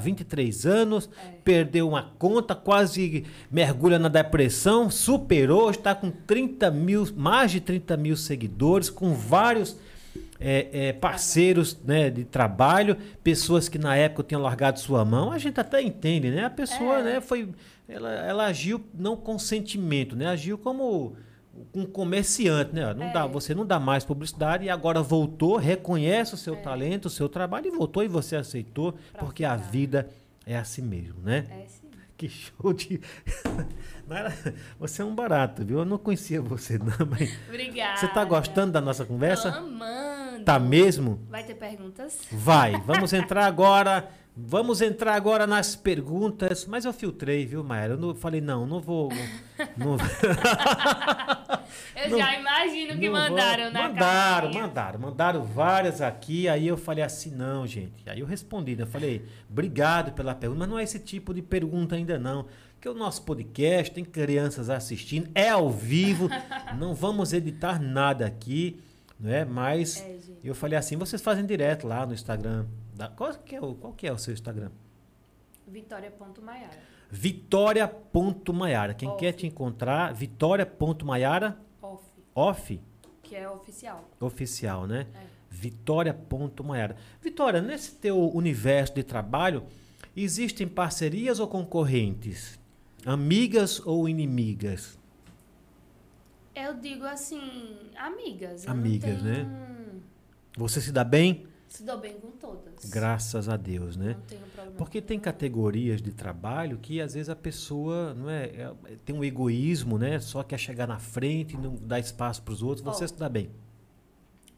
23 0.00 0.66
anos, 0.66 1.08
perdeu 1.42 1.88
uma 1.88 2.02
conta, 2.18 2.54
quase 2.54 3.24
mergulha 3.50 3.98
na 3.98 4.08
depressão, 4.08 4.90
superou, 4.90 5.70
está 5.70 5.94
com 5.94 6.10
30 6.10 6.70
mil, 6.70 7.06
mais 7.16 7.50
de 7.50 7.60
30 7.60 7.96
mil 7.96 8.16
seguidores, 8.16 8.90
com 8.90 9.12
vários 9.12 9.76
é, 10.40 10.88
é, 10.88 10.92
parceiros 10.92 11.78
né, 11.84 12.10
de 12.10 12.24
trabalho, 12.24 12.96
pessoas 13.22 13.68
que 13.68 13.78
na 13.78 13.96
época 13.96 14.22
tinham 14.24 14.42
largado 14.42 14.78
sua 14.78 15.04
mão, 15.04 15.32
a 15.32 15.38
gente 15.38 15.58
até 15.60 15.80
entende, 15.80 16.30
né? 16.30 16.44
A 16.44 16.50
pessoa, 16.50 16.98
É. 16.98 17.02
né, 17.02 17.20
foi, 17.20 17.48
ela, 17.88 18.12
ela 18.12 18.44
agiu 18.46 18.80
não 18.92 19.16
com 19.16 19.38
sentimento, 19.38 20.14
né? 20.16 20.26
Agiu 20.26 20.58
como 20.58 21.16
um 21.74 21.84
comerciante, 21.86 22.74
né? 22.74 22.92
Não 22.94 23.06
É. 23.06 23.12
dá, 23.12 23.26
você 23.26 23.54
não 23.54 23.64
dá 23.66 23.78
mais 23.80 24.04
publicidade 24.04 24.64
e 24.64 24.70
agora 24.70 25.00
voltou, 25.02 25.56
reconhece 25.56 26.34
o 26.34 26.36
É. 26.36 26.38
seu 26.38 26.56
talento, 26.56 27.06
o 27.06 27.10
seu 27.10 27.28
trabalho 27.28 27.66
e 27.66 27.70
voltou 27.70 28.02
e 28.02 28.08
você 28.08 28.36
aceitou, 28.36 28.92
Pra 29.12 29.20
porque 29.20 29.44
a 29.44 29.56
ficar. 29.58 29.70
vida 29.70 30.08
é 30.46 30.56
assim 30.56 30.82
mesmo, 30.82 31.20
né? 31.22 31.44
É 31.50 31.66
sim. 31.66 31.84
Que 32.16 32.28
show 32.28 32.72
de. 32.72 33.00
Você 34.78 35.02
é 35.02 35.04
um 35.04 35.14
barato, 35.14 35.64
viu? 35.64 35.78
Eu 35.80 35.84
não 35.84 35.98
conhecia 35.98 36.40
você, 36.40 36.78
não, 36.78 36.92
mas. 37.10 37.36
Obrigada. 37.48 37.96
Você 37.98 38.08
tá 38.08 38.24
gostando 38.24 38.72
da 38.72 38.80
nossa 38.80 39.04
Tô 39.04 39.12
conversa? 39.12 39.48
amando. 39.50 40.44
Tá 40.44 40.58
mesmo? 40.58 41.20
Vai 41.28 41.42
ter 41.42 41.54
perguntas? 41.54 42.18
Vai, 42.30 42.80
vamos 42.82 43.12
entrar 43.12 43.46
agora. 43.46 44.08
Vamos 44.36 44.80
entrar 44.82 45.14
agora 45.14 45.46
nas 45.46 45.76
perguntas. 45.76 46.66
Mas 46.66 46.84
eu 46.84 46.92
filtrei, 46.92 47.46
viu, 47.46 47.62
Maera? 47.62 47.94
Eu 47.94 47.98
não, 47.98 48.14
falei, 48.14 48.40
não, 48.40 48.66
não 48.66 48.80
vou. 48.80 49.08
Não, 49.76 49.96
Eu 51.96 52.10
Não- 52.10 52.18
já 52.18 52.38
imagino 52.38 52.98
que 52.98 53.08
não 53.08 53.12
vou- 53.20 53.30
mandaram 53.30 53.70
na 53.70 53.88
Mandaram, 53.88 54.52
mandaram. 54.52 54.98
Mandaram 55.00 55.44
várias 55.44 56.00
aqui. 56.00 56.48
Aí 56.48 56.66
eu 56.66 56.76
falei 56.76 57.04
assim, 57.04 57.30
não, 57.30 57.66
gente. 57.66 58.08
Aí 58.08 58.20
eu 58.20 58.26
respondi, 58.26 58.74
né? 58.76 58.82
Eu 58.82 58.86
falei, 58.86 59.24
obrigado 59.48 60.12
pela 60.12 60.34
pergunta, 60.34 60.58
mas 60.60 60.68
não 60.68 60.78
é 60.78 60.82
esse 60.82 60.98
tipo 60.98 61.32
de 61.32 61.40
pergunta 61.40 61.94
ainda 61.94 62.18
não. 62.18 62.46
Porque 62.74 62.88
o 62.88 62.94
nosso 62.94 63.22
podcast 63.22 63.94
tem 63.94 64.04
crianças 64.04 64.68
assistindo, 64.68 65.28
é 65.34 65.48
ao 65.48 65.70
vivo, 65.70 66.28
não 66.76 66.92
vamos 66.94 67.32
editar 67.32 67.80
nada 67.80 68.26
aqui, 68.26 68.80
né? 69.18 69.44
Mas 69.44 70.00
É, 70.02 70.18
eu 70.42 70.54
falei 70.54 70.76
assim, 70.78 70.96
vocês 70.96 71.22
fazem 71.22 71.46
direto 71.46 71.86
lá 71.86 72.04
no 72.04 72.12
Instagram. 72.12 72.66
Da, 72.94 73.08
qual, 73.08 73.34
que 73.34 73.56
é 73.56 73.60
o, 73.60 73.74
qual 73.74 73.92
que 73.92 74.06
é 74.06 74.12
o 74.12 74.18
seu 74.18 74.32
Instagram? 74.32 74.70
Vitória.maiara. 75.66 76.78
Vitória.maiara. 77.10 78.94
Quem 78.94 79.08
Off. 79.08 79.18
quer 79.18 79.32
te 79.32 79.46
encontrar, 79.46 80.12
Vitória.maiara 80.14 81.58
Off, 81.82 82.04
off. 82.34 82.80
que 83.22 83.34
é 83.34 83.48
oficial. 83.48 84.08
oficial, 84.20 84.86
né? 84.86 85.06
É. 85.14 85.20
Vitória.maiara. 85.50 86.96
Vitória, 87.20 87.60
nesse 87.62 87.94
teu 87.96 88.28
universo 88.34 88.94
de 88.94 89.02
trabalho, 89.02 89.64
existem 90.16 90.66
parcerias 90.68 91.38
ou 91.40 91.48
concorrentes? 91.48 92.58
Amigas 93.06 93.80
ou 93.86 94.08
inimigas? 94.08 94.98
Eu 96.54 96.74
digo 96.74 97.04
assim, 97.04 97.78
amigas. 97.96 98.66
Amigas, 98.68 99.22
né? 99.22 99.34
tenho- 99.44 100.02
Você 100.56 100.80
se 100.80 100.92
dá 100.92 101.02
bem? 101.04 101.46
Se 101.74 101.82
dou 101.82 101.98
bem 101.98 102.20
com 102.20 102.30
todas. 102.30 102.84
Graças 102.88 103.48
a 103.48 103.56
Deus, 103.56 103.96
né? 103.96 104.14
Não 104.14 104.20
tenho 104.26 104.46
problema. 104.46 104.76
Porque 104.76 105.02
tem 105.02 105.18
categorias 105.18 106.00
de 106.00 106.12
trabalho 106.12 106.78
que 106.78 107.00
às 107.00 107.14
vezes 107.14 107.28
a 107.28 107.34
pessoa 107.34 108.14
não 108.14 108.30
é, 108.30 108.44
é- 108.44 108.74
tem 109.04 109.12
um 109.14 109.24
egoísmo, 109.24 109.98
né? 109.98 110.20
Só 110.20 110.44
quer 110.44 110.56
chegar 110.56 110.86
na 110.86 111.00
frente, 111.00 111.56
não 111.56 111.74
dá 111.74 111.98
espaço 111.98 112.42
para 112.42 112.54
os 112.54 112.62
outros. 112.62 112.84
Você 112.84 113.02
Ó. 113.04 113.06
se 113.08 113.14
dá 113.18 113.28
bem. 113.28 113.50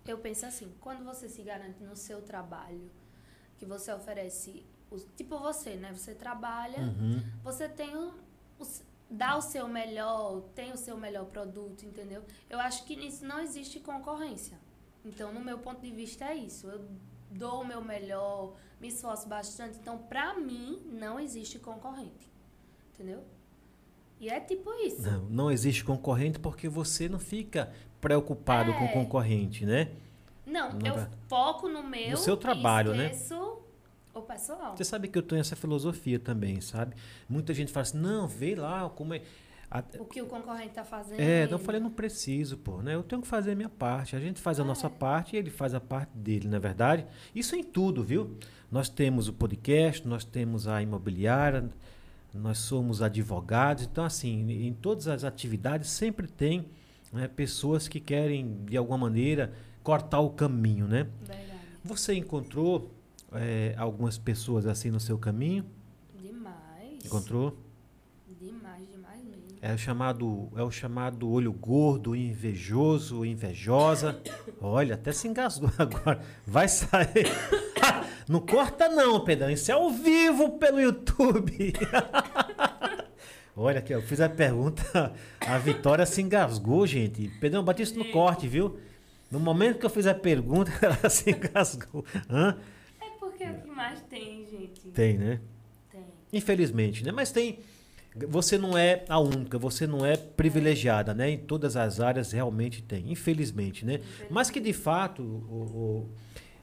Eu 0.07 0.19
penso 0.19 0.45
assim, 0.45 0.71
quando 0.79 1.03
você 1.05 1.27
se 1.27 1.41
garante 1.43 1.83
no 1.83 1.97
seu 1.97 2.21
trabalho, 2.21 2.91
que 3.59 3.65
você 3.65 3.91
oferece, 3.95 4.63
os- 4.91 5.07
tipo 5.17 5.39
você, 5.39 5.71
né? 5.77 5.95
Você 5.95 6.15
trabalha, 6.15 6.81
Uhum. 6.83 7.23
você 7.43 7.67
tem 7.67 8.11
dá 9.09 9.37
o 9.39 9.41
seu 9.41 9.67
melhor, 9.69 10.43
tem 10.55 10.71
o 10.73 10.77
seu 10.77 10.99
melhor 10.99 11.25
produto, 11.27 11.83
entendeu? 11.87 12.23
Eu 12.51 12.59
acho 12.59 12.85
que 12.85 12.95
nisso 12.95 13.25
não 13.25 13.41
existe 13.41 13.81
concorrência. 13.81 14.59
Então, 15.07 15.33
no 15.33 15.41
meu 15.41 15.59
ponto 15.59 15.81
de 15.81 15.91
vista 15.91 16.25
é 16.27 16.35
isso. 16.35 16.67
Eu 16.69 16.85
dou 17.31 17.63
o 17.63 17.67
meu 17.67 17.83
melhor, 17.83 18.55
me 18.81 18.89
esforço 18.89 19.29
bastante. 19.29 19.79
Então, 19.79 19.99
pra 19.99 20.35
mim, 20.35 20.83
não 20.93 21.19
existe 21.21 21.59
concorrente. 21.59 22.29
Entendeu? 22.95 23.23
E 24.21 24.29
é 24.29 24.41
tipo 24.41 24.73
isso. 24.75 25.03
Não, 25.03 25.23
não 25.27 25.51
existe 25.51 25.85
concorrente 25.85 26.39
porque 26.39 26.69
você 26.69 27.09
não 27.09 27.19
fica 27.19 27.73
preocupado 28.01 28.73
com 28.75 28.85
o 28.85 28.89
É. 28.89 28.93
concorrente, 28.93 29.65
né? 29.67 29.93
Não, 30.47 30.73
Não 30.73 30.87
eu 30.87 30.95
vai- 30.95 31.09
foco 31.29 31.69
no 31.69 31.83
meu 31.83 32.11
No 32.13 32.17
seu 32.17 32.37
trabalho, 32.37 32.95
e 32.95 32.99
né? 32.99 33.11
esqueço 33.13 33.59
o 34.15 34.23
pessoal. 34.23 34.77
Você 34.77 34.85
sabe 34.85 35.09
que 35.09 35.19
eu 35.19 35.23
tenho 35.23 35.41
essa 35.41 35.55
filosofia 35.57 36.19
também, 36.19 36.61
sabe? 36.61 36.97
Muita 37.29 37.53
gente 37.53 37.71
fala 37.73 37.83
assim, 37.83 37.99
não, 37.99 38.27
vê 38.27 38.55
lá 38.55 38.89
como 38.89 39.13
é. 39.15 39.23
O 39.99 40.05
que 40.05 40.23
o 40.23 40.27
concorrente 40.27 40.75
tá 40.75 40.85
fazendo. 40.85 41.19
É, 41.21 41.45
não 41.47 41.53
eu 41.53 41.59
falei, 41.59 41.81
não 41.81 41.91
preciso, 41.91 42.57
pô, 42.57 42.81
né? 42.83 42.95
Eu 42.95 43.03
tenho 43.03 43.21
que 43.23 43.29
fazer 43.29 43.53
a 43.53 43.55
minha 43.55 43.69
parte. 43.69 44.15
A 44.15 44.21
gente 44.21 44.41
faz 44.41 44.61
a 44.61 44.63
É. 44.63 44.67
nossa 44.67 44.89
parte 44.89 45.35
e 45.35 45.39
ele 45.39 45.51
faz 45.51 45.75
a 45.75 45.81
parte 45.81 46.17
dele, 46.17 46.49
na 46.49 46.57
é 46.57 46.61
verdade. 46.61 47.07
Isso 47.35 47.57
em 47.57 47.63
tudo, 47.65 48.03
viu? 48.05 48.37
Nós 48.71 48.89
temos 48.89 49.29
o 49.29 49.33
podcast, 49.33 50.07
nós 50.07 50.25
temos 50.25 50.67
a 50.69 50.81
imobiliária, 50.83 51.69
nós 52.33 52.59
somos 52.59 53.03
advogados. 53.03 53.85
Então, 53.85 54.05
assim, 54.05 54.51
em 54.51 54.73
todas 54.73 55.09
as 55.09 55.25
atividades 55.25 55.91
sempre 55.91 56.27
tem 56.27 56.67
né, 57.13 57.27
pessoas 57.29 57.89
que 57.89 57.99
querem, 58.01 58.65
de 58.67 58.77
alguma 58.77 58.99
maneira, 58.99 59.53
cortar 59.83 60.21
o 60.21 60.31
caminho, 60.31 60.87
né? 60.87 61.09
Verdade. 61.23 61.53
Você 61.85 62.15
encontrou 62.15 62.93
é, 63.33 63.75
algumas 63.79 64.19
pessoas 64.19 64.67
assim 64.67 64.91
no 64.91 65.01
seu 65.01 65.19
caminho? 65.19 65.65
Demais. 66.21 67.05
Encontrou? 67.05 67.57
É 69.69 69.75
o 69.75 69.79
chamado, 69.79 70.49
é 70.55 70.63
o 70.63 70.71
chamado 70.71 71.29
olho 71.29 71.53
gordo, 71.53 72.15
invejoso, 72.15 73.25
invejosa. 73.25 74.17
Olha, 74.61 74.95
até 74.95 75.11
se 75.11 75.27
engasgou 75.27 75.69
agora. 75.77 76.21
Vai 76.47 76.69
sair. 76.69 77.27
Não 78.29 78.39
corta 78.39 78.89
não, 78.89 79.25
Pedrão. 79.25 79.51
Isso 79.51 79.73
é 79.73 79.75
ao 79.75 79.91
vivo 79.91 80.51
pelo 80.51 80.81
YouTube. 80.81 81.73
Olha 83.57 83.81
aqui, 83.81 83.93
eu 83.93 84.03
fiz 84.03 84.21
a 84.21 84.29
pergunta, 84.29 85.13
a 85.41 85.59
Vitória 85.59 86.07
se 86.07 86.23
engasgou, 86.23 86.87
gente. 86.87 87.29
Pedrão, 87.41 87.65
bate 87.65 87.83
isso 87.83 87.99
no 87.99 88.05
corte, 88.13 88.47
viu? 88.47 88.79
No 89.31 89.41
momento 89.41 89.81
que 89.81 89.87
eu 89.87 89.91
fiz 89.91 90.07
a 90.07 90.15
pergunta, 90.15 90.71
ela 90.81 91.11
se 91.11 91.31
engasgou. 91.31 92.05
Hã? 92.31 92.57
É 93.01 93.07
porque 93.19 93.43
é 93.43 93.51
o 93.51 93.61
que 93.63 93.69
mais 93.69 94.01
tem, 94.03 94.47
gente. 94.49 94.89
Tem, 94.91 95.19
né? 95.19 95.41
Tem. 95.91 96.05
Infelizmente, 96.33 97.05
né? 97.05 97.11
Mas 97.11 97.33
tem. 97.33 97.59
Você 98.29 98.57
não 98.57 98.77
é 98.79 99.05
a 99.09 99.19
única, 99.19 99.59
você 99.59 99.87
não 99.87 100.05
é 100.07 100.17
privilegiada, 100.17 101.13
né? 101.13 101.31
Em 101.31 101.39
todas 101.39 101.77
as 101.77 102.01
áreas 102.01 102.33
realmente 102.33 102.83
tem, 102.83 103.11
infelizmente, 103.13 103.85
né? 103.85 104.01
Mas 104.31 104.49
que 104.51 104.59
de 104.61 104.73
fato, 104.73 105.23
o- 105.23 106.09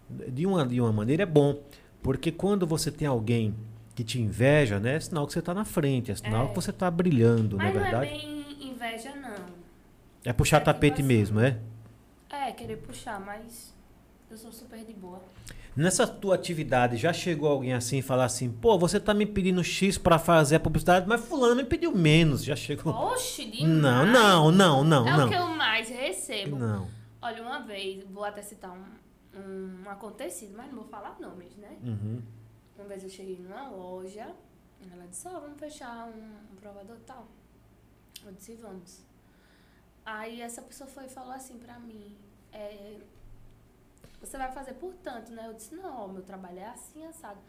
o- 0.09 0.27
de, 0.31 0.45
uma, 0.47 0.65
de 0.65 0.81
uma 0.81 0.91
maneira 0.91 1.23
é 1.23 1.25
bom, 1.27 1.61
porque 2.01 2.31
quando 2.31 2.65
você 2.65 2.91
tem 2.91 3.07
alguém 3.07 3.55
que 3.95 4.03
te 4.03 4.19
inveja, 4.19 4.79
né? 4.79 4.95
É 4.95 4.99
sinal 4.99 5.27
que 5.27 5.33
você 5.33 5.41
tá 5.41 5.53
na 5.53 5.63
frente, 5.65 6.11
é 6.11 6.15
sinal 6.15 6.45
É. 6.45 6.47
que 6.49 6.55
você 6.55 6.71
tá 6.73 6.89
brilhando, 6.89 7.57
não 7.57 7.65
é 7.65 7.71
Mas 7.71 7.73
não 7.75 7.81
é 7.81 7.83
verdade? 7.83 8.11
bem 8.11 8.71
inveja, 8.71 9.13
não. 9.15 9.45
É 10.25 10.33
puxar 10.33 10.57
é 10.57 10.59
tapete 10.61 11.01
assim. 11.01 11.03
mesmo, 11.03 11.39
é? 11.39 11.59
É, 12.29 12.51
querer 12.51 12.77
puxar, 12.77 13.19
mas 13.19 13.73
eu 14.31 14.37
sou 14.37 14.51
super 14.51 14.83
de 14.83 14.93
boa. 14.93 15.21
Nessa 15.75 16.05
tua 16.05 16.35
atividade, 16.35 16.97
já 16.97 17.11
chegou 17.11 17.49
alguém 17.49 17.73
assim 17.73 17.97
e 17.97 18.01
falar 18.01 18.25
assim, 18.25 18.51
pô, 18.51 18.77
você 18.77 18.99
tá 18.99 19.13
me 19.13 19.25
pedindo 19.25 19.63
X 19.63 19.97
pra 19.97 20.19
fazer 20.19 20.57
a 20.57 20.59
publicidade, 20.59 21.07
mas 21.07 21.25
fulano 21.25 21.55
me 21.55 21.63
pediu 21.63 21.91
menos, 21.95 22.43
já 22.43 22.55
chegou. 22.55 22.93
Oxe, 22.93 23.45
demais. 23.45 23.73
Não, 23.73 24.05
não, 24.05 24.51
não, 24.51 24.83
não, 24.83 25.07
É 25.07 25.17
não. 25.17 25.25
o 25.25 25.29
que 25.29 25.35
eu 25.35 25.47
mais 25.47 25.89
recebo. 25.89 26.57
Não. 26.57 26.87
Olha, 27.21 27.41
uma 27.41 27.59
vez, 27.61 28.03
vou 28.11 28.23
até 28.23 28.43
citar 28.43 28.71
um, 28.71 28.83
um 29.39 29.89
acontecido, 29.89 30.53
mas 30.55 30.67
não 30.67 30.75
vou 30.75 30.85
falar 30.85 31.17
nomes, 31.19 31.55
né? 31.57 31.75
Uhum. 31.83 32.21
Uma 32.77 32.87
vez 32.87 33.03
eu 33.03 33.09
cheguei 33.09 33.39
numa 33.39 33.69
loja, 33.69 34.27
ela 34.91 35.07
disse, 35.09 35.27
ó, 35.27 35.39
vamos 35.39 35.59
fechar 35.59 36.05
um, 36.07 36.53
um 36.53 36.55
provador 36.57 36.97
tal. 37.05 37.27
Eu 38.25 38.31
disse, 38.33 38.53
vamos. 38.61 39.01
Aí 40.05 40.41
essa 40.41 40.61
pessoa 40.61 40.87
foi 40.87 41.05
e 41.05 41.09
falou 41.09 41.31
assim 41.31 41.57
pra 41.57 41.79
mim, 41.79 42.15
é, 42.51 42.97
você 44.25 44.37
vai 44.37 44.51
fazer 44.51 44.73
por 44.73 44.93
tanto, 44.95 45.31
né? 45.31 45.47
Eu 45.47 45.53
disse, 45.53 45.75
não, 45.75 46.05
ó, 46.05 46.07
meu 46.07 46.23
trabalho 46.23 46.59
é 46.59 46.67
assim, 46.67 47.05
assado. 47.05 47.39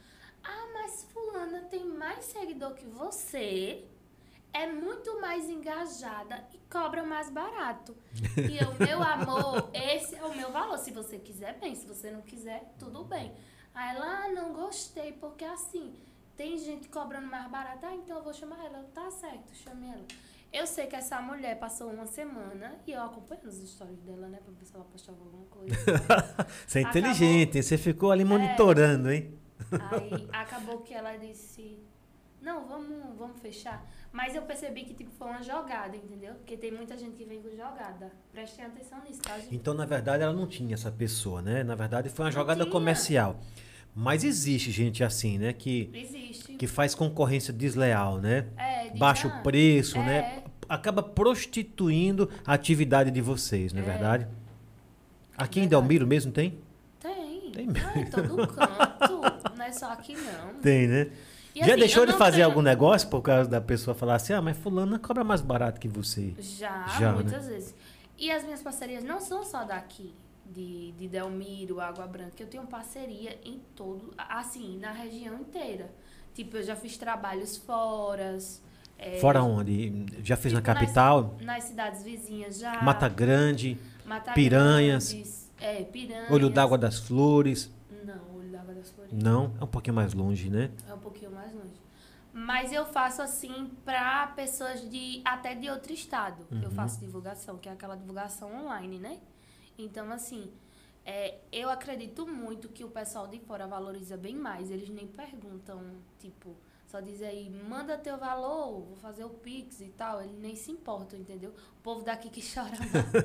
Ah, 0.42 0.68
mas 0.74 1.04
fulana 1.12 1.62
tem 1.62 1.84
mais 1.84 2.24
seguidor 2.26 2.74
que 2.74 2.86
você, 2.86 3.86
é 4.52 4.70
muito 4.70 5.20
mais 5.20 5.50
engajada 5.50 6.46
e 6.52 6.58
cobra 6.70 7.02
mais 7.02 7.28
barato. 7.28 7.96
E 8.36 8.56
eu, 8.56 8.72
meu 8.78 9.02
amor, 9.02 9.68
esse 9.72 10.14
é 10.14 10.24
o 10.24 10.34
meu 10.34 10.52
valor. 10.52 10.78
Se 10.78 10.92
você 10.92 11.18
quiser, 11.18 11.58
bem. 11.58 11.74
Se 11.74 11.86
você 11.86 12.10
não 12.10 12.22
quiser, 12.22 12.72
tudo 12.78 13.04
bem. 13.04 13.34
Aí 13.74 13.96
ela, 13.96 14.24
ah, 14.24 14.28
não 14.28 14.52
gostei, 14.52 15.12
porque 15.12 15.44
assim, 15.44 15.92
tem 16.36 16.56
gente 16.56 16.88
cobrando 16.88 17.26
mais 17.26 17.50
barato. 17.50 17.84
Ah, 17.84 17.94
então 17.94 18.18
eu 18.18 18.22
vou 18.22 18.32
chamar 18.32 18.64
ela. 18.64 18.84
Tá 18.94 19.10
certo, 19.10 19.52
chame 19.54 19.88
ela. 19.88 20.04
Eu 20.56 20.68
sei 20.68 20.86
que 20.86 20.94
essa 20.94 21.20
mulher 21.20 21.58
passou 21.58 21.90
uma 21.90 22.06
semana 22.06 22.76
e 22.86 22.92
eu 22.92 23.02
acompanhando 23.02 23.46
os 23.48 23.56
stories 23.68 23.98
dela, 24.02 24.28
né? 24.28 24.38
Pra 24.44 24.52
ver 24.56 24.64
se 24.64 24.72
ela 24.72 24.84
postava 24.84 25.18
alguma 25.18 25.44
coisa. 25.46 25.74
Você 26.64 26.78
é 26.78 26.82
Acabou. 26.82 27.00
inteligente? 27.00 27.60
Você 27.60 27.76
ficou 27.76 28.12
ali 28.12 28.24
monitorando, 28.24 29.10
hein? 29.10 29.34
Aí 29.90 30.28
acabou 30.32 30.78
que 30.82 30.94
ela 30.94 31.16
disse, 31.16 31.80
não, 32.40 32.68
vamos, 32.68 33.16
vamos 33.18 33.40
fechar. 33.40 33.84
Mas 34.12 34.36
eu 34.36 34.42
percebi 34.42 34.84
que 34.84 34.94
tipo, 34.94 35.10
foi 35.10 35.26
uma 35.26 35.42
jogada, 35.42 35.96
entendeu? 35.96 36.34
Porque 36.34 36.56
tem 36.56 36.70
muita 36.70 36.96
gente 36.96 37.16
que 37.16 37.24
vem 37.24 37.42
com 37.42 37.50
jogada. 37.50 38.12
Prestem 38.32 38.64
atenção 38.64 39.02
nisso, 39.02 39.22
tá, 39.22 39.36
gente? 39.40 39.56
Então, 39.56 39.74
na 39.74 39.84
verdade, 39.84 40.22
ela 40.22 40.32
não 40.32 40.46
tinha 40.46 40.74
essa 40.74 40.90
pessoa, 40.92 41.42
né? 41.42 41.64
Na 41.64 41.74
verdade, 41.74 42.08
foi 42.10 42.26
uma 42.26 42.30
Não 42.30 42.38
jogada 42.40 42.62
tinha. 42.62 42.70
comercial. 42.72 43.40
Mas 43.92 44.22
existe 44.22 44.70
gente 44.70 45.02
assim, 45.02 45.38
né? 45.38 45.52
Que, 45.52 45.90
Existe. 45.94 46.54
que 46.54 46.66
faz 46.66 46.94
concorrência 46.94 47.52
desleal, 47.52 48.18
né? 48.20 48.46
É, 48.56 48.88
de- 48.90 48.98
Baixa 48.98 49.28
ah, 49.28 49.38
o 49.38 49.42
preço, 49.42 49.98
é. 49.98 50.02
né? 50.04 50.43
Acaba 50.74 51.02
prostituindo 51.02 52.28
a 52.46 52.54
atividade 52.54 53.10
de 53.10 53.20
vocês, 53.20 53.72
não 53.72 53.80
é, 53.80 53.84
É. 53.84 53.88
verdade? 53.88 54.26
Aqui 55.36 55.58
em 55.60 55.62
Verdade. 55.62 55.82
Delmiro 55.82 56.06
mesmo 56.06 56.32
tem? 56.32 56.58
Tem. 57.00 57.50
Tem 57.52 57.68
Ah, 57.84 57.98
em 58.00 58.06
todo 58.10 58.46
canto. 58.48 59.56
não 59.56 59.64
é 59.64 59.72
só 59.72 59.92
aqui, 59.92 60.16
não. 60.16 60.54
Tem, 60.60 60.86
né? 60.88 61.10
E, 61.54 61.60
Já 61.60 61.66
assim, 61.66 61.76
deixou 61.76 62.04
de 62.06 62.12
fazer 62.14 62.36
tenho- 62.38 62.46
algum 62.48 62.62
negócio 62.62 63.08
por 63.08 63.22
causa 63.22 63.48
da 63.48 63.60
pessoa 63.60 63.94
falar 63.94 64.16
assim, 64.16 64.32
ah, 64.32 64.42
mas 64.42 64.56
fulano 64.56 64.98
cobra 64.98 65.22
mais 65.22 65.40
barato 65.40 65.80
que 65.80 65.86
você. 65.86 66.34
Já, 66.38 66.86
Já, 66.98 67.12
né? 67.12 67.22
muitas 67.22 67.46
vezes. 67.46 67.74
E 68.18 68.30
as 68.32 68.42
minhas 68.44 68.60
parcerias 68.62 69.04
não 69.04 69.20
são 69.20 69.44
só 69.44 69.62
daqui, 69.64 70.12
de, 70.46 70.92
de 70.92 71.06
Delmiro, 71.08 71.80
Água 71.80 72.06
Branca. 72.06 72.34
Eu 72.40 72.46
tenho 72.48 72.64
parceria 72.66 73.38
em 73.44 73.60
todo, 73.76 74.12
assim, 74.18 74.78
na 74.78 74.90
região 74.92 75.38
inteira. 75.38 75.90
Tipo, 76.34 76.56
eu 76.56 76.62
já 76.64 76.74
fiz 76.74 76.96
trabalhos 76.96 77.56
fora. 77.56 78.36
É, 78.98 79.18
Fora 79.18 79.42
onde? 79.42 80.06
Já 80.22 80.36
fez 80.36 80.52
na 80.54 80.60
Tipo, 80.60 80.72
nas- 80.72 80.80
capital? 80.80 81.36
Nas 81.40 81.64
cidades 81.64 82.02
vizinhas 82.02 82.58
já. 82.58 82.80
Mata 82.82 83.08
Grande, 83.08 83.78
Mata 84.06 84.32
Piranhas. 84.32 85.12
Grandes, 85.12 85.50
é, 85.60 85.82
piranhas. 85.84 86.30
Olho 86.30 86.48
d'Água 86.50 86.78
das 86.78 86.98
Flores. 86.98 87.70
Não, 88.04 88.36
Olho 88.36 88.48
d'Água 88.50 88.74
das 88.74 88.90
Flores. 88.90 89.12
Não, 89.12 89.52
é 89.60 89.64
um 89.64 89.68
pouquinho 89.68 89.94
mais 89.96 90.14
longe, 90.14 90.48
né? 90.50 90.70
É 90.88 90.94
um 90.94 90.98
pouquinho 90.98 91.30
mais 91.32 91.52
longe. 91.54 91.82
Mas 92.32 92.72
eu 92.72 92.84
faço 92.84 93.22
assim 93.22 93.70
pra 93.84 94.26
pessoas 94.28 94.88
de 94.90 95.22
até 95.24 95.54
de 95.54 95.70
outro 95.70 95.92
estado. 95.92 96.44
Eu 96.50 96.68
Uhum. 96.68 96.74
faço 96.74 96.98
divulgação, 96.98 97.56
que 97.58 97.68
é 97.68 97.72
aquela 97.72 97.94
divulgação 97.96 98.52
online, 98.64 98.98
né? 98.98 99.18
Então, 99.78 100.10
assim, 100.10 100.50
é, 101.04 101.36
eu 101.52 101.68
acredito 101.70 102.26
muito 102.26 102.68
que 102.68 102.82
o 102.84 102.88
pessoal 102.88 103.28
de 103.28 103.38
fora 103.38 103.66
valoriza 103.68 104.16
bem 104.16 104.34
mais. 104.34 104.68
Eles 104.70 104.88
nem 104.88 105.06
perguntam, 105.06 105.80
tipo, 106.18 106.56
só 106.94 107.00
dizem 107.00 107.26
aí, 107.26 107.50
manda 107.50 107.98
teu 107.98 108.16
valor, 108.16 108.84
vou 108.84 108.94
fazer 108.94 109.24
o 109.24 109.28
Pix 109.30 109.80
e 109.80 109.88
tal. 109.88 110.22
Eles 110.22 110.38
nem 110.38 110.54
se 110.54 110.70
importam, 110.70 111.18
entendeu? 111.18 111.50
O 111.50 111.82
povo 111.82 112.04
daqui 112.04 112.30
que 112.30 112.40
chora. 112.40 112.70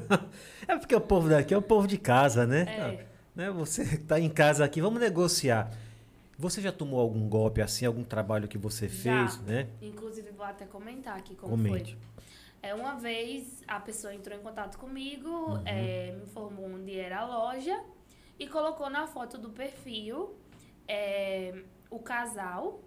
É 0.67 0.75
porque 0.75 0.95
o 0.95 1.01
povo 1.01 1.29
daqui 1.29 1.53
é 1.53 1.57
o 1.57 1.61
povo 1.61 1.85
de 1.85 1.99
casa, 1.99 2.47
né? 2.47 2.61
É. 2.67 3.07
Né? 3.35 3.51
Você 3.51 3.83
está 3.83 4.19
em 4.19 4.27
casa 4.27 4.65
aqui, 4.65 4.81
vamos 4.81 4.99
negociar. 4.99 5.69
Você 6.35 6.61
já 6.61 6.71
tomou 6.71 6.99
algum 6.99 7.29
golpe 7.29 7.61
assim, 7.61 7.85
algum 7.85 8.03
trabalho 8.03 8.47
que 8.47 8.57
você 8.57 8.87
Já. 8.87 9.27
fez, 9.27 9.39
né? 9.41 9.67
Inclusive, 9.83 10.31
vou 10.31 10.45
até 10.47 10.65
comentar 10.65 11.15
aqui 11.15 11.35
como 11.35 11.51
Comente. 11.51 11.93
foi. 11.95 12.23
É, 12.63 12.73
uma 12.73 12.95
vez 12.95 13.63
a 13.67 13.79
pessoa 13.79 14.15
entrou 14.15 14.35
em 14.35 14.41
contato 14.41 14.79
comigo, 14.79 15.29
Uhum. 15.29 15.61
é, 15.67 16.11
me 16.13 16.23
informou 16.23 16.65
onde 16.65 16.97
era 16.99 17.19
a 17.19 17.27
loja 17.27 17.79
e 18.39 18.47
colocou 18.47 18.89
na 18.89 19.05
foto 19.05 19.37
do 19.37 19.51
perfil 19.51 20.33
é, 20.87 21.53
o 21.91 21.99
casal 21.99 22.81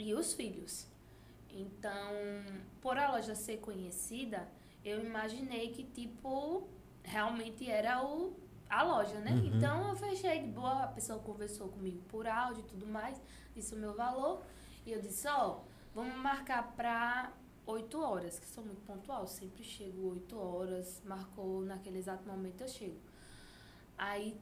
e 0.00 0.14
os 0.14 0.32
filhos. 0.32 0.86
Então, 1.50 2.12
por 2.80 2.96
a 2.96 3.10
loja 3.10 3.34
ser 3.34 3.58
conhecida, 3.58 4.48
eu 4.84 5.04
imaginei 5.04 5.70
que, 5.72 5.82
tipo, 5.84 6.68
realmente 7.02 7.68
era 7.68 8.04
o, 8.04 8.36
a 8.68 8.82
loja, 8.82 9.18
né? 9.20 9.32
Uhum. 9.32 9.56
Então, 9.56 9.88
eu 9.88 9.96
fechei 9.96 10.40
de 10.40 10.48
boa, 10.48 10.84
a 10.84 10.88
pessoa 10.88 11.18
conversou 11.18 11.68
comigo 11.68 12.00
por 12.08 12.26
áudio 12.26 12.60
e 12.60 12.66
tudo 12.68 12.86
mais, 12.86 13.20
disse 13.54 13.74
o 13.74 13.78
meu 13.78 13.94
valor. 13.94 14.42
E 14.86 14.92
eu 14.92 15.00
disse, 15.00 15.26
ó, 15.28 15.60
vamos 15.94 16.16
marcar 16.16 16.74
pra 16.76 17.32
8 17.66 18.00
horas, 18.00 18.38
que 18.38 18.46
sou 18.46 18.64
muito 18.64 18.80
pontual, 18.82 19.26
sempre 19.26 19.62
chego 19.64 20.10
8 20.12 20.38
horas, 20.38 21.02
marcou 21.04 21.62
naquele 21.62 21.98
exato 21.98 22.26
momento 22.26 22.60
eu 22.62 22.68
chego. 22.68 22.96
Aí, 23.96 24.38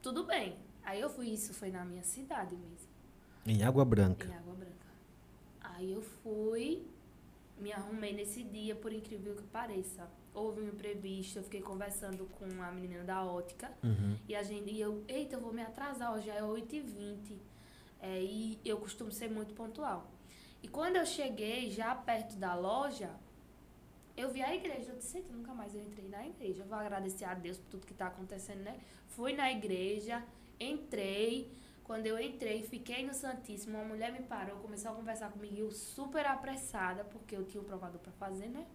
tudo 0.00 0.24
bem. 0.24 0.56
Aí 0.84 1.00
eu 1.00 1.08
fui, 1.10 1.28
isso 1.30 1.52
foi 1.52 1.70
na 1.70 1.84
minha 1.84 2.02
cidade 2.04 2.54
mesmo, 2.54 2.88
Em 3.46 3.62
Água 3.64 3.84
Branca. 3.84 4.26
em 4.28 4.34
Água 4.36 4.54
Branca. 4.54 4.83
Aí 5.74 5.92
eu 5.92 6.02
fui, 6.02 6.86
me 7.58 7.72
arrumei 7.72 8.12
nesse 8.12 8.42
dia, 8.42 8.74
por 8.74 8.92
incrível 8.92 9.34
que 9.34 9.42
pareça. 9.44 10.08
Houve 10.32 10.60
um 10.60 10.68
imprevisto, 10.68 11.38
eu 11.38 11.42
fiquei 11.42 11.60
conversando 11.60 12.26
com 12.38 12.44
a 12.62 12.70
menina 12.72 13.04
da 13.04 13.24
ótica. 13.24 13.70
Uhum. 13.82 14.16
E 14.28 14.34
a 14.34 14.42
gente, 14.42 14.70
e 14.70 14.80
eu, 14.80 15.04
eita, 15.08 15.36
eu 15.36 15.40
vou 15.40 15.52
me 15.52 15.62
atrasar, 15.62 16.14
hoje 16.14 16.26
já 16.26 16.34
é 16.34 16.42
8h20. 16.42 17.38
É, 18.00 18.20
e 18.20 18.60
eu 18.64 18.76
costumo 18.78 19.10
ser 19.10 19.30
muito 19.30 19.54
pontual. 19.54 20.10
E 20.62 20.68
quando 20.68 20.96
eu 20.96 21.06
cheguei, 21.06 21.70
já 21.70 21.94
perto 21.94 22.36
da 22.36 22.54
loja, 22.54 23.10
eu 24.16 24.30
vi 24.30 24.42
a 24.42 24.54
igreja. 24.54 24.92
Eu 24.92 24.98
disse, 24.98 25.20
nunca 25.30 25.52
mais 25.54 25.74
eu 25.74 25.82
entrei 25.82 26.08
na 26.08 26.26
igreja. 26.26 26.62
Eu 26.62 26.66
vou 26.66 26.78
agradecer 26.78 27.24
a 27.24 27.34
Deus 27.34 27.58
por 27.58 27.66
tudo 27.70 27.86
que 27.86 27.92
está 27.92 28.06
acontecendo, 28.06 28.60
né? 28.60 28.78
Fui 29.08 29.32
na 29.34 29.50
igreja, 29.50 30.22
entrei. 30.58 31.50
Quando 31.84 32.06
eu 32.06 32.18
entrei, 32.18 32.62
fiquei 32.62 33.06
no 33.06 33.12
Santíssimo, 33.12 33.76
uma 33.76 33.84
mulher 33.84 34.10
me 34.10 34.22
parou, 34.22 34.56
começou 34.60 34.90
a 34.90 34.94
conversar 34.94 35.30
comigo, 35.30 35.54
eu 35.54 35.70
super 35.70 36.26
apressada, 36.26 37.04
porque 37.04 37.36
eu 37.36 37.44
tinha 37.44 37.62
um 37.62 37.66
provador 37.66 38.00
para 38.00 38.12
fazer, 38.12 38.48
né? 38.48 38.66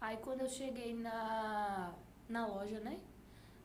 Aí 0.00 0.16
quando 0.16 0.40
eu 0.40 0.48
cheguei 0.48 0.92
na, 0.92 1.94
na 2.28 2.44
loja, 2.46 2.80
né? 2.80 3.00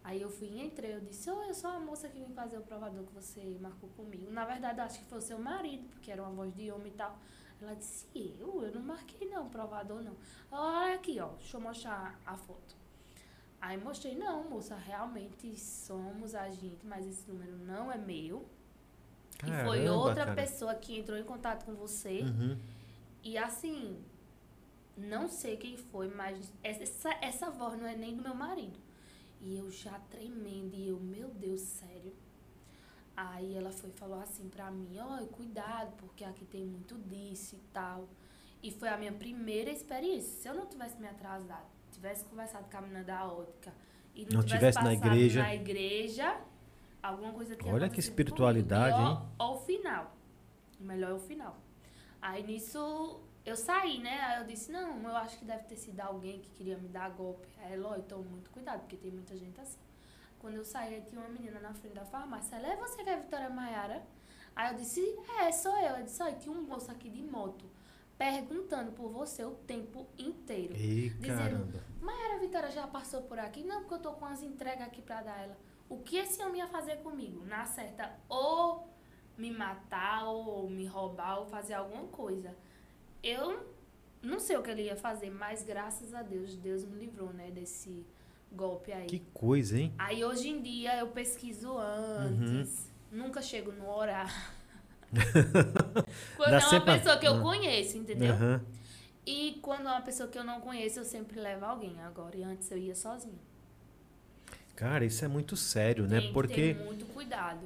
Aí 0.03 0.21
eu 0.21 0.29
fui 0.29 0.47
e 0.47 0.63
entrei, 0.63 0.93
eu 0.93 1.01
disse, 1.01 1.29
oh, 1.29 1.41
eu 1.43 1.55
sou 1.55 1.71
a 1.71 1.79
moça 1.79 2.07
que 2.07 2.19
vem 2.19 2.29
fazer 2.29 2.57
o 2.59 2.61
provador 2.61 3.03
que 3.03 3.13
você 3.13 3.57
marcou 3.59 3.89
comigo. 3.89 4.31
Na 4.31 4.45
verdade, 4.45 4.79
acho 4.79 4.99
que 4.99 5.05
foi 5.05 5.17
o 5.17 5.21
seu 5.21 5.39
marido, 5.39 5.89
porque 5.89 6.11
era 6.11 6.21
uma 6.21 6.31
voz 6.31 6.53
de 6.53 6.71
homem 6.71 6.93
e 6.93 6.95
tal. 6.95 7.17
Ela 7.59 7.75
disse, 7.75 8.05
eu? 8.15 8.61
Eu 8.61 8.71
não 8.71 8.81
marquei 8.83 9.27
não, 9.27 9.49
provador 9.49 10.03
não. 10.03 10.15
Olha 10.51 10.93
aqui, 10.93 11.19
ó, 11.19 11.29
deixa 11.29 11.57
eu 11.57 11.61
mostrar 11.61 12.17
a 12.25 12.37
foto. 12.37 12.75
Aí 13.59 13.75
mostrei, 13.75 14.15
não, 14.15 14.43
moça, 14.47 14.75
realmente 14.75 15.57
somos 15.57 16.35
a 16.35 16.47
gente, 16.51 16.85
mas 16.85 17.07
esse 17.07 17.27
número 17.27 17.57
não 17.57 17.91
é 17.91 17.97
meu. 17.97 18.45
E 19.43 19.65
foi 19.65 19.79
Caramba, 19.83 19.93
outra 19.93 20.25
cara. 20.25 20.35
pessoa 20.35 20.73
que 20.75 20.97
entrou 20.97 21.17
em 21.17 21.23
contato 21.23 21.65
com 21.65 21.73
você. 21.75 22.21
Uhum. 22.21 22.57
E 23.23 23.37
assim, 23.37 23.97
não 24.97 25.27
sei 25.27 25.57
quem 25.57 25.77
foi, 25.77 26.07
mas 26.09 26.51
essa, 26.63 27.09
essa 27.21 27.49
voz 27.51 27.79
não 27.79 27.87
é 27.87 27.95
nem 27.95 28.15
do 28.15 28.23
meu 28.23 28.33
marido. 28.33 28.79
E 29.41 29.55
eu 29.57 29.69
já 29.69 29.99
tremendo, 30.09 30.75
e 30.75 30.87
eu, 30.89 30.99
meu 30.99 31.29
Deus, 31.29 31.61
sério. 31.61 32.13
Aí 33.15 33.55
ela 33.55 33.71
foi 33.71 33.91
falou 33.91 34.19
assim 34.19 34.47
pra 34.49 34.69
mim, 34.71 34.97
ó, 34.99 35.17
cuidado, 35.27 35.91
porque 35.97 36.23
aqui 36.23 36.45
tem 36.45 36.65
muito 36.65 36.95
disso 36.95 37.55
e 37.55 37.59
tal. 37.73 38.07
E 38.61 38.71
foi 38.71 38.89
a 38.89 38.97
minha 38.97 39.11
primeira 39.11 39.69
experiência. 39.71 40.29
Se 40.41 40.47
eu 40.47 40.55
não 40.55 40.65
tivesse 40.65 40.99
me 40.99 41.07
atrasado, 41.07 41.65
tivesse 41.91 42.25
conversado 42.25 42.69
com 42.69 42.77
a 42.77 42.81
menina 42.81 43.03
da 43.03 43.27
ótica 43.31 43.73
e 44.15 44.25
não, 44.25 44.39
Não 44.39 44.43
tivesse 44.43 44.77
na 44.79 44.83
passado 44.85 44.93
igreja. 45.15 45.41
na 45.43 45.55
igreja, 45.55 46.41
alguma 47.09 47.33
coisa 47.33 47.55
tinha 47.55 47.73
Olha 47.73 47.89
que 47.89 47.99
espiritualidade, 47.99 48.95
comigo. 48.95 49.11
E 49.11 49.13
hein? 49.13 49.29
ó 49.39 49.53
o 49.53 49.59
final. 49.59 50.15
O 50.79 50.83
melhor 50.83 51.11
é 51.11 51.13
o 51.13 51.19
final. 51.19 51.57
Aí 52.21 52.43
nisso 52.43 53.21
eu 53.45 53.55
saí, 53.55 53.99
né? 53.99 54.19
Aí 54.21 54.41
eu 54.41 54.45
disse, 54.45 54.71
não, 54.71 55.01
eu 55.01 55.15
acho 55.15 55.37
que 55.39 55.45
deve 55.45 55.63
ter 55.63 55.77
sido 55.77 55.99
alguém 56.01 56.39
que 56.39 56.49
queria 56.49 56.77
me 56.77 56.89
dar 56.89 57.09
golpe. 57.11 57.47
Aí 57.59 57.73
ela, 57.73 57.97
então 57.97 58.21
muito 58.21 58.49
cuidado, 58.51 58.81
porque 58.81 58.97
tem 58.97 59.11
muita 59.11 59.37
gente 59.37 59.59
assim. 59.61 59.79
Quando 60.37 60.55
eu 60.55 60.65
saí, 60.65 60.95
aí 60.95 61.01
tinha 61.01 61.19
uma 61.21 61.29
menina 61.29 61.59
na 61.59 61.73
frente 61.73 61.95
da 61.95 62.05
farmácia. 62.05 62.55
Ela, 62.57 62.73
é 62.73 62.75
você 62.75 63.03
que 63.03 63.09
é 63.09 63.13
a 63.13 63.19
Vitória 63.19 63.49
Maiara? 63.49 64.05
Aí 64.55 64.71
eu 64.71 64.77
disse, 64.77 65.01
é, 65.39 65.51
sou 65.51 65.71
eu. 65.77 65.87
Ela 65.87 66.01
disse, 66.01 66.21
olha, 66.21 66.35
tinha 66.35 66.53
um 66.53 66.61
moço 66.61 66.91
aqui 66.91 67.09
de 67.09 67.23
moto 67.23 67.65
perguntando 68.17 68.91
por 68.91 69.09
você 69.09 69.45
o 69.45 69.51
tempo 69.51 70.07
inteiro. 70.17 70.73
Dizendo, 70.73 71.21
caramba. 71.21 71.83
Maiara 72.01 72.39
Vitória 72.39 72.71
já 72.71 72.87
passou 72.87 73.21
por 73.23 73.39
aqui? 73.39 73.63
Não, 73.63 73.81
porque 73.81 73.93
eu 73.93 73.99
tô 73.99 74.13
com 74.13 74.25
as 74.25 74.41
entregas 74.41 74.87
aqui 74.87 75.01
pra 75.01 75.21
dar 75.21 75.39
ela. 75.41 75.57
O 75.89 75.97
que 75.99 76.17
esse 76.17 76.41
homem 76.43 76.59
ia 76.61 76.67
fazer 76.67 76.97
comigo? 76.97 77.45
Na 77.45 77.65
certa, 77.65 78.11
ou 78.27 78.87
me 79.37 79.51
matar, 79.51 80.25
ou 80.25 80.69
me 80.69 80.85
roubar, 80.85 81.39
ou 81.39 81.45
fazer 81.45 81.75
alguma 81.75 82.03
coisa. 82.07 82.53
Eu 83.23 83.65
não 84.21 84.39
sei 84.39 84.57
o 84.57 84.63
que 84.63 84.69
ele 84.69 84.83
ia 84.83 84.95
fazer, 84.97 85.29
mas 85.29 85.63
graças 85.63 86.13
a 86.13 86.21
Deus, 86.21 86.55
Deus 86.55 86.83
me 86.83 86.97
livrou, 86.99 87.31
né, 87.31 87.49
desse 87.51 88.05
golpe 88.51 88.91
aí. 88.91 89.05
Que 89.07 89.19
coisa, 89.33 89.79
hein? 89.79 89.93
Aí 89.97 90.23
hoje 90.25 90.49
em 90.49 90.61
dia 90.61 90.97
eu 90.99 91.07
pesquiso 91.07 91.77
antes, 91.77 92.91
nunca 93.11 93.41
chego 93.41 93.71
no 93.71 93.89
horário. 93.89 94.33
quando 96.35 96.49
Dá 96.51 96.57
é 96.57 96.59
uma 96.59 96.69
sempre 96.69 96.97
pessoa 96.97 97.17
que 97.17 97.27
eu 97.27 97.35
Ah. 97.35 97.41
conheço, 97.41 97.97
entendeu? 97.97 98.33
Aham. 98.33 98.61
E 99.25 99.59
quando 99.61 99.87
é 99.87 99.91
uma 99.91 100.01
pessoa 100.01 100.29
que 100.29 100.37
eu 100.37 100.43
não 100.43 100.61
conheço, 100.61 100.99
eu 100.99 101.05
sempre 101.05 101.39
levo 101.39 101.65
alguém 101.65 101.99
agora. 102.01 102.35
E 102.37 102.43
antes 102.43 102.69
eu 102.71 102.77
ia 102.77 102.95
sozinha. 102.95 103.39
Cara, 104.77 105.03
isso 105.03 105.25
é 105.25 105.27
muito 105.27 105.57
sério, 105.57 106.07
né? 106.07 106.21
Tem 106.21 106.31
Porque 106.31 106.53
que 106.53 106.73
ter 106.75 106.85
muito 106.85 107.05
cuidado. 107.07 107.61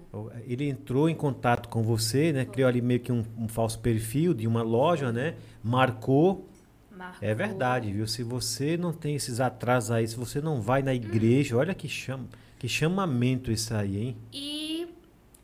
ele 0.48 0.70
entrou 0.70 1.10
em 1.10 1.14
contato 1.14 1.68
com 1.68 1.84
você, 1.84 2.32
né? 2.32 2.46
Criou 2.46 2.70
ali 2.70 2.82
meio 2.82 3.02
que 3.02 3.12
um, 3.12 3.26
um 3.38 3.50
falso 3.50 3.80
perfil 3.80 4.34
de 4.34 4.48
uma 4.48 4.64
loja, 4.64 5.12
né? 5.12 5.36
Marcou. 5.62 6.48
Marcou. 6.90 7.28
É 7.28 7.36
verdade, 7.36 7.92
viu? 7.92 8.08
Se 8.08 8.24
você 8.24 8.78
não 8.78 8.94
tem 8.94 9.14
esses 9.14 9.42
atrasos 9.42 9.92
aí, 9.92 10.08
se 10.08 10.16
você 10.16 10.40
não 10.40 10.62
vai 10.62 10.82
na 10.82 10.94
igreja, 10.94 11.58
olha 11.58 11.76
que, 11.76 11.90
chama, 11.90 12.30
que 12.58 12.70
chamamento 12.70 13.52
isso 13.52 13.76
aí, 13.76 13.98
hein? 13.98 14.18
E 14.32 14.88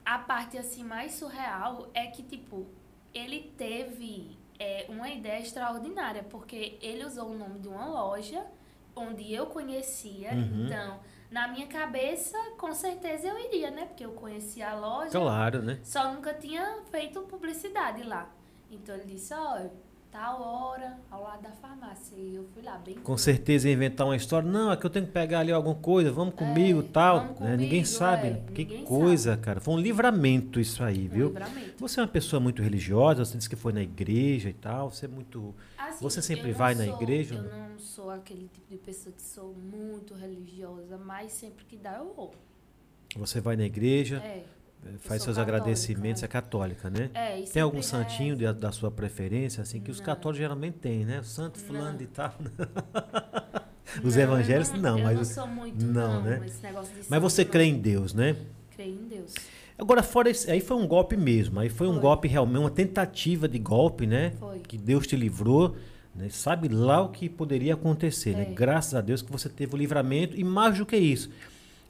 a 0.06 0.18
parte 0.20 0.58
assim 0.58 0.86
mais 0.86 1.16
surreal 1.16 1.90
é 1.94 2.08
que, 2.08 2.24
tipo, 2.24 2.66
ele 3.14 3.52
teve 3.58 4.38
é, 4.58 4.86
uma 4.88 5.10
ideia 5.10 5.42
extraordinária, 5.42 6.24
porque 6.24 6.78
ele 6.82 7.04
usou 7.04 7.30
o 7.30 7.38
nome 7.38 7.60
de 7.60 7.68
uma 7.68 7.88
loja 7.88 8.42
onde 8.96 9.34
eu 9.34 9.48
conhecia. 9.48 10.32
Uhum. 10.32 10.66
Então, 10.66 11.00
na 11.30 11.48
minha 11.48 11.68
cabeça, 11.68 12.38
com 12.58 12.74
certeza 12.74 13.28
eu 13.28 13.38
iria, 13.40 13.70
né? 13.72 13.86
Porque 13.86 14.06
eu 14.06 14.12
conhecia 14.12 14.72
a 14.72 14.76
loja. 14.76 15.12
Claro, 15.12 15.62
né? 15.62 15.80
Só 15.84 16.14
nunca 16.14 16.34
tinha 16.34 16.82
feito 16.90 17.22
publicidade 17.22 18.04
lá. 18.04 18.30
Então 18.72 18.96
ele 18.96 19.06
disse, 19.06 19.34
olha, 19.34 19.72
tal 20.18 20.42
hora, 20.42 20.98
ao 21.12 21.22
lado 21.22 21.44
da 21.44 21.52
farmácia. 21.52 22.16
E 22.18 22.34
eu 22.36 22.44
fui 22.54 22.64
lá, 22.64 22.76
bem 22.80 22.96
Com 22.96 23.02
cool. 23.04 23.18
certeza 23.20 23.68
ia 23.68 23.74
inventar 23.76 24.08
uma 24.08 24.16
história. 24.16 24.50
Não, 24.50 24.72
é 24.72 24.76
que 24.76 24.84
eu 24.86 24.90
tenho 24.90 25.06
que 25.06 25.12
pegar 25.12 25.42
ali 25.42 25.52
alguma 25.52 25.76
coisa, 25.76 26.12
vamos 26.12 26.34
comigo 26.34 26.82
tal. 26.82 27.20
vamos 27.20 27.40
né? 27.40 27.52
Ninguém 27.52 27.84
comigo, 27.84 27.86
sabe. 27.88 28.28
é, 28.30 28.42
que 28.54 28.64
ninguém 28.66 28.84
coisa, 28.84 29.38
cara. 29.38 29.60
Foi 29.62 29.76
um 29.76 29.80
livramento 29.80 30.60
isso 30.60 30.84
aí, 30.84 31.06
Um 31.06 31.10
viu? 31.10 31.28
livramento. 31.28 31.74
Você 31.78 32.00
é 32.00 32.04
uma 32.04 32.10
pessoa 32.10 32.40
muito 32.40 32.64
religiosa, 32.64 33.24
você 33.24 33.38
disse 33.38 33.50
que 33.50 33.56
foi 33.56 33.72
na 33.72 33.82
igreja 33.84 34.50
e 34.50 34.54
tal. 34.54 34.90
Você 34.90 35.06
é 35.06 35.10
muito. 35.10 35.54
Assim, 35.78 36.02
Você 36.04 36.22
sempre 36.22 36.52
vai 36.52 36.74
na 36.74 36.86
sou- 36.86 36.96
igreja, 36.96 37.36
Eu 37.36 37.44
não? 37.44 37.70
não 37.70 37.80
sou 37.80 38.10
aquele 38.10 38.50
tipo 38.52 38.68
de 38.72 38.78
pessoa 38.78 39.14
que 39.16 39.22
sou 39.22 39.54
muito 39.54 40.16
religiosa, 40.16 40.98
mas 40.98 41.32
sempre 41.32 41.64
que 41.66 41.78
dá 41.78 41.98
eu 42.00 42.12
vou. 42.16 42.34
Você 43.16 43.40
vai 43.40 43.56
na 43.56 43.64
igreja, 43.66 44.18
É, 44.18 44.44
faz 45.00 45.22
seus 45.24 45.36
católica, 45.38 45.42
agradecimentos, 45.58 46.22
é. 46.24 46.26
é 46.26 46.28
católica, 46.28 46.90
né? 46.90 47.10
é, 47.14 47.40
e 47.40 47.44
Tem 47.44 47.62
algum 47.62 47.82
santinho 47.82 48.36
rezo. 48.38 48.54
de- 48.54 48.60
da 48.60 48.72
sua 48.72 48.90
preferência, 48.92 49.62
assim, 49.62 49.80
que 49.80 49.92
os 49.92 50.00
Não. 50.00 50.06
católicos 50.06 50.38
geralmente 50.40 50.78
têm, 50.80 51.06
né? 51.06 51.20
O 51.20 51.24
santo 51.24 51.60
fulano 51.60 51.92
Não. 51.92 51.98
de 51.98 52.08
tal. 52.08 52.34
Os 54.04 54.16
Não, 54.16 54.22
eu 54.22 54.28
evangélicos 54.28 54.82
não, 54.82 54.98
eu 54.98 55.04
mas 55.06 55.16
não 55.16 55.22
os- 55.22 55.28
sou 55.30 55.48
muito, 55.48 55.84
não, 55.86 56.16
não, 56.16 56.22
né? 56.22 56.42
esse 56.46 56.62
negócio 56.62 56.94
de 56.94 57.02
Mas 57.10 57.22
você 57.22 57.44
não. 57.44 57.52
crê 57.52 57.64
em 57.64 57.80
Deus, 57.80 58.14
né? 58.14 58.36
Creio 58.76 58.94
em 58.96 59.08
Deus. 59.08 59.34
Agora, 59.78 60.04
fora 60.04 60.30
isso, 60.30 60.50
aí 60.52 60.60
foi 60.60 60.76
um 60.78 60.86
golpe 60.88 61.16
mesmo. 61.16 61.60
Aí 61.60 61.70
foi 61.70 61.88
um 61.88 61.94
Foi. 61.94 62.02
golpe 62.02 62.28
realmente, 62.28 62.60
uma 62.60 62.70
tentativa 62.70 63.48
de 63.48 63.58
golpe, 63.58 64.06
né? 64.06 64.34
Foi. 64.40 64.60
Que 64.60 64.78
Deus 64.78 65.08
te 65.08 65.16
livrou. 65.16 65.76
Né? 66.14 66.28
Sabe 66.30 66.68
lá 66.68 67.02
o 67.02 67.10
que 67.10 67.30
poderia 67.30 67.76
acontecer, 67.76 68.36
né? 68.36 68.42
É. 68.50 68.54
Graças 68.54 68.94
a 68.96 69.02
Deus 69.02 69.22
que 69.22 69.32
você 69.32 69.48
teve 69.48 69.74
o 69.76 69.78
livramento 69.78 70.36
e 70.38 70.44
mais 70.44 70.78
do 70.78 70.86
que 70.86 70.98
isso. 70.98 71.30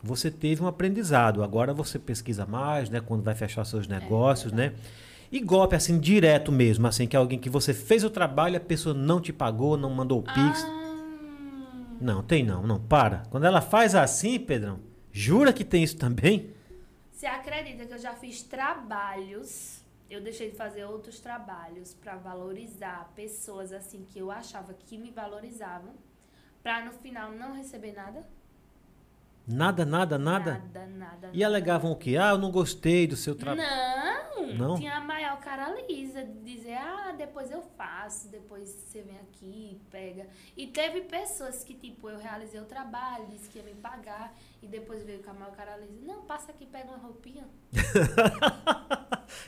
Você 0.03 0.29
teve 0.29 0.63
um 0.63 0.67
aprendizado. 0.67 1.43
Agora 1.43 1.73
você 1.73 1.97
pesquisa 1.97 2.45
mais, 2.45 2.89
né? 2.89 3.01
Quando 3.01 3.23
vai 3.23 3.35
fechar 3.35 3.65
seus 3.65 3.87
negócios, 3.87 4.51
né? 4.51 4.73
E 5.31 5.39
golpe 5.39 5.75
assim, 5.75 5.99
direto 5.99 6.51
mesmo, 6.51 6.87
assim, 6.87 7.05
que 7.05 7.15
é 7.15 7.19
alguém 7.19 7.37
que 7.37 7.49
você 7.49 7.73
fez 7.73 8.03
o 8.03 8.09
trabalho 8.09 8.53
e 8.53 8.57
a 8.57 8.61
pessoa 8.61 8.95
não 8.95 9.19
te 9.19 9.33
pagou, 9.33 9.75
não 9.75 9.89
mandou 9.89 10.19
o 10.19 10.23
Pix. 10.23 10.63
Ah, 10.63 11.97
Não, 11.99 12.23
tem 12.23 12.43
não, 12.43 12.65
não, 12.65 12.79
para. 12.79 13.23
Quando 13.29 13.45
ela 13.45 13.59
faz 13.59 13.93
assim, 13.93 14.39
Pedrão, 14.39 14.79
jura 15.11 15.51
que 15.51 15.65
tem 15.65 15.83
isso 15.83 15.97
também? 15.97 16.53
Você 17.11 17.25
acredita 17.25 17.85
que 17.85 17.93
eu 17.93 17.97
já 17.97 18.13
fiz 18.13 18.43
trabalhos? 18.43 19.81
Eu 20.09 20.21
deixei 20.21 20.51
de 20.51 20.55
fazer 20.55 20.85
outros 20.85 21.19
trabalhos 21.19 21.93
pra 21.93 22.15
valorizar 22.15 23.11
pessoas 23.13 23.73
assim 23.73 24.05
que 24.05 24.19
eu 24.19 24.31
achava 24.31 24.73
que 24.73 24.97
me 24.97 25.11
valorizavam, 25.11 25.93
pra 26.63 26.85
no 26.85 26.91
final 26.91 27.31
não 27.31 27.53
receber 27.53 27.91
nada? 27.93 28.25
Nada, 29.47 29.85
nada, 29.85 30.17
nada. 30.17 30.61
Nada, 30.73 30.85
nada. 30.87 31.29
E 31.33 31.43
alegavam 31.43 31.91
o 31.91 31.95
quê? 31.95 32.17
Ah, 32.17 32.31
eu 32.31 32.37
não 32.37 32.51
gostei 32.51 33.07
do 33.07 33.15
seu 33.15 33.33
trabalho. 33.33 33.67
Não, 33.67 34.53
Não? 34.69 34.75
tinha 34.75 34.95
a 34.97 34.99
maior 35.01 35.37
cara 35.39 35.73
lisa 35.89 36.23
de 36.23 36.39
dizer, 36.55 36.75
ah, 36.75 37.13
depois 37.17 37.49
eu 37.51 37.61
faço, 37.77 38.29
depois 38.29 38.67
você 38.69 39.01
vem 39.01 39.17
aqui, 39.19 39.79
pega. 39.89 40.27
E 40.55 40.67
teve 40.67 41.01
pessoas 41.01 41.63
que, 41.63 41.73
tipo, 41.73 42.09
eu 42.09 42.17
realizei 42.19 42.59
o 42.59 42.65
trabalho, 42.65 43.25
disse 43.29 43.47
que 43.49 43.57
ia 43.59 43.63
me 43.63 43.73
pagar, 43.75 44.33
e 44.61 44.67
depois 44.67 45.03
veio 45.03 45.19
com 45.23 45.31
a 45.31 45.33
maior 45.33 45.51
cara 45.55 45.77
lisa, 45.77 46.01
não, 46.05 46.21
passa 46.23 46.51
aqui, 46.51 46.65
pega 46.65 46.89
uma 46.89 46.97
roupinha. 46.97 47.45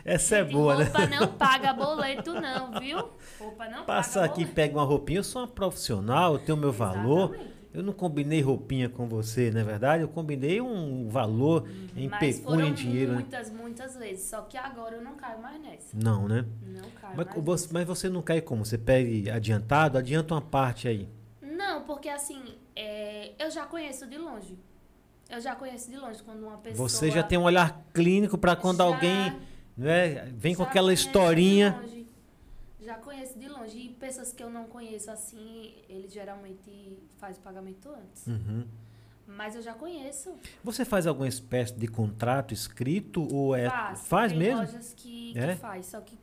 Essa 0.03 0.37
é 0.37 0.43
Gente, 0.43 0.53
boa, 0.53 0.77
né? 0.77 0.83
roupa 0.85 1.07
não 1.07 1.27
paga 1.37 1.73
boleto 1.73 2.33
não, 2.33 2.79
viu? 2.79 3.09
Roupa 3.39 3.67
não 3.69 3.85
Passa 3.85 4.19
paga 4.21 4.25
aqui, 4.31 4.41
boleto. 4.41 4.55
pega 4.55 4.77
uma 4.77 4.83
roupinha. 4.85 5.19
Eu 5.19 5.23
sou 5.23 5.41
uma 5.41 5.47
profissional, 5.47 6.33
eu 6.33 6.39
tenho 6.39 6.57
meu 6.57 6.71
valor. 6.71 7.35
Eu 7.71 7.83
não 7.83 7.93
combinei 7.93 8.41
roupinha 8.41 8.89
com 8.89 9.07
você, 9.07 9.51
não 9.51 9.61
é 9.61 9.63
verdade? 9.63 10.01
Eu 10.01 10.07
combinei 10.07 10.59
um 10.59 11.07
valor 11.07 11.67
em 11.95 12.09
Mas 12.09 12.19
pecúnia, 12.19 12.65
em 12.65 12.73
dinheiro, 12.73 13.11
né? 13.11 13.17
muitas, 13.19 13.51
muitas 13.51 13.95
vezes. 13.95 14.25
Só 14.25 14.41
que 14.41 14.57
agora 14.57 14.95
eu 14.95 15.03
não 15.03 15.15
caio 15.15 15.39
mais 15.41 15.61
nessa. 15.61 15.95
Não, 15.95 16.27
né? 16.27 16.45
Não 16.65 16.89
caio 16.89 17.13
Mas 17.15 17.27
mais 17.27 17.43
você, 17.45 17.67
mas 17.71 17.85
você 17.87 18.09
não 18.09 18.21
cai 18.23 18.41
como? 18.41 18.65
Você 18.65 18.77
pede 18.77 19.29
adiantado? 19.29 19.97
Adianta 19.99 20.33
uma 20.33 20.41
parte 20.41 20.87
aí. 20.87 21.07
Não, 21.41 21.83
porque 21.83 22.09
assim, 22.09 22.41
é, 22.75 23.33
eu 23.37 23.51
já 23.51 23.65
conheço 23.67 24.07
de 24.07 24.17
longe. 24.17 24.57
Eu 25.29 25.39
já 25.39 25.55
conheço 25.55 25.91
de 25.91 25.97
longe 25.97 26.23
quando 26.23 26.41
uma 26.41 26.57
pessoa. 26.57 26.89
Você 26.89 27.11
já 27.11 27.21
tem 27.21 27.37
um 27.37 27.43
olhar 27.43 27.85
clínico 27.93 28.35
para 28.35 28.55
quando 28.55 28.79
Já- 28.79 28.85
alguém 28.85 29.37
né, 29.77 30.25
vem 30.35 30.55
com 30.55 30.63
aquela 30.63 30.91
historinha. 30.91 31.79
Já 32.89 32.95
conheço 32.97 33.37
de 33.37 33.47
longe. 33.47 33.77
E 33.77 33.89
pessoas 33.89 34.31
que 34.33 34.41
eu 34.41 34.49
não 34.49 34.65
conheço 34.65 35.11
assim, 35.11 35.75
eles 35.87 36.11
geralmente 36.11 36.97
fazem 37.19 37.39
o 37.39 37.43
pagamento 37.43 37.87
antes. 37.89 38.25
Uhum. 38.25 38.65
Mas 39.27 39.55
eu 39.55 39.61
já 39.61 39.75
conheço. 39.75 40.33
Você 40.63 40.83
faz 40.83 41.05
alguma 41.05 41.27
espécie 41.27 41.73
de 41.75 41.87
contrato 41.87 42.51
escrito 42.51 43.27
ou 43.31 43.55
é 43.55 43.69
faz. 43.69 43.99
faz 44.07 44.31
tem 44.31 44.39
mesmo? 44.39 44.61
lojas 44.61 44.93
que, 44.95 45.33
que 45.33 45.39
É? 45.39 45.55
faz. 45.55 45.85
Só 45.85 46.01
que 46.01 46.17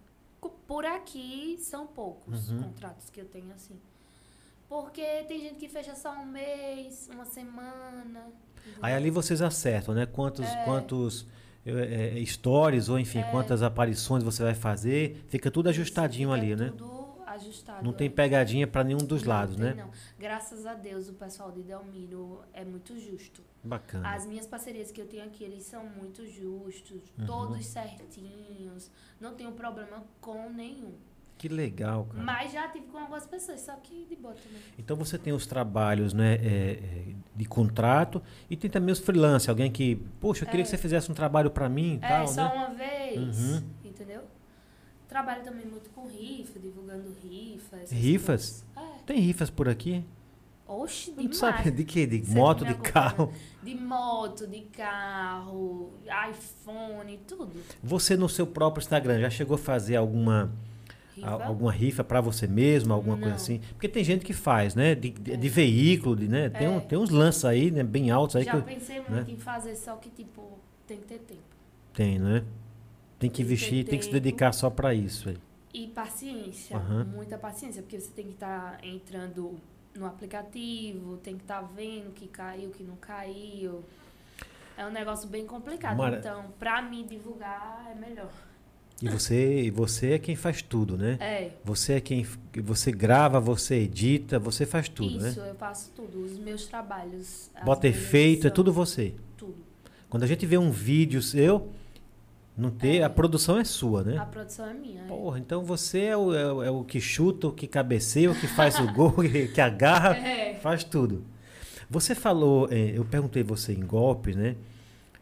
por 0.67 0.85
aqui 0.85 1.57
são 1.61 1.87
poucos 1.87 2.51
Uhum. 2.51 2.65
contratos 2.65 3.09
que 3.11 3.21
eu 3.21 3.27
tenho 3.27 3.53
assim. 3.55 3.79
Porque 4.69 5.05
tem 5.29 5.39
gente 5.39 5.61
que 5.61 5.69
fecha 5.69 5.95
só 5.95 6.11
um 6.19 6.27
mês, 6.27 7.09
uma 7.13 7.25
semana. 7.25 8.27
Aí 8.83 8.93
ali 8.93 9.11
vocês 9.11 9.41
acertam, 9.41 9.95
né? 9.95 10.05
Quantos, 10.07 10.45
É. 10.45 10.65
quantos 10.65 11.25
é, 11.67 12.21
é, 12.21 12.25
stories 12.25 12.89
ou 12.89 12.99
enfim, 12.99 13.23
quantas 13.31 13.63
aparições 13.63 14.23
você 14.23 14.43
vai 14.43 14.55
fazer. 14.55 15.25
Fica 15.29 15.51
tudo 15.51 15.69
ajustadinho 15.69 16.33
Fica 16.33 16.41
ali, 16.41 16.57
né? 16.57 16.69
Tudo 16.71 17.07
ajustado. 17.27 17.85
Não 17.85 17.93
tem 17.93 18.07
é. 18.07 18.11
pegadinha 18.11 18.67
para 18.67 18.85
nenhum 18.85 18.99
dos 18.99 19.23
Não 19.23 19.29
lados, 19.29 19.57
tem, 19.57 19.65
né? 19.65 19.75
Não. 19.75 19.91
Graças 20.19 20.65
a 20.65 20.75
Deus, 20.75 21.09
o 21.09 21.15
pessoal 21.15 21.51
de 21.51 21.63
Delmiro 21.63 22.41
é 22.53 22.65
muito 22.65 22.99
justo. 22.99 23.43
Bacana. 23.63 24.09
As 24.15 24.25
minhas 24.27 24.47
parcerias 24.47 24.91
que 24.93 25.01
eu 25.01 25.07
tenho 25.07 25.25
aqui, 25.25 25.43
eles 25.43 25.65
são 25.65 25.85
muito 25.85 26.25
justos, 26.27 27.03
Uhum. 27.19 27.27
todos 27.27 27.67
certinhos. 27.67 28.91
Não 29.21 29.35
tenho 29.35 29.53
problema 29.53 30.05
com 30.21 30.51
nenhum. 30.51 30.95
Que 31.39 31.49
legal, 31.49 32.07
cara. 32.07 32.25
Mas 32.25 32.53
já 32.53 32.67
tive 32.69 32.87
com 32.87 32.97
algumas 32.99 33.27
pessoas, 33.27 33.61
só 33.61 33.75
que 33.77 34.07
de 34.09 34.17
boa 34.17 34.33
também. 34.35 34.59
Então 34.79 34.97
você 34.97 35.19
tem 35.19 35.33
os 35.35 35.47
trabalhos 35.47 36.15
né, 36.15 36.35
é, 36.37 36.39
é, 36.41 37.15
de 37.35 37.45
contrato 37.45 38.23
e 38.49 38.57
tem 38.57 38.71
também 38.71 38.91
os 38.93 38.99
freelance, 39.01 39.49
alguém 39.51 39.71
que, 39.71 39.97
poxa, 40.21 40.45
eu 40.45 40.49
queria 40.49 40.63
É. 40.63 40.65
que 40.65 40.71
você 40.71 40.79
fizesse 40.79 41.11
um 41.13 41.15
trabalho 41.15 41.51
para 41.51 41.69
mim 41.69 41.95
e 42.01 42.05
É, 42.05 42.09
tal, 42.09 42.29
só 42.29 42.45
né? 42.49 42.55
uma 42.55 42.71
vez, 42.75 43.39
Uhum. 43.39 43.63
entendeu? 43.85 44.23
Trabalho 45.09 45.45
também 45.45 45.67
muito 45.67 45.91
com 45.91 46.07
rifa, 46.09 46.59
divulgando 46.59 47.15
Rifas? 47.23 47.91
coisas. 47.91 48.65
É, 48.77 48.81
Tem 49.05 49.21
rifas 49.21 49.51
por 49.51 49.69
aqui? 49.69 50.03
Oxe, 50.67 51.11
Não 51.11 51.19
demais. 51.19 51.37
sabe 51.37 51.71
de 51.71 51.85
que? 51.85 52.07
De 52.07 52.19
Você 52.25 52.35
moto, 52.35 52.65
de 52.65 52.73
acompanha. 52.73 52.93
carro. 52.93 53.33
De 53.63 53.75
moto, 53.75 54.47
de 54.49 54.63
carro, 54.63 55.93
iPhone, 56.31 57.19
tudo. 57.27 57.53
Você 57.83 58.17
no 58.17 58.29
seu 58.29 58.47
próprio 58.47 58.81
Instagram 58.83 59.21
já 59.21 59.31
chegou 59.31 59.55
a 59.55 59.59
fazer 59.59 59.95
alguma 59.97 60.51
Riva. 61.17 61.29
a- 61.29 61.47
alguma 61.47 61.73
rifa 61.73 62.05
para 62.05 62.21
você 62.21 62.47
mesmo, 62.47 62.93
alguma 62.93 63.17
coisa 63.17 63.31
Não. 63.31 63.37
assim? 63.37 63.61
Porque 63.73 63.89
tem 63.89 64.05
gente 64.05 64.25
que 64.25 64.33
faz, 64.33 64.75
né? 64.75 64.95
De, 64.95 65.11
de, 65.11 65.33
É. 65.33 65.37
de 65.37 65.49
veículo, 65.49 66.15
de, 66.17 66.29
né? 66.29 66.49
Tem, 66.51 66.69
um- 66.69 66.77
É. 66.77 66.81
tem 66.81 66.99
uns 66.99 67.11
lances 67.11 67.45
aí, 67.45 67.71
né? 67.71 67.83
Bem 67.83 68.11
altos 68.11 68.37
aí 68.37 68.45
Já 68.45 68.53
que 68.53 68.63
pensei 68.63 68.99
né? 69.01 69.05
muito 69.09 69.31
em 69.31 69.37
fazer, 69.37 69.75
só 69.77 69.97
que, 69.97 70.11
tipo, 70.11 70.59
tem 70.87 70.99
que 70.99 71.05
ter 71.07 71.19
tempo. 71.21 71.41
tem, 71.93 72.19
né? 72.19 72.45
Tem 73.19 73.31
que 73.31 73.37
Tem 73.37 73.45
investir, 73.47 73.85
tem 73.87 73.99
que 73.99 74.05
se 74.05 74.11
dedicar 74.13 74.53
só 74.53 74.69
para 74.69 74.93
isso 74.95 75.31
aí. 75.31 75.39
E 75.73 75.87
paciência, 75.89 76.77
Aham. 76.77 77.05
muita 77.05 77.39
paciência, 77.39 77.81
porque 77.83 77.99
você 77.99 78.11
tem 78.11 78.27
que 78.27 78.33
estar 78.33 78.79
entrando 78.85 79.57
no 79.95 80.05
aplicativo, 80.07 81.17
tem 81.19 81.37
que 81.37 81.43
estar 81.45 81.63
vendo 81.63 82.09
o 82.09 82.13
que 82.13 82.27
caiu, 82.29 82.69
o 82.69 82.73
que 82.73 82.83
não 82.85 82.97
caiu. 82.97 83.83
É 84.77 84.85
um 84.87 84.91
negócio 84.91 85.27
bem 85.29 85.47
complicado. 85.47 85.97
Mara- 85.97 86.19
Então, 86.19 86.45
pra 86.59 86.83
mim 86.83 87.07
divulgar 87.09 87.87
é 87.91 87.95
melhor. 87.99 88.31
E 89.03 89.09
você, 89.11 89.61
e 89.65 89.71
você 89.71 90.13
é 90.13 90.19
quem 90.19 90.35
faz 90.35 90.63
tudo, 90.63 90.97
né? 90.97 91.19
É, 91.21 91.51
Você 91.65 91.95
é 91.95 92.01
quem 92.01 92.27
você 92.63 92.91
grava, 92.91 93.39
você 93.39 93.75
edita, 93.81 94.39
você 94.39 94.65
faz 94.65 94.89
tudo, 94.89 95.17
isso, 95.29 95.41
né? 95.41 95.51
eu 95.51 95.55
faço 95.55 95.91
tudo. 95.95 96.25
Os 96.25 96.39
meus 96.39 96.65
trabalhos. 96.67 97.51
Bota 97.63 97.87
efeito, 97.87 98.47
é 98.47 98.51
tudo 98.51 98.73
você. 98.73 99.15
Tudo. 99.37 99.55
Quando 100.09 100.23
a 100.23 100.27
gente 100.27 100.47
vê 100.47 100.57
um 100.57 100.71
vídeo 100.71 101.21
seu, 101.21 101.69
não 102.57 102.71
ter, 102.71 103.01
É. 103.01 103.03
a 103.03 103.11
produção 103.11 103.59
é 103.59 103.65
sua, 103.65 104.03
né? 104.03 104.17
A 104.17 104.25
produção 104.25 104.67
é 104.67 104.73
minha. 104.73 105.03
é. 105.03 105.07
Porra, 105.07 105.39
então 105.41 105.63
você 105.63 106.01
é 106.05 106.17
o, 106.17 106.33
é 106.63 106.67
é 106.69 106.71
o 106.71 106.83
que 106.83 106.99
chuta, 106.99 107.49
o 107.49 107.53
que 107.53 107.67
cabeceia, 107.67 108.31
o 108.31 108.35
que 108.35 108.47
faz 108.47 108.79
o 108.81 108.91
gol, 108.95 109.13
que, 109.53 109.61
agarra, 109.61 110.17
É. 110.17 110.55
faz 110.55 110.83
tudo. 110.85 111.23
Você 111.91 112.15
falou, 112.15 112.67
eh, 112.71 112.93
eu 112.97 113.05
perguntei 113.05 113.43
você 113.43 113.75
em 113.75 113.85
golpes, 113.85 114.35
né? 114.35 114.57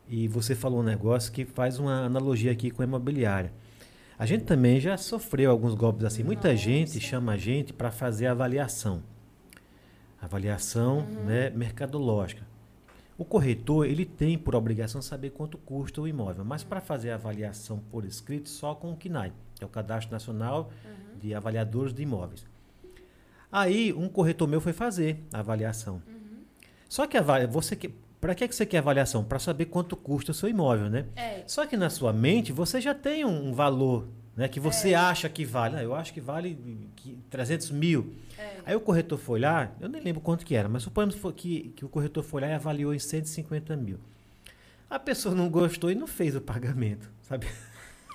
E 0.09 0.29
você 0.29 0.55
falou 0.55 0.79
um 0.79 0.85
negócio 0.85 1.33
que 1.33 1.45
faz 1.45 1.81
uma 1.81 2.05
analogia 2.07 2.53
aqui 2.53 2.71
com 2.71 2.83
a 2.83 2.85
imobiliária. 2.85 3.53
A 4.19 4.27
gente 4.27 4.45
também 4.45 4.79
já 4.81 4.97
sofreu 4.97 5.51
alguns 5.51 5.75
golpes 5.75 6.05
assim. 6.05 6.23
Muita 6.23 6.49
Nossa. 6.49 6.63
gente 6.63 7.01
chama 7.01 7.33
a 7.33 7.37
gente 7.37 7.73
para 7.73 7.91
fazer 7.91 8.27
avaliação. 8.27 9.03
Avaliação 10.21 10.99
Uhum. 11.01 11.25
né, 11.25 11.51
mercadológica. 11.51 12.43
O 13.17 13.25
corretor, 13.25 13.87
ele 13.87 14.05
tem 14.05 14.37
por 14.37 14.55
obrigação 14.57 15.01
saber 15.01 15.31
quanto 15.31 15.57
custa 15.59 16.01
o 16.01 16.09
imóvel, 16.09 16.45
mas 16.45 16.65
para 16.65 16.81
fazer 16.81 17.11
a 17.11 17.15
avaliação 17.15 17.79
por 17.91 18.05
escrito 18.05 18.49
só 18.49 18.75
com 18.75 18.93
o 18.93 18.97
CNAI, 18.97 19.33
que 19.55 19.63
é 19.63 19.67
o 19.67 19.71
Cadastro 19.71 20.13
Nacional 20.13 20.71
Uhum. 20.85 21.19
de 21.21 21.35
Avaliadores 21.35 21.93
de 21.93 22.03
Imóveis. 22.03 22.45
Aí, 23.53 23.93
um 23.93 24.09
corretor 24.09 24.49
meu 24.49 24.61
foi 24.61 24.73
fazer 24.73 25.23
a 25.33 25.39
avaliação. 25.41 26.03
Uhum. 26.09 26.43
Só 26.89 27.07
que 27.07 27.17
avalia, 27.17 27.47
você 27.47 27.77
que 27.77 27.95
para 28.25 28.35
que 28.35 28.49
que 28.49 28.57
você 28.57 28.65
quer 28.65 28.79
avaliação? 28.79 29.23
Para 29.23 29.39
saber 29.39 29.67
quanto 29.67 29.95
custa 29.95 30.31
o 30.31 30.35
seu 30.35 30.49
imóvel, 30.49 30.89
né? 30.89 31.05
É. 31.15 31.43
Só 31.47 31.67
que 31.67 31.77
na 31.77 31.91
sua 31.91 32.11
mente 32.11 32.53
você 32.53 32.81
já 32.81 32.95
tem 32.95 33.23
um, 33.23 33.53
valor, 33.53 34.09
né? 34.35 34.49
Que 34.49 34.59
você 34.59 34.93
É. 34.93 34.95
acha 34.95 35.29
que 35.29 35.45
vale. 35.45 35.77
Ah, 35.77 35.83
eu 35.83 35.95
acho 35.95 36.11
que 36.11 36.23
vale 36.23 36.59
que 36.97 37.19
300 37.29 37.71
mil. 37.71 38.15
É. 38.39 38.57
Aí 38.65 38.75
o 38.75 38.81
corretor 38.81 39.19
foi 39.19 39.41
lá, 39.41 39.71
eu 39.79 39.91
nem 39.91 40.01
lembro 40.01 40.23
quanto 40.23 40.47
que 40.47 40.55
era, 40.55 40.71
mas 40.71 40.83
suponhamos 40.85 41.17
que, 41.37 41.75
que 41.77 41.85
o 41.85 41.89
corretor 41.91 42.25
foi 42.25 42.41
lá 42.41 42.49
e 42.49 42.55
avaliou 42.55 42.95
em 42.95 42.99
150 42.99 43.77
mil. 43.77 43.99
A 44.89 44.99
pessoa 44.99 45.35
não 45.35 45.51
gostou 45.51 45.91
e 45.91 45.95
não 45.95 46.07
fez 46.07 46.35
o 46.35 46.41
pagamento, 46.41 47.11
sabe? 47.21 47.47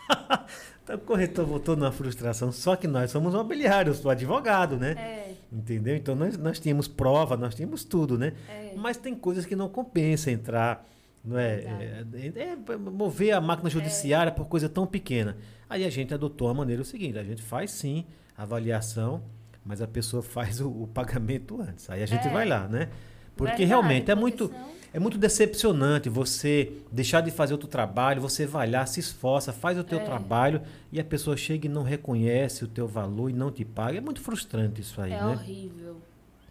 então 0.94 0.96
o 0.96 1.00
corretor 1.08 1.46
voltou 1.46 1.76
numa 1.76 1.92
frustração. 1.92 2.52
Só 2.52 2.76
que 2.76 2.88
nós 2.88 3.12
somos 3.12 3.34
mobiliários, 3.34 3.98
sou 3.98 4.10
advogado, 4.10 4.78
né? 4.78 4.92
É. 4.92 5.34
Entendeu? 5.52 5.96
Então 5.96 6.16
nós, 6.16 6.38
nós 6.38 6.60
tínhamos 6.60 6.88
prova, 6.88 7.38
nós 7.38 7.54
tínhamos 7.56 7.84
tudo, 7.84 8.18
né? 8.18 8.34
É. 8.50 8.74
Mas 8.76 8.98
tem 8.98 9.14
coisas 9.16 9.46
que 9.46 9.56
não 9.56 9.70
compensa 9.70 10.32
entrar, 10.32 10.88
não 11.24 11.38
é? 11.38 12.04
É, 12.26 12.54
é 12.70 12.78
mover 12.78 13.34
a 13.34 13.42
máquina 13.42 13.70
judiciária 13.70 14.32
por 14.32 14.46
coisa 14.48 14.68
tão 14.68 14.88
pequena. 14.88 15.38
Aí 15.70 15.86
a 15.86 15.90
gente 15.90 16.14
adotou 16.14 16.50
a 16.50 16.54
maneira 16.54 16.82
o 16.82 16.86
seguinte: 16.86 17.18
a 17.20 17.24
gente 17.24 17.42
faz 17.42 17.72
sim 17.72 18.06
avaliação, 18.38 19.22
mas 19.64 19.82
a 19.82 19.88
pessoa 19.88 20.22
faz 20.24 20.60
o, 20.60 20.70
o 20.70 20.88
pagamento 20.88 21.62
antes. 21.62 21.90
Aí 21.90 22.02
a 22.02 22.06
gente 22.06 22.28
É. 22.28 22.32
vai 22.32 22.48
lá, 22.48 22.68
né? 22.68 22.90
Porque 23.36 23.64
realmente 23.64 24.12
é 24.12 24.16
muito, 24.16 24.52
é 24.94 25.00
muito 25.00 25.18
decepcionante 25.18 26.10
você 26.10 26.72
deixar 26.92 27.22
de 27.22 27.30
fazer 27.32 27.54
outro 27.54 27.68
trabalho, 27.68 28.22
você 28.22 28.46
vai 28.46 28.70
lá, 28.70 28.86
se 28.86 29.00
esforça, 29.00 29.54
faz 29.54 29.78
o 29.78 29.84
teu 29.84 30.00
É. 30.00 30.04
trabalho 30.04 30.62
e 30.92 31.00
a 31.00 31.04
pessoa 31.04 31.38
chega 31.38 31.68
e 31.68 31.70
não 31.70 31.84
reconhece 31.84 32.64
o 32.64 32.68
teu 32.68 32.88
valor 32.88 33.30
e 33.30 33.34
não 33.34 33.52
te 33.52 33.64
paga. 33.64 33.98
É 33.98 34.02
muito 34.02 34.22
frustrante 34.22 34.82
isso 34.82 35.00
aí, 35.02 35.12
É 35.14 35.20
né? 35.22 35.28
horrível. 35.28 35.98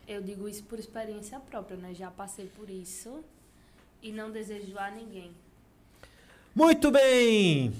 Eu 0.06 0.23
digo 0.23 0.48
isso 0.48 0.62
por 0.65 0.78
experiência 0.78 1.39
própria, 1.40 1.77
né? 1.77 1.93
Já 1.94 2.10
passei 2.10 2.47
por 2.47 2.70
isso 2.70 3.20
e 4.02 4.10
não 4.12 4.31
desejo 4.31 4.78
a 4.78 4.90
ninguém. 4.90 5.31
Muito 6.55 6.90
bem! 6.90 7.73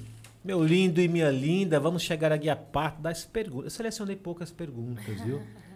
Meu 0.44 0.64
lindo 0.64 1.01
e 1.01 1.09
minha 1.09 1.30
linda, 1.30 1.80
vamos 1.80 2.02
chegar 2.02 2.30
aqui 2.32 2.48
à 2.48 2.56
parte 2.56 3.01
das 3.01 3.24
perguntas. 3.24 3.64
Eu 3.66 3.70
selecionei 3.70 4.14
poucas 4.16 4.51
perguntas, 4.51 5.20
viu? 5.22 5.43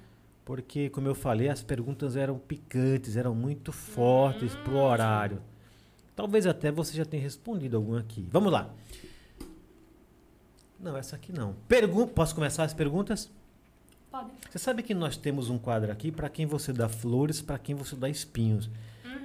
Porque, 0.44 0.90
como 0.90 1.06
eu 1.06 1.14
falei, 1.14 1.48
as 1.48 1.62
perguntas 1.62 2.16
eram 2.16 2.38
picantes, 2.38 3.16
eram 3.16 3.34
muito 3.34 3.70
fortes 3.72 4.54
pro 4.56 4.76
horário. 4.76 5.40
Talvez 6.16 6.46
até 6.46 6.70
você 6.70 6.96
já 6.96 7.04
tenha 7.04 7.22
respondido 7.22 7.76
alguma 7.76 8.00
aqui. 8.00 8.26
Vamos 8.30 8.52
lá. 8.52 8.70
Não, 10.78 10.96
essa 10.96 11.14
aqui 11.14 11.32
não. 11.32 11.54
Pergun 11.68 12.08
Posso 12.08 12.34
começar 12.34 12.64
as 12.64 12.74
perguntas? 12.74 13.30
Pode. 14.10 14.30
Você 14.50 14.58
sabe 14.58 14.82
que 14.82 14.92
nós 14.92 15.16
temos 15.16 15.48
um 15.48 15.56
quadro 15.56 15.92
aqui 15.92 16.10
para 16.10 16.28
quem 16.28 16.44
você 16.44 16.72
dá 16.72 16.88
flores, 16.88 17.40
para 17.40 17.58
quem 17.58 17.74
você 17.74 17.94
dá 17.94 18.08
espinhos. 18.08 18.68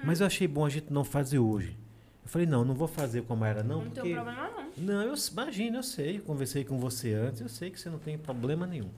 Mas 0.03 0.21
eu 0.21 0.27
achei 0.27 0.47
bom 0.47 0.65
a 0.65 0.69
gente 0.69 0.93
não 0.93 1.03
fazer 1.03 1.39
hoje. 1.39 1.75
Eu 2.23 2.29
falei, 2.29 2.45
não, 2.45 2.63
não 2.63 2.75
vou 2.75 2.87
fazer 2.87 3.23
como 3.23 3.43
era, 3.43 3.63
não, 3.63 3.77
Não, 3.77 3.85
porque... 3.85 4.01
tem 4.01 4.13
problema 4.13 4.49
não. 4.49 4.67
Não, 4.77 5.01
eu 5.01 5.13
imagino, 5.31 5.77
eu 5.77 5.83
sei. 5.83 6.17
Eu 6.17 6.21
conversei 6.21 6.63
com 6.63 6.77
você 6.77 7.13
antes, 7.13 7.41
eu 7.41 7.49
sei 7.49 7.71
que 7.71 7.79
você 7.79 7.89
não 7.89 7.97
tem 7.97 8.17
problema 8.17 8.67
nenhum. 8.67 8.89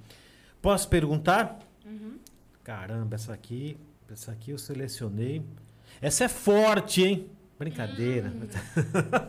Posso 0.62 0.90
perguntar? 0.90 1.60
Uhum. 1.90 2.20
Caramba, 2.64 3.16
essa 3.16 3.34
aqui, 3.34 3.76
essa 4.12 4.32
aqui 4.32 4.52
eu 4.52 4.58
selecionei. 4.58 5.44
Essa 6.00 6.26
é 6.26 6.28
forte, 6.28 7.04
hein? 7.04 7.30
Brincadeira. 7.58 8.32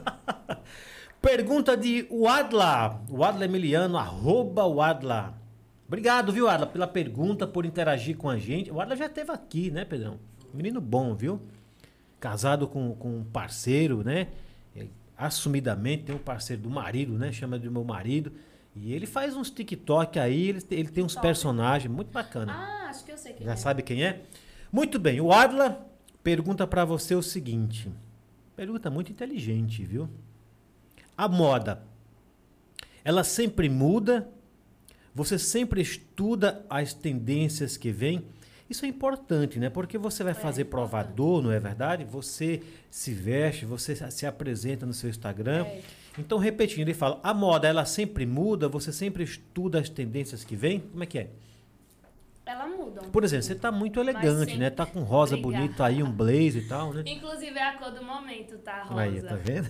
Pergunta 1.22 1.76
de 1.76 2.06
Wadla. 2.10 3.02
Wadla 3.10 3.44
Emiliano, 3.46 3.96
arroba 3.96 4.66
Wadla. 4.66 5.40
Obrigado, 5.88 6.32
viu, 6.32 6.48
Adla, 6.48 6.68
pela 6.68 6.86
pergunta, 6.86 7.48
por 7.48 7.66
interagir 7.66 8.16
com 8.16 8.30
a 8.30 8.38
gente. 8.38 8.70
O 8.70 8.80
Adla 8.80 8.94
já 8.94 9.06
esteve 9.06 9.32
aqui, 9.32 9.72
né, 9.72 9.84
Pedrão? 9.84 10.20
Menino 10.54 10.80
bom, 10.80 11.16
viu? 11.16 11.40
Casado 12.20 12.68
com, 12.68 12.94
com 12.94 13.18
um 13.18 13.24
parceiro, 13.24 14.04
né? 14.04 14.28
Ele, 14.76 14.92
assumidamente 15.16 16.04
tem 16.04 16.14
um 16.14 16.18
parceiro 16.18 16.62
do 16.62 16.70
marido, 16.70 17.18
né? 17.18 17.32
Chama 17.32 17.58
de 17.58 17.68
meu 17.68 17.82
marido. 17.82 18.32
E 18.74 18.92
ele 18.92 19.06
faz 19.06 19.36
uns 19.36 19.50
TikTok 19.50 20.18
aí, 20.18 20.48
ele, 20.48 20.62
ele 20.70 20.88
tem 20.88 21.02
uns 21.04 21.14
Top. 21.14 21.26
personagens 21.26 21.92
muito 21.92 22.10
bacana. 22.12 22.52
Ah, 22.52 22.88
acho 22.88 23.04
que 23.04 23.10
eu 23.12 23.18
sei 23.18 23.32
quem 23.32 23.44
Já 23.46 23.52
é. 23.52 23.56
sabe 23.56 23.82
quem 23.82 24.04
é? 24.04 24.22
Muito 24.72 24.98
bem, 24.98 25.20
o 25.20 25.32
Adla 25.32 25.86
pergunta 26.22 26.66
pra 26.66 26.84
você 26.84 27.14
o 27.14 27.22
seguinte. 27.22 27.90
Pergunta 28.54 28.88
muito 28.90 29.10
inteligente, 29.10 29.84
viu? 29.84 30.08
A 31.16 31.26
moda, 31.28 31.82
ela 33.04 33.24
sempre 33.24 33.68
muda? 33.68 34.28
Você 35.14 35.38
sempre 35.38 35.80
estuda 35.80 36.64
as 36.70 36.94
tendências 36.94 37.76
que 37.76 37.90
vêm? 37.90 38.24
Isso 38.68 38.84
é 38.84 38.88
importante, 38.88 39.58
né? 39.58 39.68
Porque 39.68 39.98
você 39.98 40.22
vai 40.22 40.30
É, 40.32 40.34
fazer 40.34 40.66
provador, 40.66 41.42
não 41.42 41.50
é 41.50 41.58
verdade? 41.58 42.04
Você 42.04 42.62
se 42.88 43.12
veste, 43.12 43.64
você 43.66 43.96
se 44.10 44.24
apresenta 44.24 44.86
no 44.86 44.94
seu 44.94 45.10
Instagram. 45.10 45.64
É. 45.66 45.82
Então, 46.18 46.38
repetindo, 46.38 46.88
ele 46.88 46.94
fala: 46.94 47.20
a 47.22 47.32
moda 47.32 47.68
ela 47.68 47.84
sempre 47.84 48.26
muda, 48.26 48.68
você 48.68 48.92
sempre 48.92 49.22
estuda 49.22 49.78
as 49.78 49.88
tendências 49.88 50.44
que 50.44 50.56
vêm? 50.56 50.80
Como 50.80 51.02
é 51.02 51.06
que 51.06 51.18
é? 51.18 51.30
Ela 52.44 52.66
muda. 52.66 53.02
Por 53.12 53.22
exemplo, 53.22 53.44
você 53.44 53.54
tá 53.54 53.70
muito 53.70 54.00
elegante, 54.00 54.56
né? 54.56 54.70
Tá 54.70 54.84
com 54.84 55.02
rosa 55.02 55.36
Obrigada. 55.36 55.62
bonito 55.62 55.82
aí, 55.82 56.02
um 56.02 56.10
blaze 56.10 56.58
e 56.58 56.68
tal, 56.68 56.92
né? 56.92 57.04
Inclusive 57.06 57.56
é 57.56 57.62
a 57.62 57.78
cor 57.78 57.92
do 57.92 58.04
momento, 58.04 58.58
tá? 58.58 58.82
Rosa. 58.82 59.00
Aí, 59.00 59.22
tá 59.22 59.36
vendo? 59.36 59.68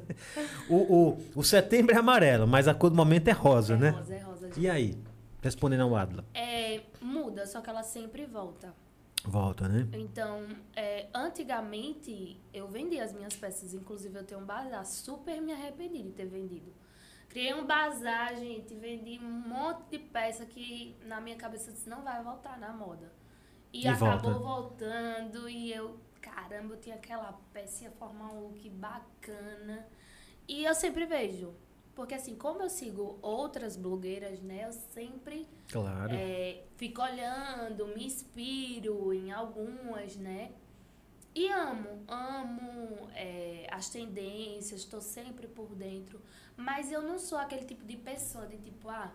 o, 0.70 0.76
o, 0.76 1.18
o 1.36 1.44
setembro 1.44 1.94
é 1.94 1.98
amarelo, 1.98 2.46
mas 2.46 2.66
a 2.66 2.72
cor 2.72 2.88
do 2.88 2.96
momento 2.96 3.28
é 3.28 3.32
rosa, 3.32 3.74
é 3.74 3.76
né? 3.76 3.90
rosa, 3.90 4.14
é 4.14 4.18
rosa. 4.20 4.50
E 4.56 4.70
aí? 4.70 4.96
Respondendo 5.42 5.82
ao 5.82 5.94
Adla. 5.94 6.24
É, 6.32 6.80
muda, 6.98 7.46
só 7.46 7.60
que 7.60 7.68
ela 7.68 7.82
sempre 7.82 8.24
volta. 8.24 8.72
Volta, 9.24 9.68
né? 9.68 9.88
Então, 9.92 10.46
é, 10.74 11.08
antigamente 11.14 12.40
eu 12.52 12.68
vendia 12.68 13.04
as 13.04 13.12
minhas 13.12 13.36
peças, 13.36 13.72
inclusive 13.72 14.18
eu 14.18 14.24
tenho 14.24 14.40
um 14.40 14.44
bazar, 14.44 14.84
super 14.84 15.40
me 15.40 15.52
arrependi 15.52 16.02
de 16.02 16.10
ter 16.12 16.26
vendido. 16.26 16.72
Criei 17.28 17.54
um 17.54 17.66
bazar, 17.66 18.36
gente, 18.36 18.74
vendi 18.74 19.18
um 19.18 19.30
monte 19.30 19.90
de 19.90 19.98
peça 19.98 20.44
que 20.46 20.96
na 21.02 21.20
minha 21.20 21.36
cabeça 21.36 21.72
disse, 21.72 21.88
não 21.88 22.02
vai 22.02 22.22
voltar 22.22 22.58
na 22.58 22.72
moda. 22.72 23.12
E, 23.72 23.82
E 23.82 23.88
acabou 23.88 24.34
volta. 24.34 24.38
voltando 24.38 25.48
e 25.48 25.72
eu, 25.72 25.98
caramba, 26.20 26.74
eu 26.74 26.80
tinha 26.80 26.96
aquela 26.96 27.32
peça, 27.52 27.84
ia 27.84 27.90
formar 27.92 28.32
um 28.32 28.40
look 28.48 28.68
bacana. 28.70 29.86
E 30.46 30.64
eu 30.64 30.74
sempre 30.74 31.06
vejo, 31.06 31.54
porque 31.94 32.14
assim, 32.14 32.34
como 32.34 32.62
eu 32.62 32.68
sigo 32.70 33.18
outras 33.22 33.76
blogueiras, 33.76 34.40
né, 34.40 34.66
eu 34.66 34.72
sempre 34.72 35.46
Claro. 35.70 36.12
é, 36.14 36.64
fico 36.76 37.00
olhando, 37.02 37.86
me 37.88 38.04
inspiro 38.06 39.12
em 39.12 39.32
algumas, 39.32 40.16
né? 40.16 40.52
E 41.34 41.48
amo, 41.50 42.04
amo 42.06 43.08
é, 43.14 43.66
as 43.70 43.88
tendências, 43.88 44.80
estou 44.80 45.00
sempre 45.00 45.48
por 45.48 45.74
dentro. 45.74 46.20
Mas 46.56 46.92
eu 46.92 47.02
não 47.02 47.18
sou 47.18 47.36
aquele 47.38 47.64
tipo 47.64 47.84
de 47.84 47.96
pessoa 47.96 48.46
de 48.46 48.56
tipo, 48.58 48.88
ah, 48.88 49.12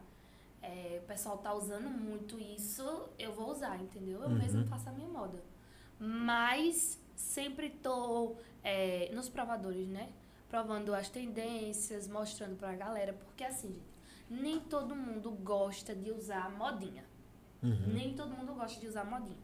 é, 0.61 0.99
o 1.01 1.07
pessoal 1.07 1.38
tá 1.38 1.53
usando 1.53 1.89
muito 1.89 2.38
isso, 2.39 3.07
eu 3.18 3.31
vou 3.31 3.49
usar, 3.51 3.80
entendeu? 3.81 4.22
Eu 4.22 4.30
Uhum. 4.30 4.38
mesmo 4.38 4.65
faço 4.65 4.89
a 4.89 4.91
minha 4.91 5.07
moda. 5.07 5.41
Mas 5.97 6.99
sempre 7.15 7.69
tô 7.69 8.35
é, 8.64 9.10
nos 9.14 9.30
provadores, 9.30 9.88
né? 9.88 10.10
Provando 10.49 10.93
as 10.93 11.09
tendências, 11.09 12.07
mostrando 12.07 12.57
pra 12.57 12.76
galera. 12.76 13.13
Porque 13.13 13.43
assim, 13.43 13.69
gente, 13.73 13.99
nem 14.30 14.59
todo 14.59 14.95
mundo 14.95 15.31
gosta 15.31 15.95
de 15.95 16.11
usar 16.11 16.49
modinha. 16.51 17.05
Uhum. 17.61 17.93
Nem 17.93 18.13
todo 18.15 18.35
mundo 18.35 18.53
gosta 18.53 18.80
de 18.80 18.88
usar 18.88 19.03
modinha. 19.03 19.38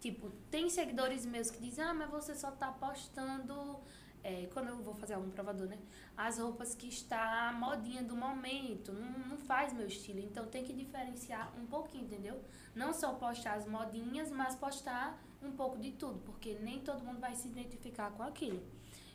Tipo, 0.00 0.30
tem 0.50 0.68
seguidores 0.68 1.24
meus 1.24 1.50
que 1.50 1.60
dizem, 1.62 1.84
ah, 1.84 1.94
mas 1.94 2.10
você 2.10 2.34
só 2.34 2.50
tá 2.50 2.70
postando. 2.72 3.78
é, 4.24 4.48
quando 4.52 4.68
eu 4.68 4.76
vou 4.82 4.94
fazer 4.94 5.14
algum 5.14 5.30
provador, 5.30 5.66
né? 5.68 5.78
As 6.16 6.38
roupas 6.38 6.74
que 6.74 6.88
está 6.88 7.48
a 7.48 7.52
modinha 7.52 8.02
do 8.02 8.14
momento. 8.16 8.92
Não, 8.92 9.18
não 9.30 9.36
faz 9.36 9.72
meu 9.72 9.86
estilo. 9.86 10.20
Então 10.20 10.46
tem 10.46 10.64
que 10.64 10.72
diferenciar 10.72 11.52
um 11.58 11.66
pouquinho, 11.66 12.04
entendeu? 12.04 12.40
Não 12.74 12.92
só 12.92 13.14
postar 13.14 13.54
as 13.54 13.66
modinhas, 13.66 14.30
mas 14.30 14.54
postar 14.54 15.20
um 15.42 15.52
pouco 15.52 15.78
de 15.78 15.92
tudo. 15.92 16.20
Porque 16.20 16.54
nem 16.60 16.80
todo 16.80 17.04
mundo 17.04 17.18
vai 17.20 17.34
se 17.34 17.48
identificar 17.48 18.12
com 18.12 18.22
aquilo. 18.22 18.62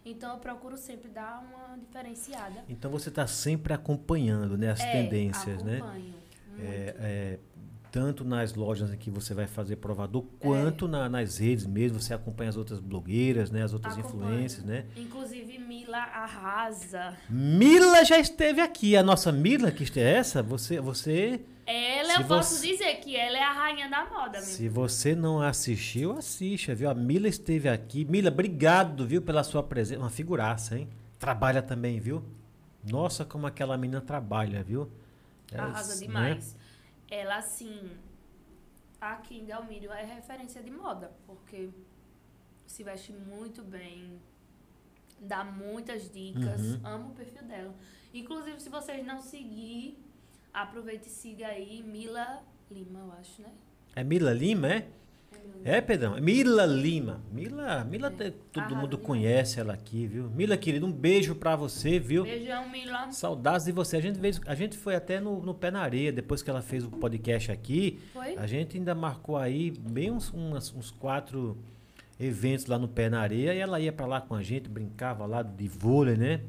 Então 0.09 0.33
eu 0.33 0.39
procuro 0.39 0.77
sempre 0.77 1.09
dar 1.09 1.43
uma 1.43 1.77
diferenciada. 1.77 2.63
Então 2.69 2.89
você 2.91 3.09
está 3.09 3.27
sempre 3.27 3.73
acompanhando 3.73 4.57
né, 4.57 4.71
as 4.71 4.79
É, 4.79 4.91
tendências, 4.91 5.61
né? 5.63 5.77
acompanho 5.77 6.03
muito. 6.03 6.17
É, 6.59 6.95
é, 6.99 7.39
tanto 7.91 8.23
nas 8.25 8.53
lojas 8.53 8.91
em 8.93 8.97
que 8.97 9.09
você 9.09 9.33
vai 9.33 9.47
fazer 9.47 9.77
provador, 9.77 10.23
quanto 10.39 10.87
na- 10.87 11.07
nas 11.09 11.37
redes 11.37 11.65
mesmo, 11.65 11.99
você 11.99 12.13
acompanha 12.13 12.49
as 12.49 12.57
outras 12.57 12.79
blogueiras, 12.79 13.49
né, 13.49 13.63
as 13.63 13.73
outras 13.73 13.97
Acompanho. 13.97 14.23
influências, 14.33 14.63
né? 14.63 14.85
Inclusive, 14.95 15.57
Mila 15.57 15.97
arrasa. 15.97 17.17
Mila 17.29 18.03
já 18.03 18.19
esteve 18.19 18.61
aqui, 18.61 18.95
a 18.97 19.01
nossa 19.03 19.31
Mila 19.31 19.71
que 19.71 19.99
é 19.99 20.03
essa, 20.15 20.43
você, 20.43 20.79
você, 20.81 21.41
Ela, 21.65 22.06
eu 22.21 22.27
posso 22.27 22.55
você- 22.55 22.67
dizer 22.71 22.95
que 22.99 23.15
ela 23.15 23.37
é 23.37 23.43
a 23.43 23.51
rainha 23.53 23.89
da 23.89 24.05
moda, 24.05 24.41
se 24.41 24.67
você 24.69 25.15
não 25.15 25.41
assistiu, 25.41 26.11
assista, 26.13 26.73
viu? 26.75 26.89
A 26.89 26.93
Mila 26.93 27.27
esteve 27.27 27.67
aqui. 27.69 28.05
Mila, 28.05 28.29
obrigado, 28.29 29.05
viu, 29.07 29.21
pela 29.21 29.43
sua 29.43 29.63
presença, 29.63 29.99
uma 30.01 30.09
figuraça, 30.09 30.77
hein? 30.77 30.89
Trabalha 31.19 31.61
também, 31.61 31.99
viu? 31.99 32.23
Nossa, 32.89 33.25
como 33.25 33.47
aquela 33.47 33.77
menina 33.77 34.01
trabalha, 34.01 34.63
viu? 34.63 34.89
É, 35.51 35.59
Arrasa 35.59 35.95
né? 35.95 36.01
demais. 36.07 36.55
Ela, 37.09 37.37
assim, 37.37 37.89
aqui 38.99 39.39
em 39.39 39.45
Delmírio 39.45 39.91
é 39.91 40.03
referência 40.03 40.61
de 40.61 40.71
moda, 40.71 41.11
porque 41.25 41.69
se 42.65 42.83
veste 42.83 43.11
muito 43.13 43.63
bem, 43.63 44.19
dá 45.19 45.43
muitas 45.43 46.11
dicas, 46.11 46.61
Uhum. 46.61 46.79
amo 46.83 47.09
o 47.09 47.13
perfil 47.13 47.43
dela. 47.43 47.73
Inclusive, 48.13 48.59
se 48.59 48.69
vocês 48.69 49.05
não 49.05 49.21
seguir, 49.21 49.97
aproveite 50.61 51.07
e 51.07 51.11
siga 51.11 51.47
aí 51.47 51.83
Mila 51.83 52.41
Lima, 52.71 52.99
eu 52.99 53.11
acho, 53.19 53.41
né? 53.41 53.49
É 53.95 54.03
Mila 54.03 54.33
Lima, 54.33 54.67
é? 54.67 54.87
É, 55.63 55.81
Pedrão? 55.81 56.19
Mila 56.21 56.65
Lima. 56.65 57.21
Mila, 57.31 57.83
Mila, 57.83 58.13
É. 58.19 58.31
todo 58.51 58.75
mundo 58.75 58.97
conhece 58.97 59.59
ela 59.59 59.73
aqui, 59.73 60.05
viu? 60.07 60.29
Mila, 60.29 60.55
querido, 60.57 60.85
um 60.85 60.91
beijo 60.91 61.35
pra 61.35 61.55
você, 61.55 61.99
viu? 61.99 62.23
Beijão, 62.23 62.69
Mila. 62.69 63.11
Saudades 63.11 63.65
de 63.65 63.71
você. 63.71 63.97
A 63.97 64.01
gente, 64.01 64.19
veio, 64.19 64.35
a 64.45 64.55
gente 64.55 64.77
foi 64.77 64.95
até 64.95 65.19
no, 65.19 65.41
no 65.41 65.53
Pé 65.53 65.71
na 65.71 65.81
Areia, 65.81 66.11
depois 66.11 66.41
que 66.43 66.49
ela 66.49 66.61
fez 66.61 66.83
o 66.83 66.89
podcast 66.89 67.51
aqui. 67.51 67.99
Foi? 68.13 68.37
A 68.37 68.45
gente 68.47 68.77
ainda 68.77 68.93
marcou 68.95 69.35
aí 69.37 69.71
bem 69.71 70.11
uns, 70.11 70.29
umas- 70.31 70.73
uns 70.73 70.91
quatro 70.91 71.57
eventos 72.19 72.65
lá 72.65 72.77
no 72.79 72.87
Pé 72.87 73.09
na 73.09 73.19
Areia 73.21 73.53
e 73.53 73.57
ela 73.59 73.79
ia 73.79 73.91
pra 73.91 74.05
lá 74.05 74.21
com 74.21 74.35
a 74.35 74.41
gente, 74.43 74.69
brincava 74.69 75.25
lá 75.25 75.41
de 75.43 75.67
vôlei, 75.67 76.15
né? 76.17 76.41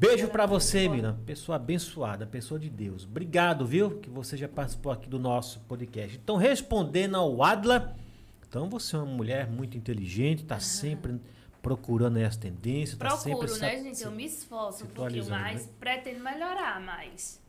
Beijo 0.00 0.28
pra 0.28 0.46
você. 0.46 0.88
Mila. 0.88 1.20
Pessoa 1.26 1.56
abençoada, 1.56 2.26
pessoa 2.26 2.58
de 2.58 2.70
Deus. 2.70 3.04
Obrigado, 3.04 3.66
viu? 3.66 3.98
Que 4.00 4.08
você 4.08 4.34
já 4.36 4.48
participou 4.48 4.90
aqui 4.90 5.08
do 5.08 5.18
nosso 5.18 5.60
podcast. 5.60 6.16
Então, 6.16 6.36
respondendo 6.36 7.16
ao 7.16 7.42
Adla, 7.42 7.94
então 8.48 8.68
você 8.70 8.96
é 8.96 8.98
uma 8.98 9.06
mulher 9.14 9.46
muito 9.50 9.76
inteligente, 9.76 10.44
tá 10.44 10.58
sempre 10.58 11.20
procurando 11.60 12.16
aí 12.16 12.24
as 12.24 12.36
tendências, 12.36 12.98
tá 12.98 13.08
Procuro, 13.08 13.46
sempre 13.46 13.60
né, 13.60 13.76
sa- 13.76 13.82
gente? 13.82 14.02
Eu 14.02 14.10
me 14.10 14.24
esforço 14.24 14.84
um 14.84 14.86
pouquinho 14.86 15.22
atualizando, 15.22 15.40
mais, 15.42 15.66
né? 15.66 15.72
pretendo 15.78 16.20
melhorar 16.24 16.80
mais. 16.80 17.39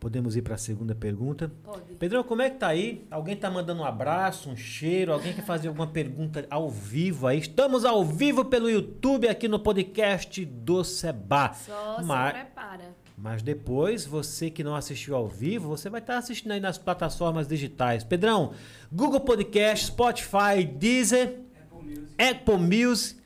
Podemos 0.00 0.34
ir 0.34 0.40
para 0.40 0.54
a 0.54 0.58
segunda 0.58 0.94
pergunta. 0.94 1.52
Pode. 1.62 1.94
Pedrão, 1.98 2.24
como 2.24 2.40
é 2.40 2.48
que 2.48 2.56
tá 2.56 2.68
aí? 2.68 3.06
Alguém 3.10 3.36
tá 3.36 3.50
mandando 3.50 3.82
um 3.82 3.84
abraço, 3.84 4.48
um 4.48 4.56
cheiro? 4.56 5.12
Alguém 5.12 5.34
quer 5.34 5.44
fazer 5.44 5.68
alguma 5.68 5.86
pergunta 5.86 6.46
ao 6.50 6.70
vivo 6.70 7.26
aí? 7.26 7.38
Estamos 7.38 7.84
ao 7.84 8.02
vivo 8.02 8.46
pelo 8.46 8.70
YouTube 8.70 9.28
aqui 9.28 9.46
no 9.46 9.58
podcast 9.60 10.42
do 10.46 10.82
Seba. 10.82 11.52
Só 11.52 12.02
Mas- 12.02 12.32
se 12.34 12.40
prepara. 12.44 12.96
Mas 13.22 13.42
depois, 13.42 14.06
você 14.06 14.48
que 14.48 14.64
não 14.64 14.74
assistiu 14.74 15.14
ao 15.14 15.28
vivo, 15.28 15.68
você 15.68 15.90
vai 15.90 16.00
estar 16.00 16.16
assistindo 16.16 16.52
aí 16.52 16.60
nas 16.60 16.78
plataformas 16.78 17.46
digitais. 17.46 18.02
Pedrão, 18.02 18.54
Google 18.90 19.20
Podcast, 19.20 19.88
Spotify, 19.88 20.64
Deezer, 20.64 21.40
Apple 21.54 21.86
Music 21.86 22.14
Apple 22.18 22.56
Music 22.56 23.20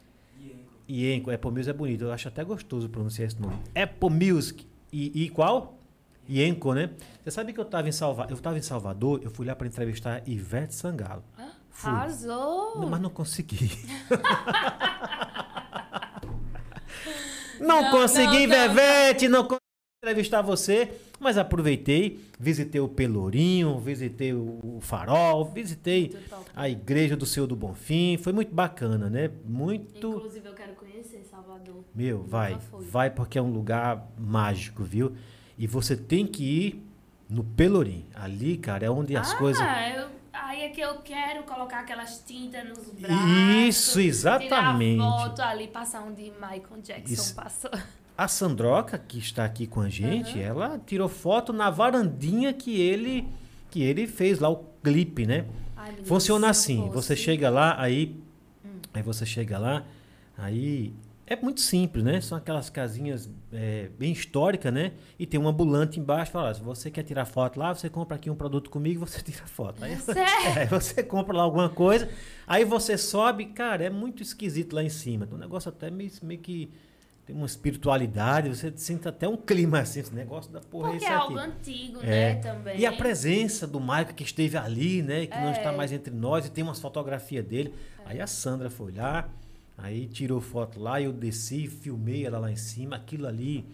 e 0.89 1.05
e 1.07 1.15
Enco. 1.15 1.31
Apple 1.31 1.51
Music 1.53 1.71
é 1.71 1.73
bonito, 1.73 2.03
eu 2.03 2.13
acho 2.13 2.27
até 2.27 2.43
gostoso 2.43 2.89
pronunciar 2.89 3.29
esse 3.29 3.41
nome. 3.41 3.57
Apple 3.81 4.11
Music 4.11 4.67
e, 4.93 5.25
e 5.27 5.29
qual? 5.29 5.74
E 6.29 6.43
Enco, 6.45 6.73
né? 6.75 6.91
Você 7.23 7.31
sabe 7.31 7.53
que 7.53 7.61
eu 7.61 7.65
estava 7.65 7.89
em, 7.89 7.93
Salva 7.93 8.27
eu 8.31 8.37
tava 8.39 8.59
em 8.59 8.63
Salvador, 8.63 9.21
eu 9.23 9.31
fui 9.31 9.47
lá 9.47 9.55
para 9.55 9.67
entrevistar 9.67 10.23
Ivete 10.27 10.75
Sangalo. 10.75 11.23
Fui. 11.71 11.91
Arrasou! 11.91 12.81
Não, 12.81 12.89
mas 12.89 13.01
não 13.01 13.11
consegui. 13.11 13.71
não, 17.61 17.83
Não, 17.83 17.91
consegui, 17.91 18.47
não, 18.47 18.57
não, 18.57 18.75
Vevete, 18.75 19.29
não 19.29 19.43
consegui 19.43 19.61
entrevistar 20.03 20.43
você, 20.43 20.93
mas 21.19 21.39
aproveitei, 21.39 22.21
visitei 22.39 22.81
o 22.81 22.89
Pelourinho, 22.89 23.79
visitei 23.79 24.35
o 24.35 24.79
Farol, 24.81 25.47
visitei 25.47 26.15
a 26.55 26.69
igreja 26.69 27.17
do 27.17 27.25
Senhor 27.25 27.47
do 27.47 27.57
Bonfim, 27.57 28.19
foi 28.19 28.33
muito 28.33 28.55
bacana, 28.55 29.09
né? 29.09 29.31
Muito 29.45 30.09
Inclusive, 30.09 30.47
eu 30.47 30.55
quero 30.55 30.75
conhecer 30.75 31.25
Salvador. 31.31 31.85
meu, 31.95 32.23
vai, 32.23 32.59
vai 32.91 33.11
porque 33.11 33.39
é 33.39 33.43
um 33.43 33.51
lugar 33.51 34.07
mágico, 34.19 34.83
viu? 34.85 35.13
E 35.59 35.67
você 35.67 35.97
tem 35.97 36.27
que 36.27 36.43
ir 36.45 36.83
no 37.29 37.45
Pelourinho. 37.45 38.05
Ali, 38.15 38.57
cara, 38.57 38.87
é 38.87 38.91
onde 38.91 39.17
as 39.17 39.33
ah, 39.33 39.37
coisas 39.37 39.63
eu- 39.63 40.09
aí 40.33 40.63
é 40.63 40.69
que 40.69 40.81
eu 40.81 40.97
quero 40.99 41.45
colocar 41.45 41.81
aquelas 41.81 42.23
tintas 42.27 42.69
nos 42.69 42.89
braços. 42.91 43.31
Isso, 43.69 44.01
exatamente. 44.01 44.97
Tirar 45.01 45.11
foto 45.29 45.43
ali, 45.43 45.69
passar 45.69 46.03
onde 46.03 46.23
Michael 46.33 46.81
Jackson 46.83 47.13
Isso. 47.13 47.35
passou. 47.35 47.71
A 48.17 48.29
Sandroca, 48.29 48.97
que 48.99 49.19
está 49.19 49.45
aqui 49.45 49.67
com 49.67 49.81
a 49.81 49.89
gente, 49.89 50.41
ela 50.41 50.81
tirou 50.87 51.09
foto 51.09 51.53
na 51.53 51.69
varandinha 51.71 52.53
que 52.53 52.81
ele 52.81 53.27
que 53.71 53.83
ele 53.83 54.07
fez 54.07 54.39
lá 54.39 54.49
o 54.49 54.65
clipe, 54.85 55.27
né? 55.27 55.47
Ai, 55.77 55.97
Funciona 56.05 56.49
assim, 56.49 56.83
você 56.91 56.93
fosse- 57.15 57.17
chega 57.17 57.51
lá, 57.51 57.75
aí 57.81 58.15
aí 58.93 59.03
você 59.03 59.27
chega 59.27 59.59
lá, 59.59 59.85
aí 60.39 60.93
é 61.27 61.35
muito 61.35 61.61
simples, 61.61 62.05
né? 62.05 62.21
São 62.21 62.39
aquelas 62.39 62.71
casinhas 62.71 63.29
é, 63.55 63.89
bem 63.99 64.13
históricas, 64.13 64.73
né? 64.73 64.93
E 65.19 65.25
tem 65.27 65.39
um 65.39 65.47
ambulante 65.49 65.99
embaixo, 66.01 66.33
fala, 66.33 66.53
se 66.53 66.61
você 66.61 66.91
quer 66.91 67.03
tirar 67.05 67.25
foto 67.25 67.59
lá, 67.59 67.75
você 67.75 67.89
compra 67.89 68.17
aqui 68.17 68.29
um 68.29 68.35
produto 68.35 68.69
comigo, 68.69 69.07
você 69.07 69.21
tira 69.25 69.47
foto. 69.47 69.83
Aí 69.85 69.97
Sério? 69.97 70.59
é, 70.59 70.67
você 70.67 71.03
compra 71.03 71.37
lá 71.37 71.43
alguma 71.45 71.69
coisa, 71.69 72.09
aí 72.47 72.65
você 72.65 72.99
sobe, 72.99 73.47
cara, 73.47 73.85
é 73.85 73.91
muito 73.91 74.23
esquisito 74.23 74.75
lá 74.75 74.83
em 74.83 74.89
cima. 74.89 75.29
O 75.31 75.39
negócio 75.39 75.69
até 75.69 75.91
meio, 75.91 76.11
meio 76.23 76.41
que 76.41 76.71
tem 77.27 77.35
uma 77.35 77.47
espiritualidade, 77.47 78.51
você 78.51 78.71
sente 78.77 79.09
até 79.09 79.27
um 79.27 79.37
clima 79.37 79.79
assim, 79.81 80.01
esse 80.01 80.15
negócio 80.15 80.53
da 80.53 80.61
porra 80.61 80.91
Porque 80.91 81.05
é 81.07 81.09
é 81.09 81.15
algo 81.15 81.39
aqui. 81.39 81.49
antigo, 81.51 82.01
É. 82.03 82.05
né, 82.05 82.35
também. 82.37 82.79
E 82.79 82.85
a 82.85 82.93
presença 82.93 83.67
do 83.67 83.81
Michael 83.81 84.13
que 84.15 84.23
esteve 84.25 84.57
ali, 84.59 85.01
né? 85.01 85.27
Que 85.27 85.37
não 85.39 85.49
É. 85.49 85.53
está 85.53 85.73
mais 85.73 85.91
entre 85.91 86.13
nós, 86.13 86.45
e 86.47 86.51
tem 86.51 86.63
umas 86.63 86.79
fotografias 86.81 87.43
dele. 87.45 87.73
Aí 88.05 88.21
a 88.21 88.27
Sandra 88.27 88.69
foi 88.69 88.93
lá, 88.93 89.27
aí 89.77 90.07
tirou 90.07 90.41
foto 90.41 90.81
lá, 90.81 91.01
eu 91.01 91.13
desci, 91.13 91.67
filmei 91.67 92.25
ela 92.27 92.39
lá 92.39 92.51
em 92.51 92.57
cima. 92.57 92.97
Aquilo 92.97 93.27
ali 93.27 93.65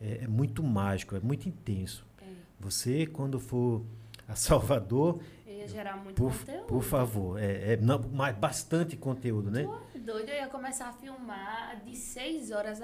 é, 0.00 0.24
é 0.24 0.26
muito 0.26 0.62
mágico, 0.62 1.16
é 1.16 1.20
muito 1.20 1.48
intenso. 1.48 2.06
É, 2.20 2.24
Você, 2.60 3.06
quando 3.06 3.38
for 3.38 3.84
a 4.28 4.34
Salvador, 4.34 5.20
eu 5.46 5.54
ia 5.54 5.68
gerar 5.68 5.96
muito 5.96 6.16
por, 6.16 6.32
conteúdo. 6.32 6.66
por 6.66 6.82
favor, 6.82 7.38
é, 7.38 7.72
é 7.72 7.76
não, 7.76 7.98
mas 8.12 8.36
bastante 8.36 8.96
conteúdo, 8.96 9.50
né? 9.50 9.64
Doido, 9.94 10.28
eu 10.28 10.36
ia 10.36 10.48
começar 10.48 10.88
a 10.88 10.92
filmar 10.92 11.80
de 11.84 11.96
6 11.96 12.50
horas 12.50 12.80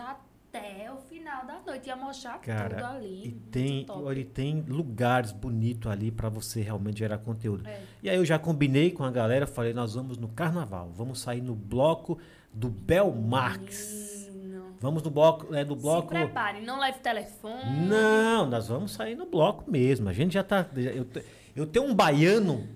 até 0.52 0.92
o 0.92 0.96
final 0.98 1.46
da 1.46 1.60
noite. 1.66 1.88
Ia 1.88 1.96
mostrar 1.96 2.34
tudo 2.34 2.44
Cara, 2.44 2.88
ali. 2.90 3.22
e 3.28 3.32
tem, 3.32 3.86
olha, 3.88 4.20
e 4.20 4.24
tem 4.24 4.60
lugares 4.68 5.32
bonitos 5.32 5.90
ali 5.90 6.10
para 6.10 6.28
você 6.28 6.60
realmente 6.60 6.98
gerar 6.98 7.18
conteúdo. 7.18 7.66
É. 7.66 7.80
E 8.02 8.10
aí 8.10 8.16
eu 8.16 8.24
já 8.24 8.38
combinei 8.38 8.90
com 8.90 9.02
a 9.02 9.10
galera, 9.10 9.46
falei, 9.46 9.72
nós 9.72 9.94
vamos 9.94 10.18
no 10.18 10.28
carnaval, 10.28 10.90
vamos 10.94 11.20
sair 11.20 11.40
no 11.40 11.54
bloco 11.54 12.18
do 12.52 12.68
Belmarx. 12.68 14.20
Vamos 14.80 15.02
no 15.04 15.10
bloco, 15.10 15.54
é, 15.54 15.64
do 15.64 15.76
Se 15.76 15.80
bloco. 15.80 16.08
prepare, 16.08 16.60
não 16.60 16.80
leve 16.80 16.98
telefone. 16.98 17.86
Não, 17.88 18.46
nós 18.46 18.66
vamos 18.66 18.90
sair 18.90 19.14
no 19.14 19.26
bloco 19.26 19.70
mesmo. 19.70 20.08
A 20.08 20.12
gente 20.12 20.34
já 20.34 20.42
tá. 20.42 20.66
Eu, 20.74 21.06
Eu 21.54 21.66
tenho 21.66 21.84
um 21.86 21.94
baiano, 21.94 22.66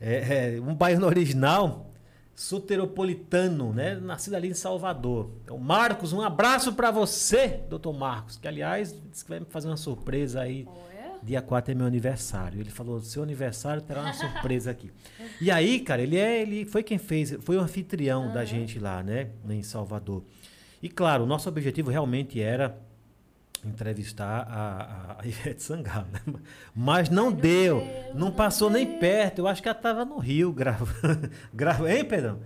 é, 0.00 0.56
é, 0.56 0.60
um 0.60 0.74
baiano 0.74 1.06
original, 1.06 1.85
soteropolitano, 2.36 3.72
né? 3.72 3.94
Nascido 3.94 4.34
ali 4.34 4.48
em 4.48 4.54
Salvador. 4.54 5.30
Então, 5.42 5.58
Marcos, 5.58 6.12
um 6.12 6.20
abraço 6.20 6.74
para 6.74 6.90
você, 6.90 7.62
doutor 7.68 7.94
Marcos, 7.94 8.36
que 8.36 8.46
aliás 8.46 8.94
disse 9.10 9.24
que 9.24 9.30
vai 9.30 9.40
me 9.40 9.46
fazer 9.46 9.68
uma 9.68 9.76
surpresa 9.78 10.42
aí. 10.42 10.66
Olha. 10.68 10.86
Dia 11.22 11.40
4 11.40 11.72
é 11.72 11.74
meu 11.74 11.86
aniversário. 11.86 12.60
Ele 12.60 12.70
falou: 12.70 13.00
seu 13.00 13.22
aniversário 13.22 13.80
terá 13.80 14.02
uma 14.02 14.12
surpresa 14.12 14.70
aqui. 14.70 14.92
E 15.40 15.50
aí, 15.50 15.80
cara, 15.80 16.02
ele 16.02 16.18
é, 16.18 16.42
ele 16.42 16.66
foi 16.66 16.82
quem 16.82 16.98
fez, 16.98 17.36
foi 17.40 17.56
o 17.56 17.60
anfitrião 17.60 18.30
da 18.30 18.44
gente 18.44 18.78
lá, 18.78 19.02
né, 19.02 19.30
em 19.48 19.62
Salvador. 19.62 20.22
E 20.82 20.90
claro, 20.90 21.24
o 21.24 21.26
nosso 21.26 21.48
objetivo 21.48 21.90
realmente 21.90 22.40
era 22.40 22.78
entrevistar 23.68 24.46
a, 24.48 25.16
a 25.20 25.24
Ivete 25.26 25.62
Sangalo, 25.62 26.06
né? 26.12 26.20
mas 26.74 27.08
não 27.08 27.30
deu, 27.32 27.80
deu, 27.80 28.14
não 28.14 28.26
não 28.26 28.32
passou 28.32 28.68
nem 28.70 28.86
deu. 28.86 28.98
perto. 28.98 29.38
Eu 29.40 29.46
acho 29.48 29.62
que 29.62 29.68
ela 29.68 29.76
estava 29.76 30.04
no 30.04 30.18
Rio 30.18 30.52
gravando, 30.52 31.30
Grava... 31.52 31.90
hein, 31.92 32.04
Pedrão? 32.04 32.38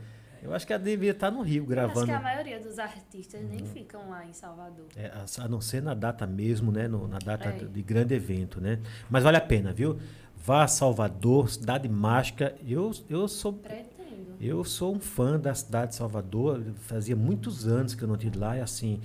Eu 0.43 0.55
acho 0.55 0.67
que 0.67 0.73
ela 0.73 0.83
devia 0.83 1.11
estar 1.11 1.31
no 1.31 1.43
Rio 1.43 1.63
Acho 1.65 1.71
gravando. 1.71 2.07
que 2.07 2.13
a 2.13 2.21
maioria 2.21 2.59
dos 2.59 2.79
artistas 2.79 3.43
nem 3.45 3.63
ficam 3.67 4.09
lá 4.09 4.25
em 4.25 4.33
Salvador. 4.33 4.87
É, 4.97 5.07
a- 5.09 5.27
a 5.45 5.49
não 5.49 5.61
ser 5.61 5.83
na 5.83 5.93
data 5.93 6.27
mesmo, 6.27 6.73
né? 6.73 6.89
no- 6.89 7.07
na 7.07 7.19
data 7.19 7.51
É. 7.51 7.53
de 7.65 7.83
grande 7.83 8.15
evento, 8.15 8.59
né? 8.59 8.79
Mas 9.11 9.23
vale 9.23 9.37
a 9.37 9.41
pena, 9.43 9.71
viu? 9.71 9.99
Vá 10.43 10.63
a 10.63 10.67
Salvador, 10.67 11.51
cidade 11.51 11.87
mágica. 11.91 12.55
Eu, 12.67 12.91
eu 13.11 13.29
sou 13.29 13.53
Pretendo. 13.53 14.37
eu 14.41 14.65
sou 14.65 14.95
um 14.97 14.99
fã 14.99 15.39
da 15.39 15.55
cidade 15.55 15.91
de 15.91 15.97
Salvador. 15.97 16.63
Fazia 16.87 17.15
muitos 17.15 17.69
anos 17.69 17.95
que 17.95 18.03
eu 18.03 18.09
não 18.09 18.17
tive 18.17 18.39
lá 18.39 18.57
e 18.57 18.61
assim 18.63 18.99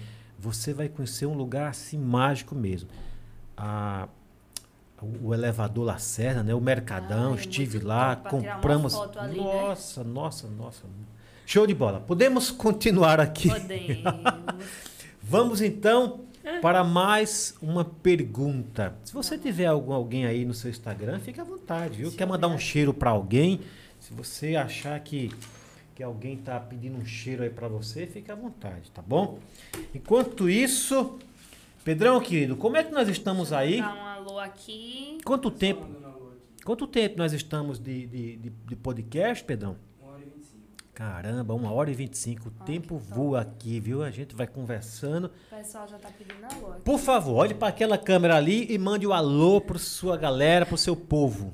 você 0.45 0.73
vai 0.73 0.88
conhecer 0.88 1.26
um 1.26 1.34
lugar 1.34 1.69
assim 1.69 1.97
mágico 1.97 2.53
mesmo. 2.55 2.89
A- 3.57 4.07
o 5.22 5.34
elevador 5.34 5.85
Lacerda, 5.85 6.41
né? 6.41 6.53
O 6.55 6.61
Mercadão, 6.61 7.34
Ai, 7.34 7.39
estive 7.39 7.80
lá, 7.80 8.15
compramos. 8.15 8.95
ali, 9.17 9.38
né? 9.39 9.43
nossa, 9.43 10.03
nossa, 10.03 10.47
nossa. 10.47 10.84
Show 11.45 11.67
de 11.67 11.73
bola. 11.76 11.99
Podemos 11.99 12.49
continuar 12.49 13.19
aqui. 13.19 13.49
Podemos. 13.49 14.03
Vamos 15.22 15.61
então 15.61 16.22
para 16.61 16.84
mais 16.84 17.55
uma 17.61 17.84
pergunta. 17.84 18.95
Se 19.03 19.13
você 19.13 19.38
tiver 19.38 19.65
algum, 19.65 19.91
alguém 19.93 20.26
aí 20.26 20.45
no 20.45 20.53
seu 20.53 20.69
Instagram, 20.72 21.19
fique 21.19 21.41
à 21.41 21.43
vontade, 21.43 21.97
viu? 21.97 22.11
Quer 22.11 22.26
mandar 22.26 22.47
um 22.47 22.57
cheiro 22.57 22.93
para 22.93 23.09
alguém? 23.11 23.59
Se 23.99 24.13
você 24.13 24.55
achar 24.55 24.99
que, 25.01 25.31
que 25.95 26.03
alguém 26.03 26.35
tá 26.35 26.59
pedindo 26.59 26.97
um 26.97 27.05
cheiro 27.05 27.41
aí 27.41 27.49
para 27.49 27.69
você, 27.69 28.05
fique 28.05 28.30
à 28.30 28.35
vontade, 28.35 28.91
tá 28.91 29.01
bom? 29.01 29.39
Enquanto 29.93 30.49
isso, 30.49 31.17
Pedrão, 31.85 32.19
querido, 32.19 32.57
como 32.57 32.76
é 32.76 32.84
que 32.84 32.91
nós 32.91 33.07
estamos 33.07 33.53
aí? 33.53 33.80
Dar 33.80 33.95
um 33.95 34.05
alô 34.05 34.39
aqui. 34.39 35.19
Quanto 35.23 35.49
tempo, 35.49 35.88
quanto 36.65 36.85
tempo 36.85 37.17
nós 37.17 37.31
estamos 37.31 37.80
de, 37.80 38.05
de, 38.07 38.35
de, 38.35 38.49
de 38.49 38.76
podcast, 38.76 39.41
Pedrão? 39.43 39.77
Uma 40.01 40.11
hora 40.11 40.22
e 40.22 40.26
vinte 40.26 40.43
e 40.43 40.47
cinco. 40.47 40.63
Caramba, 40.93 41.53
uma 41.53 41.72
hora 41.72 41.89
e 41.89 41.93
vinte 41.93 42.13
e 42.13 42.17
cinco. 42.17 42.49
O 42.49 42.53
Ah, 42.59 42.63
tempo 42.65 42.97
voa 42.97 43.39
aqui, 43.41 43.80
viu? 43.80 44.03
A 44.03 44.11
gente 44.11 44.35
vai 44.35 44.47
conversando. 44.47 45.27
O 45.27 45.55
pessoal 45.55 45.88
já 45.88 45.97
tá 45.97 46.09
pedindo 46.17 46.43
alô 46.43 46.73
aqui. 46.73 46.81
Por 46.81 46.99
favor, 46.99 47.35
olhe 47.35 47.53
para 47.53 47.69
aquela 47.69 47.97
câmera 47.97 48.35
ali 48.35 48.67
e 48.69 48.77
mande 48.77 49.07
o 49.07 49.13
alô 49.13 49.61
para 49.61 49.80
sua 49.80 50.17
galera, 50.17 50.65
para 50.65 50.76
o 50.76 50.77
seu 50.77 50.95
povo. 50.95 51.53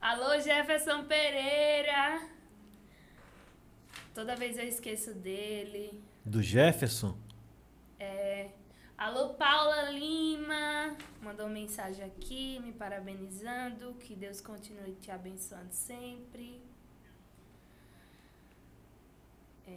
Alô, 0.00 0.40
Jefferson 0.40 1.04
Pereira. 1.04 2.32
Toda 4.14 4.36
vez 4.36 4.58
eu 4.58 4.64
esqueço 4.64 5.14
dele. 5.14 6.02
Do 6.24 6.42
Jefferson. 6.42 7.16
É. 7.98 8.48
Alô, 8.96 9.30
Paula 9.30 9.90
Lima. 9.90 10.96
Mandou 11.22 11.48
mensagem 11.48 12.04
aqui, 12.04 12.58
me 12.60 12.72
parabenizando. 12.72 13.94
Que 13.94 14.14
Deus 14.14 14.40
continue 14.40 14.92
te 15.00 15.10
abençoando 15.10 15.70
sempre. 15.72 16.60
É, 19.66 19.70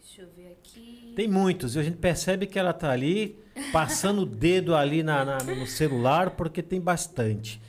deixa 0.00 0.22
eu 0.22 0.28
ver 0.36 0.52
aqui. 0.52 1.12
Tem 1.14 1.28
muitos, 1.28 1.76
e 1.76 1.78
a 1.78 1.82
gente 1.82 1.98
percebe 1.98 2.46
que 2.46 2.58
ela 2.58 2.72
tá 2.72 2.90
ali, 2.90 3.36
passando 3.72 4.22
o 4.22 4.26
dedo 4.26 4.74
ali 4.74 5.02
na, 5.02 5.24
na- 5.24 5.38
no 5.44 5.66
celular, 5.66 6.30
porque 6.30 6.62
tem 6.62 6.80
bastante. 6.80 7.60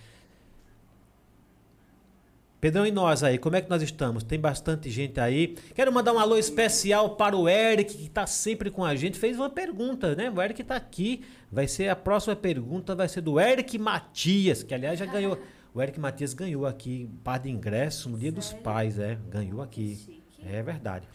Pedrão 2.64 2.88
e 2.88 2.91
nós 2.91 3.26
aí, 3.26 3.38
como 3.38 3.57
é 3.57 3.61
que 3.61 3.69
nós 3.69 3.81
estamos? 3.81 4.23
Tem 4.23 4.40
bastante 4.40 4.90
gente 4.90 5.19
aí. 5.19 5.57
Quero 5.76 5.91
mandar 5.91 6.14
um 6.14 6.18
alô 6.18 6.38
especial 6.38 7.18
para 7.18 7.35
o 7.35 7.49
Eric, 7.49 7.94
que 7.94 8.06
está 8.06 8.26
sempre 8.26 8.72
com 8.72 8.85
a 8.85 8.95
gente. 8.95 9.19
Fez 9.19 9.35
uma 9.35 9.49
pergunta, 9.49 10.15
né? 10.15 10.31
O 10.34 10.41
Eric 10.41 10.61
está 10.61 10.77
aqui. 10.77 11.26
Vai 11.52 11.68
ser 11.68 11.90
a 11.90 11.95
próxima 11.98 12.38
pergunta, 12.38 12.95
vai 12.95 13.10
ser 13.10 13.19
do 13.19 13.38
Eric 13.38 13.77
Matias, 13.77 14.64
que 14.64 14.73
aliás 14.73 14.98
já 14.98 15.06
ganhou. 15.06 15.38
O 15.73 15.81
Eric 15.81 15.99
Matias 15.99 16.34
ganhou 16.34 16.65
aqui 16.65 17.10
um 17.11 17.18
par 17.18 17.38
de 17.38 17.49
ingressos 17.49 18.06
no 18.06 18.18
Dia 18.18 18.31
dos 18.31 18.45
Sério? 18.45 18.64
Pais, 18.64 18.98
é. 18.98 19.18
Ganhou 19.30 19.61
aqui. 19.61 19.98
Chique. 19.98 20.23
É 20.49 20.64
verdade. 20.64 21.06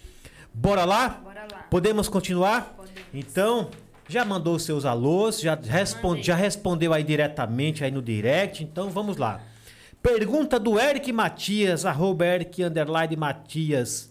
Bora 0.53 0.85
lá? 0.85 1.09
Bora 1.09 1.47
lá. 1.51 1.63
Podemos 1.71 2.11
continuar? 2.11 2.75
Podemos. 2.77 3.01
Então, 3.15 3.71
já 4.07 4.23
mandou 4.23 4.55
os 4.55 4.65
seus 4.65 4.85
alôs, 4.85 5.41
já, 5.41 5.55
responde, 5.55 6.25
já 6.25 6.37
respondeu 6.37 6.93
aí 6.93 7.03
diretamente 7.03 7.83
aí 7.83 7.91
no 7.91 8.03
direct, 8.03 8.63
então 8.63 8.91
vamos 8.91 9.17
lá. 9.17 9.41
Pergunta 10.09 10.59
do 10.59 10.81
Eric 10.81 11.13
Matias, 11.13 11.85
arroba 11.85 12.25
Eric 12.25 12.63
underline 12.63 13.15
Matias. 13.15 14.11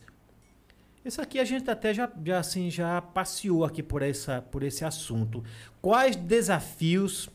Isso 1.03 1.19
aqui 1.19 1.39
a 1.39 1.43
gente 1.43 1.67
até 1.71 1.91
já, 1.91 2.07
já, 2.23 2.37
assim, 2.37 2.69
já 2.69 3.01
passeou 3.01 3.65
aqui 3.65 3.81
por, 3.81 4.03
essa, 4.03 4.43
por 4.43 4.61
esse 4.61 4.85
assunto. 4.85 5.43
Quais 5.81 6.15
desafios, 6.15 7.27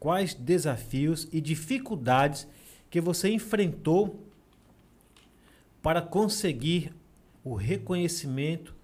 quais 0.00 0.34
desafios 0.34 1.28
e 1.32 1.40
dificuldades 1.40 2.48
que 2.90 3.00
você 3.00 3.28
enfrentou 3.28 4.26
para 5.80 6.02
conseguir 6.02 6.92
o 7.44 7.54
reconhecimento 7.54 8.74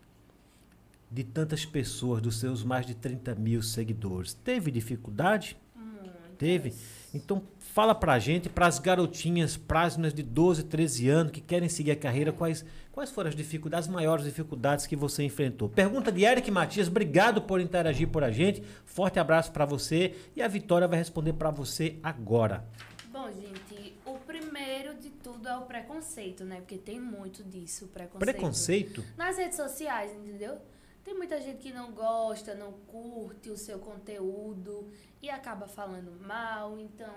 de 1.10 1.24
tantas 1.24 1.66
pessoas, 1.66 2.22
dos 2.22 2.38
seus 2.38 2.62
mais 2.62 2.86
de 2.86 2.94
30 2.94 3.34
mil 3.34 3.60
seguidores. 3.60 4.34
Teve 4.34 4.70
dificuldade? 4.70 5.56
Muitas. 5.74 6.12
Teve? 6.38 6.72
Então 7.12 7.42
fala 7.58 7.94
pra 7.94 8.18
gente, 8.18 8.48
pras 8.48 8.78
garotinhas 8.78 9.56
próximas 9.56 10.14
de 10.14 10.22
12, 10.22 10.64
13 10.64 11.08
anos 11.08 11.32
que 11.32 11.40
querem 11.40 11.68
seguir 11.68 11.92
a 11.92 11.96
carreira, 11.96 12.32
quais, 12.32 12.64
quais 12.92 13.10
foram 13.10 13.28
as 13.28 13.36
dificuldades, 13.36 13.88
as 13.88 13.92
maiores 13.92 14.24
dificuldades 14.24 14.86
que 14.86 14.96
você 14.96 15.22
enfrentou? 15.22 15.68
Pergunta 15.68 16.12
de 16.12 16.24
Eric 16.24 16.50
Matias, 16.50 16.88
obrigado 16.88 17.42
por 17.42 17.60
interagir 17.60 18.08
por 18.08 18.22
a 18.22 18.30
gente. 18.30 18.62
Forte 18.84 19.18
abraço 19.18 19.52
pra 19.52 19.64
você 19.64 20.14
e 20.36 20.42
a 20.42 20.48
Vitória 20.48 20.86
vai 20.86 20.98
responder 20.98 21.32
pra 21.32 21.50
você 21.50 21.98
agora. 22.02 22.64
Bom, 23.12 23.28
gente, 23.32 23.94
o 24.06 24.14
primeiro 24.18 24.94
de 24.94 25.10
tudo 25.10 25.48
é 25.48 25.56
o 25.56 25.62
preconceito, 25.62 26.44
né? 26.44 26.56
Porque 26.56 26.78
tem 26.78 27.00
muito 27.00 27.42
disso, 27.42 27.88
preconceito. 27.88 28.18
Preconceito? 28.18 29.04
Nas 29.16 29.36
redes 29.36 29.56
sociais, 29.56 30.12
entendeu? 30.12 30.58
Tem 31.04 31.14
muita 31.14 31.40
gente 31.40 31.58
que 31.58 31.72
não 31.72 31.92
gosta, 31.92 32.54
não 32.54 32.72
curte 32.72 33.50
o 33.50 33.56
seu 33.56 33.78
conteúdo 33.78 34.90
e 35.22 35.30
acaba 35.30 35.66
falando 35.66 36.12
mal, 36.26 36.78
então 36.78 37.12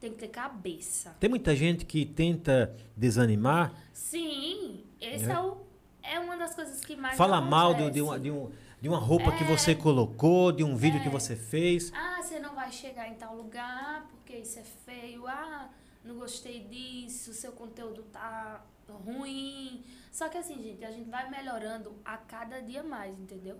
tem 0.00 0.10
que 0.12 0.18
ter 0.18 0.28
cabeça. 0.28 1.16
Tem 1.20 1.30
muita 1.30 1.54
gente 1.54 1.84
que 1.84 2.04
tenta 2.04 2.74
desanimar, 2.96 3.72
Sim, 3.92 4.84
esse 5.00 5.30
É. 5.30 5.32
é, 5.34 5.38
o, 5.40 5.56
é 6.02 6.18
uma 6.20 6.36
das 6.36 6.54
coisas 6.54 6.80
que 6.80 6.96
mais 6.96 7.16
fala 7.16 7.40
mal 7.40 7.74
de, 7.74 7.82
acontece. 7.82 7.94
de 7.94 8.02
uma, 8.02 8.18
de, 8.18 8.30
um, 8.30 8.50
de 8.80 8.88
uma 8.88 8.98
roupa 8.98 9.30
que 9.32 9.44
É. 9.44 9.46
você 9.46 9.74
colocou, 9.74 10.50
de 10.50 10.64
um 10.64 10.74
vídeo 10.76 11.00
que 11.00 11.08
É. 11.08 11.10
você 11.10 11.36
fez. 11.36 11.92
Ah, 11.94 12.20
você 12.20 12.40
não 12.40 12.54
vai 12.56 12.72
chegar 12.72 13.08
em 13.08 13.14
tal 13.14 13.36
lugar 13.36 14.04
porque 14.10 14.36
isso 14.38 14.58
é 14.58 14.62
feio. 14.64 15.26
Ah, 15.28 15.70
não 16.04 16.16
gostei 16.16 16.60
disso, 16.64 17.32
seu 17.32 17.52
conteúdo 17.52 18.02
tá 18.12 18.64
ruim. 19.04 19.84
Só 20.12 20.28
que 20.28 20.38
assim, 20.38 20.62
gente, 20.62 20.84
a 20.84 20.90
gente 20.92 21.08
vai 21.10 21.28
melhorando 21.28 21.92
a 22.04 22.16
cada 22.18 22.60
dia 22.60 22.82
mais, 22.84 23.18
entendeu? 23.18 23.58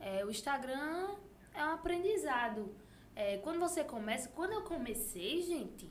É, 0.00 0.24
o 0.24 0.30
Instagram 0.30 1.08
é 1.54 1.62
um 1.64 1.72
aprendizado. 1.74 2.74
É, 3.14 3.36
quando 3.38 3.60
você 3.60 3.84
começa, 3.84 4.28
quando 4.30 4.52
eu 4.52 4.62
comecei, 4.62 5.42
gente, 5.42 5.88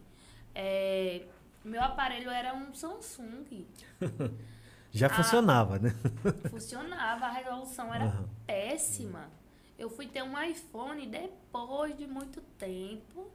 é, 0.55 1.21
meu 1.63 1.81
aparelho 1.83 2.29
era 2.31 2.53
um 2.55 2.73
Samsung. 2.73 3.67
Já 4.91 5.05
Ah. 5.05 5.09
funcionava, 5.11 5.77
né? 5.77 5.93
Funcionava, 6.49 7.27
a 7.27 7.31
resolução 7.31 7.93
era 7.93 8.05
Aham. 8.05 8.27
péssima. 8.47 9.29
Eu 9.77 9.87
fui 9.91 10.07
ter 10.07 10.23
um 10.23 10.41
iPhone 10.41 11.05
depois 11.05 11.95
de 11.95 12.07
muito 12.07 12.41
tempo. 12.57 13.29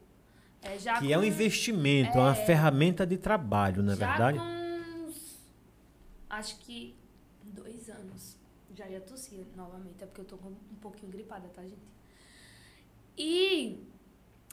É, 0.60 0.76
já 0.78 0.98
Que 0.98 1.12
é 1.12 1.16
um 1.16 1.20
com- 1.20 1.26
investimento, 1.28 2.18
é 2.18 2.20
uma 2.20 2.32
é. 2.32 2.46
ferramenta 2.46 3.06
de 3.06 3.16
trabalho, 3.16 3.82
não 3.82 3.92
é 3.92 3.96
verdade? 3.96 4.38
com 4.38 4.44
acho 6.34 6.58
que 6.58 6.94
dois 7.42 7.88
anos. 7.88 8.36
Já 8.74 8.88
ia 8.88 9.00
tossir 9.00 9.44
novamente, 9.54 10.02
é 10.02 10.06
porque 10.06 10.20
eu 10.20 10.24
tô 10.24 10.36
um 10.36 10.76
pouquinho 10.80 11.12
gripada, 11.12 11.48
tá, 11.48 11.62
gente? 11.62 11.78
E 13.16 13.86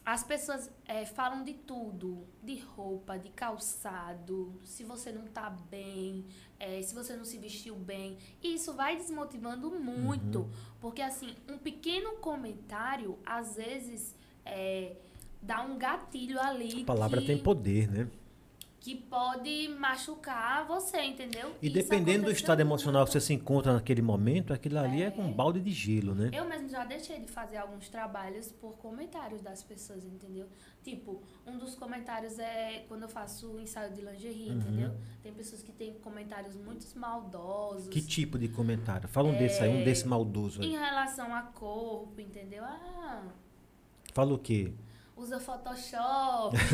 as 0.06 0.24
pessoas 0.24 0.70
é, 0.86 1.06
falam 1.06 1.44
de 1.44 1.54
tudo, 1.54 2.24
de 2.44 2.60
roupa, 2.60 3.18
de 3.18 3.30
calçado, 3.30 4.54
se 4.64 4.84
você 4.84 5.12
não 5.12 5.26
tá 5.26 5.50
bem, 5.50 6.26
é, 6.60 6.82
se 6.82 6.94
você 6.94 7.16
não 7.16 7.26
se 7.26 7.38
vestiu 7.38 7.76
bem. 7.76 8.18
E 8.44 8.54
isso 8.56 8.74
vai 8.74 8.96
desmotivando 8.96 9.72
muito, 9.72 10.40
Uhum. 10.42 10.52
porque 10.80 11.02
assim, 11.02 11.36
um 11.50 11.58
pequeno 11.58 12.18
comentário, 12.18 13.18
às 13.26 13.56
vezes, 13.56 14.16
é, 14.46 14.96
dá 15.42 15.62
um 15.64 15.78
gatilho 15.78 16.40
ali. 16.40 16.84
A 16.84 16.86
palavra 16.86 17.22
que, 17.22 17.28
tem 17.28 17.38
poder, 17.40 17.90
né? 17.92 18.08
Que 18.84 18.96
pode 18.96 19.68
machucar 19.80 20.66
você, 20.66 21.00
entendeu? 21.04 21.56
E 21.62 21.68
Isso 21.68 21.76
dependendo 21.76 22.26
do 22.26 22.32
estado 22.32 22.62
emocional 22.62 23.06
que 23.06 23.12
você 23.12 23.22
se 23.22 23.32
encontra 23.32 23.74
naquele 23.74 24.02
momento, 24.02 24.52
aquilo 24.52 24.80
ali 24.80 25.04
é, 25.04 25.06
É. 25.06 25.12
com 25.12 25.22
um 25.22 25.32
balde 25.32 25.62
de 25.62 25.70
gelo, 25.72 26.16
né? 26.16 26.32
Eu 26.34 26.46
mesmo 26.46 26.68
já 26.68 26.84
deixei 26.84 27.20
de 27.20 27.28
fazer 27.32 27.58
alguns 27.58 27.88
trabalhos 27.90 28.52
por 28.52 28.78
comentários 28.78 29.40
das 29.40 29.62
pessoas, 29.62 30.04
entendeu? 30.04 30.48
Tipo, 30.84 31.22
um 31.46 31.60
dos 31.60 31.76
comentários 31.76 32.40
é 32.40 32.84
quando 32.88 33.04
eu 33.04 33.10
faço 33.10 33.60
ensaio 33.60 33.94
de 33.94 34.02
lingerie, 34.02 34.50
Uhum. 34.50 34.58
entendeu? 34.58 34.92
Tem 35.22 35.32
pessoas 35.32 35.62
que 35.62 35.72
têm 35.72 35.94
comentários 36.00 36.56
muito 36.56 36.84
maldosos. 36.98 37.88
Que 37.88 38.02
tipo 38.02 38.40
de 38.40 38.48
comentário? 38.48 39.08
Fala 39.08 39.30
um 39.30 39.38
desse 39.38 39.62
aí, 39.62 39.70
um 39.70 39.82
É, 39.82 39.84
desse 39.84 40.08
maldoso 40.08 40.60
Em 40.64 40.76
aí. 40.76 40.82
relação 40.84 41.32
a 41.36 41.44
corpo, 41.44 42.20
entendeu? 42.20 42.64
Ah, 42.64 43.22
Fala 44.12 44.34
o 44.34 44.40
quê? 44.40 44.74
usa 45.16 45.40
Photoshop. 45.40 46.58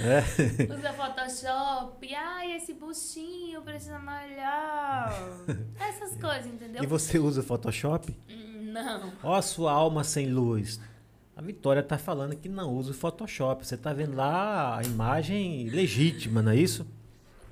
É. 0.00 0.74
Usa 0.74 0.92
Photoshop. 0.92 2.14
Ai, 2.14 2.52
esse 2.56 2.72
buchinho 2.74 3.62
precisa 3.62 3.98
malhar. 3.98 5.12
Essas 5.80 6.14
coisas, 6.20 6.46
entendeu? 6.46 6.82
E 6.82 6.86
você 6.86 7.18
usa 7.18 7.42
Photoshop? 7.42 8.16
Não. 8.28 9.12
Ó 9.22 9.34
a 9.34 9.42
sua 9.42 9.72
alma 9.72 10.04
sem 10.04 10.26
luz. 10.26 10.80
A 11.36 11.40
Vitória 11.40 11.82
tá 11.82 11.96
falando 11.98 12.36
que 12.36 12.48
não 12.48 12.72
usa 12.74 12.90
o 12.90 12.94
Photoshop. 12.94 13.66
Você 13.66 13.76
tá 13.76 13.92
vendo 13.92 14.16
lá 14.16 14.78
a 14.78 14.82
imagem 14.82 15.68
legítima, 15.70 16.42
não 16.42 16.52
é 16.52 16.56
isso? 16.56 16.86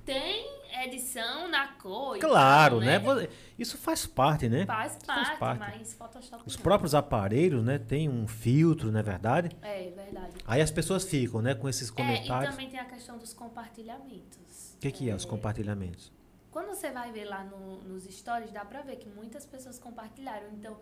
Tem 0.05 0.47
edição 0.85 1.49
na 1.49 1.69
cor. 1.69 2.19
Claro, 2.19 2.79
tal, 2.79 2.87
né? 2.87 2.99
Vo- 2.99 3.27
Isso 3.59 3.79
faz 3.79 4.05
parte, 4.07 4.49
né? 4.49 4.67
Faz 4.67 4.99
faz 5.05 5.29
parte, 5.31 5.39
parte. 5.39 5.59
mas 5.79 5.95
Photoshop 5.95 6.43
Os 6.47 6.57
não. 6.57 6.63
próprios 6.63 6.95
aparelhos, 6.95 7.65
né, 7.65 7.79
tem 7.79 8.09
um 8.09 8.29
filtro, 8.29 8.93
não 8.93 9.01
é 9.01 9.03
verdade? 9.03 9.51
É, 9.63 9.91
verdade. 9.91 10.33
Aí 10.47 10.61
as 10.61 10.71
pessoas 10.71 11.05
ficam, 11.05 11.41
né, 11.41 11.55
com 11.55 11.69
esses 11.69 11.89
É, 11.89 11.93
e 11.93 11.95
comentários. 11.95 12.51
também 12.51 12.69
tem 12.69 12.79
a 12.79 12.85
questão 12.85 13.17
dos 13.17 13.33
compartilhamentos. 13.33 14.75
O 14.77 14.79
que, 14.79 14.91
que 14.91 15.09
é 15.11 15.15
os 15.15 15.25
compartilhamentos? 15.25 16.13
Quando 16.51 16.69
você 16.69 16.91
vai 16.91 17.13
ver 17.13 17.25
lá 17.25 17.45
no- 17.45 17.83
nos 17.83 18.05
stories, 18.05 18.51
dá 18.51 18.65
pra 18.65 18.83
ver 18.83 18.97
que 18.97 19.09
muitas 19.09 19.45
pessoas 19.47 19.79
compartilharam. 19.79 20.49
Então, 20.53 20.77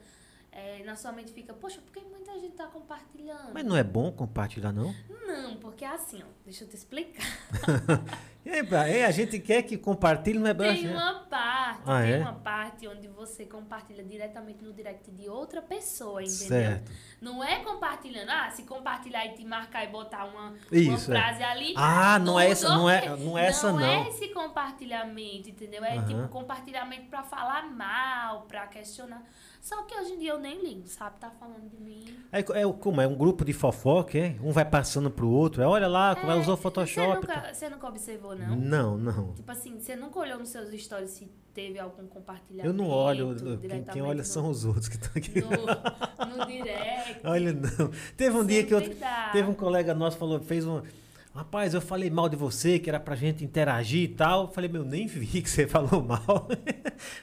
é, 0.54 0.82
na 0.84 0.94
sua 0.96 1.10
mente 1.12 1.32
fica, 1.32 1.52
poxa, 1.52 1.80
por 1.80 1.92
que 1.92 2.00
muita 2.00 2.32
gente 2.38 2.54
tá 2.54 2.66
compartilhando? 2.66 3.52
Mas 3.52 3.64
não 3.64 3.76
é 3.76 3.82
bom 3.82 4.10
compartilhar, 4.12 4.72
não? 4.72 4.94
Não, 5.26 5.56
porque 5.56 5.84
é 5.84 5.88
assim, 5.88 6.22
ó. 6.22 6.26
Deixa 6.44 6.64
eu 6.64 6.68
te 6.68 6.76
explicar. 6.76 7.24
Pra- 8.68 8.86
é, 8.88 9.06
a 9.06 9.10
gente 9.10 9.38
quer 9.38 9.62
que 9.62 9.76
compartilhe, 9.78 10.38
não 10.38 10.46
é 10.46 10.52
bom? 10.54 10.62
Tem 10.64 10.86
uma 10.88 11.20
parte, 11.20 11.80
Ah, 11.86 12.02
tem 12.02 12.12
é? 12.12 12.18
uma 12.18 12.34
parte 12.34 12.86
onde 12.86 13.08
você 13.08 13.46
compartilha 13.46 14.04
diretamente 14.04 14.62
no 14.62 14.70
direct 14.72 15.10
de 15.10 15.28
outra 15.30 15.62
pessoa, 15.62 16.22
entendeu? 16.22 16.46
Certo. 16.48 16.92
Não 17.22 17.42
é 17.42 17.60
compartilhando, 17.64 18.28
ah, 18.28 18.50
se 18.50 18.64
compartilhar 18.64 19.24
e 19.26 19.32
te 19.34 19.44
marcar 19.46 19.84
e 19.84 19.88
botar 19.88 20.26
uma, 20.26 20.50
uma 20.50 20.56
Isso, 20.70 21.10
é. 21.10 21.18
frase 21.18 21.42
ali. 21.42 21.72
Ah, 21.74 22.18
não 22.18 22.38
é 22.38 22.50
essa, 22.50 22.68
não 22.68 22.88
é, 22.88 23.16
não 23.16 23.38
é 23.38 23.46
essa 23.46 23.72
não. 23.72 23.80
não. 23.80 23.86
é 23.86 24.08
esse 24.08 24.28
compartilhamento, 24.28 25.48
entendeu? 25.48 25.82
É 25.82 25.96
Aham. 25.96 26.04
tipo 26.06 26.28
compartilhamento 26.28 27.06
pra 27.08 27.22
falar 27.22 27.62
mal, 27.70 28.42
pra 28.42 28.66
questionar. 28.66 29.22
Só 29.64 29.82
que 29.84 29.98
hoje 29.98 30.12
em 30.12 30.18
dia 30.18 30.32
eu 30.32 30.38
nem 30.38 30.62
ligo, 30.62 30.86
sabe? 30.86 31.16
Tá 31.18 31.30
falando 31.30 31.70
de 31.70 31.80
mim. 31.82 32.04
É, 32.30 32.40
é 32.40 32.72
como? 32.78 33.00
É 33.00 33.06
um 33.08 33.14
grupo 33.14 33.46
de 33.46 33.54
fofoca, 33.54 34.18
é? 34.18 34.36
Um 34.42 34.52
vai 34.52 34.62
passando 34.66 35.10
pro 35.10 35.26
outro. 35.26 35.62
É, 35.62 35.66
olha 35.66 35.88
lá, 35.88 36.14
como 36.14 36.30
ela 36.30 36.38
usou 36.42 36.54
Você 36.54 36.62
Photoshop. 36.62 37.14
nunca, 37.26 37.54
você 37.54 37.68
nunca 37.70 37.88
observou, 37.88 38.36
não? 38.36 38.54
Não, 38.56 38.98
não. 38.98 39.32
Tipo 39.32 39.50
assim, 39.50 39.80
você 39.80 39.96
nunca 39.96 40.18
olhou 40.18 40.38
nos 40.38 40.50
seus 40.50 40.68
stories 40.82 41.12
se 41.12 41.30
teve 41.54 41.78
algum 41.78 42.06
compartilhamento? 42.06 42.66
Eu 42.68 42.74
não 42.74 42.90
olho. 42.90 43.34
Quem, 43.58 43.84
quem 43.84 44.02
olha 44.02 44.18
no- 44.18 44.24
são 44.24 44.50
os 44.50 44.66
outros 44.66 44.86
que 44.86 44.96
estão 44.96 45.12
aqui. 45.16 45.40
no, 45.40 46.36
no 46.36 46.46
direct. 46.46 47.20
Olha, 47.24 47.54
não. 47.54 47.90
Teve 48.18 48.36
um 48.36 48.44
dia 48.44 48.64
que 48.66 48.74
eu, 48.74 48.80
Sempre 48.80 48.96
dá. 48.96 49.30
Teve 49.32 49.48
um 49.48 49.54
colega 49.54 49.94
nosso 49.94 50.16
que 50.16 50.20
falou, 50.20 50.40
fez 50.40 50.66
um. 50.66 50.82
Rapaz, 51.34 51.74
eu 51.74 51.80
falei 51.80 52.08
mal 52.10 52.28
de 52.28 52.36
você, 52.36 52.78
que 52.78 52.88
era 52.88 53.00
pra 53.00 53.16
gente 53.16 53.44
interagir 53.44 54.02
e 54.02 54.08
tal. 54.08 54.42
Eu 54.42 54.48
falei, 54.48 54.70
meu, 54.70 54.84
nem 54.84 55.04
vi 55.08 55.42
que 55.42 55.50
você 55.50 55.66
falou 55.68 56.00
mal. 56.00 56.48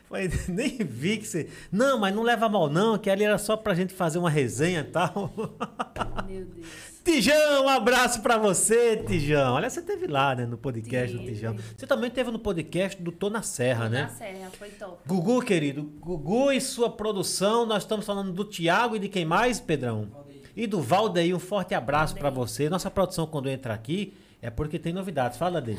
falei, 0.09 0.29
nem 0.49 0.77
vi 0.79 1.17
que 1.17 1.25
você. 1.25 1.49
Não, 1.71 1.97
mas 1.97 2.13
não 2.13 2.21
leva 2.21 2.49
mal, 2.49 2.69
não, 2.69 2.97
que 2.97 3.09
ali 3.09 3.23
era 3.23 3.37
só 3.37 3.55
pra 3.55 3.73
gente 3.73 3.93
fazer 3.93 4.19
uma 4.19 4.29
resenha 4.29 4.81
e 4.81 4.83
tal. 4.91 5.31
Meu 6.27 6.43
Deus. 6.45 6.91
Tijão, 7.05 7.65
um 7.65 7.69
abraço 7.69 8.21
pra 8.21 8.37
você, 8.37 8.97
Tijão. 8.97 9.53
Olha, 9.53 9.69
você 9.69 9.81
teve 9.81 10.05
lá, 10.07 10.35
né, 10.35 10.45
no 10.45 10.57
podcast 10.57 11.17
do. 11.17 11.23
Tijão. 11.23 11.55
Você 11.75 11.87
também 11.87 12.11
teve 12.11 12.29
no 12.31 12.37
podcast 12.37 13.01
do 13.01 13.11
Tô 13.13 13.29
na 13.29 13.41
Serra, 13.41 13.85
Na 13.85 13.89
né? 13.89 14.11
serra, 14.17 14.51
foi 14.51 14.69
top. 14.71 14.97
Gugu, 15.07 15.41
querido, 15.41 15.83
Gugu 15.83 16.51
e 16.51 16.59
sua 16.61 16.91
produção, 16.91 17.65
nós 17.65 17.83
estamos 17.83 18.05
falando 18.05 18.31
do 18.33 18.43
Tiago 18.43 18.97
e 18.97 18.99
de 18.99 19.07
quem 19.09 19.23
mais, 19.25 19.59
Pedrão? 19.59 20.09
Valdeir. 20.11 20.30
E 20.55 20.67
do 20.67 20.81
Valdeir, 20.81 21.35
um 21.35 21.39
forte 21.39 21.73
abraço 21.73 22.13
pra 22.15 22.29
Valdeir. 22.29 22.47
você. 22.47 22.69
Nossa 22.69 22.89
produção, 22.91 23.25
quando 23.27 23.49
entra 23.49 23.73
aqui, 23.73 24.13
é 24.41 24.49
porque 24.49 24.77
tem 24.79 24.91
novidades. 24.93 25.37
Fala, 25.37 25.61
que 25.61 25.71
eu 25.71 25.77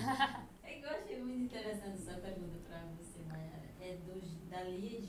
achei 0.91 1.19
muito 1.23 1.43
interessante 1.45 1.99
essa 2.07 2.19
pergunta 2.19 2.59
pra 2.69 2.79
você, 2.99 3.21
Mayara. 3.29 3.63
É 3.81 3.95
do, 4.07 4.21
da 4.51 4.63
Lia 4.63 4.99
e. 4.99 5.03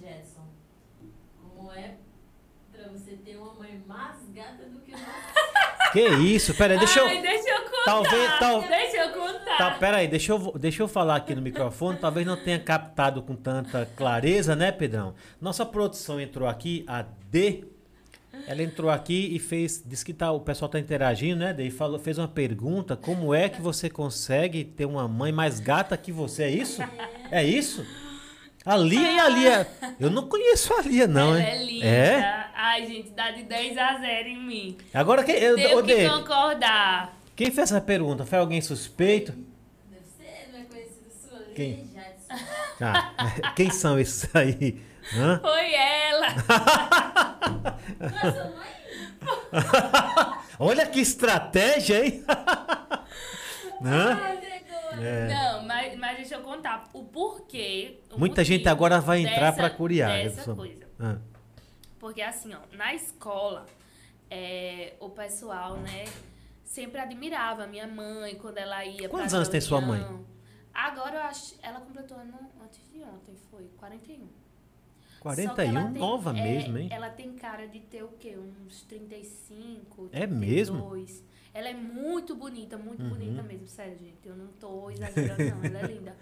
Como 1.56 1.72
é 1.72 1.96
pra 2.72 2.88
você 2.90 3.12
ter 3.18 3.38
uma 3.38 3.54
mãe 3.54 3.82
mais 3.88 4.18
gata 4.34 4.64
do 4.66 4.80
que 4.80 4.92
o 4.92 4.98
nosso? 4.98 5.04
Que 5.94 6.08
isso? 6.10 6.56
Pera 6.56 6.74
aí, 6.74 6.80
deixa 6.80 7.02
eu. 7.02 7.06
Ai, 7.06 7.22
deixa 7.22 7.50
eu 7.52 7.62
contar. 7.66 7.84
Talvez- 7.86 8.40
tal- 8.40 8.62
Deixa 8.64 8.98
eu 8.98 9.12
contar. 9.14 9.58
Tá, 9.60 9.72
pera 9.78 9.98
aí, 9.98 10.08
deixa 10.08 10.32
eu, 10.32 10.52
deixa 10.58 10.82
eu 10.82 10.88
falar 10.88 11.18
aqui 11.18 11.36
no 11.36 11.42
microfone. 11.44 12.00
Talvez 12.00 12.26
não 12.26 12.36
tenha 12.36 12.58
captado 12.58 13.22
com 13.22 13.36
tanta 13.36 13.86
clareza, 13.96 14.56
né, 14.56 14.72
Pedrão? 14.72 15.14
Nossa 15.40 15.64
produção 15.64 16.20
entrou 16.20 16.50
aqui, 16.50 16.84
a 16.88 17.04
D. 17.30 17.66
Ela 18.48 18.64
entrou 18.64 18.90
aqui 18.90 19.30
e 19.34 19.40
fez. 19.40 19.82
Disse 19.86 20.04
que 20.04 20.14
tá, 20.14 20.32
o 20.32 20.40
pessoal 20.40 20.68
tá 20.70 20.80
interagindo, 20.80 21.40
né, 21.40 21.54
D? 21.54 21.66
E 21.66 21.72
falou, 21.72 22.00
fez 22.00 22.18
uma 22.18 22.28
pergunta: 22.28 22.96
como 22.98 23.34
é 23.34 23.48
que 23.48 23.62
você 23.62 23.90
consegue 23.90 24.64
ter 24.64 24.86
uma 24.86 25.08
mãe 25.08 25.32
mais 25.32 25.60
gata 25.60 25.96
que 25.96 26.12
você? 26.12 26.44
É 26.44 26.50
isso? 26.50 26.82
É 27.32 27.44
isso? 27.44 27.86
A 28.66 28.76
Lia 28.78 29.12
e 29.12 29.20
a 29.20 29.30
Lia. 29.30 29.68
Eu 30.00 30.10
não 30.10 30.28
conheço 30.28 30.74
a 30.74 30.82
Lia, 30.82 31.06
não, 31.08 31.36
Ela 31.36 31.40
hein? 31.40 31.46
é 31.48 31.66
linda. 31.66 31.86
É? 31.86 32.46
Ai, 32.56 32.88
gente, 32.88 33.10
dá 33.12 33.32
de 33.32 33.44
10 33.44 33.78
a 33.78 33.98
0 34.00 34.28
em 34.30 34.42
mim. 34.46 34.78
Agora, 34.94 35.24
quem, 35.24 35.36
eu, 35.36 35.56
Tenho 35.56 35.84
que 35.84 35.96
Dê, 35.96 36.10
concordar. 36.10 37.18
quem 37.36 37.48
fez 37.52 37.72
essa 37.72 37.82
pergunta? 37.82 38.26
Foi 38.26 38.40
alguém 38.40 38.62
suspeito? 38.62 39.34
Deve 39.34 40.06
ser, 40.18 40.50
não 40.54 40.60
é 40.60 40.64
conhecida 40.64 41.10
sua? 41.30 41.40
Lia 41.40 41.54
Quem? 41.56 41.90
Gerson. 41.94 42.46
Ah, 42.82 43.52
quem 43.56 43.70
são 43.70 44.00
esses 44.00 44.34
aí? 44.34 44.82
Hã? 45.16 45.40
Foi 45.44 45.74
ela. 45.74 46.28
Nossa 48.00 48.52
mãe? 48.56 48.74
Olha 50.60 50.86
que 50.88 51.00
estratégia, 51.00 52.06
hein? 52.06 52.24
Hã? 53.84 54.20
É. 55.02 55.28
Não, 55.28 55.64
mas, 55.64 55.98
mas 55.98 56.18
deixa 56.18 56.36
eu 56.36 56.42
contar 56.42 56.84
o 56.94 57.04
porquê. 57.04 58.00
o 58.12 58.20
Muita 58.20 58.44
gente 58.44 58.70
agora 58.70 59.02
vai 59.02 59.22
entrar 59.22 59.50
dessa- 59.52 59.58
pra 59.58 59.70
curiar. 59.72 60.12
Dessa 60.12 60.42
Edson. 60.42 60.56
coisa. 60.56 60.88
Ah, 61.00 61.18
Porque 62.00 62.22
assim, 62.22 62.54
ó, 62.54 62.60
na 62.78 62.94
escola, 62.94 63.66
é, 64.30 64.94
o 65.00 65.10
pessoal, 65.10 65.78
né, 65.78 66.06
sempre 66.64 67.00
admirava 67.02 67.64
a 67.64 67.68
minha 67.68 67.88
mãe 67.88 68.36
quando 68.36 68.58
ela 68.60 68.86
ia 68.86 69.10
Quantos 69.10 69.30
pra 69.30 69.38
anos 69.38 69.50
tem 69.50 69.60
sua 69.60 69.82
mãe? 69.82 70.06
Agora 70.74 71.16
eu 71.16 71.22
acho. 71.24 71.56
Ela 71.62 71.80
completou 71.82 72.18
ano 72.18 72.34
antes 72.64 72.80
de 72.92 73.02
ontem, 73.04 73.36
foi 73.50 73.64
41. 73.78 74.28
Só 75.24 75.30
que 75.36 75.42
41, 75.48 75.70
ela 75.80 75.92
tem- 75.92 76.02
nova 76.02 76.30
é, 76.38 76.44
mesmo, 76.44 76.78
hein? 76.78 76.90
Ela 76.92 77.10
tem 77.10 77.32
cara 77.34 77.68
de 77.68 77.80
ter 77.80 78.04
o 78.04 78.10
quê? 78.20 78.38
Uns 78.38 78.82
35, 78.84 80.10
É 80.12 80.28
mesmo? 80.28 80.78
32. 80.90 81.24
Ela 81.54 81.70
é 81.70 81.74
muito 81.74 82.36
bonita, 82.36 82.78
muito 82.78 83.02
Uhum. 83.04 83.10
bonita 83.10 83.44
mesmo, 83.44 83.68
sério, 83.68 83.98
gente. 83.98 84.18
Eu 84.26 84.36
não 84.36 84.48
tô 84.60 84.90
exagerando, 84.90 85.44
não. 85.56 85.64
Ela 85.64 85.80
é 85.80 85.88
linda. 85.88 86.16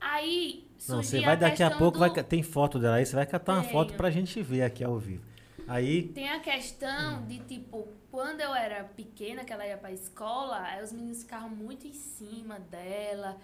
Aí, 0.00 0.68
Não, 0.88 1.02
você 1.02 1.20
vai 1.20 1.36
daqui 1.36 1.62
a 1.62 1.70
pouco, 1.70 1.98
vai, 1.98 2.08
do- 2.10 2.14
ca- 2.14 2.22
tem 2.22 2.42
foto 2.42 2.78
dela 2.78 2.96
aí, 2.96 3.06
você 3.06 3.16
vai 3.16 3.26
catar 3.26 3.54
uma 3.54 3.62
foto 3.64 3.88
Tenho. 3.88 3.96
pra 3.96 4.10
gente 4.10 4.40
ver 4.42 4.62
aqui 4.62 4.84
ao 4.84 4.98
vivo. 4.98 5.24
Aí, 5.66 6.04
Tem 6.08 6.28
a 6.30 6.38
questão 6.38 7.26
de, 7.26 7.40
tipo, 7.40 7.88
quando 8.10 8.40
eu 8.40 8.54
era 8.54 8.84
pequena, 8.84 9.42
que 9.44 9.52
ela 9.52 9.66
ia 9.66 9.76
pra 9.76 9.90
escola, 9.90 10.60
aí 10.62 10.84
os 10.84 10.92
meninos 10.92 11.22
ficavam 11.22 11.48
muito 11.48 11.88
em 11.88 11.92
cima 11.92 12.60
dela. 12.60 13.36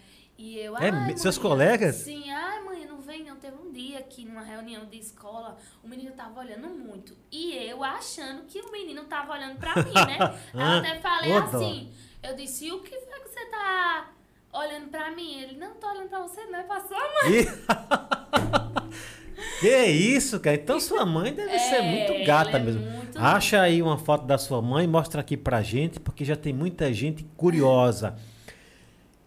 E 0.44 0.59
eu, 0.59 0.77
É 0.77 0.90
me- 0.90 1.16
seus 1.16 1.39
mãe, 1.39 1.47
colegas? 1.48 1.94
Sim, 1.97 2.28
ai, 2.28 2.60
mãe, 2.64 2.85
não 2.85 3.01
vem 3.01 3.23
não. 3.23 3.36
Teve 3.36 3.55
um 3.56 3.70
dia 3.70 4.01
aqui 4.01 4.24
numa 4.24 4.43
reunião 4.43 4.85
de 4.86 4.98
escola, 4.98 5.56
o 5.85 5.89
menino 5.89 6.10
tava 6.12 6.40
olhando 6.40 6.66
muito. 6.69 7.16
E 7.31 7.55
eu 7.55 7.85
achando 7.85 8.43
que 8.48 8.60
o 8.60 8.73
menino 8.73 9.05
tava 9.05 9.35
olhando 9.35 9.56
pra 9.56 9.77
mim, 9.77 9.93
né? 9.94 10.19
Eu 10.52 10.60
até 10.60 10.98
falei 10.98 11.32
assim, 11.32 11.93
eu 12.24 12.35
disse, 12.35 12.66
e 12.66 12.73
o 12.73 12.81
que 12.81 12.90
foi 12.90 13.20
que 13.20 13.28
você 13.28 13.47
tá 13.47 14.10
olhando 14.52 14.89
pra 14.89 15.12
mim? 15.12 15.43
Ele, 15.43 15.56
não 15.59 15.74
tô 15.74 15.89
olhando 15.89 16.09
pra 16.09 16.20
você, 16.23 16.44
não 16.47 16.59
é 16.59 16.62
pra 16.64 16.81
sua 16.81 16.98
mãe. 16.98 17.47
que 19.60 19.85
isso, 19.86 20.40
cara? 20.40 20.56
Então 20.56 20.81
sua 20.81 21.06
mãe 21.06 21.32
deve 21.32 21.56
ser 21.59 21.77
É, 21.77 21.82
muito 21.82 22.12
ela 22.14 22.24
gata 22.24 22.56
é 22.56 22.60
mesmo. 22.60 22.82
muito 22.90 23.16
Acha 23.19 23.60
aí 23.60 23.81
uma 23.81 23.97
foto 23.98 24.27
da 24.27 24.39
sua 24.39 24.60
mãe, 24.60 24.89
mostra 24.89 25.20
aqui 25.20 25.36
pra 25.36 25.62
gente, 25.62 26.01
porque 26.01 26.24
já 26.24 26.35
tem 26.35 26.52
muita 26.52 26.93
gente 26.93 27.23
curiosa. 27.36 28.16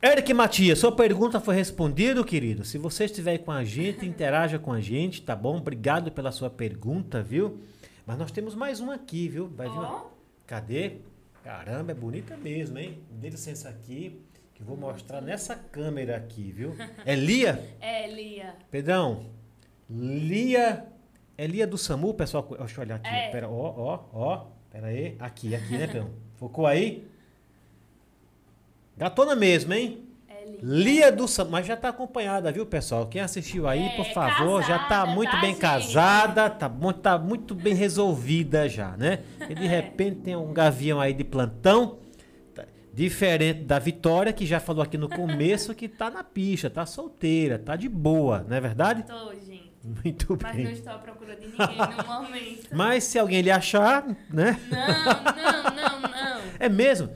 Eric 0.06 0.32
Matias, 0.36 0.77
sua 0.77 0.91
pergunta 0.91 1.40
foi 1.40 1.56
respondida, 1.56 2.23
querido. 2.23 2.64
Se 2.64 2.77
você 2.77 3.06
estiver 3.06 3.40
com 3.40 3.52
a 3.52 3.64
gente, 3.64 4.06
interaja 4.06 4.60
com 4.60 4.72
a 4.72 4.80
gente, 4.80 5.22
tá 5.23 5.36
bom? 5.36 5.57
Obrigado 5.57 6.11
pela 6.11 6.32
sua 6.32 6.48
pergunta, 6.49 7.23
viu? 7.23 7.61
Mas 8.06 8.15
nós 8.19 8.32
temos 8.32 8.53
mais 8.53 8.80
um 8.80 8.91
aqui, 8.91 9.27
viu? 9.27 9.48
Vai 9.48 9.68
vir 9.68 9.73
uma- 9.73 9.91
Ó, 9.91 10.06
Cadê? 10.45 10.98
Caramba, 11.44 11.91
é 11.91 11.95
bonita 11.95 12.38
mesmo, 12.38 12.77
hein? 12.77 12.99
Dê 13.10 13.30
licença 13.32 13.68
aqui, 13.68 14.22
que 14.53 14.61
eu 14.61 14.65
vou 14.68 14.77
mostrar 14.77 15.22
nessa 15.22 15.56
câmera 15.56 16.15
aqui, 16.18 16.52
viu? 16.52 16.76
É 17.03 17.15
Lia? 17.15 17.76
É, 17.82 18.07
Lia. 18.07 18.53
Pedrão, 18.69 19.26
Lia. 19.90 20.86
É 21.36 21.48
Lia 21.48 21.65
do 21.65 21.80
SAMU, 21.80 22.14
pessoal? 22.14 22.48
Deixa 22.60 22.80
eu 22.80 22.86
olhar 22.86 22.95
aqui. 22.98 23.07
É. 23.10 23.30
Pera, 23.32 23.49
ó, 23.49 23.73
ó, 23.76 23.99
ó. 24.14 24.45
Pera 24.69 24.88
aí. 24.88 25.15
Aqui, 25.19 25.56
aqui, 25.56 25.77
né, 25.80 25.88
Pedrão? 25.88 26.11
Focou 26.38 26.68
aí? 26.68 27.07
Gatona 28.98 29.36
mesmo, 29.36 29.74
hein? 29.74 30.02
É 30.30 30.46
Lia. 30.46 30.60
Lia 30.62 31.12
do 31.12 31.28
SAMU. 31.28 31.52
Mas 31.52 31.66
já 31.66 31.76
tá 31.76 31.90
acompanhada, 31.90 32.52
viu, 32.52 32.66
pessoal? 32.66 33.08
Quem 33.08 33.22
assistiu 33.22 33.68
aí, 33.68 33.84
É, 33.88 33.90
por 33.96 34.06
favor, 34.14 34.64
já 34.64 34.80
tá 34.80 34.88
casada, 34.90 35.12
muito 35.12 35.32
tá, 35.32 35.42
bem 35.42 35.52
gente? 35.52 35.62
casada, 35.62 36.50
tá, 36.50 36.70
tá 36.70 37.18
muito 37.18 37.54
bem 37.54 37.74
resolvida 37.74 38.70
já, 38.70 38.96
né? 38.98 39.20
E 39.50 39.52
É. 39.52 39.56
de 39.56 39.68
repente 39.68 40.18
tem 40.22 40.36
um 40.36 40.54
gavião 40.54 41.00
aí 41.02 41.14
de 41.14 41.24
plantão. 41.24 41.98
tá- 42.54 42.64
Diferente 42.94 43.64
da 43.66 43.78
Vitória, 43.80 44.32
que 44.32 44.46
já 44.46 44.60
falou 44.60 44.82
aqui 44.82 44.98
no 44.98 45.10
começo 45.10 45.76
que 45.76 45.90
tá 45.90 46.10
na 46.10 46.24
pista, 46.24 46.70
tá 46.70 46.86
solteira, 46.86 47.60
tá 47.60 47.76
de 47.76 47.90
boa, 47.90 48.46
não 48.48 48.56
é 48.56 48.62
verdade? 48.62 49.04
Tô, 49.04 49.34
gente. 49.34 49.66
Muito 50.04 50.36
Mas 50.42 50.56
bem. 50.56 50.66
não 50.66 50.72
estou 50.72 50.94
à 50.94 50.98
procura 50.98 51.36
de 51.36 51.48
ninguém 51.48 51.78
no 51.98 52.04
momento. 52.08 52.68
Mas 52.74 53.04
se 53.04 53.20
alguém 53.20 53.42
lhe 53.42 53.52
achar, 53.52 54.04
né? 54.32 54.60
Não, 54.72 55.34
não, 55.36 55.76
não, 55.76 56.02
não. 56.10 56.42
É 56.60 56.68
mesmo. 56.70 57.10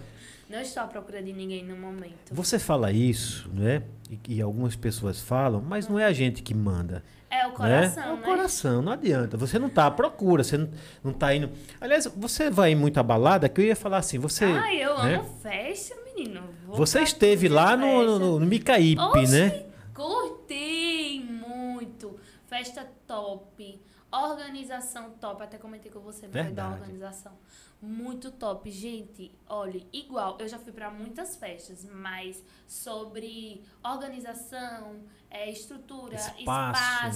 Não 0.49 0.59
estou 0.61 0.81
à 0.81 0.87
procura 0.87 1.21
de 1.21 1.31
ninguém 1.31 1.63
no 1.63 1.77
momento. 1.77 2.31
Você 2.33 2.57
fala 2.57 2.91
isso, 2.91 3.47
né? 3.53 3.83
E, 4.09 4.37
e 4.37 4.41
algumas 4.41 4.75
pessoas 4.75 5.21
falam, 5.21 5.61
mas 5.61 5.87
não 5.87 5.99
é 5.99 6.05
a 6.05 6.11
gente 6.11 6.41
que 6.41 6.55
manda. 6.55 7.03
É 7.29 7.45
o 7.45 7.49
né? 7.49 7.55
coração, 7.55 8.03
É 8.03 8.07
né? 8.07 8.13
o 8.13 8.23
coração, 8.23 8.81
não 8.81 8.91
adianta. 8.91 9.37
Você 9.37 9.59
não 9.59 9.69
tá 9.69 9.85
à 9.85 9.91
procura, 9.91 10.43
você 10.43 10.57
não, 10.57 10.69
não 11.03 11.13
tá 11.13 11.35
indo. 11.35 11.51
Aliás, 11.79 12.07
você 12.17 12.49
vai 12.49 12.73
muito 12.73 12.99
à 12.99 13.03
balada, 13.03 13.47
que 13.47 13.61
eu 13.61 13.65
ia 13.65 13.75
falar 13.75 13.97
assim, 13.97 14.17
você. 14.17 14.45
Ai, 14.45 14.83
eu 14.83 14.97
né? 15.03 15.15
amo 15.17 15.29
festa, 15.43 15.95
menino. 16.15 16.41
Vou 16.65 16.77
Você 16.77 17.01
esteve 17.01 17.47
lá 17.47 17.77
no, 17.77 17.85
festa. 17.85 18.19
no, 18.19 18.39
no 18.39 18.45
Micaípe, 18.47 18.99
Oxi, 18.99 19.31
né? 19.31 19.65
Curti 19.93 21.23
muito. 21.29 22.17
Festa 22.47 22.87
top. 23.05 23.79
Organização 24.11 25.11
top. 25.11 25.43
Até 25.43 25.57
comentei 25.57 25.91
com 25.91 25.99
você, 25.99 26.23
mas 26.23 26.31
da 26.33 26.41
Verdade. 26.43 26.81
organização. 26.81 27.33
Muito 27.81 28.31
top. 28.31 28.69
Gente, 28.71 29.31
olha, 29.47 29.81
igual, 29.93 30.37
eu 30.39 30.47
já 30.47 30.57
fui 30.59 30.73
pra 30.73 30.89
muitas 30.91 31.35
festas, 31.37 31.85
mas 31.85 32.43
sobre 32.67 33.63
organização, 33.83 34.97
é, 35.29 35.49
estrutura, 35.49 36.15
Espaço, 36.15 36.41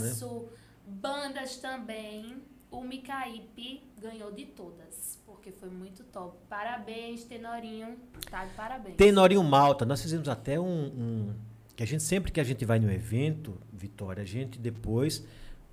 espaço, 0.05 0.49
bandas 0.85 1.57
também. 1.57 2.41
O 2.71 2.81
Micaípe 2.83 3.83
ganhou 3.99 4.31
de 4.31 4.45
todas, 4.47 5.21
porque 5.27 5.51
foi 5.51 5.69
muito 5.69 6.03
top. 6.05 6.37
Parabéns, 6.49 7.23
Tenorinho. 7.23 7.99
Tá 8.31 8.45
de 8.45 8.53
parabéns. 8.55 8.95
Tenorinho 8.95 9.43
Malta, 9.43 9.85
nós 9.85 10.01
fizemos 10.01 10.27
até 10.27 10.59
um, 10.59 10.85
um- 10.85 11.35
Que 11.75 11.83
a 11.83 11.85
gente, 11.87 12.03
sempre 12.03 12.31
que 12.31 12.39
a 12.39 12.43
gente 12.43 12.65
vai 12.65 12.79
no 12.79 12.91
evento, 12.91 13.59
Vitória, 13.71 14.21
a 14.23 14.25
gente 14.25 14.57
depois, 14.59 15.23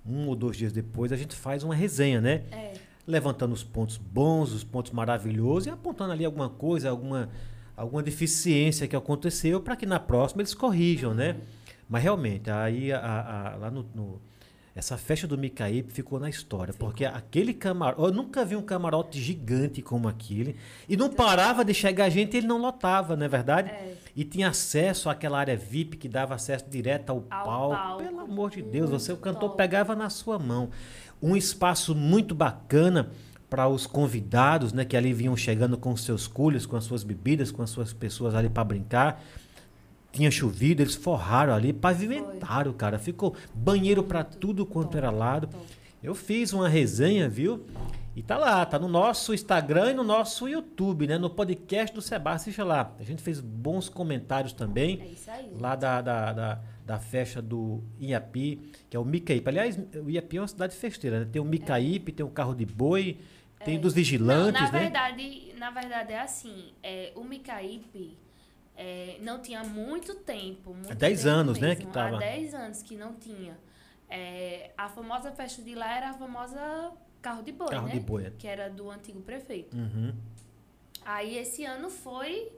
um 0.05 0.27
ou 0.27 0.35
dois 0.35 0.57
dias 0.57 0.71
depois, 0.73 1.11
a 1.11 1.15
gente 1.17 1.35
faz 1.35 1.63
uma 1.63 1.75
resenha, 1.75 2.19
né? 2.21 2.43
É. 2.51 2.73
levantando 3.07 3.51
os 3.53 3.63
pontos 3.63 3.97
bons, 3.97 4.53
os 4.53 4.63
pontos 4.63 4.91
maravilhosos 4.91 5.65
e 5.65 5.69
apontando 5.69 6.13
ali 6.13 6.23
alguma 6.23 6.47
coisa, 6.49 6.89
alguma, 6.89 7.29
alguma 7.75 8.01
deficiência 8.03 8.87
que 8.87 8.95
aconteceu 8.95 9.59
para 9.59 9.75
que 9.75 9.85
na 9.85 9.99
próxima 9.99 10.41
eles 10.41 10.53
corrijam, 10.53 11.13
né? 11.13 11.35
Mas 11.89 12.03
realmente, 12.03 12.49
aí 12.49 12.91
a- 12.93 12.99
a- 12.99 13.55
lá 13.57 13.71
no, 13.71 13.85
no- 13.93 14.21
essa 14.73 14.97
festa 14.97 15.27
do 15.27 15.37
Micaípe 15.37 15.91
ficou 15.91 16.19
na 16.19 16.29
história, 16.29 16.73
porque 16.73 17.03
aquele 17.03 17.53
camarote, 17.53 18.01
eu 18.01 18.11
nunca 18.13 18.45
vi 18.45 18.55
um 18.55 18.61
camarote 18.61 19.19
gigante 19.21 19.81
como 19.81 20.07
aquele, 20.07 20.55
e 20.87 20.95
não 20.95 21.09
parava 21.09 21.65
de 21.65 21.73
chegar 21.73 22.09
gente, 22.09 22.37
ele 22.37 22.47
não 22.47 22.57
lotava, 22.57 23.15
não 23.17 23.25
é 23.25 23.29
verdade? 23.29 23.69
É. 23.69 23.95
E 24.15 24.23
tinha 24.23 24.47
acesso 24.49 25.09
àquela 25.09 25.39
área 25.39 25.57
VIP 25.57 25.97
que 25.97 26.07
dava 26.07 26.35
acesso 26.35 26.65
direto 26.69 27.09
ao, 27.09 27.17
Ao 27.29 27.43
palco. 27.45 27.75
palco. 27.75 28.03
Pelo 28.03 28.19
amor 28.21 28.49
de 28.51 28.61
Deus, 28.61 28.89
você 28.89 29.11
o 29.11 29.15
Muito 29.15 29.23
cantor 29.23 29.49
top. 29.49 29.57
pegava 29.57 29.95
na 29.95 30.09
sua 30.09 30.39
mão. 30.39 30.69
Um 31.21 31.35
espaço 31.35 31.93
muito 31.93 32.33
bacana 32.33 33.11
para 33.49 33.67
os 33.67 33.85
convidados, 33.85 34.71
né, 34.71 34.85
que 34.85 34.95
ali 34.95 35.11
vinham 35.11 35.35
chegando 35.35 35.77
com 35.77 35.91
os 35.91 36.05
seus 36.05 36.25
culhos, 36.25 36.65
com 36.65 36.77
as 36.77 36.85
suas 36.85 37.03
bebidas, 37.03 37.51
com 37.51 37.61
as 37.61 37.69
suas 37.69 37.91
pessoas 37.91 38.33
ali 38.33 38.49
para 38.49 38.63
brincar. 38.63 39.21
Tinha 40.11 40.29
chovido, 40.29 40.81
eles 40.81 40.95
forraram 40.95 41.53
ali, 41.53 41.71
pavimentaram, 41.71 42.73
cara. 42.73 42.99
Ficou 42.99 43.35
banheiro 43.53 44.03
para 44.03 44.23
tudo 44.23 44.65
quanto 44.65 44.97
era 44.97 45.09
lado. 45.09 45.49
Eu 46.03 46.13
fiz 46.15 46.51
uma 46.51 46.67
resenha, 46.67 47.29
viu? 47.29 47.65
E 48.13 48.21
tá 48.21 48.37
lá, 48.37 48.65
tá 48.65 48.77
no 48.77 48.89
nosso 48.89 49.33
Instagram 49.33 49.91
e 49.91 49.93
no 49.93 50.03
nosso 50.03 50.49
YouTube, 50.49 51.07
né? 51.07 51.17
No 51.17 51.29
podcast 51.29 51.95
do 51.95 52.01
Seba, 52.01 52.31
assista 52.33 52.63
lá. 52.63 52.93
A 52.99 53.03
gente 53.03 53.21
fez 53.21 53.39
bons 53.39 53.87
comentários 53.87 54.51
também 54.51 54.99
É 55.01 55.05
isso 55.05 55.31
aí. 55.31 55.49
lá 55.57 55.75
da, 55.77 56.01
da, 56.01 56.33
da, 56.33 56.61
da 56.85 56.99
festa 56.99 57.41
do 57.41 57.81
Iapi, 58.01 58.69
que 58.89 58.97
é 58.97 58.99
o 58.99 59.05
Micaípe. 59.05 59.47
Aliás, 59.47 59.79
o 59.95 60.09
Iapi 60.09 60.37
é 60.37 60.41
uma 60.41 60.47
cidade 60.47 60.75
festeira, 60.75 61.21
né? 61.21 61.27
Tem 61.31 61.41
o 61.41 61.45
Micaípe, 61.45 62.11
tem 62.11 62.25
o 62.25 62.29
carro 62.29 62.53
de 62.53 62.65
boi, 62.65 63.17
tem 63.63 63.79
dos 63.79 63.93
vigilantes, 63.93 64.59
É. 64.59 64.65
não, 64.65 64.71
na 64.71 64.73
né? 64.73 64.79
verdade, 64.81 65.53
na 65.57 65.69
verdade 65.71 66.11
é 66.13 66.19
assim, 66.19 66.73
é, 66.83 67.13
o 67.15 67.23
Micaípe 67.23 68.17
é, 68.81 69.17
não 69.21 69.39
tinha 69.39 69.63
muito 69.63 70.15
tempo. 70.15 70.73
Muito 70.73 70.91
Há 70.91 70.95
10 70.95 71.19
tempo 71.19 71.29
anos, 71.29 71.59
né, 71.59 71.67
mesmo, 71.67 71.85
que 71.85 71.93
tava. 71.93 72.15
Há 72.15 72.19
10 72.19 72.53
anos 72.55 72.81
que 72.81 72.95
não 72.95 73.13
tinha. 73.13 73.55
É, 74.09 74.71
a 74.75 74.89
famosa 74.89 75.31
festa 75.31 75.61
de 75.61 75.75
lá 75.75 75.95
era 75.95 76.09
a 76.09 76.13
famosa 76.13 76.91
carro 77.21 77.43
de 77.43 77.51
boi, 77.51 77.69
Carro 77.69 77.87
né? 77.87 77.93
de 77.93 77.99
boi. 77.99 78.25
é. 78.25 78.31
Que 78.31 78.47
era 78.47 78.69
do 78.69 78.89
antigo 78.89 79.21
prefeito. 79.21 79.77
Uhum. 79.77 80.13
Aí 81.05 81.37
esse 81.37 81.63
ano 81.63 81.91
foi 81.91 82.51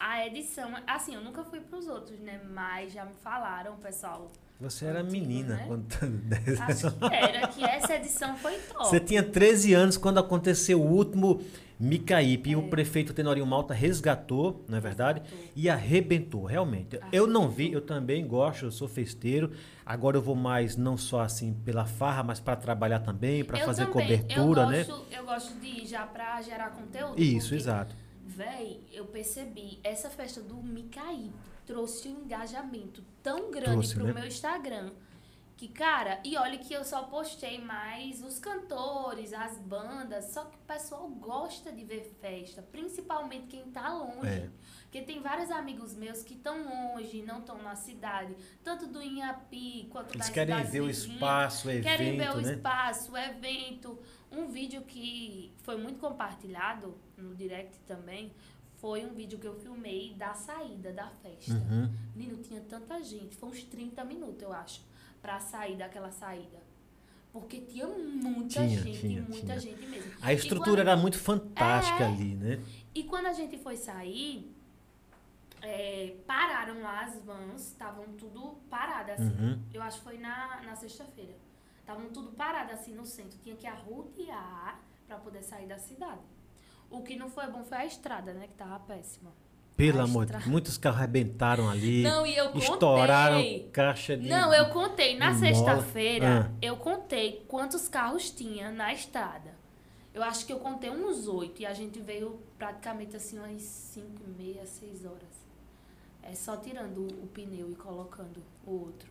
a 0.00 0.26
edição. 0.26 0.72
Assim, 0.86 1.14
eu 1.14 1.20
nunca 1.20 1.44
fui 1.44 1.60
pros 1.60 1.86
outros, 1.86 2.18
né? 2.20 2.40
Mas 2.50 2.94
já 2.94 3.04
me 3.04 3.14
falaram, 3.14 3.76
pessoal. 3.76 4.32
Você 4.58 4.86
era 4.86 5.00
Antigo, 5.00 5.12
menina 5.26 5.56
né? 5.56 5.64
quando 5.66 5.86
10 6.08 6.60
Acho 6.62 6.90
que 6.90 7.14
era, 7.14 7.48
que 7.48 7.62
essa 7.62 7.96
edição 7.96 8.34
foi 8.38 8.58
top. 8.60 8.86
Você 8.86 8.98
tinha 8.98 9.22
13 9.22 9.74
anos 9.74 9.98
quando 9.98 10.18
aconteceu 10.18 10.80
o 10.80 10.90
último 10.90 11.42
Micaípe 11.78 12.50
e 12.50 12.52
É. 12.54 12.56
o 12.56 12.68
prefeito 12.68 13.12
Tenorinho 13.12 13.46
Malta 13.46 13.74
resgatou, 13.74 14.64
não 14.68 14.78
é 14.78 14.80
verdade? 14.80 15.20
Resgatou. 15.20 15.50
E 15.54 15.68
arrebentou, 15.68 16.44
realmente. 16.44 16.98
Eu 17.12 17.26
não 17.26 17.48
vi, 17.50 17.72
eu 17.72 17.80
também 17.80 18.26
gosto, 18.26 18.64
eu 18.66 18.70
sou 18.72 18.88
festeiro. 18.88 19.52
Agora 19.84 20.16
eu 20.16 20.22
vou 20.22 20.34
mais 20.34 20.76
não 20.76 20.96
só 20.96 21.20
assim 21.20 21.52
pela 21.52 21.84
farra, 21.84 22.22
mas 22.22 22.40
para 22.40 22.56
trabalhar 22.56 23.00
também, 23.00 23.44
para 23.44 23.58
fazer 23.58 23.86
também, 23.86 23.92
cobertura, 24.18 24.62
eu 24.62 24.68
né? 24.70 24.84
gosto, 24.84 25.06
Eu 25.12 25.24
gosto 25.24 25.60
de 25.60 25.66
ir 25.66 25.86
já 25.86 26.06
pra 26.06 26.40
gerar 26.42 26.70
conteúdo. 26.70 27.20
Isso, 27.20 27.48
porque, 27.48 27.54
exato. 27.56 27.94
Véi, 28.24 28.80
eu 28.92 29.04
percebi, 29.06 29.78
essa 29.84 30.10
festa 30.10 30.40
do 30.40 30.56
Micaí 30.56 31.30
trouxe 31.64 32.08
um 32.08 32.24
engajamento 32.24 33.02
tão 33.22 33.50
grande 33.50 33.70
Trouxe, 33.72 33.94
pro 33.94 34.04
né? 34.06 34.12
meu 34.12 34.26
Instagram. 34.26 34.90
Que, 35.56 35.68
cara, 35.68 36.20
e 36.22 36.36
olha 36.36 36.58
que 36.58 36.74
eu 36.74 36.84
só 36.84 37.04
postei 37.04 37.58
mais 37.58 38.22
os 38.22 38.38
cantores, 38.38 39.32
as 39.32 39.56
bandas, 39.56 40.26
só 40.26 40.44
que 40.44 40.54
o 40.54 40.60
pessoal 40.60 41.08
gosta 41.08 41.72
de 41.72 41.82
ver 41.82 42.14
festa, 42.20 42.60
principalmente 42.60 43.46
quem 43.46 43.70
tá 43.70 43.90
longe. 43.90 44.28
É. 44.28 44.50
Porque 44.82 45.00
tem 45.00 45.22
vários 45.22 45.50
amigos 45.50 45.94
meus 45.94 46.22
que 46.22 46.34
estão 46.34 46.62
longe, 46.62 47.22
não 47.22 47.38
estão 47.38 47.56
na 47.62 47.74
cidade, 47.74 48.36
tanto 48.62 48.86
do 48.86 49.02
Inhapi 49.02 49.88
quanto 49.90 50.10
Eles 50.10 50.26
das 50.26 50.30
querem 50.30 50.62
ver 50.62 50.82
o 50.82 50.90
espaço, 50.90 51.70
o 51.70 51.82
Querem 51.82 52.18
ver 52.18 52.24
evento, 52.24 52.36
o 52.36 52.42
né? 52.42 52.52
espaço, 52.52 53.12
o 53.12 53.16
evento. 53.16 53.98
Um 54.30 54.48
vídeo 54.48 54.82
que 54.82 55.54
foi 55.62 55.78
muito 55.78 55.98
compartilhado 55.98 56.98
no 57.16 57.34
direct 57.34 57.78
também 57.86 58.30
foi 58.74 59.06
um 59.06 59.14
vídeo 59.14 59.38
que 59.38 59.46
eu 59.46 59.54
filmei 59.54 60.14
da 60.14 60.34
saída 60.34 60.92
da 60.92 61.08
festa. 61.22 61.54
Uhum. 61.54 61.90
Menino, 62.14 62.42
tinha 62.42 62.60
tanta 62.60 63.02
gente, 63.02 63.34
foi 63.36 63.48
uns 63.48 63.64
30 63.64 64.04
minutos, 64.04 64.42
eu 64.42 64.52
acho, 64.52 64.82
pra 65.26 65.40
sair 65.40 65.76
daquela 65.76 66.12
saída. 66.12 66.58
Porque 67.32 67.60
tinha 67.62 67.86
muita 67.88 68.48
Tinha, 68.64 68.68
gente, 68.68 69.00
tinha, 69.00 69.22
muita 69.22 69.38
tinha. 69.38 69.58
gente 69.60 69.84
mesmo. 69.86 70.12
A 70.22 70.32
estrutura 70.32 70.76
quando- 70.76 70.78
era 70.88 70.96
muito 70.96 71.18
fantástica 71.18 72.04
É. 72.04 72.06
ali, 72.06 72.34
né? 72.36 72.62
e 72.94 73.02
quando 73.04 73.26
a 73.26 73.32
gente 73.32 73.58
foi 73.58 73.76
sair, 73.76 74.54
é, 75.60 76.14
pararam 76.26 76.80
lá 76.80 77.02
as 77.04 77.18
vans, 77.24 77.60
estavam 77.72 78.04
tudo 78.12 78.56
parado 78.70 79.10
assim. 79.12 79.24
Uhum. 79.24 79.62
Eu 79.74 79.82
acho 79.82 79.98
que 79.98 80.04
foi 80.04 80.16
na, 80.18 80.62
na 80.62 80.76
sexta-feira. 80.76 81.34
Estavam 81.80 82.08
tudo 82.10 82.30
parado 82.32 82.72
assim 82.72 82.94
no 82.94 83.04
centro. 83.04 83.36
Tinha 83.42 83.56
que 83.56 83.66
arrodear 83.66 84.80
pra 85.08 85.18
poder 85.18 85.42
sair 85.42 85.66
da 85.66 85.78
cidade. 85.78 86.20
O 86.88 87.02
que 87.02 87.16
não 87.16 87.28
foi 87.28 87.46
bom 87.48 87.64
foi 87.64 87.78
a 87.78 87.84
estrada, 87.84 88.32
né? 88.32 88.46
Que 88.46 88.54
tava 88.54 88.78
péssima. 88.80 89.32
Pelo 89.76 90.00
amor 90.00 90.24
de 90.26 90.32
Deus, 90.32 90.46
muitos 90.46 90.78
carros 90.78 90.98
arrebentaram 90.98 91.68
ali. 91.68 92.02
Não, 92.02 92.26
e 92.26 92.34
eu 92.36 92.46
contei. 92.46 92.62
estouraram 92.68 93.44
caixa 93.72 94.16
de. 94.16 94.26
Não, 94.28 94.52
eu 94.54 94.70
contei. 94.70 95.16
Na 95.18 95.34
sexta-feira, 95.34 96.50
Ah. 96.50 96.56
eu 96.62 96.76
contei 96.76 97.44
quantos 97.46 97.86
carros 97.88 98.30
tinha 98.30 98.70
na 98.70 98.92
estrada. 98.94 99.54
Eu 100.14 100.22
acho 100.22 100.46
que 100.46 100.52
eu 100.52 100.58
contei 100.58 100.88
uns 100.88 101.28
oito. 101.28 101.60
E 101.60 101.66
a 101.66 101.74
gente 101.74 102.00
veio 102.00 102.38
praticamente 102.58 103.16
assim 103.16 103.38
umas 103.38 103.60
cinco 103.60 104.22
e 104.26 104.42
meia, 104.42 104.64
seis 104.64 105.04
horas. 105.04 105.44
É 106.22 106.34
só 106.34 106.56
tirando 106.56 107.02
o, 107.02 107.24
o 107.24 107.26
pneu 107.26 107.70
e 107.70 107.74
colocando 107.74 108.42
o 108.66 108.70
outro. 108.72 109.08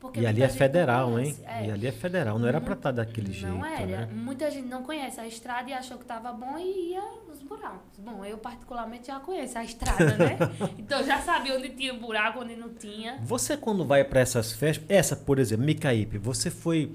Porque 0.00 0.20
E 0.20 0.26
ali 0.26 0.42
é 0.44 0.48
federal, 0.48 1.10
não 1.10 1.18
hein? 1.20 1.34
É. 1.44 1.66
E 1.66 1.70
ali 1.72 1.86
é 1.88 1.90
federal, 1.92 2.38
não 2.38 2.46
era 2.46 2.60
pra 2.60 2.70
Mu- 2.70 2.76
estar 2.76 2.92
daquele 2.92 3.32
jeito, 3.32 3.52
Não 3.52 3.64
era. 3.66 3.84
né? 3.86 4.08
Muita 4.12 4.48
gente 4.48 4.68
não 4.68 4.84
conhece 4.84 5.18
a 5.20 5.26
estrada 5.26 5.68
e 5.68 5.72
achou 5.72 5.98
que 5.98 6.04
tava 6.04 6.30
bom 6.32 6.56
e 6.56 6.92
ia 6.92 7.02
nos 7.28 7.42
buracos. 7.42 7.98
Bom, 7.98 8.24
eu 8.24 8.38
particularmente 8.38 9.08
já 9.08 9.18
conheço 9.18 9.58
a 9.58 9.64
estrada, 9.64 10.04
né? 10.16 10.38
então 10.78 11.02
já 11.02 11.20
sabia 11.20 11.56
onde 11.56 11.70
tinha 11.70 11.92
buraco, 11.94 12.40
onde 12.40 12.54
não 12.54 12.68
tinha. 12.68 13.18
Você 13.22 13.56
quando 13.56 13.84
vai 13.84 14.04
para 14.04 14.20
essas 14.20 14.52
festas, 14.52 14.84
essa, 14.88 15.16
por 15.16 15.38
exemplo, 15.40 15.64
Micaípe, 15.66 16.16
você 16.16 16.48
foi 16.50 16.92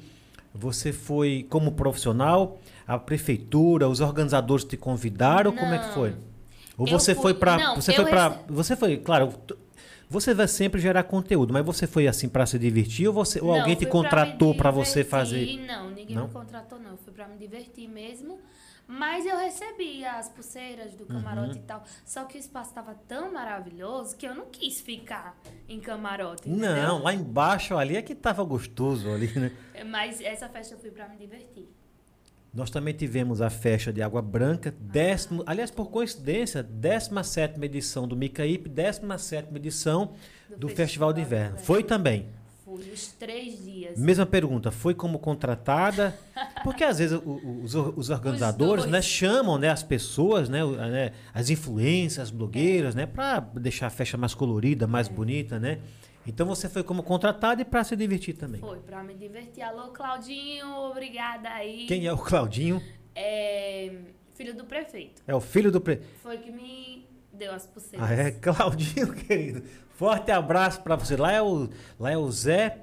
você 0.56 0.94
foi 0.94 1.46
como 1.50 1.72
profissional, 1.72 2.60
a 2.88 2.98
prefeitura, 3.00 3.90
os 3.90 4.00
organizadores 4.00 4.64
te 4.64 4.78
convidaram, 4.78 5.52
como 5.52 5.74
é 5.74 5.80
que 5.80 5.88
Não. 5.88 5.94
foi? 5.94 6.16
Ou 6.78 6.88
Eu 6.88 7.00
você 7.00 7.14
fui- 7.14 7.22
foi 7.24 7.34
para 7.34 7.58
não, 7.58 7.76
você 7.76 7.92
foi 7.94 8.06
para 8.06 8.28
rece- 8.30 8.40
você 8.48 8.76
foi, 8.76 8.98
claro, 8.98 9.34
você 10.14 10.34
vai 10.34 10.48
sempre 10.48 10.80
gerar 10.80 11.04
conteúdo, 11.04 11.52
mas 11.52 11.66
você 11.66 11.86
foi 11.88 12.08
assim 12.08 12.30
para 12.30 12.46
se 12.46 12.58
divertir 12.60 13.08
ou 13.08 13.14
você 13.14 13.42
ou 13.42 13.48
Não, 13.52 13.60
alguém 13.60 13.76
te 13.76 13.86
contratou 13.86 14.56
para 14.56 14.72
você 14.72 15.04
fazer? 15.04 15.58
Não, 15.66 15.90
ninguém 15.90 16.16
Não? 16.16 16.28
me 16.28 16.34
contratou, 16.34 16.80
não. 16.80 16.96
Fui 16.98 17.12
pra 17.12 17.28
me 17.28 17.36
divertir 17.38 17.88
mesmo. 17.90 18.40
Mas 18.86 19.26
eu 19.26 19.38
recebi 19.38 20.04
as 20.06 20.28
pulseiras 20.30 20.94
do 20.94 21.06
camarote 21.06 21.52
Uhum. 21.58 21.64
e 21.64 21.66
tal. 21.66 21.84
Só 22.06 22.26
que 22.26 22.38
o 22.38 22.40
espaço 22.40 22.70
estava 22.70 22.94
tão 23.08 23.32
maravilhoso 23.32 24.16
que 24.18 24.28
eu 24.28 24.36
não 24.36 24.48
quis 24.52 24.82
ficar 24.82 25.38
em 25.70 25.80
camarote. 25.80 26.50
Não, 26.50 26.58
entendeu? 26.78 26.98
lá 27.00 27.14
embaixo 27.14 27.78
ali 27.78 27.96
é 27.96 28.02
que 28.02 28.14
tava 28.14 28.44
gostoso 28.44 29.10
ali, 29.10 29.28
né? 29.40 29.52
Mas 29.86 30.20
essa 30.22 30.50
festa 30.50 30.76
eu 30.76 30.80
fui 30.80 30.92
pra 30.92 31.08
me 31.08 31.16
divertir. 31.18 31.68
Nós 32.54 32.70
também 32.70 32.94
tivemos 32.94 33.42
a 33.42 33.50
festa 33.50 33.92
de 33.92 34.04
Água 34.04 34.22
Branca, 34.22 34.72
décimo, 34.80 35.44
aliás, 35.48 35.72
por 35.72 35.90
coincidência, 35.90 36.62
17 36.62 37.60
edição 37.66 38.08
do 38.08 38.16
Micaípe, 38.16 38.70
17 38.70 39.48
edição 39.56 40.14
do, 40.56 40.70
Festival, 40.70 41.12
de 41.12 41.22
Inverno. 41.22 41.58
Foi 41.58 41.82
também. 41.82 42.28
Fui 42.64 42.92
os 42.94 43.08
três 43.08 43.64
dias. 43.64 43.98
Mesma 43.98 44.26
pergunta, 44.28 44.70
foi 44.70 44.94
como 44.94 45.18
contratada? 45.18 46.16
Porque 46.64 46.84
às 46.84 47.00
vezes 47.00 47.20
os, 47.26 47.74
os 47.74 48.12
organizadores 48.12 48.84
dois. 48.84 48.92
né, 48.92 49.02
chamam 49.02 49.58
né, 49.58 49.70
as 49.70 49.82
pessoas, 49.82 50.48
né, 50.48 50.64
né, 50.64 51.12
as 51.34 51.50
influências, 51.50 52.28
as 52.28 52.30
blogueiras, 52.30 52.94
né, 52.94 53.08
para 53.08 53.40
deixar 53.40 53.88
a 53.88 53.90
festa 53.90 54.16
mais 54.16 54.36
colorida, 54.36 54.86
mais 54.86 55.08
bonita, 55.08 55.60
né? 55.60 55.80
Então 56.26 56.46
você 56.46 56.70
foi 56.70 56.84
como 56.84 57.04
contratada 57.04 57.62
e 57.62 57.66
para 57.66 57.84
se 57.84 57.96
divertir 57.96 58.34
também. 58.34 58.62
Foi 58.62 58.80
pra 58.80 59.04
me 59.04 59.14
divertir. 59.14 59.62
Alô, 59.62 59.90
Claudinho, 59.90 60.68
obrigada 60.76 61.50
aí. 61.50 61.86
Quem 61.86 62.06
é 62.06 62.14
o 62.14 62.18
Claudinho? 62.18 62.82
É 63.16 63.92
filho 64.34 64.56
do 64.56 64.66
prefeito. 64.66 65.22
É 65.28 65.34
o 65.34 65.40
filho 65.40 65.72
do 65.72 65.80
pre... 65.80 66.02
Foi 66.22 66.38
que 66.38 66.52
me 66.52 67.08
deu 67.32 67.54
as 67.54 67.66
pulseiras. 67.66 68.10
Ah, 68.10 68.14
é, 68.14 68.32
Claudinho, 68.32 69.14
querido. 69.26 69.64
Forte 69.92 70.32
abraço 70.32 70.82
para 70.82 70.96
você. 70.96 71.16
Lá 71.16 71.32
é 71.32 71.42
o, 71.42 71.70
lá 72.00 72.12
é 72.12 72.18
o 72.18 72.30
Zé, 72.32 72.80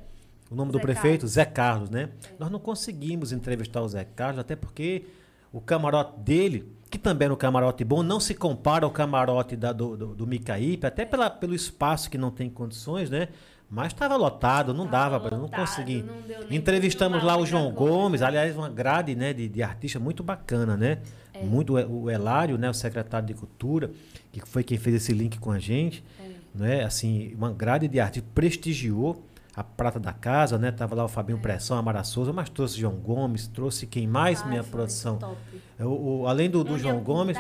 o 0.51 0.55
nome 0.55 0.73
do 0.73 0.79
Zé 0.79 0.83
prefeito, 0.83 1.21
Carlos. 1.21 1.33
Zé 1.33 1.45
Carlos, 1.45 1.91
né? 1.91 2.11
Nós 2.39 2.51
não 2.51 2.59
conseguimos 2.59 3.33
entrevistar 3.33 3.83
o 3.83 3.89
Zé 3.89 4.05
Carlos, 4.05 4.41
até 4.41 4.57
porque 4.57 5.05
o 5.53 5.61
camarote 5.61 6.21
dele, 6.21 6.73
que 6.91 6.99
também 6.99 7.27
era 7.27 7.35
um 7.35 7.37
camarote 7.37 7.85
bom, 7.85 8.03
não 8.03 8.19
se 8.19 8.35
compara 8.35 8.85
ao 8.85 8.91
camarote 8.91 9.55
da- 9.57 9.73
do, 9.73 9.97
do, 9.97 10.07
do 10.15 10.27
Micaípe, 10.27 10.85
até 10.87 11.05
pela, 11.05 11.31
pelo 11.31 11.55
espaço 11.55 12.11
que 12.11 12.19
não 12.19 12.31
tem 12.31 12.51
condições, 12.51 13.09
né? 13.09 13.29
Mas 13.73 13.93
estava 13.93 14.17
lotado, 14.17 14.75
não 14.75 14.85
Tava 14.89 15.11
dava, 15.13 15.21
para 15.29 15.37
não 15.37 15.45
lotado, 15.45 15.61
consegui. 15.61 16.03
não 16.03 16.51
Entrevistamos 16.51 17.23
lá 17.23 17.37
o 17.37 17.47
João. 17.47 17.71
Gomes, 17.71 18.21
aliás, 18.21 18.57
uma 18.57 18.69
grade 18.69 19.15
né, 19.15 19.33
de, 19.33 19.49
de 19.49 19.63
artista 19.63 20.01
muito 20.01 20.25
bacana, 20.25 20.77
né? 20.77 20.99
É. 21.33 21.45
Muito 21.45 21.75
o 21.75 22.11
Elário, 22.11 22.59
né, 22.59 22.69
o 22.69 22.75
secretário 22.75 23.29
de 23.29 23.35
Cultura, 23.35 23.93
que 24.33 24.41
foi 24.45 24.65
quem 24.65 24.77
fez 24.77 24.97
esse 24.97 25.13
link 25.13 25.39
com 25.39 25.53
a 25.53 25.61
gente, 25.61 26.03
É. 26.19 26.29
né? 26.53 26.85
Assim, 26.85 27.33
uma 27.37 27.53
grade 27.53 27.87
de 27.87 28.01
arte 28.01 28.21
prestigiou 28.21 29.25
a 29.61 29.65
prata 29.65 30.01
da 30.01 30.13
casa, 30.13 30.57
né? 30.57 30.71
Tava 30.73 30.95
lá 30.95 31.05
o 31.05 31.09
Fabinho 31.09 31.39
Pressão, 31.39 31.77
a 31.77 31.83
Mara 31.83 32.03
Souza, 32.03 32.33
mas 32.33 32.49
trouxe 32.49 32.81
João 32.81 32.95
Gomes, 32.95 33.47
trouxe 33.47 33.87
quem 33.87 34.07
mais, 34.07 34.41
Ai, 34.43 34.49
minha 34.49 34.65
produção. 34.65 35.19
top. 35.19 35.37
O, 35.81 36.21
o- 36.23 36.27
além 36.27 36.49
do, 36.49 36.65
do 36.65 36.79
João 36.79 37.01
Gomes, 37.01 37.37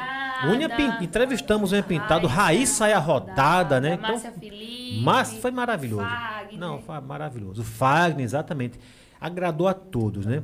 unha 0.47 0.69
pin- 0.69 1.03
entrevistamos 1.05 1.73
o 1.73 1.75
unha 1.75 1.83
pintado, 1.83 2.27
Raiz 2.27 2.69
saia 2.69 2.99
rodada, 2.99 3.81
né? 3.81 3.95
Então, 3.95 4.11
Márcia 4.11 4.33
Felipe. 4.33 5.01
mas 5.03 5.33
foi 5.39 5.51
maravilhoso. 5.51 6.05
Fagner. 6.05 6.59
Não, 6.59 6.79
foi 6.83 7.01
maravilhoso. 7.01 7.63
O 7.63 7.65
Fagner, 7.65 8.25
exatamente. 8.25 8.79
Agradou 9.19 9.67
a 9.67 9.73
todos, 9.75 10.27
né? 10.27 10.43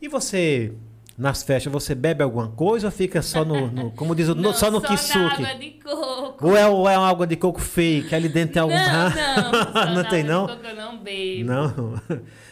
E 0.00 0.08
você, 0.08 0.72
nas 1.16 1.42
festas, 1.42 1.72
você 1.72 1.94
bebe 1.94 2.22
alguma 2.22 2.48
coisa 2.48 2.88
ou 2.88 2.90
fica 2.90 3.22
só 3.22 3.44
no, 3.44 3.70
no- 3.70 3.90
como 3.92 4.14
diz 4.14 4.28
o, 4.28 4.34
Não, 4.34 4.52
só 4.52 4.70
no 4.70 4.80
na 4.80 4.88
kisuke? 4.88 5.18
água 5.44 5.54
de 5.54 5.70
coco. 5.82 6.46
Ou 6.48 6.56
é, 6.56 6.66
ou 6.66 6.88
é 6.88 6.98
uma 6.98 7.08
água 7.08 7.26
de 7.26 7.36
coco 7.36 7.60
fake? 7.60 8.14
Ali 8.14 8.28
dentro 8.28 8.54
tem 8.54 8.62
algum... 8.62 8.74
Não, 8.74 9.10
não. 9.10 9.72
só 9.72 9.94
Não 9.94 10.04
tem, 10.10 10.22
não? 10.24 10.46
Coco 10.48 10.66
eu 10.66 10.74
não 10.76 10.98
bebo. 10.98 11.44
Não. 11.50 12.00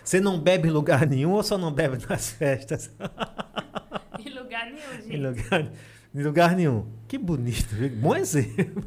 Você 0.04 0.20
não 0.20 0.38
bebe 0.38 0.68
em 0.68 0.70
lugar 0.70 1.06
nenhum 1.06 1.32
ou 1.32 1.42
só 1.42 1.58
não 1.58 1.72
bebe 1.72 1.98
nas 2.08 2.30
festas? 2.30 2.90
Em 4.24 4.28
lugar 4.30 4.66
nenhum, 4.66 5.02
gente. 5.02 5.16
em, 5.16 5.26
lugar, 5.26 5.66
em 6.14 6.22
lugar 6.22 6.54
nenhum. 6.56 6.86
Que 7.08 7.18
bonito, 7.18 7.74
viu? 7.74 7.88
Bom 7.90 8.14
exemplo. 8.14 8.84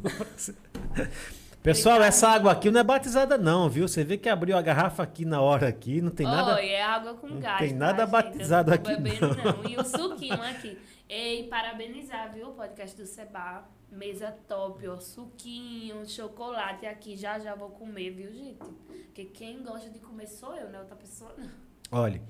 Pessoal, 1.66 2.00
essa 2.00 2.28
água 2.28 2.52
aqui 2.52 2.70
não 2.70 2.78
é 2.78 2.84
batizada 2.84 3.36
não, 3.36 3.68
viu? 3.68 3.88
Você 3.88 4.04
vê 4.04 4.16
que 4.16 4.28
abriu 4.28 4.56
a 4.56 4.62
garrafa 4.62 5.02
aqui 5.02 5.24
na 5.24 5.40
hora 5.40 5.66
aqui, 5.66 6.00
não 6.00 6.12
tem 6.12 6.24
nada... 6.24 6.54
Oi, 6.54 6.68
é 6.68 6.80
água 6.80 7.14
com 7.14 7.26
não 7.26 7.40
gás. 7.40 7.58
tem 7.58 7.70
tá, 7.70 7.74
nada 7.74 8.04
gente? 8.04 8.12
batizado 8.12 8.72
Eu 8.72 8.78
tô 8.78 8.88
aqui, 8.88 9.02
bebendo, 9.02 9.34
não. 9.34 9.62
não. 9.62 9.68
E 9.68 9.76
o 9.76 9.82
suquinho 9.82 10.40
aqui. 10.42 10.78
Ei, 11.08 11.48
parabenizar, 11.48 12.32
viu? 12.32 12.50
O 12.50 12.52
podcast 12.52 12.96
do 12.96 13.04
Seba. 13.04 13.64
Mesa 13.90 14.32
top, 14.46 14.86
ó. 14.86 15.00
Suquinho, 15.00 16.08
chocolate 16.08 16.86
aqui. 16.86 17.16
Já 17.16 17.40
já 17.40 17.56
vou 17.56 17.70
comer, 17.70 18.10
viu, 18.10 18.32
gente? 18.32 18.58
Porque 19.06 19.24
quem 19.24 19.64
gosta 19.64 19.90
de 19.90 19.98
comer 19.98 20.28
sou 20.28 20.54
eu, 20.54 20.68
né? 20.68 20.78
Outra 20.78 20.94
pessoa 20.94 21.34
não. 21.36 21.50
Olha, 21.90 22.22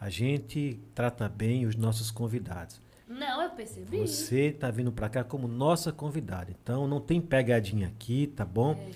a 0.00 0.10
gente 0.10 0.80
trata 0.92 1.28
bem 1.28 1.66
os 1.66 1.76
nossos 1.76 2.10
convidados. 2.10 2.80
Não, 3.08 3.42
eu 3.42 3.50
percebi. 3.50 3.98
Você 3.98 4.46
está 4.46 4.70
vindo 4.70 4.90
para 4.90 5.08
cá 5.08 5.22
como 5.22 5.46
nossa 5.46 5.92
convidada. 5.92 6.50
Então 6.50 6.86
não 6.86 7.00
tem 7.00 7.20
pegadinha 7.20 7.88
aqui, 7.88 8.26
tá 8.26 8.44
bom? 8.44 8.72
É. 8.72 8.90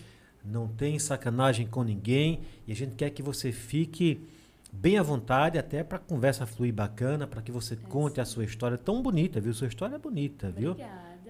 Não 0.44 0.66
tem 0.66 0.98
sacanagem 0.98 1.66
com 1.66 1.82
ninguém. 1.84 2.40
E 2.66 2.72
a 2.72 2.74
gente 2.74 2.94
quer 2.94 3.10
que 3.10 3.22
você 3.22 3.52
fique 3.52 4.26
bem 4.72 4.98
à 4.98 5.02
vontade, 5.02 5.58
até 5.58 5.82
para 5.82 5.96
a 5.96 6.00
conversa 6.00 6.46
fluir 6.46 6.72
bacana, 6.72 7.26
para 7.26 7.42
que 7.42 7.52
você 7.52 7.76
conte 7.76 8.20
a 8.20 8.24
sua 8.24 8.44
história 8.44 8.78
tão 8.78 9.02
bonita, 9.02 9.40
viu? 9.40 9.52
Sua 9.52 9.66
história 9.66 9.96
é 9.96 9.98
bonita, 9.98 10.50
viu? 10.50 10.74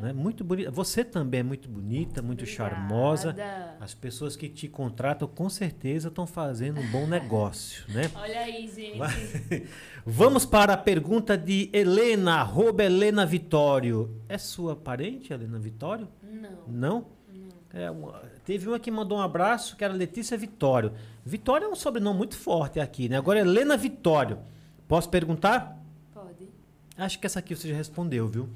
Né? 0.01 0.13
Muito 0.13 0.43
bonita. 0.43 0.71
Você 0.71 1.05
também 1.05 1.41
é 1.41 1.43
muito 1.43 1.69
bonita, 1.69 2.23
muito 2.23 2.43
Obrigada. 2.43 2.71
charmosa. 2.75 3.37
As 3.81 3.95
pessoas 3.95 4.35
que 4.37 4.49
te 4.49 4.67
contratam 4.69 5.29
com 5.29 5.49
certeza 5.51 6.09
estão 6.09 6.27
fazendo 6.27 6.81
um 6.81 6.87
bom 6.91 7.07
negócio, 7.07 7.85
né? 7.93 8.11
Olha 8.17 8.41
aí, 8.41 8.67
gente. 8.69 8.99
Vamos 10.07 10.47
para 10.47 10.73
a 10.73 10.77
pergunta 10.77 11.37
de 11.37 11.69
Helena, 11.73 12.37
arroba 12.37 12.83
Helena 12.83 13.27
Vitório. 13.27 14.11
É 14.29 14.39
sua 14.39 14.75
parente, 14.75 15.33
Helena 15.33 15.59
Vitório? 15.59 16.09
Não. 16.23 16.51
Não? 16.67 17.07
É 17.73 17.89
uma- 17.91 18.21
teve 18.45 18.67
uma 18.69 18.81
que 18.81 18.91
mandou 18.91 19.19
um 19.19 19.21
abraço, 19.21 19.77
que 19.77 19.85
era 19.85 19.93
Letícia 19.95 20.37
Vitório. 20.37 20.93
Vitório 21.25 21.67
é 21.67 21.69
um 21.69 21.77
sobrenome 21.77 22.19
muito 22.19 22.37
forte 22.37 22.81
aqui, 22.81 23.09
né? 23.09 23.17
Agora, 23.17 23.39
Helena 23.41 23.77
Vitório. 23.77 24.39
Posso 24.89 25.09
perguntar? 25.09 25.81
Pode. 26.13 26.49
Acho 26.99 27.19
que 27.21 27.27
essa 27.27 27.39
aqui 27.39 27.55
você 27.55 27.69
já 27.69 27.77
respondeu, 27.77 28.27
viu? 28.27 28.49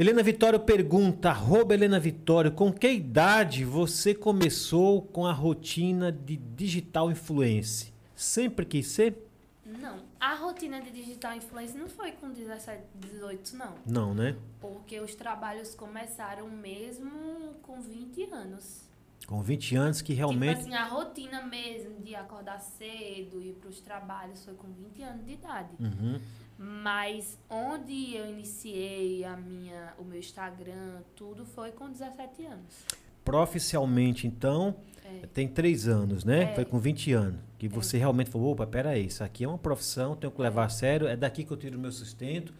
Helena 0.00 0.22
Vitório 0.22 0.60
pergunta, 0.60 1.28
arroba 1.30 1.74
Helena 1.74 1.98
Vitório, 1.98 2.52
com 2.52 2.72
que 2.72 2.88
idade 2.88 3.64
você 3.64 4.14
começou 4.14 5.02
com 5.02 5.26
a 5.26 5.32
rotina 5.32 6.12
de 6.12 6.36
digital 6.36 7.10
influence? 7.10 7.92
Sempre 8.14 8.64
quis 8.64 8.86
ser? 8.86 9.28
Não. 9.66 9.98
A 10.20 10.36
rotina 10.36 10.80
de 10.80 10.92
digital 10.92 11.34
influencer 11.34 11.80
não 11.80 11.88
foi 11.88 12.12
com 12.12 12.30
17, 12.30 12.80
18, 12.94 13.56
não. 13.56 13.74
Não, 13.84 14.14
né? 14.14 14.36
Porque 14.60 15.00
os 15.00 15.16
trabalhos 15.16 15.74
começaram 15.74 16.48
mesmo 16.48 17.56
com 17.62 17.80
20 17.80 18.22
anos. 18.30 18.88
Com 19.26 19.42
20 19.42 19.74
anos 19.74 20.00
que 20.00 20.12
realmente... 20.12 20.58
Tipo 20.58 20.68
assim, 20.68 20.74
a 20.74 20.84
rotina 20.84 21.42
mesmo 21.42 22.00
de 22.02 22.14
acordar 22.14 22.60
cedo 22.60 23.42
e 23.42 23.48
ir 23.48 23.54
para 23.54 23.68
os 23.68 23.80
trabalhos 23.80 24.44
foi 24.44 24.54
com 24.54 24.68
20 24.68 25.02
anos 25.02 25.26
de 25.26 25.32
idade. 25.32 25.70
Uhum. 25.80 26.20
Mas 26.58 27.38
onde 27.48 28.16
eu 28.16 28.28
iniciei 28.28 29.24
a 29.24 29.36
minha, 29.36 29.92
o 29.98 30.02
meu 30.04 30.18
Instagram, 30.18 31.02
tudo 31.14 31.44
foi 31.46 31.70
com 31.70 31.88
17 31.88 32.44
anos. 32.46 32.84
Profissionalmente, 33.24 34.26
então, 34.26 34.74
É. 35.04 35.26
tem 35.32 35.46
três 35.46 35.86
anos, 35.86 36.24
né? 36.24 36.50
É. 36.50 36.54
Foi 36.56 36.64
com 36.64 36.78
20 36.78 37.12
anos. 37.12 37.40
Que 37.58 37.68
você 37.68 37.96
realmente 37.96 38.28
falou, 38.30 38.52
opa, 38.52 38.66
peraí, 38.66 39.06
isso 39.06 39.22
aqui 39.22 39.44
é 39.44 39.48
uma 39.48 39.58
profissão, 39.58 40.16
tenho 40.16 40.32
que 40.32 40.40
levar 40.42 40.64
a 40.64 40.68
sério, 40.68 41.06
é 41.06 41.16
daqui 41.16 41.44
que 41.44 41.52
eu 41.52 41.56
tiro 41.56 41.78
o 41.78 41.80
meu 41.80 41.92
sustento, 41.92 42.52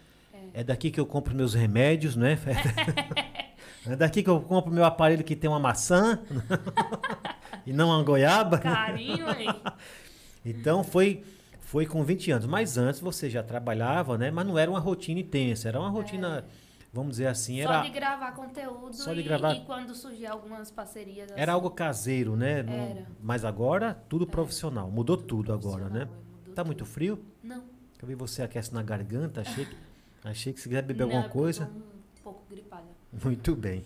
é, 0.54 0.62
daqui 0.62 0.90
que 0.90 0.98
eu 1.00 1.06
compro 1.06 1.34
meus 1.34 1.54
remédios, 1.54 2.14
né? 2.16 2.38
é 3.86 3.96
daqui 3.96 4.22
que 4.22 4.30
eu 4.30 4.40
compro 4.40 4.72
meu 4.72 4.84
aparelho 4.84 5.24
que 5.24 5.34
tem 5.36 5.48
uma 5.50 5.58
maçã 5.60 6.20
e 7.66 7.72
não 7.72 7.88
uma 7.90 8.02
goiaba. 8.02 8.58
Carinho, 8.58 9.28
hein? 9.30 9.48
Então 10.44 10.82
foi 10.84 11.22
foi 11.68 11.84
com 11.86 12.02
20 12.02 12.30
anos. 12.30 12.46
Mas 12.46 12.78
antes 12.78 12.98
você 13.00 13.28
já 13.28 13.42
trabalhava, 13.42 14.16
né? 14.16 14.30
Mas 14.30 14.46
não 14.46 14.58
era 14.58 14.70
uma 14.70 14.80
rotina 14.80 15.20
intensa, 15.20 15.68
era 15.68 15.78
uma 15.78 15.90
rotina 15.90 16.44
vamos 16.90 17.10
dizer 17.12 17.26
assim, 17.26 17.62
Só 17.62 17.70
era, 17.74 17.82
de 17.82 17.90
gravar 17.90 18.32
conteúdo 18.32 18.96
Só 18.96 19.12
de 19.12 19.20
e, 19.20 19.22
gravar- 19.22 19.52
e 19.54 19.60
quando 19.66 19.94
surgir 19.94 20.26
algumas 20.26 20.70
parcerias. 20.70 21.30
era 21.32 21.42
assim, 21.42 21.50
algo 21.50 21.70
caseiro, 21.70 22.34
né? 22.34 22.60
Era. 22.60 23.06
Mas 23.22 23.44
agora, 23.44 23.94
tudo 24.08 24.26
profissional. 24.26 24.90
Mudou 24.90 25.16
tudo 25.18 25.52
agora, 25.52 25.90
né? 25.90 26.02
é, 26.02 26.04
mudou 26.06 26.54
Tá 26.54 26.62
tudo. 26.62 26.66
muito 26.66 26.86
frio? 26.86 27.22
Não. 27.42 27.62
Eu 28.00 28.08
vi 28.08 28.14
você 28.14 28.42
aquece 28.42 28.72
na 28.72 28.82
garganta, 28.82 29.42
achei 29.42 29.66
que, 29.66 29.76
achei 30.24 30.52
que 30.54 30.60
se 30.60 30.68
quiser 30.68 30.82
beber 30.82 31.00
Não, 31.06 31.10
alguma 31.12 31.26
é 31.26 31.28
coisa. 31.28 31.66
tô 31.66 31.70
Um 31.70 32.22
pouco 32.24 32.42
gripada. 32.50 32.84
Muito 33.22 33.54
bem. 33.54 33.84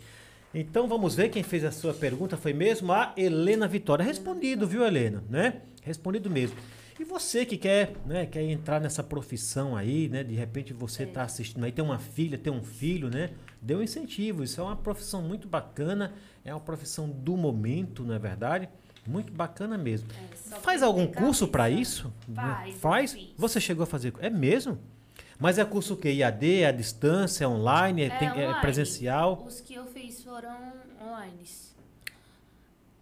Então 0.55 0.87
vamos 0.87 1.17
ver 1.17 1.29
quem 1.31 1.43
fez 1.43 1.65
a 1.65 1.73
sua 1.73 1.93
pergunta. 1.93 2.37
Foi 2.37 2.53
mesmo 2.53 2.93
a 2.93 3.13
Helena 3.17 3.67
Vitória. 3.67 4.05
Respondido, 4.05 4.67
viu, 4.67 4.85
Helena? 4.87 5.25
Né? 5.29 5.63
Respondido 5.83 6.31
mesmo. 6.31 6.57
E 7.03 7.05
você 7.05 7.45
que 7.45 7.57
quer, 7.59 7.95
né, 8.07 8.27
quer 8.27 8.43
entrar 8.45 8.81
nessa 8.81 9.03
profissão 9.03 9.75
aí, 9.77 10.09
né? 10.09 10.23
De 10.23 10.37
repente 10.37 10.73
você 10.73 11.03
está 11.03 11.25
assistindo 11.25 11.65
aí, 11.65 11.73
tem 11.73 11.85
uma 11.85 11.99
filha, 11.99 12.39
tem 12.39 12.53
um 12.53 12.63
filho, 12.63 13.11
né? 13.11 13.31
Dê 13.61 13.75
um 13.75 13.83
incentivo. 13.83 14.45
Isso 14.45 14.61
é 14.61 14.63
uma 14.63 14.77
profissão 14.77 15.21
muito 15.21 15.49
bacana. 15.49 16.13
É 16.45 16.55
uma 16.55 16.61
profissão 16.61 17.09
do 17.11 17.37
momento, 17.37 18.05
não 18.05 18.15
é 18.15 18.21
verdade? 18.21 18.69
Muito 19.05 19.33
bacana 19.33 19.77
mesmo. 19.77 20.07
É, 20.13 20.61
Faz 20.61 20.81
algum 20.81 21.09
curso 21.09 21.49
para 21.49 21.69
isso? 21.69 22.13
Faz, 22.33 22.75
Faz? 22.77 23.19
Você 23.37 23.61
chegou 23.61 23.83
a 23.83 23.87
fazer? 23.87 24.15
É 24.21 24.31
mesmo? 24.31 24.79
Mas 25.41 25.59
é 25.59 25.65
curso 25.65 25.95
o 25.95 25.97
quê? 25.97 26.11
IAD, 26.13 26.61
é 26.61 26.67
à 26.69 26.71
distância, 26.73 27.45
é 27.45 27.49
online, 27.49 28.03
é, 28.03 28.07
É 28.07 28.11
tem- 28.11 28.29
é 28.29 28.33
online. 28.33 28.61
presencial? 28.61 29.43
Os 29.45 29.61
que 29.61 29.75
eu 29.75 29.87
fiz 29.87 30.23
foram 30.23 30.57
online. 31.05 31.33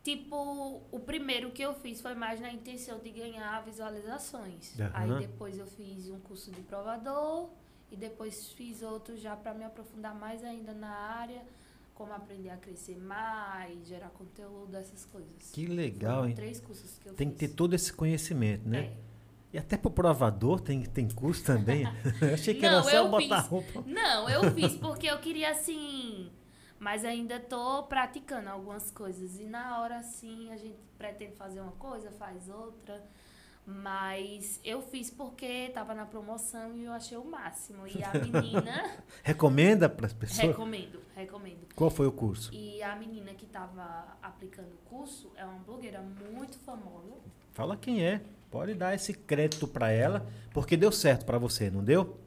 Tipo, 0.02 0.80
o 0.90 0.98
primeiro 1.00 1.50
que 1.50 1.60
eu 1.62 1.74
fiz 1.74 2.00
foi 2.00 2.14
mais 2.14 2.40
na 2.40 2.50
intenção 2.50 2.98
de 3.00 3.10
ganhar 3.10 3.62
visualizações. 3.64 4.78
Aham. 4.80 4.90
Aí 4.94 5.18
depois 5.26 5.58
eu 5.58 5.66
fiz 5.66 6.08
um 6.08 6.18
curso 6.20 6.50
de 6.50 6.62
provador 6.62 7.50
e 7.90 7.96
depois 7.96 8.48
fiz 8.52 8.82
outro 8.82 9.16
já 9.18 9.36
para 9.36 9.52
me 9.52 9.62
aprofundar 9.64 10.14
mais 10.14 10.42
ainda 10.42 10.72
na 10.72 10.88
área, 10.90 11.42
como 11.94 12.14
aprender 12.14 12.48
a 12.48 12.56
crescer 12.56 12.96
mais, 12.96 13.86
gerar 13.86 14.08
conteúdo, 14.10 14.74
essas 14.74 15.04
coisas. 15.04 15.50
Que 15.52 15.66
legal, 15.66 16.16
Foram 16.16 16.28
hein? 16.30 16.34
Três 16.34 16.60
cursos 16.60 16.98
que 16.98 17.08
eu 17.08 17.14
Tem 17.14 17.28
que 17.30 17.38
fiz. 17.38 17.50
ter 17.50 17.54
todo 17.54 17.74
esse 17.74 17.92
conhecimento, 17.92 18.66
né? 18.66 18.78
É. 18.84 19.10
E 19.52 19.58
até 19.58 19.76
pro 19.76 19.90
provador 19.90 20.60
tem, 20.60 20.82
tem 20.82 21.08
curso 21.10 21.44
também. 21.44 21.82
Eu 22.22 22.32
achei 22.34 22.54
que 22.54 22.64
era 22.64 22.76
Não, 22.76 22.84
só 22.84 22.90
eu 22.90 23.08
botar 23.10 23.42
fiz. 23.42 23.50
roupa. 23.50 23.82
Não, 23.84 24.30
eu 24.30 24.50
fiz 24.54 24.74
porque 24.76 25.08
eu 25.08 25.18
queria 25.18 25.50
assim. 25.50 26.30
Mas 26.80 27.04
ainda 27.04 27.38
tô 27.38 27.82
praticando 27.82 28.48
algumas 28.48 28.90
coisas. 28.90 29.38
E 29.38 29.44
na 29.44 29.78
hora, 29.78 29.98
assim, 29.98 30.50
a 30.50 30.56
gente 30.56 30.78
pretende 30.96 31.36
fazer 31.36 31.60
uma 31.60 31.72
coisa, 31.72 32.10
faz 32.12 32.48
outra. 32.48 33.04
Mas 33.66 34.58
eu 34.64 34.80
fiz 34.80 35.10
porque 35.10 35.70
tava 35.74 35.94
na 35.94 36.06
promoção 36.06 36.74
e 36.74 36.84
eu 36.84 36.92
achei 36.92 37.18
o 37.18 37.24
máximo. 37.24 37.86
E 37.86 38.02
a 38.02 38.12
menina. 38.14 38.96
Recomenda 39.22 39.90
para 39.90 40.06
as 40.06 40.14
pessoas? 40.14 40.48
recomendo, 40.48 41.00
recomendo. 41.14 41.66
Qual 41.76 41.90
foi 41.90 42.06
o 42.06 42.12
curso? 42.12 42.50
E 42.54 42.82
a 42.82 42.96
menina 42.96 43.34
que 43.34 43.44
tava 43.44 44.16
aplicando 44.22 44.72
o 44.72 44.88
curso 44.88 45.30
é 45.36 45.44
uma 45.44 45.58
blogueira 45.58 46.00
muito 46.32 46.58
famosa. 46.60 47.14
Fala 47.52 47.76
quem 47.76 48.02
é. 48.02 48.22
Pode 48.50 48.72
dar 48.72 48.94
esse 48.94 49.12
crédito 49.12 49.68
para 49.68 49.90
ela, 49.90 50.26
porque 50.52 50.78
deu 50.78 50.90
certo 50.90 51.26
para 51.26 51.38
você, 51.38 51.70
não 51.70 51.84
deu? 51.84 52.18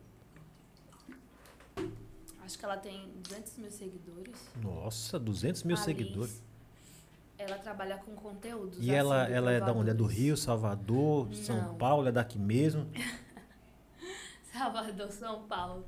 Acho 2.53 2.59
que 2.59 2.65
ela 2.65 2.77
tem 2.77 3.09
200 3.27 3.57
mil 3.57 3.71
seguidores. 3.71 4.35
Nossa, 4.61 5.17
200 5.17 5.63
mil 5.63 5.75
Liz, 5.75 5.83
seguidores. 5.83 6.43
Ela 7.35 7.57
trabalha 7.57 7.97
com 7.97 8.13
conteúdos. 8.13 8.77
E 8.79 8.91
ela, 8.91 9.23
assim, 9.23 9.31
de 9.31 9.37
ela 9.37 9.51
é 9.51 9.59
da 9.59 9.73
onde? 9.73 9.89
É 9.89 9.93
do. 9.93 10.05
Rio, 10.05 10.37
Salvador, 10.37 11.29
de 11.29 11.37
São 11.37 11.57
Não. 11.57 11.75
Paulo, 11.75 12.07
é 12.07 12.11
daqui 12.11 12.37
mesmo? 12.37 12.87
Salvador, 14.53 15.11
São 15.11 15.47
Paulo. 15.47 15.83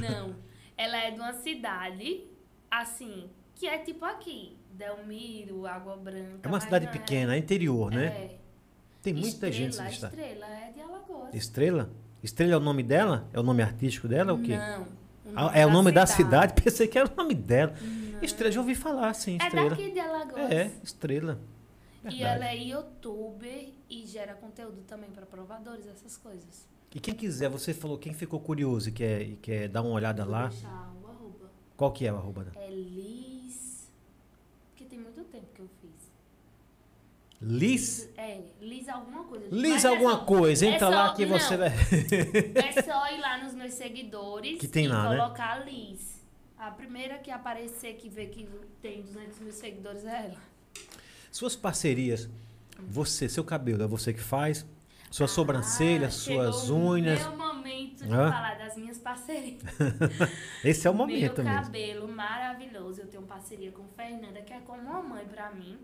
Não. 0.00 0.36
Ela 0.76 0.96
é 0.98 1.10
de 1.10 1.18
uma 1.18 1.32
cidade, 1.32 2.24
assim, 2.70 3.28
que 3.56 3.66
é 3.66 3.78
tipo 3.78 4.04
aqui. 4.04 4.56
Delmiro, 4.70 5.66
Água 5.66 5.96
Branca. 5.96 6.38
É 6.44 6.48
uma 6.48 6.60
cidade 6.60 6.84
não 6.84 6.92
pequena, 6.92 7.34
é 7.34 7.38
interior, 7.38 7.90
né? 7.90 8.06
É. 8.06 8.38
Tem 9.02 9.12
muita 9.12 9.48
Estrela, 9.48 9.52
gente 9.52 9.76
nesse 9.76 9.94
estado. 9.94 10.12
Estrela 10.12 10.46
é 10.46 10.70
de 10.70 10.80
Alagoas. 10.80 11.34
Estrela? 11.34 11.90
Estrela 12.22 12.52
é 12.52 12.56
o 12.56 12.60
nome 12.60 12.84
dela? 12.84 13.28
É 13.32 13.40
o 13.40 13.42
nome 13.42 13.60
artístico 13.60 14.06
dela 14.06 14.32
ou 14.32 14.38
o 14.38 14.42
quê? 14.42 14.56
Não. 14.56 15.07
Ah, 15.36 15.50
é 15.58 15.66
o 15.66 15.70
nome 15.70 15.92
da 15.92 16.06
cidade? 16.06 16.54
Pensei 16.60 16.86
que 16.88 16.98
era 16.98 17.08
o 17.10 17.16
nome 17.16 17.34
dela. 17.34 17.74
Estrela, 18.22 18.50
já 18.52 18.60
ouvi 18.60 18.74
falar, 18.74 19.14
sim, 19.14 19.38
É 19.40 19.44
Estrela. 19.44 19.70
daqui 19.70 19.90
de 19.92 20.00
Alagoas. 20.00 20.50
É, 20.50 20.70
Estrela. 20.82 21.38
E 22.04 22.10
Verdade. 22.10 22.22
ela 22.22 22.46
é 22.46 22.56
youtuber 22.56 23.68
e 23.90 24.06
gera 24.06 24.34
conteúdo 24.34 24.82
também 24.86 25.10
para 25.10 25.26
provadores, 25.26 25.86
essas 25.86 26.16
coisas. 26.16 26.66
E 26.94 26.98
quem 27.00 27.14
quiser, 27.14 27.48
você 27.50 27.74
falou, 27.74 27.98
quem 27.98 28.14
ficou 28.14 28.40
curioso 28.40 28.88
e 28.88 28.92
quer, 28.92 29.22
e 29.22 29.36
quer 29.36 29.68
dar 29.68 29.82
uma 29.82 29.90
olhada 29.92 30.24
Vou 30.24 30.32
lá, 30.32 30.46
deixar 30.48 30.92
o 31.02 31.06
arroba. 31.06 31.50
qual 31.76 31.92
que 31.92 32.06
é 32.06 32.12
o 32.12 32.16
arroba? 32.16 32.46
É 32.56 32.70
Liz. 32.70 33.90
Porque 34.70 34.84
tem 34.84 34.98
muito 34.98 35.22
tempo 35.24 35.46
que 35.54 35.60
eu 35.60 35.68
fiz. 35.80 35.87
Liz? 37.40 38.08
É, 38.16 38.40
Liz 38.60 38.88
alguma 38.88 39.24
coisa. 39.24 39.46
Liz 39.50 39.84
é 39.84 39.88
alguma 39.88 40.12
só- 40.18 40.24
coisa, 40.24 40.66
é 40.66 40.70
entra 40.70 40.88
lá 40.88 41.08
só- 41.08 41.14
que 41.14 41.24
você 41.26 41.56
não. 41.56 41.58
vai... 41.58 41.68
É 42.68 42.82
só 42.82 43.10
ir 43.12 43.20
lá 43.20 43.38
nos 43.44 43.54
meus 43.54 43.74
seguidores 43.74 44.58
Que 44.58 44.66
tem 44.66 44.86
e 44.86 44.88
lá, 44.88 45.08
né? 45.10 45.16
colocar 45.16 45.64
Liz. 45.64 46.18
A 46.58 46.70
primeira 46.72 47.18
que 47.18 47.30
aparecer, 47.30 47.94
que 47.94 48.08
vê 48.08 48.26
que 48.26 48.48
tem 48.82 49.02
200 49.02 49.38
mil 49.38 49.52
seguidores 49.52 50.04
é 50.04 50.24
ela. 50.26 50.36
Suas 51.30 51.54
parcerias, 51.54 52.28
você, 52.76 53.28
seu 53.28 53.44
cabelo, 53.44 53.84
é 53.84 53.86
você 53.86 54.12
que 54.12 54.20
faz? 54.20 54.66
Suas 55.08 55.30
sobrancelhas, 55.30 56.16
Ah, 56.16 56.24
chegou 56.24 56.52
suas 56.52 56.70
o 56.70 56.76
unhas. 56.76 57.20
Meu 57.20 57.36
momento 57.36 58.04
de 58.04 58.12
Hã? 58.12 58.32
falar 58.32 58.58
das 58.58 58.76
minhas 58.76 58.98
parcerias. 58.98 59.62
Esse 60.64 60.86
é 60.88 60.90
o 60.90 60.94
Meu 60.94 61.06
momento 61.06 61.42
mesmo. 61.42 61.62
cabelo 61.62 62.08
maravilhoso. 62.08 63.02
Eu 63.02 63.06
tenho 63.06 63.22
parceria 63.22 63.70
com 63.70 63.84
Fernanda, 63.96 64.42
que 64.42 64.52
é 64.52 64.58
como 64.60 64.82
uma 64.82 65.00
mãe 65.02 65.24
pra 65.26 65.50
mim. 65.52 65.78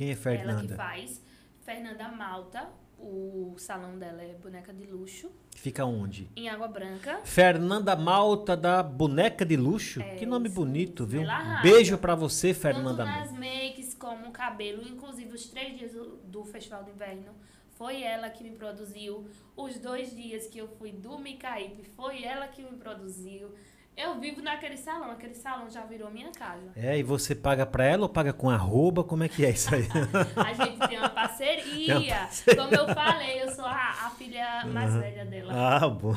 Quem 0.00 0.08
é 0.08 0.12
Ela 0.12 0.16
que 0.16 0.22
Fernanda? 0.22 0.76
faz. 0.76 1.22
Fernanda 1.60 2.08
Malta. 2.08 2.70
O 2.98 3.54
salão 3.58 3.98
dela 3.98 4.22
é 4.22 4.32
boneca 4.32 4.72
de 4.72 4.86
luxo. 4.86 5.30
Fica 5.54 5.84
onde? 5.84 6.26
Em 6.34 6.48
Água 6.48 6.68
Branca. 6.68 7.20
Fernanda 7.22 7.94
Malta 7.94 8.56
da 8.56 8.82
Boneca 8.82 9.44
de 9.44 9.56
Luxo. 9.58 10.00
É, 10.00 10.14
que 10.16 10.24
nome 10.24 10.48
isso 10.48 10.54
bonito, 10.56 11.04
viu? 11.04 11.20
Arrasa. 11.28 11.62
Beijo 11.62 11.98
pra 11.98 12.14
você, 12.14 12.54
Fernanda 12.54 13.04
Tanto 13.04 13.08
Malta. 13.10 13.30
nas 13.30 13.38
makes 13.38 13.92
como 13.92 14.30
cabelo. 14.30 14.82
Inclusive, 14.88 15.34
os 15.34 15.46
três 15.50 15.76
dias 15.78 15.92
do, 15.92 16.16
do 16.24 16.44
Festival 16.44 16.82
do 16.82 16.90
Inverno. 16.90 17.34
Foi 17.72 18.02
ela 18.02 18.30
que 18.30 18.42
me 18.42 18.52
produziu. 18.52 19.26
Os 19.54 19.78
dois 19.78 20.16
dias 20.16 20.46
que 20.46 20.58
eu 20.58 20.68
fui 20.78 20.92
do 20.92 21.18
Micaípe, 21.18 21.82
foi 21.94 22.24
ela 22.24 22.48
que 22.48 22.62
me 22.62 22.76
produziu. 22.78 23.54
Eu 23.96 24.18
vivo 24.18 24.40
naquele 24.40 24.76
salão. 24.76 25.10
Aquele 25.10 25.34
salão 25.34 25.68
já 25.68 25.82
virou 25.84 26.10
minha 26.10 26.30
casa. 26.32 26.70
É, 26.74 26.96
e 26.98 27.02
você 27.02 27.34
paga 27.34 27.66
pra 27.66 27.84
ela 27.84 28.02
ou 28.04 28.08
paga 28.08 28.32
com 28.32 28.48
arroba? 28.48 29.04
Como 29.04 29.22
é 29.22 29.28
que 29.28 29.44
é 29.44 29.50
isso 29.50 29.74
aí? 29.74 29.86
A 30.36 30.52
gente 30.64 30.78
tem 30.88 30.98
uma 30.98 31.08
parceria. 31.10 31.86
Tem 32.00 32.10
uma 32.12 32.16
parceria. 32.16 32.62
Como 32.62 32.74
eu 32.74 32.94
falei, 32.94 33.42
eu 33.42 33.50
sou 33.52 33.64
a, 33.66 34.06
a 34.06 34.10
filha 34.16 34.64
mais 34.66 34.94
velha 34.94 35.24
dela. 35.26 35.52
ah, 35.54 35.88
bom. 35.88 36.16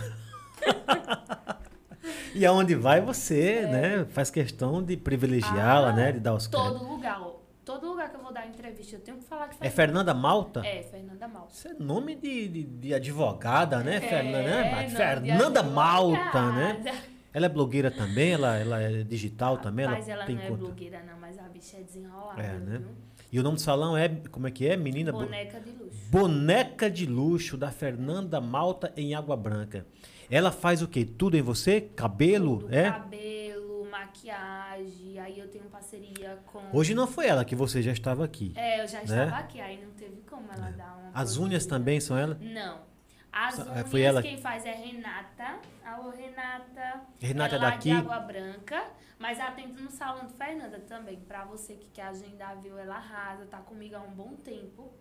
e 2.33 2.45
aonde 2.45 2.75
vai 2.75 3.01
você, 3.01 3.61
né? 3.67 4.05
Faz 4.11 4.29
questão 4.29 4.81
de 4.81 4.95
privilegiá-la, 4.95 5.89
Ah, 5.89 5.93
né? 5.93 6.11
De 6.13 6.19
dar 6.19 6.33
os 6.35 6.47
créditos. 6.47 6.79
Todo 6.79 6.89
lugar, 6.89 7.21
ó. 7.21 7.33
Todo 7.65 7.87
lugar 7.87 8.09
que 8.09 8.17
eu 8.17 8.21
vou 8.21 8.33
dar 8.33 8.45
entrevista, 8.45 8.95
eu 8.97 8.99
tenho 8.99 9.17
que 9.17 9.23
falar 9.23 9.47
de 9.47 9.55
É 9.61 9.69
Fernanda 9.69 10.13
Malta? 10.13 10.61
É, 10.65 10.83
Fernanda 10.83 11.27
Malta. 11.29 11.53
Isso 11.53 11.67
é 11.69 11.73
nome 11.73 12.13
de, 12.15 12.47
de, 12.49 12.63
de 12.63 12.93
advogada, 12.93 13.79
né? 13.79 14.01
Fernanda, 14.01 14.37
É, 14.39 14.63
né? 14.63 14.71
nome 14.71 14.85
de 14.87 14.95
Fernanda 14.95 15.63
Malta, 15.63 16.51
né? 16.51 17.01
Ela 17.33 17.47
é 17.47 17.49
blogueira 17.49 17.89
também? 17.89 18.31
Ela, 18.31 18.57
ela 18.57 18.81
é 18.81 19.03
digital 19.03 19.57
também? 19.57 19.85
Mas 19.87 20.07
ela 20.07 20.25
tem 20.25 20.35
não 20.35 20.43
é 20.43 20.47
conta? 20.47 20.59
blogueira, 20.59 21.03
não, 21.03 21.17
mas 21.19 21.39
a 21.39 21.43
bicha 21.43 21.77
é 21.77 21.81
desenrolada. 21.81 22.41
É, 22.41 22.53
né? 22.59 22.77
viu? 22.77 22.89
E 23.31 23.39
o 23.39 23.43
nome 23.43 23.55
do 23.55 23.61
salão 23.61 23.97
é, 23.97 24.07
como 24.29 24.47
é 24.47 24.51
que 24.51 24.67
é? 24.67 24.77
Menina... 24.77 25.11
Bo- 25.11 25.19
Boneca 25.23 25.59
de 25.59 25.71
luxo. 25.71 25.97
Boneca 26.11 26.91
de 26.91 27.05
luxo 27.07 27.57
da 27.57 27.71
Fernanda 27.71 28.39
Malta 28.39 28.93
em 28.95 29.15
Água 29.15 29.35
Branca. 29.35 29.85
Ela 30.29 30.51
faz 30.51 30.81
o 30.83 30.87
quê? 30.87 31.03
Tudo 31.03 31.35
em 31.35 31.41
você? 31.41 31.81
Cabelo? 31.81 32.59
Tudo, 32.59 32.73
é? 32.75 32.91
Cabelo, 32.91 33.87
maquiagem. 33.89 35.19
Aí 35.19 35.39
eu 35.39 35.47
tenho 35.47 35.65
parceria 35.65 36.37
com. 36.45 36.59
Hoje 36.71 36.93
não 36.93 37.07
foi 37.07 37.27
ela 37.27 37.43
que 37.43 37.55
você 37.55 37.81
já 37.81 37.91
estava 37.91 38.23
aqui. 38.23 38.53
É, 38.55 38.81
eu 38.83 38.87
já 38.87 38.99
né? 38.99 39.03
estava 39.25 39.37
aqui, 39.37 39.59
aí 39.59 39.83
não 39.83 39.91
teve 39.91 40.21
como 40.29 40.47
ela 40.51 40.69
dar 40.71 40.95
uma. 40.97 41.11
As 41.13 41.37
unhas 41.37 41.65
também 41.65 41.99
são 41.99 42.17
ela? 42.17 42.37
Não. 42.39 42.92
As 43.33 43.55
Só- 43.55 43.63
unhas 43.63 43.89
foi 43.89 44.01
ela- 44.01 44.21
quem 44.21 44.37
faz 44.37 44.63
é 44.65 44.71
Renata. 44.73 45.57
Alô, 45.83 46.11
Renata. 46.11 47.01
Renata 47.19 47.55
é 47.55 47.57
ela 47.57 47.69
daqui? 47.71 47.89
de 47.89 47.91
Água 47.91 48.19
Branca. 48.19 48.83
Mas 49.17 49.39
atento 49.39 49.81
no 49.81 49.89
salão 49.89 50.27
de 50.27 50.33
Fernanda 50.33 50.79
também. 50.81 51.17
Pra 51.21 51.43
você 51.45 51.73
que 51.75 51.89
quer 51.89 52.03
agendar, 52.07 52.59
viu? 52.61 52.77
Ela 52.77 52.95
arrasa, 52.97 53.45
tá 53.45 53.57
comigo 53.57 53.95
há 53.95 54.01
um 54.01 54.11
bom 54.11 54.33
tempo. 54.35 54.93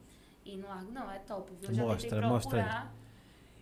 E 0.44 0.56
não 0.56 0.68
largo, 0.68 0.90
não, 0.90 1.10
é 1.10 1.18
top, 1.18 1.52
viu? 1.60 1.68
Eu 1.70 1.74
já 1.74 1.82
Mostra, 1.84 2.10
tentei 2.10 2.28
mostra 2.28 2.62
procurar. 2.62 2.94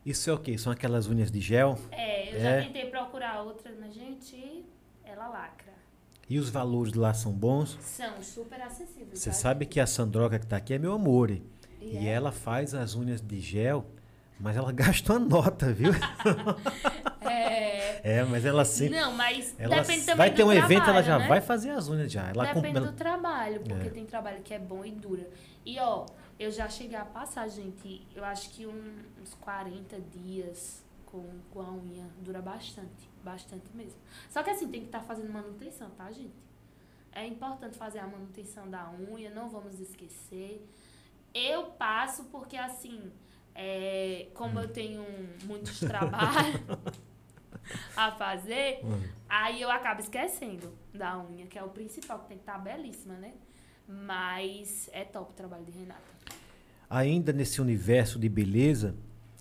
Isso 0.06 0.30
é 0.30 0.32
o 0.32 0.38
quê? 0.38 0.56
São 0.56 0.72
aquelas 0.72 1.06
unhas 1.09 1.30
de 1.30 1.40
gel? 1.40 1.78
É, 1.90 2.32
eu 2.32 2.36
É? 2.38 2.40
já 2.60 2.66
tentei 2.66 2.90
procurar 2.90 3.42
outra, 3.42 3.70
mas, 3.78 3.92
gente, 3.92 4.64
ela 5.05 5.28
lacra. 5.28 5.74
E 6.28 6.38
os 6.38 6.48
valores 6.48 6.94
lá 6.94 7.12
são 7.12 7.32
bons? 7.32 7.76
São 7.82 8.22
super 8.22 8.60
acessíveis. 8.62 9.18
Você 9.18 9.30
tá, 9.30 9.34
sabe 9.36 9.64
gente? 9.64 9.72
que 9.74 9.80
a 9.80 9.86
Sandroca 9.86 10.38
que 10.38 10.47
tá 10.47 10.56
aqui 10.56 10.72
é 10.74 10.78
meu 10.78 10.92
amor. 10.92 11.30
E 11.30 11.42
E 11.80 11.97
e 11.97 12.06
é? 12.06 12.12
ela 12.12 12.30
faz 12.32 12.72
as 12.74 12.94
unhas 12.94 13.20
de 13.20 13.40
gel, 13.40 13.84
mas 14.40 14.56
ela 14.56 14.72
gasta 14.72 15.12
uma 15.12 15.18
nota, 15.20 15.72
viu? 15.72 15.92
É, 17.20 18.18
É, 18.18 18.24
mas 18.24 18.44
ela 18.44 18.64
sempre. 18.64 18.98
Não, 18.98 19.12
mas 19.12 19.54
Ela 19.58 19.76
depende 19.80 20.00
também 20.06 20.16
vai 20.16 20.30
ter 20.34 20.42
um 20.44 20.52
evento, 20.52 20.72
ela 20.72 21.02
trabalho, 21.02 21.06
já 21.06 21.18
né? 21.18 21.28
vai 21.28 21.40
fazer 21.40 21.70
as 21.70 21.88
unhas 21.88 22.10
já. 22.10 22.28
Ela 22.30 22.46
Depende 22.46 22.66
compra- 22.78 22.90
do 22.92 22.96
trabalho, 22.96 23.60
porque 23.60 23.88
É. 23.88 23.90
tem 23.90 24.06
trabalho 24.06 24.42
que 24.42 24.54
é 24.54 24.58
bom 24.58 24.84
e 24.84 24.90
dura. 24.90 25.28
E 25.64 25.78
ó, 25.78 26.06
eu 26.38 26.50
já 26.50 26.68
cheguei 26.68 26.96
a 26.96 27.04
passar, 27.04 27.46
gente, 27.48 28.06
eu 28.14 28.24
acho 28.24 28.50
que 28.50 28.66
um- 28.66 29.02
uns 29.20 29.34
40 29.34 30.00
dias 30.00 30.82
com, 31.06 31.24
com 31.50 31.60
a 31.60 31.70
unha 31.70 32.06
dura 32.20 32.40
bastante. 32.40 33.10
Bastante 33.22 33.64
mesmo. 33.74 33.98
Só 34.30 34.42
que 34.42 34.48
assim, 34.48 34.68
tem 34.68 34.80
que 34.80 34.86
estar 34.86 35.00
fazendo 35.02 35.30
manutenção, 35.30 35.90
tá, 35.90 36.10
gente? 36.10 36.32
É 37.12 37.26
importante 37.26 37.76
fazer 37.76 37.98
a 37.98 38.06
manutenção 38.06 38.70
da 38.70 38.90
unha, 39.12 39.28
não 39.30 39.50
vamos 39.50 39.78
esquecer. 39.78 40.66
Eu 41.34 41.64
passo 41.64 42.24
porque 42.32 42.56
assim, 42.56 43.12
é, 43.55 44.28
como 44.35 44.59
eu 44.60 44.68
tenho 44.68 45.05
muitos 45.44 45.81
trabalhos 45.81 46.60
a 47.97 48.12
fazer, 48.12 48.81
Hum. 48.85 49.01
Aí 49.28 49.62
eu 49.62 49.70
acabo 49.70 50.01
esquecendo 50.01 50.72
da 50.93 51.16
unha, 51.16 51.47
que 51.47 51.56
é 51.56 51.62
o 51.62 51.68
principal, 51.68 52.18
que 52.18 52.27
tem 52.27 52.36
que 52.36 52.43
estar 52.43 52.59
belíssima, 52.59 53.14
né? 53.14 53.32
Mas 53.86 54.90
é 54.93 55.05
top 55.05 55.31
o 55.32 55.35
trabalho 55.36 55.64
de 55.64 55.70
Renata. 55.70 56.01
Ainda 56.89 57.32
nesse 57.32 57.60
universo 57.60 58.18
de 58.18 58.28
beleza, 58.28 58.97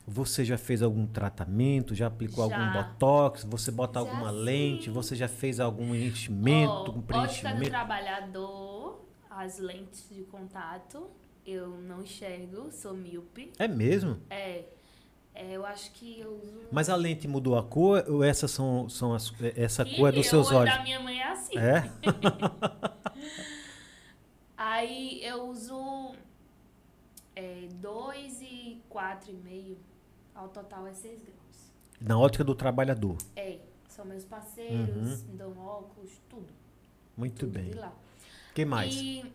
você 0.06 0.46
já 0.46 0.60
fez 0.60 0.84
algum 0.84 1.08
tratamento? 1.08 1.96
Já 1.96 2.06
aplicou 2.06 2.44
algum 2.44 2.56
Já. 2.56 2.84
botox? 2.84 3.44
Você 3.46 3.72
bota 3.72 4.00
Já 4.00 4.06
alguma 4.08 4.30
sim. 4.32 4.38
lente? 4.38 4.90
Você 4.92 5.16
já 5.16 5.28
fez 5.28 5.60
algum 5.60 5.96
enchimento, 5.96 6.72
Ó, 6.72 6.76
um 6.76 6.84
ótica 6.84 6.92
do 6.92 7.02
preenchimento? 7.02 7.70
trabalhador, 7.70 9.06
as 9.30 9.58
lentes 9.58 10.08
de 10.10 10.22
contato, 10.24 11.10
eu 11.52 11.68
não 11.82 12.02
enxergo, 12.02 12.72
sou 12.72 12.94
míope. 12.94 13.52
É 13.60 13.68
mesmo? 13.68 14.18
É, 14.30 14.64
é, 15.34 15.52
eu 15.56 15.66
acho 15.66 15.92
que 15.94 16.20
eu 16.20 16.32
uso... 16.44 16.68
Mas 16.72 16.90
a 16.90 16.96
lente 16.96 17.28
mudou 17.28 17.58
a 17.58 17.64
cor 17.64 18.04
ou 18.08 18.24
essas 18.24 18.52
são, 18.52 18.88
são 18.90 19.14
as, 19.14 19.32
essa 19.56 19.84
Ih, 19.84 19.96
cor 19.96 20.10
é 20.10 20.12
dos 20.12 20.28
seus 20.28 20.48
o 20.48 20.50
olho 20.52 20.60
olhos? 20.62 20.76
da 20.78 20.84
minha 20.84 21.00
mãe 21.00 21.20
é 21.20 21.28
assim. 21.32 21.58
É? 21.58 21.84
Aí 24.58 25.24
eu 25.24 25.48
uso 25.48 26.12
é, 27.36 27.68
2 27.76 28.42
e 28.42 28.82
4,5. 28.92 29.76
Ao 30.36 30.48
total 30.50 30.88
é 30.88 30.94
6 30.94 31.22
graus. 31.22 31.72
Na 32.00 32.18
ótica 32.18 32.44
do 32.44 32.56
trabalhador. 32.56 33.18
É, 33.36 33.58
são 33.90 34.06
meus 34.06 34.24
parceiros, 34.24 35.22
Uhum. 35.24 35.28
me 35.32 35.38
dão 35.38 35.58
óculos, 35.58 36.12
tudo. 36.30 36.48
Muito 37.18 37.40
tudo 37.40 37.52
bem. 37.52 37.74
lá. 37.74 37.92
que 38.56 38.64
mais? 38.64 38.94
E 38.96 39.26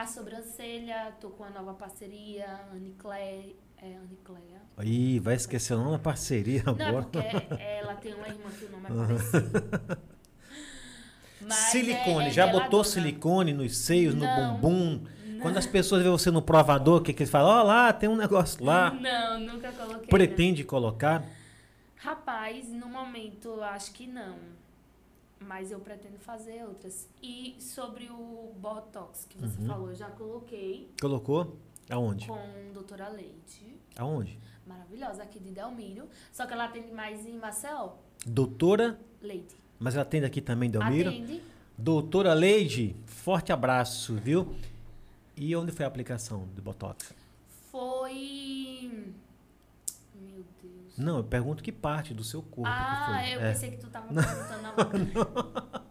a 0.00 0.06
sobrancelha, 0.06 1.12
tô 1.20 1.30
com 1.30 1.42
uma 1.44 1.50
nova 1.50 1.74
parceria, 1.74 2.46
Aniclé, 2.72 3.50
é 3.78 3.96
Anicléia. 3.96 4.60
Ih, 4.82 5.18
vai 5.20 5.34
esquecer 5.34 5.74
o 5.74 5.78
nome 5.78 5.92
da 5.92 5.98
parceria 5.98 6.62
Não, 6.64 6.72
agora. 6.74 7.02
porque 7.04 7.62
ela 7.62 7.94
tem 7.94 8.14
uma 8.14 8.28
irmã 8.28 8.50
que 8.50 8.64
o 8.64 8.70
nome 8.70 8.86
é 8.86 9.06
parecido. 9.06 9.98
Mas 11.40 11.54
silicone, 11.54 12.24
é- 12.26 12.28
é 12.28 12.30
já 12.32 12.46
botou 12.46 12.82
silicone 12.84 13.52
nos 13.52 13.76
seios, 13.76 14.14
no 14.14 14.24
Não. 14.24 14.54
bumbum? 14.56 15.04
Não. 15.26 15.40
Quando 15.40 15.56
as 15.56 15.66
pessoas 15.66 16.02
veem 16.02 16.10
você 16.12 16.30
no 16.32 16.42
provador, 16.42 17.00
o 17.00 17.02
que, 17.02 17.12
que 17.12 17.22
eles 17.22 17.30
falam? 17.30 17.50
Ó 17.60 17.62
lá, 17.62 17.92
tem 17.92 18.08
um 18.08 18.16
negócio 18.16 18.64
lá. 18.64 18.90
Não, 18.90 19.38
nunca 19.40 19.70
coloquei. 19.72 20.08
Pretende 20.08 20.64
colocar? 20.64 21.20
não. 21.20 21.38
Rapaz, 21.96 22.68
no 22.68 22.88
momento 22.88 23.60
acho 23.62 23.92
que 23.92 24.06
não. 24.06 24.36
Mas 25.40 25.70
eu 25.70 25.78
pretendo 25.80 26.18
fazer 26.18 26.64
outras. 26.64 27.08
E 27.22 27.56
sobre 27.60 28.08
o 28.10 28.52
Botox 28.56 29.24
que 29.28 29.38
você 29.38 29.60
Uhum. 29.60 29.66
falou, 29.66 29.88
eu 29.90 29.94
já 29.94 30.10
coloquei 30.10 30.90
Colocou? 31.00 31.56
Aonde? 31.90 32.26
com 32.26 32.72
doutora 32.74 33.08
Leite. 33.08 33.76
Aonde? 33.96 34.38
Maravilhosa, 34.66 35.22
aqui 35.22 35.38
de 35.38 35.50
Delmiro. 35.50 36.08
Só 36.32 36.44
que 36.46 36.52
ela 36.52 36.64
atende 36.66 36.92
mais 36.92 37.26
em 37.26 37.38
Maceió. 37.38 37.92
Doutora, 38.26 38.98
Leite. 39.22 39.56
mas 39.78 39.94
ela 39.94 40.02
atende 40.02 40.26
aqui 40.26 40.40
também, 40.42 40.68
Delmiro? 40.70 41.08
Atende. 41.08 41.42
Doutora 41.78 42.34
Leide, 42.34 42.94
forte 43.06 43.52
abraço, 43.52 44.14
viu? 44.16 44.54
E 45.36 45.54
onde 45.56 45.70
foi 45.72 45.84
a 45.84 45.88
aplicação 45.88 46.46
do 46.48 46.60
Botox? 46.60 47.14
Foi. 47.70 48.47
Não, 50.98 51.18
eu 51.18 51.24
pergunto 51.24 51.62
que 51.62 51.72
parte 51.72 52.12
do 52.12 52.24
seu 52.24 52.42
corpo 52.42 52.70
ah, 52.70 53.22
eu 53.28 53.40
é. 53.40 53.52
pensei 53.52 53.70
que 53.70 53.76
tu 53.76 53.88
tava 53.88 54.08
perguntando 54.12 54.62
na 54.62 54.72
boca. 54.72 55.88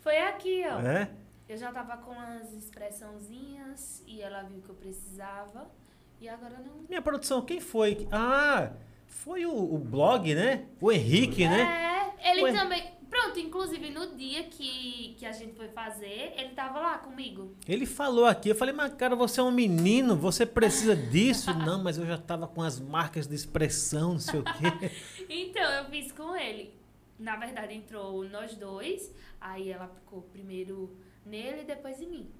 Foi 0.00 0.18
aqui, 0.18 0.64
ó. 0.68 0.80
É? 0.80 1.10
Eu 1.48 1.56
já 1.56 1.72
tava 1.72 1.96
com 1.98 2.12
as 2.12 2.52
expressãozinhas 2.52 4.02
e 4.06 4.20
ela 4.20 4.42
viu 4.42 4.60
que 4.60 4.68
eu 4.68 4.74
precisava. 4.74 5.70
E 6.20 6.28
agora 6.28 6.58
não. 6.58 6.84
Minha 6.88 7.02
produção, 7.02 7.42
quem 7.42 7.60
foi? 7.60 8.08
Ah, 8.10 8.72
foi 9.06 9.46
o, 9.46 9.52
o 9.52 9.78
blog, 9.78 10.34
né? 10.34 10.66
O 10.80 10.90
Henrique, 10.90 11.46
né? 11.46 12.12
É, 12.22 12.30
ele 12.32 12.42
Ué. 12.42 12.52
também. 12.52 12.95
Pronto, 13.18 13.38
inclusive 13.40 13.88
no 13.90 14.14
dia 14.14 14.44
que, 14.44 15.14
que 15.18 15.24
a 15.24 15.32
gente 15.32 15.54
foi 15.54 15.68
fazer, 15.68 16.34
ele 16.36 16.50
tava 16.50 16.78
lá 16.80 16.98
comigo. 16.98 17.54
Ele 17.66 17.86
falou 17.86 18.26
aqui, 18.26 18.50
eu 18.50 18.54
falei, 18.54 18.74
mas 18.74 18.92
cara, 18.92 19.16
você 19.16 19.40
é 19.40 19.42
um 19.42 19.50
menino, 19.50 20.14
você 20.16 20.44
precisa 20.44 20.94
disso? 20.94 21.52
Não, 21.56 21.82
mas 21.82 21.96
eu 21.96 22.04
já 22.04 22.18
tava 22.18 22.46
com 22.46 22.60
as 22.62 22.78
marcas 22.78 23.26
de 23.26 23.34
expressão, 23.34 24.12
não 24.12 24.18
sei 24.20 24.40
o 24.40 24.44
quê. 24.44 24.90
Então, 25.30 25.62
eu 25.62 25.84
fiz 25.86 26.12
com 26.12 26.36
ele. 26.36 26.74
Na 27.18 27.36
verdade, 27.36 27.74
entrou 27.74 28.22
nós 28.28 28.54
dois. 28.54 29.10
Aí 29.40 29.70
ela 29.70 29.88
ficou 29.88 30.20
primeiro 30.22 30.94
nele 31.24 31.62
e 31.62 31.64
depois 31.64 32.00
em 32.02 32.08
mim. 32.10 32.30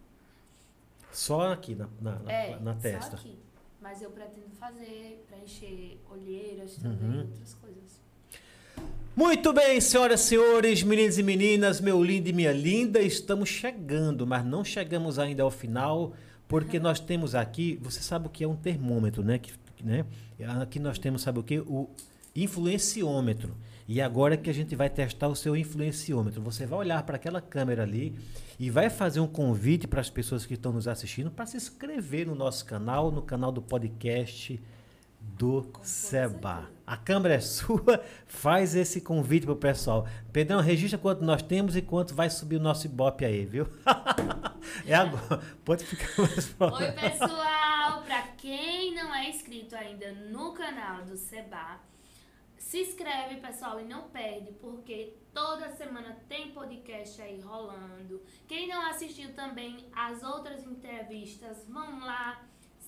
Só 1.10 1.52
aqui 1.52 1.74
na, 1.74 1.88
na, 2.00 2.18
na- 2.18 2.32
é, 2.32 2.60
na 2.60 2.74
só 2.74 2.80
testa. 2.80 3.16
aqui. 3.16 3.38
Mas 3.80 4.02
eu 4.02 4.10
pretendo 4.10 4.50
fazer, 4.56 5.24
preencher 5.26 5.98
olheiras 6.10 6.76
também, 6.76 7.08
Uhum. 7.10 7.20
outras 7.22 7.54
coisas. 7.54 8.00
Muito 9.16 9.50
bem, 9.50 9.80
senhoras 9.80 10.20
e 10.20 10.24
senhores, 10.24 10.82
meninos 10.82 11.16
e 11.16 11.22
meninas, 11.22 11.80
meu 11.80 12.04
lindo 12.04 12.28
e 12.28 12.34
minha 12.34 12.52
linda, 12.52 13.00
estamos 13.00 13.48
chegando, 13.48 14.26
mas 14.26 14.44
não 14.44 14.62
chegamos 14.62 15.18
ainda 15.18 15.42
ao 15.42 15.50
final, 15.50 16.12
porque 16.46 16.78
nós 16.78 17.00
temos 17.00 17.34
aqui, 17.34 17.80
você 17.80 18.00
sabe 18.00 18.26
o 18.26 18.28
que 18.28 18.44
é 18.44 18.46
um 18.46 18.54
termômetro, 18.54 19.24
né? 19.24 19.38
Que, 19.38 19.54
né? 19.82 20.04
Aqui 20.60 20.78
nós 20.78 20.98
temos, 20.98 21.22
sabe 21.22 21.38
o 21.38 21.42
que? 21.42 21.60
O 21.60 21.88
influenciômetro. 22.36 23.56
E 23.88 24.02
agora 24.02 24.34
é 24.34 24.36
que 24.36 24.50
a 24.50 24.52
gente 24.52 24.76
vai 24.76 24.90
testar 24.90 25.28
o 25.28 25.34
seu 25.34 25.56
influenciômetro. 25.56 26.42
Você 26.42 26.66
vai 26.66 26.80
olhar 26.80 27.02
para 27.04 27.16
aquela 27.16 27.40
câmera 27.40 27.84
ali 27.84 28.14
e 28.58 28.68
vai 28.68 28.90
fazer 28.90 29.20
um 29.20 29.26
convite 29.26 29.88
para 29.88 30.02
as 30.02 30.10
pessoas 30.10 30.44
que 30.44 30.52
estão 30.52 30.72
nos 30.72 30.86
assistindo 30.86 31.30
para 31.30 31.46
se 31.46 31.56
inscrever 31.56 32.26
no 32.26 32.34
nosso 32.34 32.66
canal, 32.66 33.10
no 33.10 33.22
canal 33.22 33.50
do 33.50 33.62
podcast 33.62 34.60
do 35.34 35.70
Seba. 35.82 36.70
A 36.86 36.96
câmera 36.96 37.34
é 37.34 37.40
sua, 37.40 38.02
faz 38.26 38.74
esse 38.74 39.00
convite 39.00 39.46
pro 39.46 39.56
pessoal. 39.56 40.06
Pedrão, 40.32 40.60
registra 40.60 40.98
quanto 40.98 41.24
nós 41.24 41.42
temos 41.42 41.76
e 41.76 41.82
quanto 41.82 42.14
vai 42.14 42.30
subir 42.30 42.56
o 42.56 42.60
nosso 42.60 42.86
Ibope 42.86 43.24
aí, 43.24 43.44
viu? 43.44 43.66
é 44.86 44.94
agora. 44.94 45.42
Pode 45.64 45.84
ficar 45.84 46.22
mais 46.22 46.46
próximo. 46.46 46.86
Oi, 46.86 46.92
pessoal! 46.92 47.66
pra 48.06 48.22
quem 48.38 48.94
não 48.94 49.14
é 49.14 49.28
inscrito 49.28 49.74
ainda 49.74 50.12
no 50.12 50.52
canal 50.52 51.04
do 51.04 51.16
Seba, 51.16 51.80
se 52.56 52.80
inscreve, 52.80 53.40
pessoal, 53.40 53.80
e 53.80 53.84
não 53.84 54.08
perde, 54.08 54.52
porque 54.54 55.14
toda 55.32 55.70
semana 55.76 56.16
tem 56.28 56.52
podcast 56.52 57.20
aí 57.20 57.40
rolando. 57.40 58.22
Quem 58.48 58.68
não 58.68 58.82
assistiu 58.82 59.34
também 59.34 59.88
as 59.92 60.22
outras 60.22 60.64
entrevistas, 60.64 61.64
vão 61.68 62.00
lá. 62.00 62.44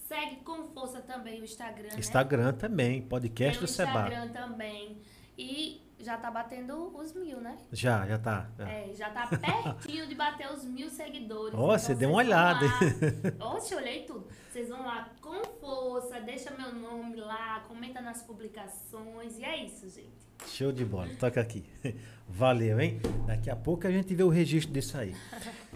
Segue 0.08 0.36
com 0.36 0.66
força 0.68 1.02
também 1.02 1.38
o 1.38 1.44
Instagram, 1.44 1.90
né? 1.90 1.98
Instagram 1.98 2.54
também, 2.54 3.02
podcast 3.02 3.58
Tem 3.58 3.66
do 3.66 3.70
Seba. 3.70 3.90
Instagram 3.90 4.28
também. 4.28 5.02
E 5.36 5.82
já 5.98 6.16
tá 6.16 6.30
batendo 6.30 6.96
os 6.96 7.12
mil, 7.12 7.42
né? 7.42 7.58
Já, 7.70 8.06
já 8.06 8.18
tá. 8.18 8.48
já. 8.56 8.70
É, 8.70 8.94
já 8.94 9.10
tá 9.10 9.26
pertinho 9.26 10.06
de 10.06 10.14
bater 10.14 10.50
os 10.50 10.64
mil 10.64 10.88
seguidores. 10.88 11.54
Ó, 11.54 11.76
você 11.76 11.94
deu 11.94 12.08
uma 12.08 12.20
olhada, 12.20 12.64
lá. 12.64 13.52
Oxe, 13.52 13.74
olhei 13.74 14.04
tudo. 14.04 14.26
Vocês 14.50 14.70
vão 14.70 14.82
lá 14.82 15.10
com 15.20 15.44
força, 15.60 16.18
deixa 16.22 16.52
meu 16.52 16.72
nome 16.72 17.16
lá, 17.16 17.60
comenta 17.68 18.00
nas 18.00 18.22
publicações. 18.22 19.36
E 19.36 19.44
é 19.44 19.62
isso, 19.62 19.90
gente. 19.90 20.26
Show 20.46 20.72
de 20.72 20.86
bola, 20.86 21.10
toca 21.20 21.38
aqui. 21.38 21.66
Valeu, 22.26 22.80
hein? 22.80 22.98
Daqui 23.26 23.50
a 23.50 23.56
pouco 23.56 23.86
a 23.86 23.90
gente 23.90 24.14
vê 24.14 24.22
o 24.22 24.30
registro 24.30 24.72
disso 24.72 24.96
aí. 24.96 25.14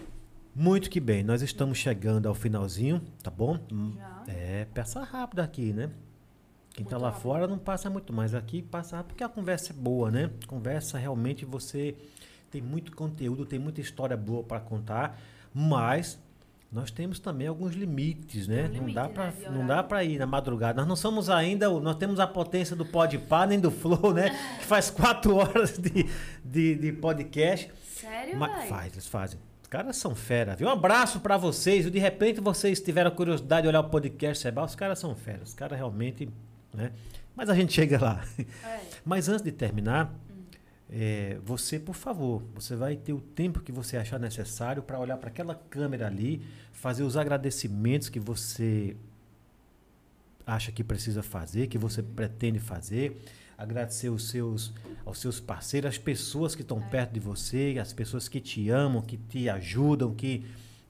Muito 0.55 0.91
que 0.91 1.01
bem, 1.01 1.23
nós 1.23 1.41
estamos 1.41 1.79
chegando 1.79 2.29
ao 2.29 2.35
finalzinho, 2.35 3.01
tá 3.23 3.31
bom? 3.31 3.59
Hum, 3.73 3.95
Já. 3.97 4.23
É, 4.29 4.66
passa 4.66 5.03
rápido 5.03 5.41
aqui, 5.41 5.73
né? 5.73 5.91
Quem 6.74 6.85
tá 6.85 6.93
Muito 6.93 7.03
lá 7.03 7.09
rápido. 7.11 7.23
fora 7.23 7.47
não 7.47 7.59
passa 7.59 7.89
muito 7.89 8.12
mais. 8.12 8.35
Aqui 8.35 8.62
passa 8.62 8.97
rápido 8.97 9.12
porque 9.12 9.24
a 9.24 9.29
conversa 9.29 9.73
é 9.73 9.77
boa, 9.77 10.11
né? 10.11 10.31
Conversa 10.47 10.99
realmente 10.99 11.45
você 11.45 11.95
tem 12.51 12.61
muito 12.61 12.95
conteúdo, 12.95 13.47
tem 13.47 13.59
muita 13.59 13.81
história 13.81 14.16
boa 14.16 14.43
para 14.43 14.61
contar, 14.61 15.19
mas 15.55 16.19
nós 16.70 16.91
temos 16.91 17.19
também 17.19 17.47
alguns 17.47 17.74
limites, 17.74 18.47
né? 18.47 18.65
Um 18.65 18.69
não 18.69 18.74
limite, 18.74 18.95
dá 18.95 19.09
né, 19.09 19.35
não 19.51 19.66
dá 19.66 19.83
para 19.83 20.05
ir 20.05 20.19
na 20.19 20.27
madrugada. 20.27 20.81
Nós 20.81 20.89
não 20.89 20.97
somos 20.97 21.29
ainda, 21.31 21.69
nós 21.69 21.97
temos 21.97 22.20
a 22.20 22.27
potência 22.27 22.77
do 22.77 22.85
Podpah 22.85 23.47
nem 23.47 23.59
do 23.59 23.70
Flow, 23.70 24.12
né? 24.12 24.31
Que 24.61 24.65
faz 24.66 24.91
quatro 24.91 25.37
horas 25.37 25.79
de, 25.79 26.07
de, 26.45 26.74
de 26.74 26.93
podcast. 26.93 27.70
Sério, 27.87 28.39
Mas 28.39 28.69
faz, 28.69 28.93
eles 28.93 29.07
fazem. 29.07 29.39
Os 29.73 29.74
caras 29.74 29.97
são 29.97 30.15
fera, 30.15 30.55
viu? 30.55 30.69
Um 30.69 30.70
abraço 30.70 31.19
pra 31.19 31.39
vocês. 31.39 31.86
E 31.86 31.90
de 31.90 31.99
repente 31.99 32.43
vocês 32.43 32.78
tiveram 32.78 33.09
a 33.09 33.11
curiosidade 33.11 33.62
de 33.62 33.69
olhar 33.69 33.81
o 33.81 33.89
podcast 33.89 34.43
Seba, 34.43 34.62
os 34.62 34.74
caras 34.74 34.99
são 34.99 35.16
fera. 35.16 35.43
Os 35.43 35.55
caras 35.55 35.78
realmente, 35.78 36.28
né? 36.74 36.93
Mas 37.35 37.49
a 37.49 37.55
gente 37.55 37.73
chega 37.81 37.99
lá. 37.99 38.23
É. 38.39 38.81
Mas 39.03 39.31
antes 39.31 39.43
de 39.43 39.51
terminar, 39.51 40.15
é, 40.90 41.39
você, 41.43 41.78
por 41.78 41.94
favor, 41.94 42.43
você 42.55 42.77
vai 42.77 42.97
ter 42.97 43.15
o 43.15 43.20
tempo 43.23 43.61
que 43.61 43.73
você 43.73 43.97
achar 43.97 44.20
necessário 44.20 44.82
para 44.82 45.01
olhar 45.01 45.16
para 45.16 45.31
aquela 45.31 45.55
câmera 45.55 46.07
ali, 46.07 46.43
fazer 46.70 47.03
os 47.03 47.16
agradecimentos 47.16 48.11
que 48.11 48.20
você 48.20 48.94
acha 50.47 50.70
que 50.70 50.85
precisa 50.85 51.23
fazer, 51.23 51.69
que 51.69 51.78
você 51.78 52.03
pretende 52.03 52.59
fazer, 52.59 53.19
agradecer 53.62 54.09
os 54.09 54.28
seus, 54.28 54.72
aos 55.05 55.18
seus 55.18 55.40
parceiros, 55.40 55.90
as 55.90 55.98
pessoas 55.98 56.55
que 56.55 56.62
estão 56.62 56.80
perto 56.80 57.12
de 57.12 57.20
você, 57.20 57.76
as 57.80 57.93
pessoas 57.93 58.28
que 58.28 58.40
te 58.40 58.68
amam, 58.70 59.02
que 59.02 59.16
te 59.16 59.48
ajudam, 59.48 60.14
que, 60.14 60.44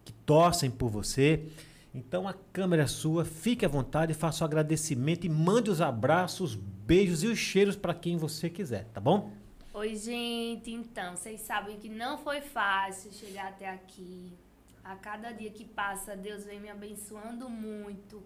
que 0.05 0.13
torcem 0.13 0.71
por 0.71 0.89
você. 0.89 1.47
Então 1.95 2.27
a 2.27 2.35
câmera 2.53 2.85
é 2.85 2.87
sua, 2.87 3.25
fique 3.25 3.65
à 3.67 3.69
vontade, 3.69 4.15
faça 4.15 4.45
o 4.45 4.47
agradecimento 4.47 5.25
e 5.25 5.29
mande 5.29 5.71
os 5.71 5.81
abraços, 5.81 6.55
beijos 6.55 7.23
e 7.23 7.27
os 7.27 7.39
cheiros 7.39 7.77
para 7.77 7.95
quem 7.95 8.17
você 8.17 8.49
quiser, 8.49 8.85
tá 8.93 9.01
bom? 9.01 9.31
Oi, 9.75 9.97
gente. 9.97 10.71
Então, 10.71 11.17
vocês 11.17 11.41
sabem 11.41 11.79
que 11.79 11.89
não 11.89 12.19
foi 12.19 12.43
fácil 12.43 13.11
chegar 13.11 13.49
até 13.49 13.71
aqui. 13.71 14.31
A 14.85 14.97
cada 14.97 15.33
dia 15.33 15.51
que 15.51 15.65
passa, 15.65 16.15
Deus 16.15 16.45
vem 16.45 16.61
me 16.61 16.69
abençoando 16.69 17.49
muito. 17.49 18.23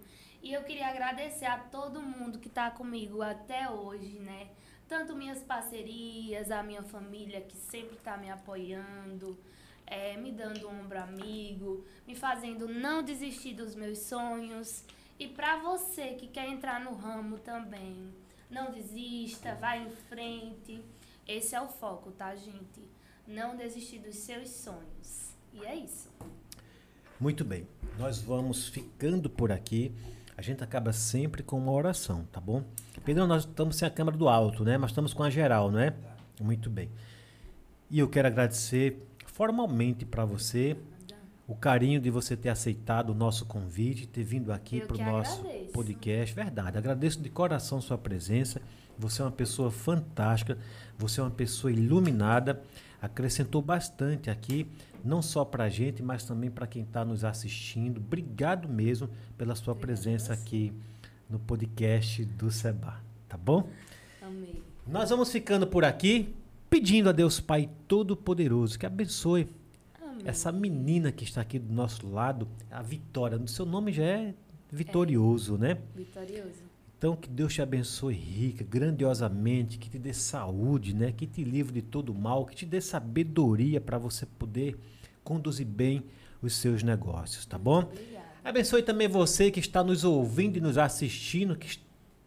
E 0.47 0.53
eu 0.53 0.63
queria 0.63 0.87
agradecer 0.87 1.45
a 1.45 1.59
todo 1.59 2.01
mundo 2.01 2.39
que 2.39 2.47
está 2.47 2.71
comigo 2.71 3.21
até 3.21 3.69
hoje, 3.69 4.21
né? 4.21 4.47
Tanto 4.87 5.17
minhas 5.17 5.43
parcerias, 5.43 6.53
a 6.53 6.63
minha 6.63 6.85
família 6.85 7.41
que 7.41 7.57
sempre 7.57 7.97
está 7.97 8.17
me 8.17 8.31
apoiando, 8.31 9.37
é, 9.85 10.17
me 10.17 10.31
dando 10.31 10.69
um 10.69 10.83
ombro 10.83 11.01
amigo, 11.01 11.85
me 12.07 12.15
fazendo 12.15 12.69
não 12.69 13.03
desistir 13.03 13.55
dos 13.55 13.75
meus 13.75 13.99
sonhos. 13.99 14.85
E 15.19 15.27
para 15.27 15.57
você 15.57 16.15
que 16.15 16.29
quer 16.29 16.49
entrar 16.49 16.79
no 16.79 16.95
ramo 16.95 17.41
também, 17.41 18.15
não 18.49 18.71
desista, 18.71 19.57
vai 19.57 19.83
em 19.83 19.91
frente. 19.91 20.81
Esse 21.27 21.57
é 21.57 21.61
o 21.61 21.67
foco, 21.67 22.13
tá, 22.13 22.37
gente? 22.37 22.89
Não 23.27 23.57
desistir 23.57 23.99
dos 23.99 24.15
seus 24.15 24.49
sonhos. 24.51 25.35
E 25.53 25.65
é 25.65 25.75
isso. 25.75 26.09
Muito 27.19 27.45
bem. 27.45 27.67
Nós 27.99 28.21
vamos 28.21 28.69
ficando 28.69 29.29
por 29.29 29.51
aqui. 29.51 29.93
A 30.37 30.43
gente 30.43 30.63
acaba 30.63 30.93
sempre 30.93 31.43
com 31.43 31.59
uma 31.59 31.73
oração, 31.73 32.25
tá 32.31 32.41
bom? 32.41 32.63
Pedro, 33.05 33.27
nós 33.27 33.45
estamos 33.45 33.77
sem 33.77 33.89
a 33.89 33.91
câmera 33.91 34.17
do 34.17 34.29
alto, 34.29 34.65
né? 34.65 34.77
Mas 34.77 34.91
estamos 34.91 35.15
com 35.15 35.23
a 35.23 35.31
geral, 35.31 35.71
não 35.71 35.79
é? 35.81 35.95
Muito 36.41 36.69
bem. 36.69 36.91
E 37.91 37.99
eu 37.99 38.09
quero 38.09 38.29
agradecer 38.29 39.03
formalmente 39.25 40.05
para 40.05 40.25
você 40.25 40.77
o 41.49 41.55
carinho 41.55 42.01
de 42.01 42.11
você 42.11 42.37
ter 42.37 42.49
aceitado 42.49 43.11
o 43.11 43.15
nosso 43.15 43.47
convite, 43.47 44.07
ter 44.07 44.25
vindo 44.25 44.53
aqui 44.53 44.81
para 44.81 44.97
o 44.97 44.99
nosso 44.99 45.41
agradeço. 45.41 45.73
podcast. 45.73 46.35
Verdade. 46.35 46.77
Agradeço 46.77 47.23
de 47.23 47.31
coração 47.31 47.81
sua 47.81 47.97
presença. 47.97 48.61
Você 48.99 49.23
é 49.23 49.25
uma 49.25 49.31
pessoa 49.31 49.71
fantástica, 49.71 50.59
você 50.99 51.21
é 51.21 51.23
uma 51.23 51.31
pessoa 51.31 51.71
iluminada, 51.71 52.63
acrescentou 53.01 53.63
bastante 53.63 54.31
aqui, 54.31 54.67
não 55.05 55.23
só 55.23 55.45
para 55.45 55.65
a 55.65 55.69
gente, 55.69 56.03
mas 56.03 56.25
também 56.25 56.51
para 56.51 56.67
quem 56.67 56.83
está 56.83 57.05
nos 57.05 57.25
assistindo. 57.25 57.99
Obrigado 57.99 58.69
mesmo 58.69 59.09
pela 59.37 59.55
sua 59.55 59.75
presença 59.75 60.33
aqui 60.33 60.73
no 61.29 61.39
podcast 61.39 62.25
do 62.25 62.51
Seba. 62.51 63.01
Tá 63.29 63.37
bom? 63.37 63.69
Amei. 64.23 64.63
Nós 64.87 65.11
vamos 65.11 65.31
ficando 65.31 65.67
por 65.67 65.85
aqui, 65.85 66.35
pedindo 66.71 67.09
a 67.09 67.13
Deus 67.13 67.41
Pai 67.41 67.69
Todo-Poderoso 67.89 68.79
que 68.79 68.87
abençoe 68.87 69.49
Amém. 70.01 70.23
essa 70.25 70.53
menina 70.53 71.11
que 71.11 71.25
está 71.25 71.41
aqui 71.41 71.59
do 71.59 71.73
nosso 71.73 72.09
lado, 72.09 72.49
a 72.71 72.83
Vitória. 72.83 73.37
O 73.39 73.49
seu 73.49 73.67
nome 73.67 73.93
já 73.93 74.05
é 74.05 74.35
vitorioso, 74.71 75.57
né? 75.57 75.79
Vitorioso. 75.95 76.66
Então, 76.99 77.15
que 77.15 77.29
Deus 77.29 77.53
te 77.53 77.61
abençoe 77.61 78.15
rica, 78.15 78.65
grandiosamente, 78.65 79.77
que 79.77 79.91
te 79.91 79.99
dê 79.99 80.15
saúde, 80.15 80.95
né? 80.95 81.13
Que 81.13 81.27
te 81.27 81.45
livre 81.45 81.75
de 81.75 81.83
todo 81.83 82.15
mal, 82.15 82.47
que 82.47 82.57
te 82.57 82.65
dê 82.65 82.81
sabedoria 82.81 83.81
para 83.81 83.99
você 83.99 84.25
poder 84.25 84.79
conduzir 85.23 85.67
bem 85.67 86.05
os 86.41 86.55
seus 86.57 86.83
negócios, 86.83 87.45
tá 87.45 87.59
bom? 87.59 87.81
Obrigada. 87.81 88.27
Abençoe 88.43 88.83
também 88.83 89.09
você 89.09 89.51
que 89.51 89.61
está 89.61 89.83
nos 89.83 90.05
ouvindo 90.05 90.57
e 90.57 90.61
nos 90.61 90.79
assistindo, 90.79 91.57
que 91.57 91.81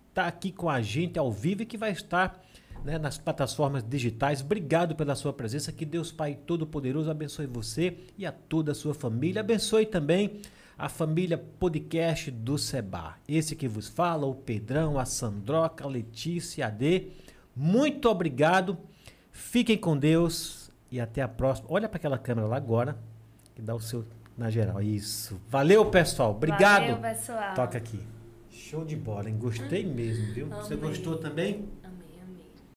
está 0.09 0.27
aqui 0.27 0.51
com 0.51 0.69
a 0.69 0.81
gente 0.81 1.17
ao 1.17 1.31
vivo 1.31 1.63
e 1.63 1.65
que 1.65 1.77
vai 1.77 1.91
estar 1.91 2.43
né, 2.83 2.97
nas 2.97 3.17
plataformas 3.17 3.83
digitais. 3.83 4.41
Obrigado 4.41 4.95
pela 4.95 5.15
sua 5.15 5.31
presença. 5.31 5.71
Que 5.71 5.85
Deus 5.85 6.11
Pai 6.11 6.37
Todo-Poderoso 6.45 7.09
abençoe 7.09 7.45
você 7.47 7.97
e 8.17 8.25
a 8.25 8.31
toda 8.31 8.73
a 8.73 8.75
sua 8.75 8.93
família. 8.93 9.39
Abençoe 9.39 9.85
também 9.85 10.41
a 10.79 10.87
família 10.87 11.37
podcast 11.37 12.31
do 12.31 12.57
Seba. 12.57 13.17
Esse 13.27 13.53
que 13.53 13.67
vos 13.67 13.89
fala, 13.89 14.25
o 14.25 14.33
Pedrão, 14.33 14.97
a 14.97 15.03
Sandroca, 15.03 15.83
a 15.83 15.87
Letícia, 15.87 16.67
a 16.67 16.69
D. 16.69 17.09
Muito 17.53 18.09
obrigado. 18.09 18.77
Fiquem 19.29 19.77
com 19.77 19.97
Deus 19.97 20.71
e 20.89 20.97
até 21.01 21.21
a 21.21 21.27
próxima. 21.27 21.67
Olha 21.69 21.89
para 21.89 21.97
aquela 21.97 22.17
câmera 22.17 22.47
lá 22.47 22.55
agora, 22.55 22.97
que 23.53 23.61
dá 23.61 23.75
o 23.75 23.81
seu 23.81 24.05
na 24.37 24.49
geral. 24.49 24.81
Isso. 24.81 25.37
Valeu, 25.49 25.85
pessoal. 25.87 26.31
Obrigado. 26.31 26.83
Valeu, 26.83 26.97
pessoal. 26.97 27.53
Toca 27.55 27.77
aqui. 27.77 27.99
Show 28.49 28.85
de 28.85 28.95
bola, 28.95 29.29
hein? 29.29 29.35
Gostei 29.37 29.85
mesmo, 29.85 30.33
viu? 30.33 30.47
Você 30.47 30.77
gostou 30.77 31.17
também? 31.17 31.67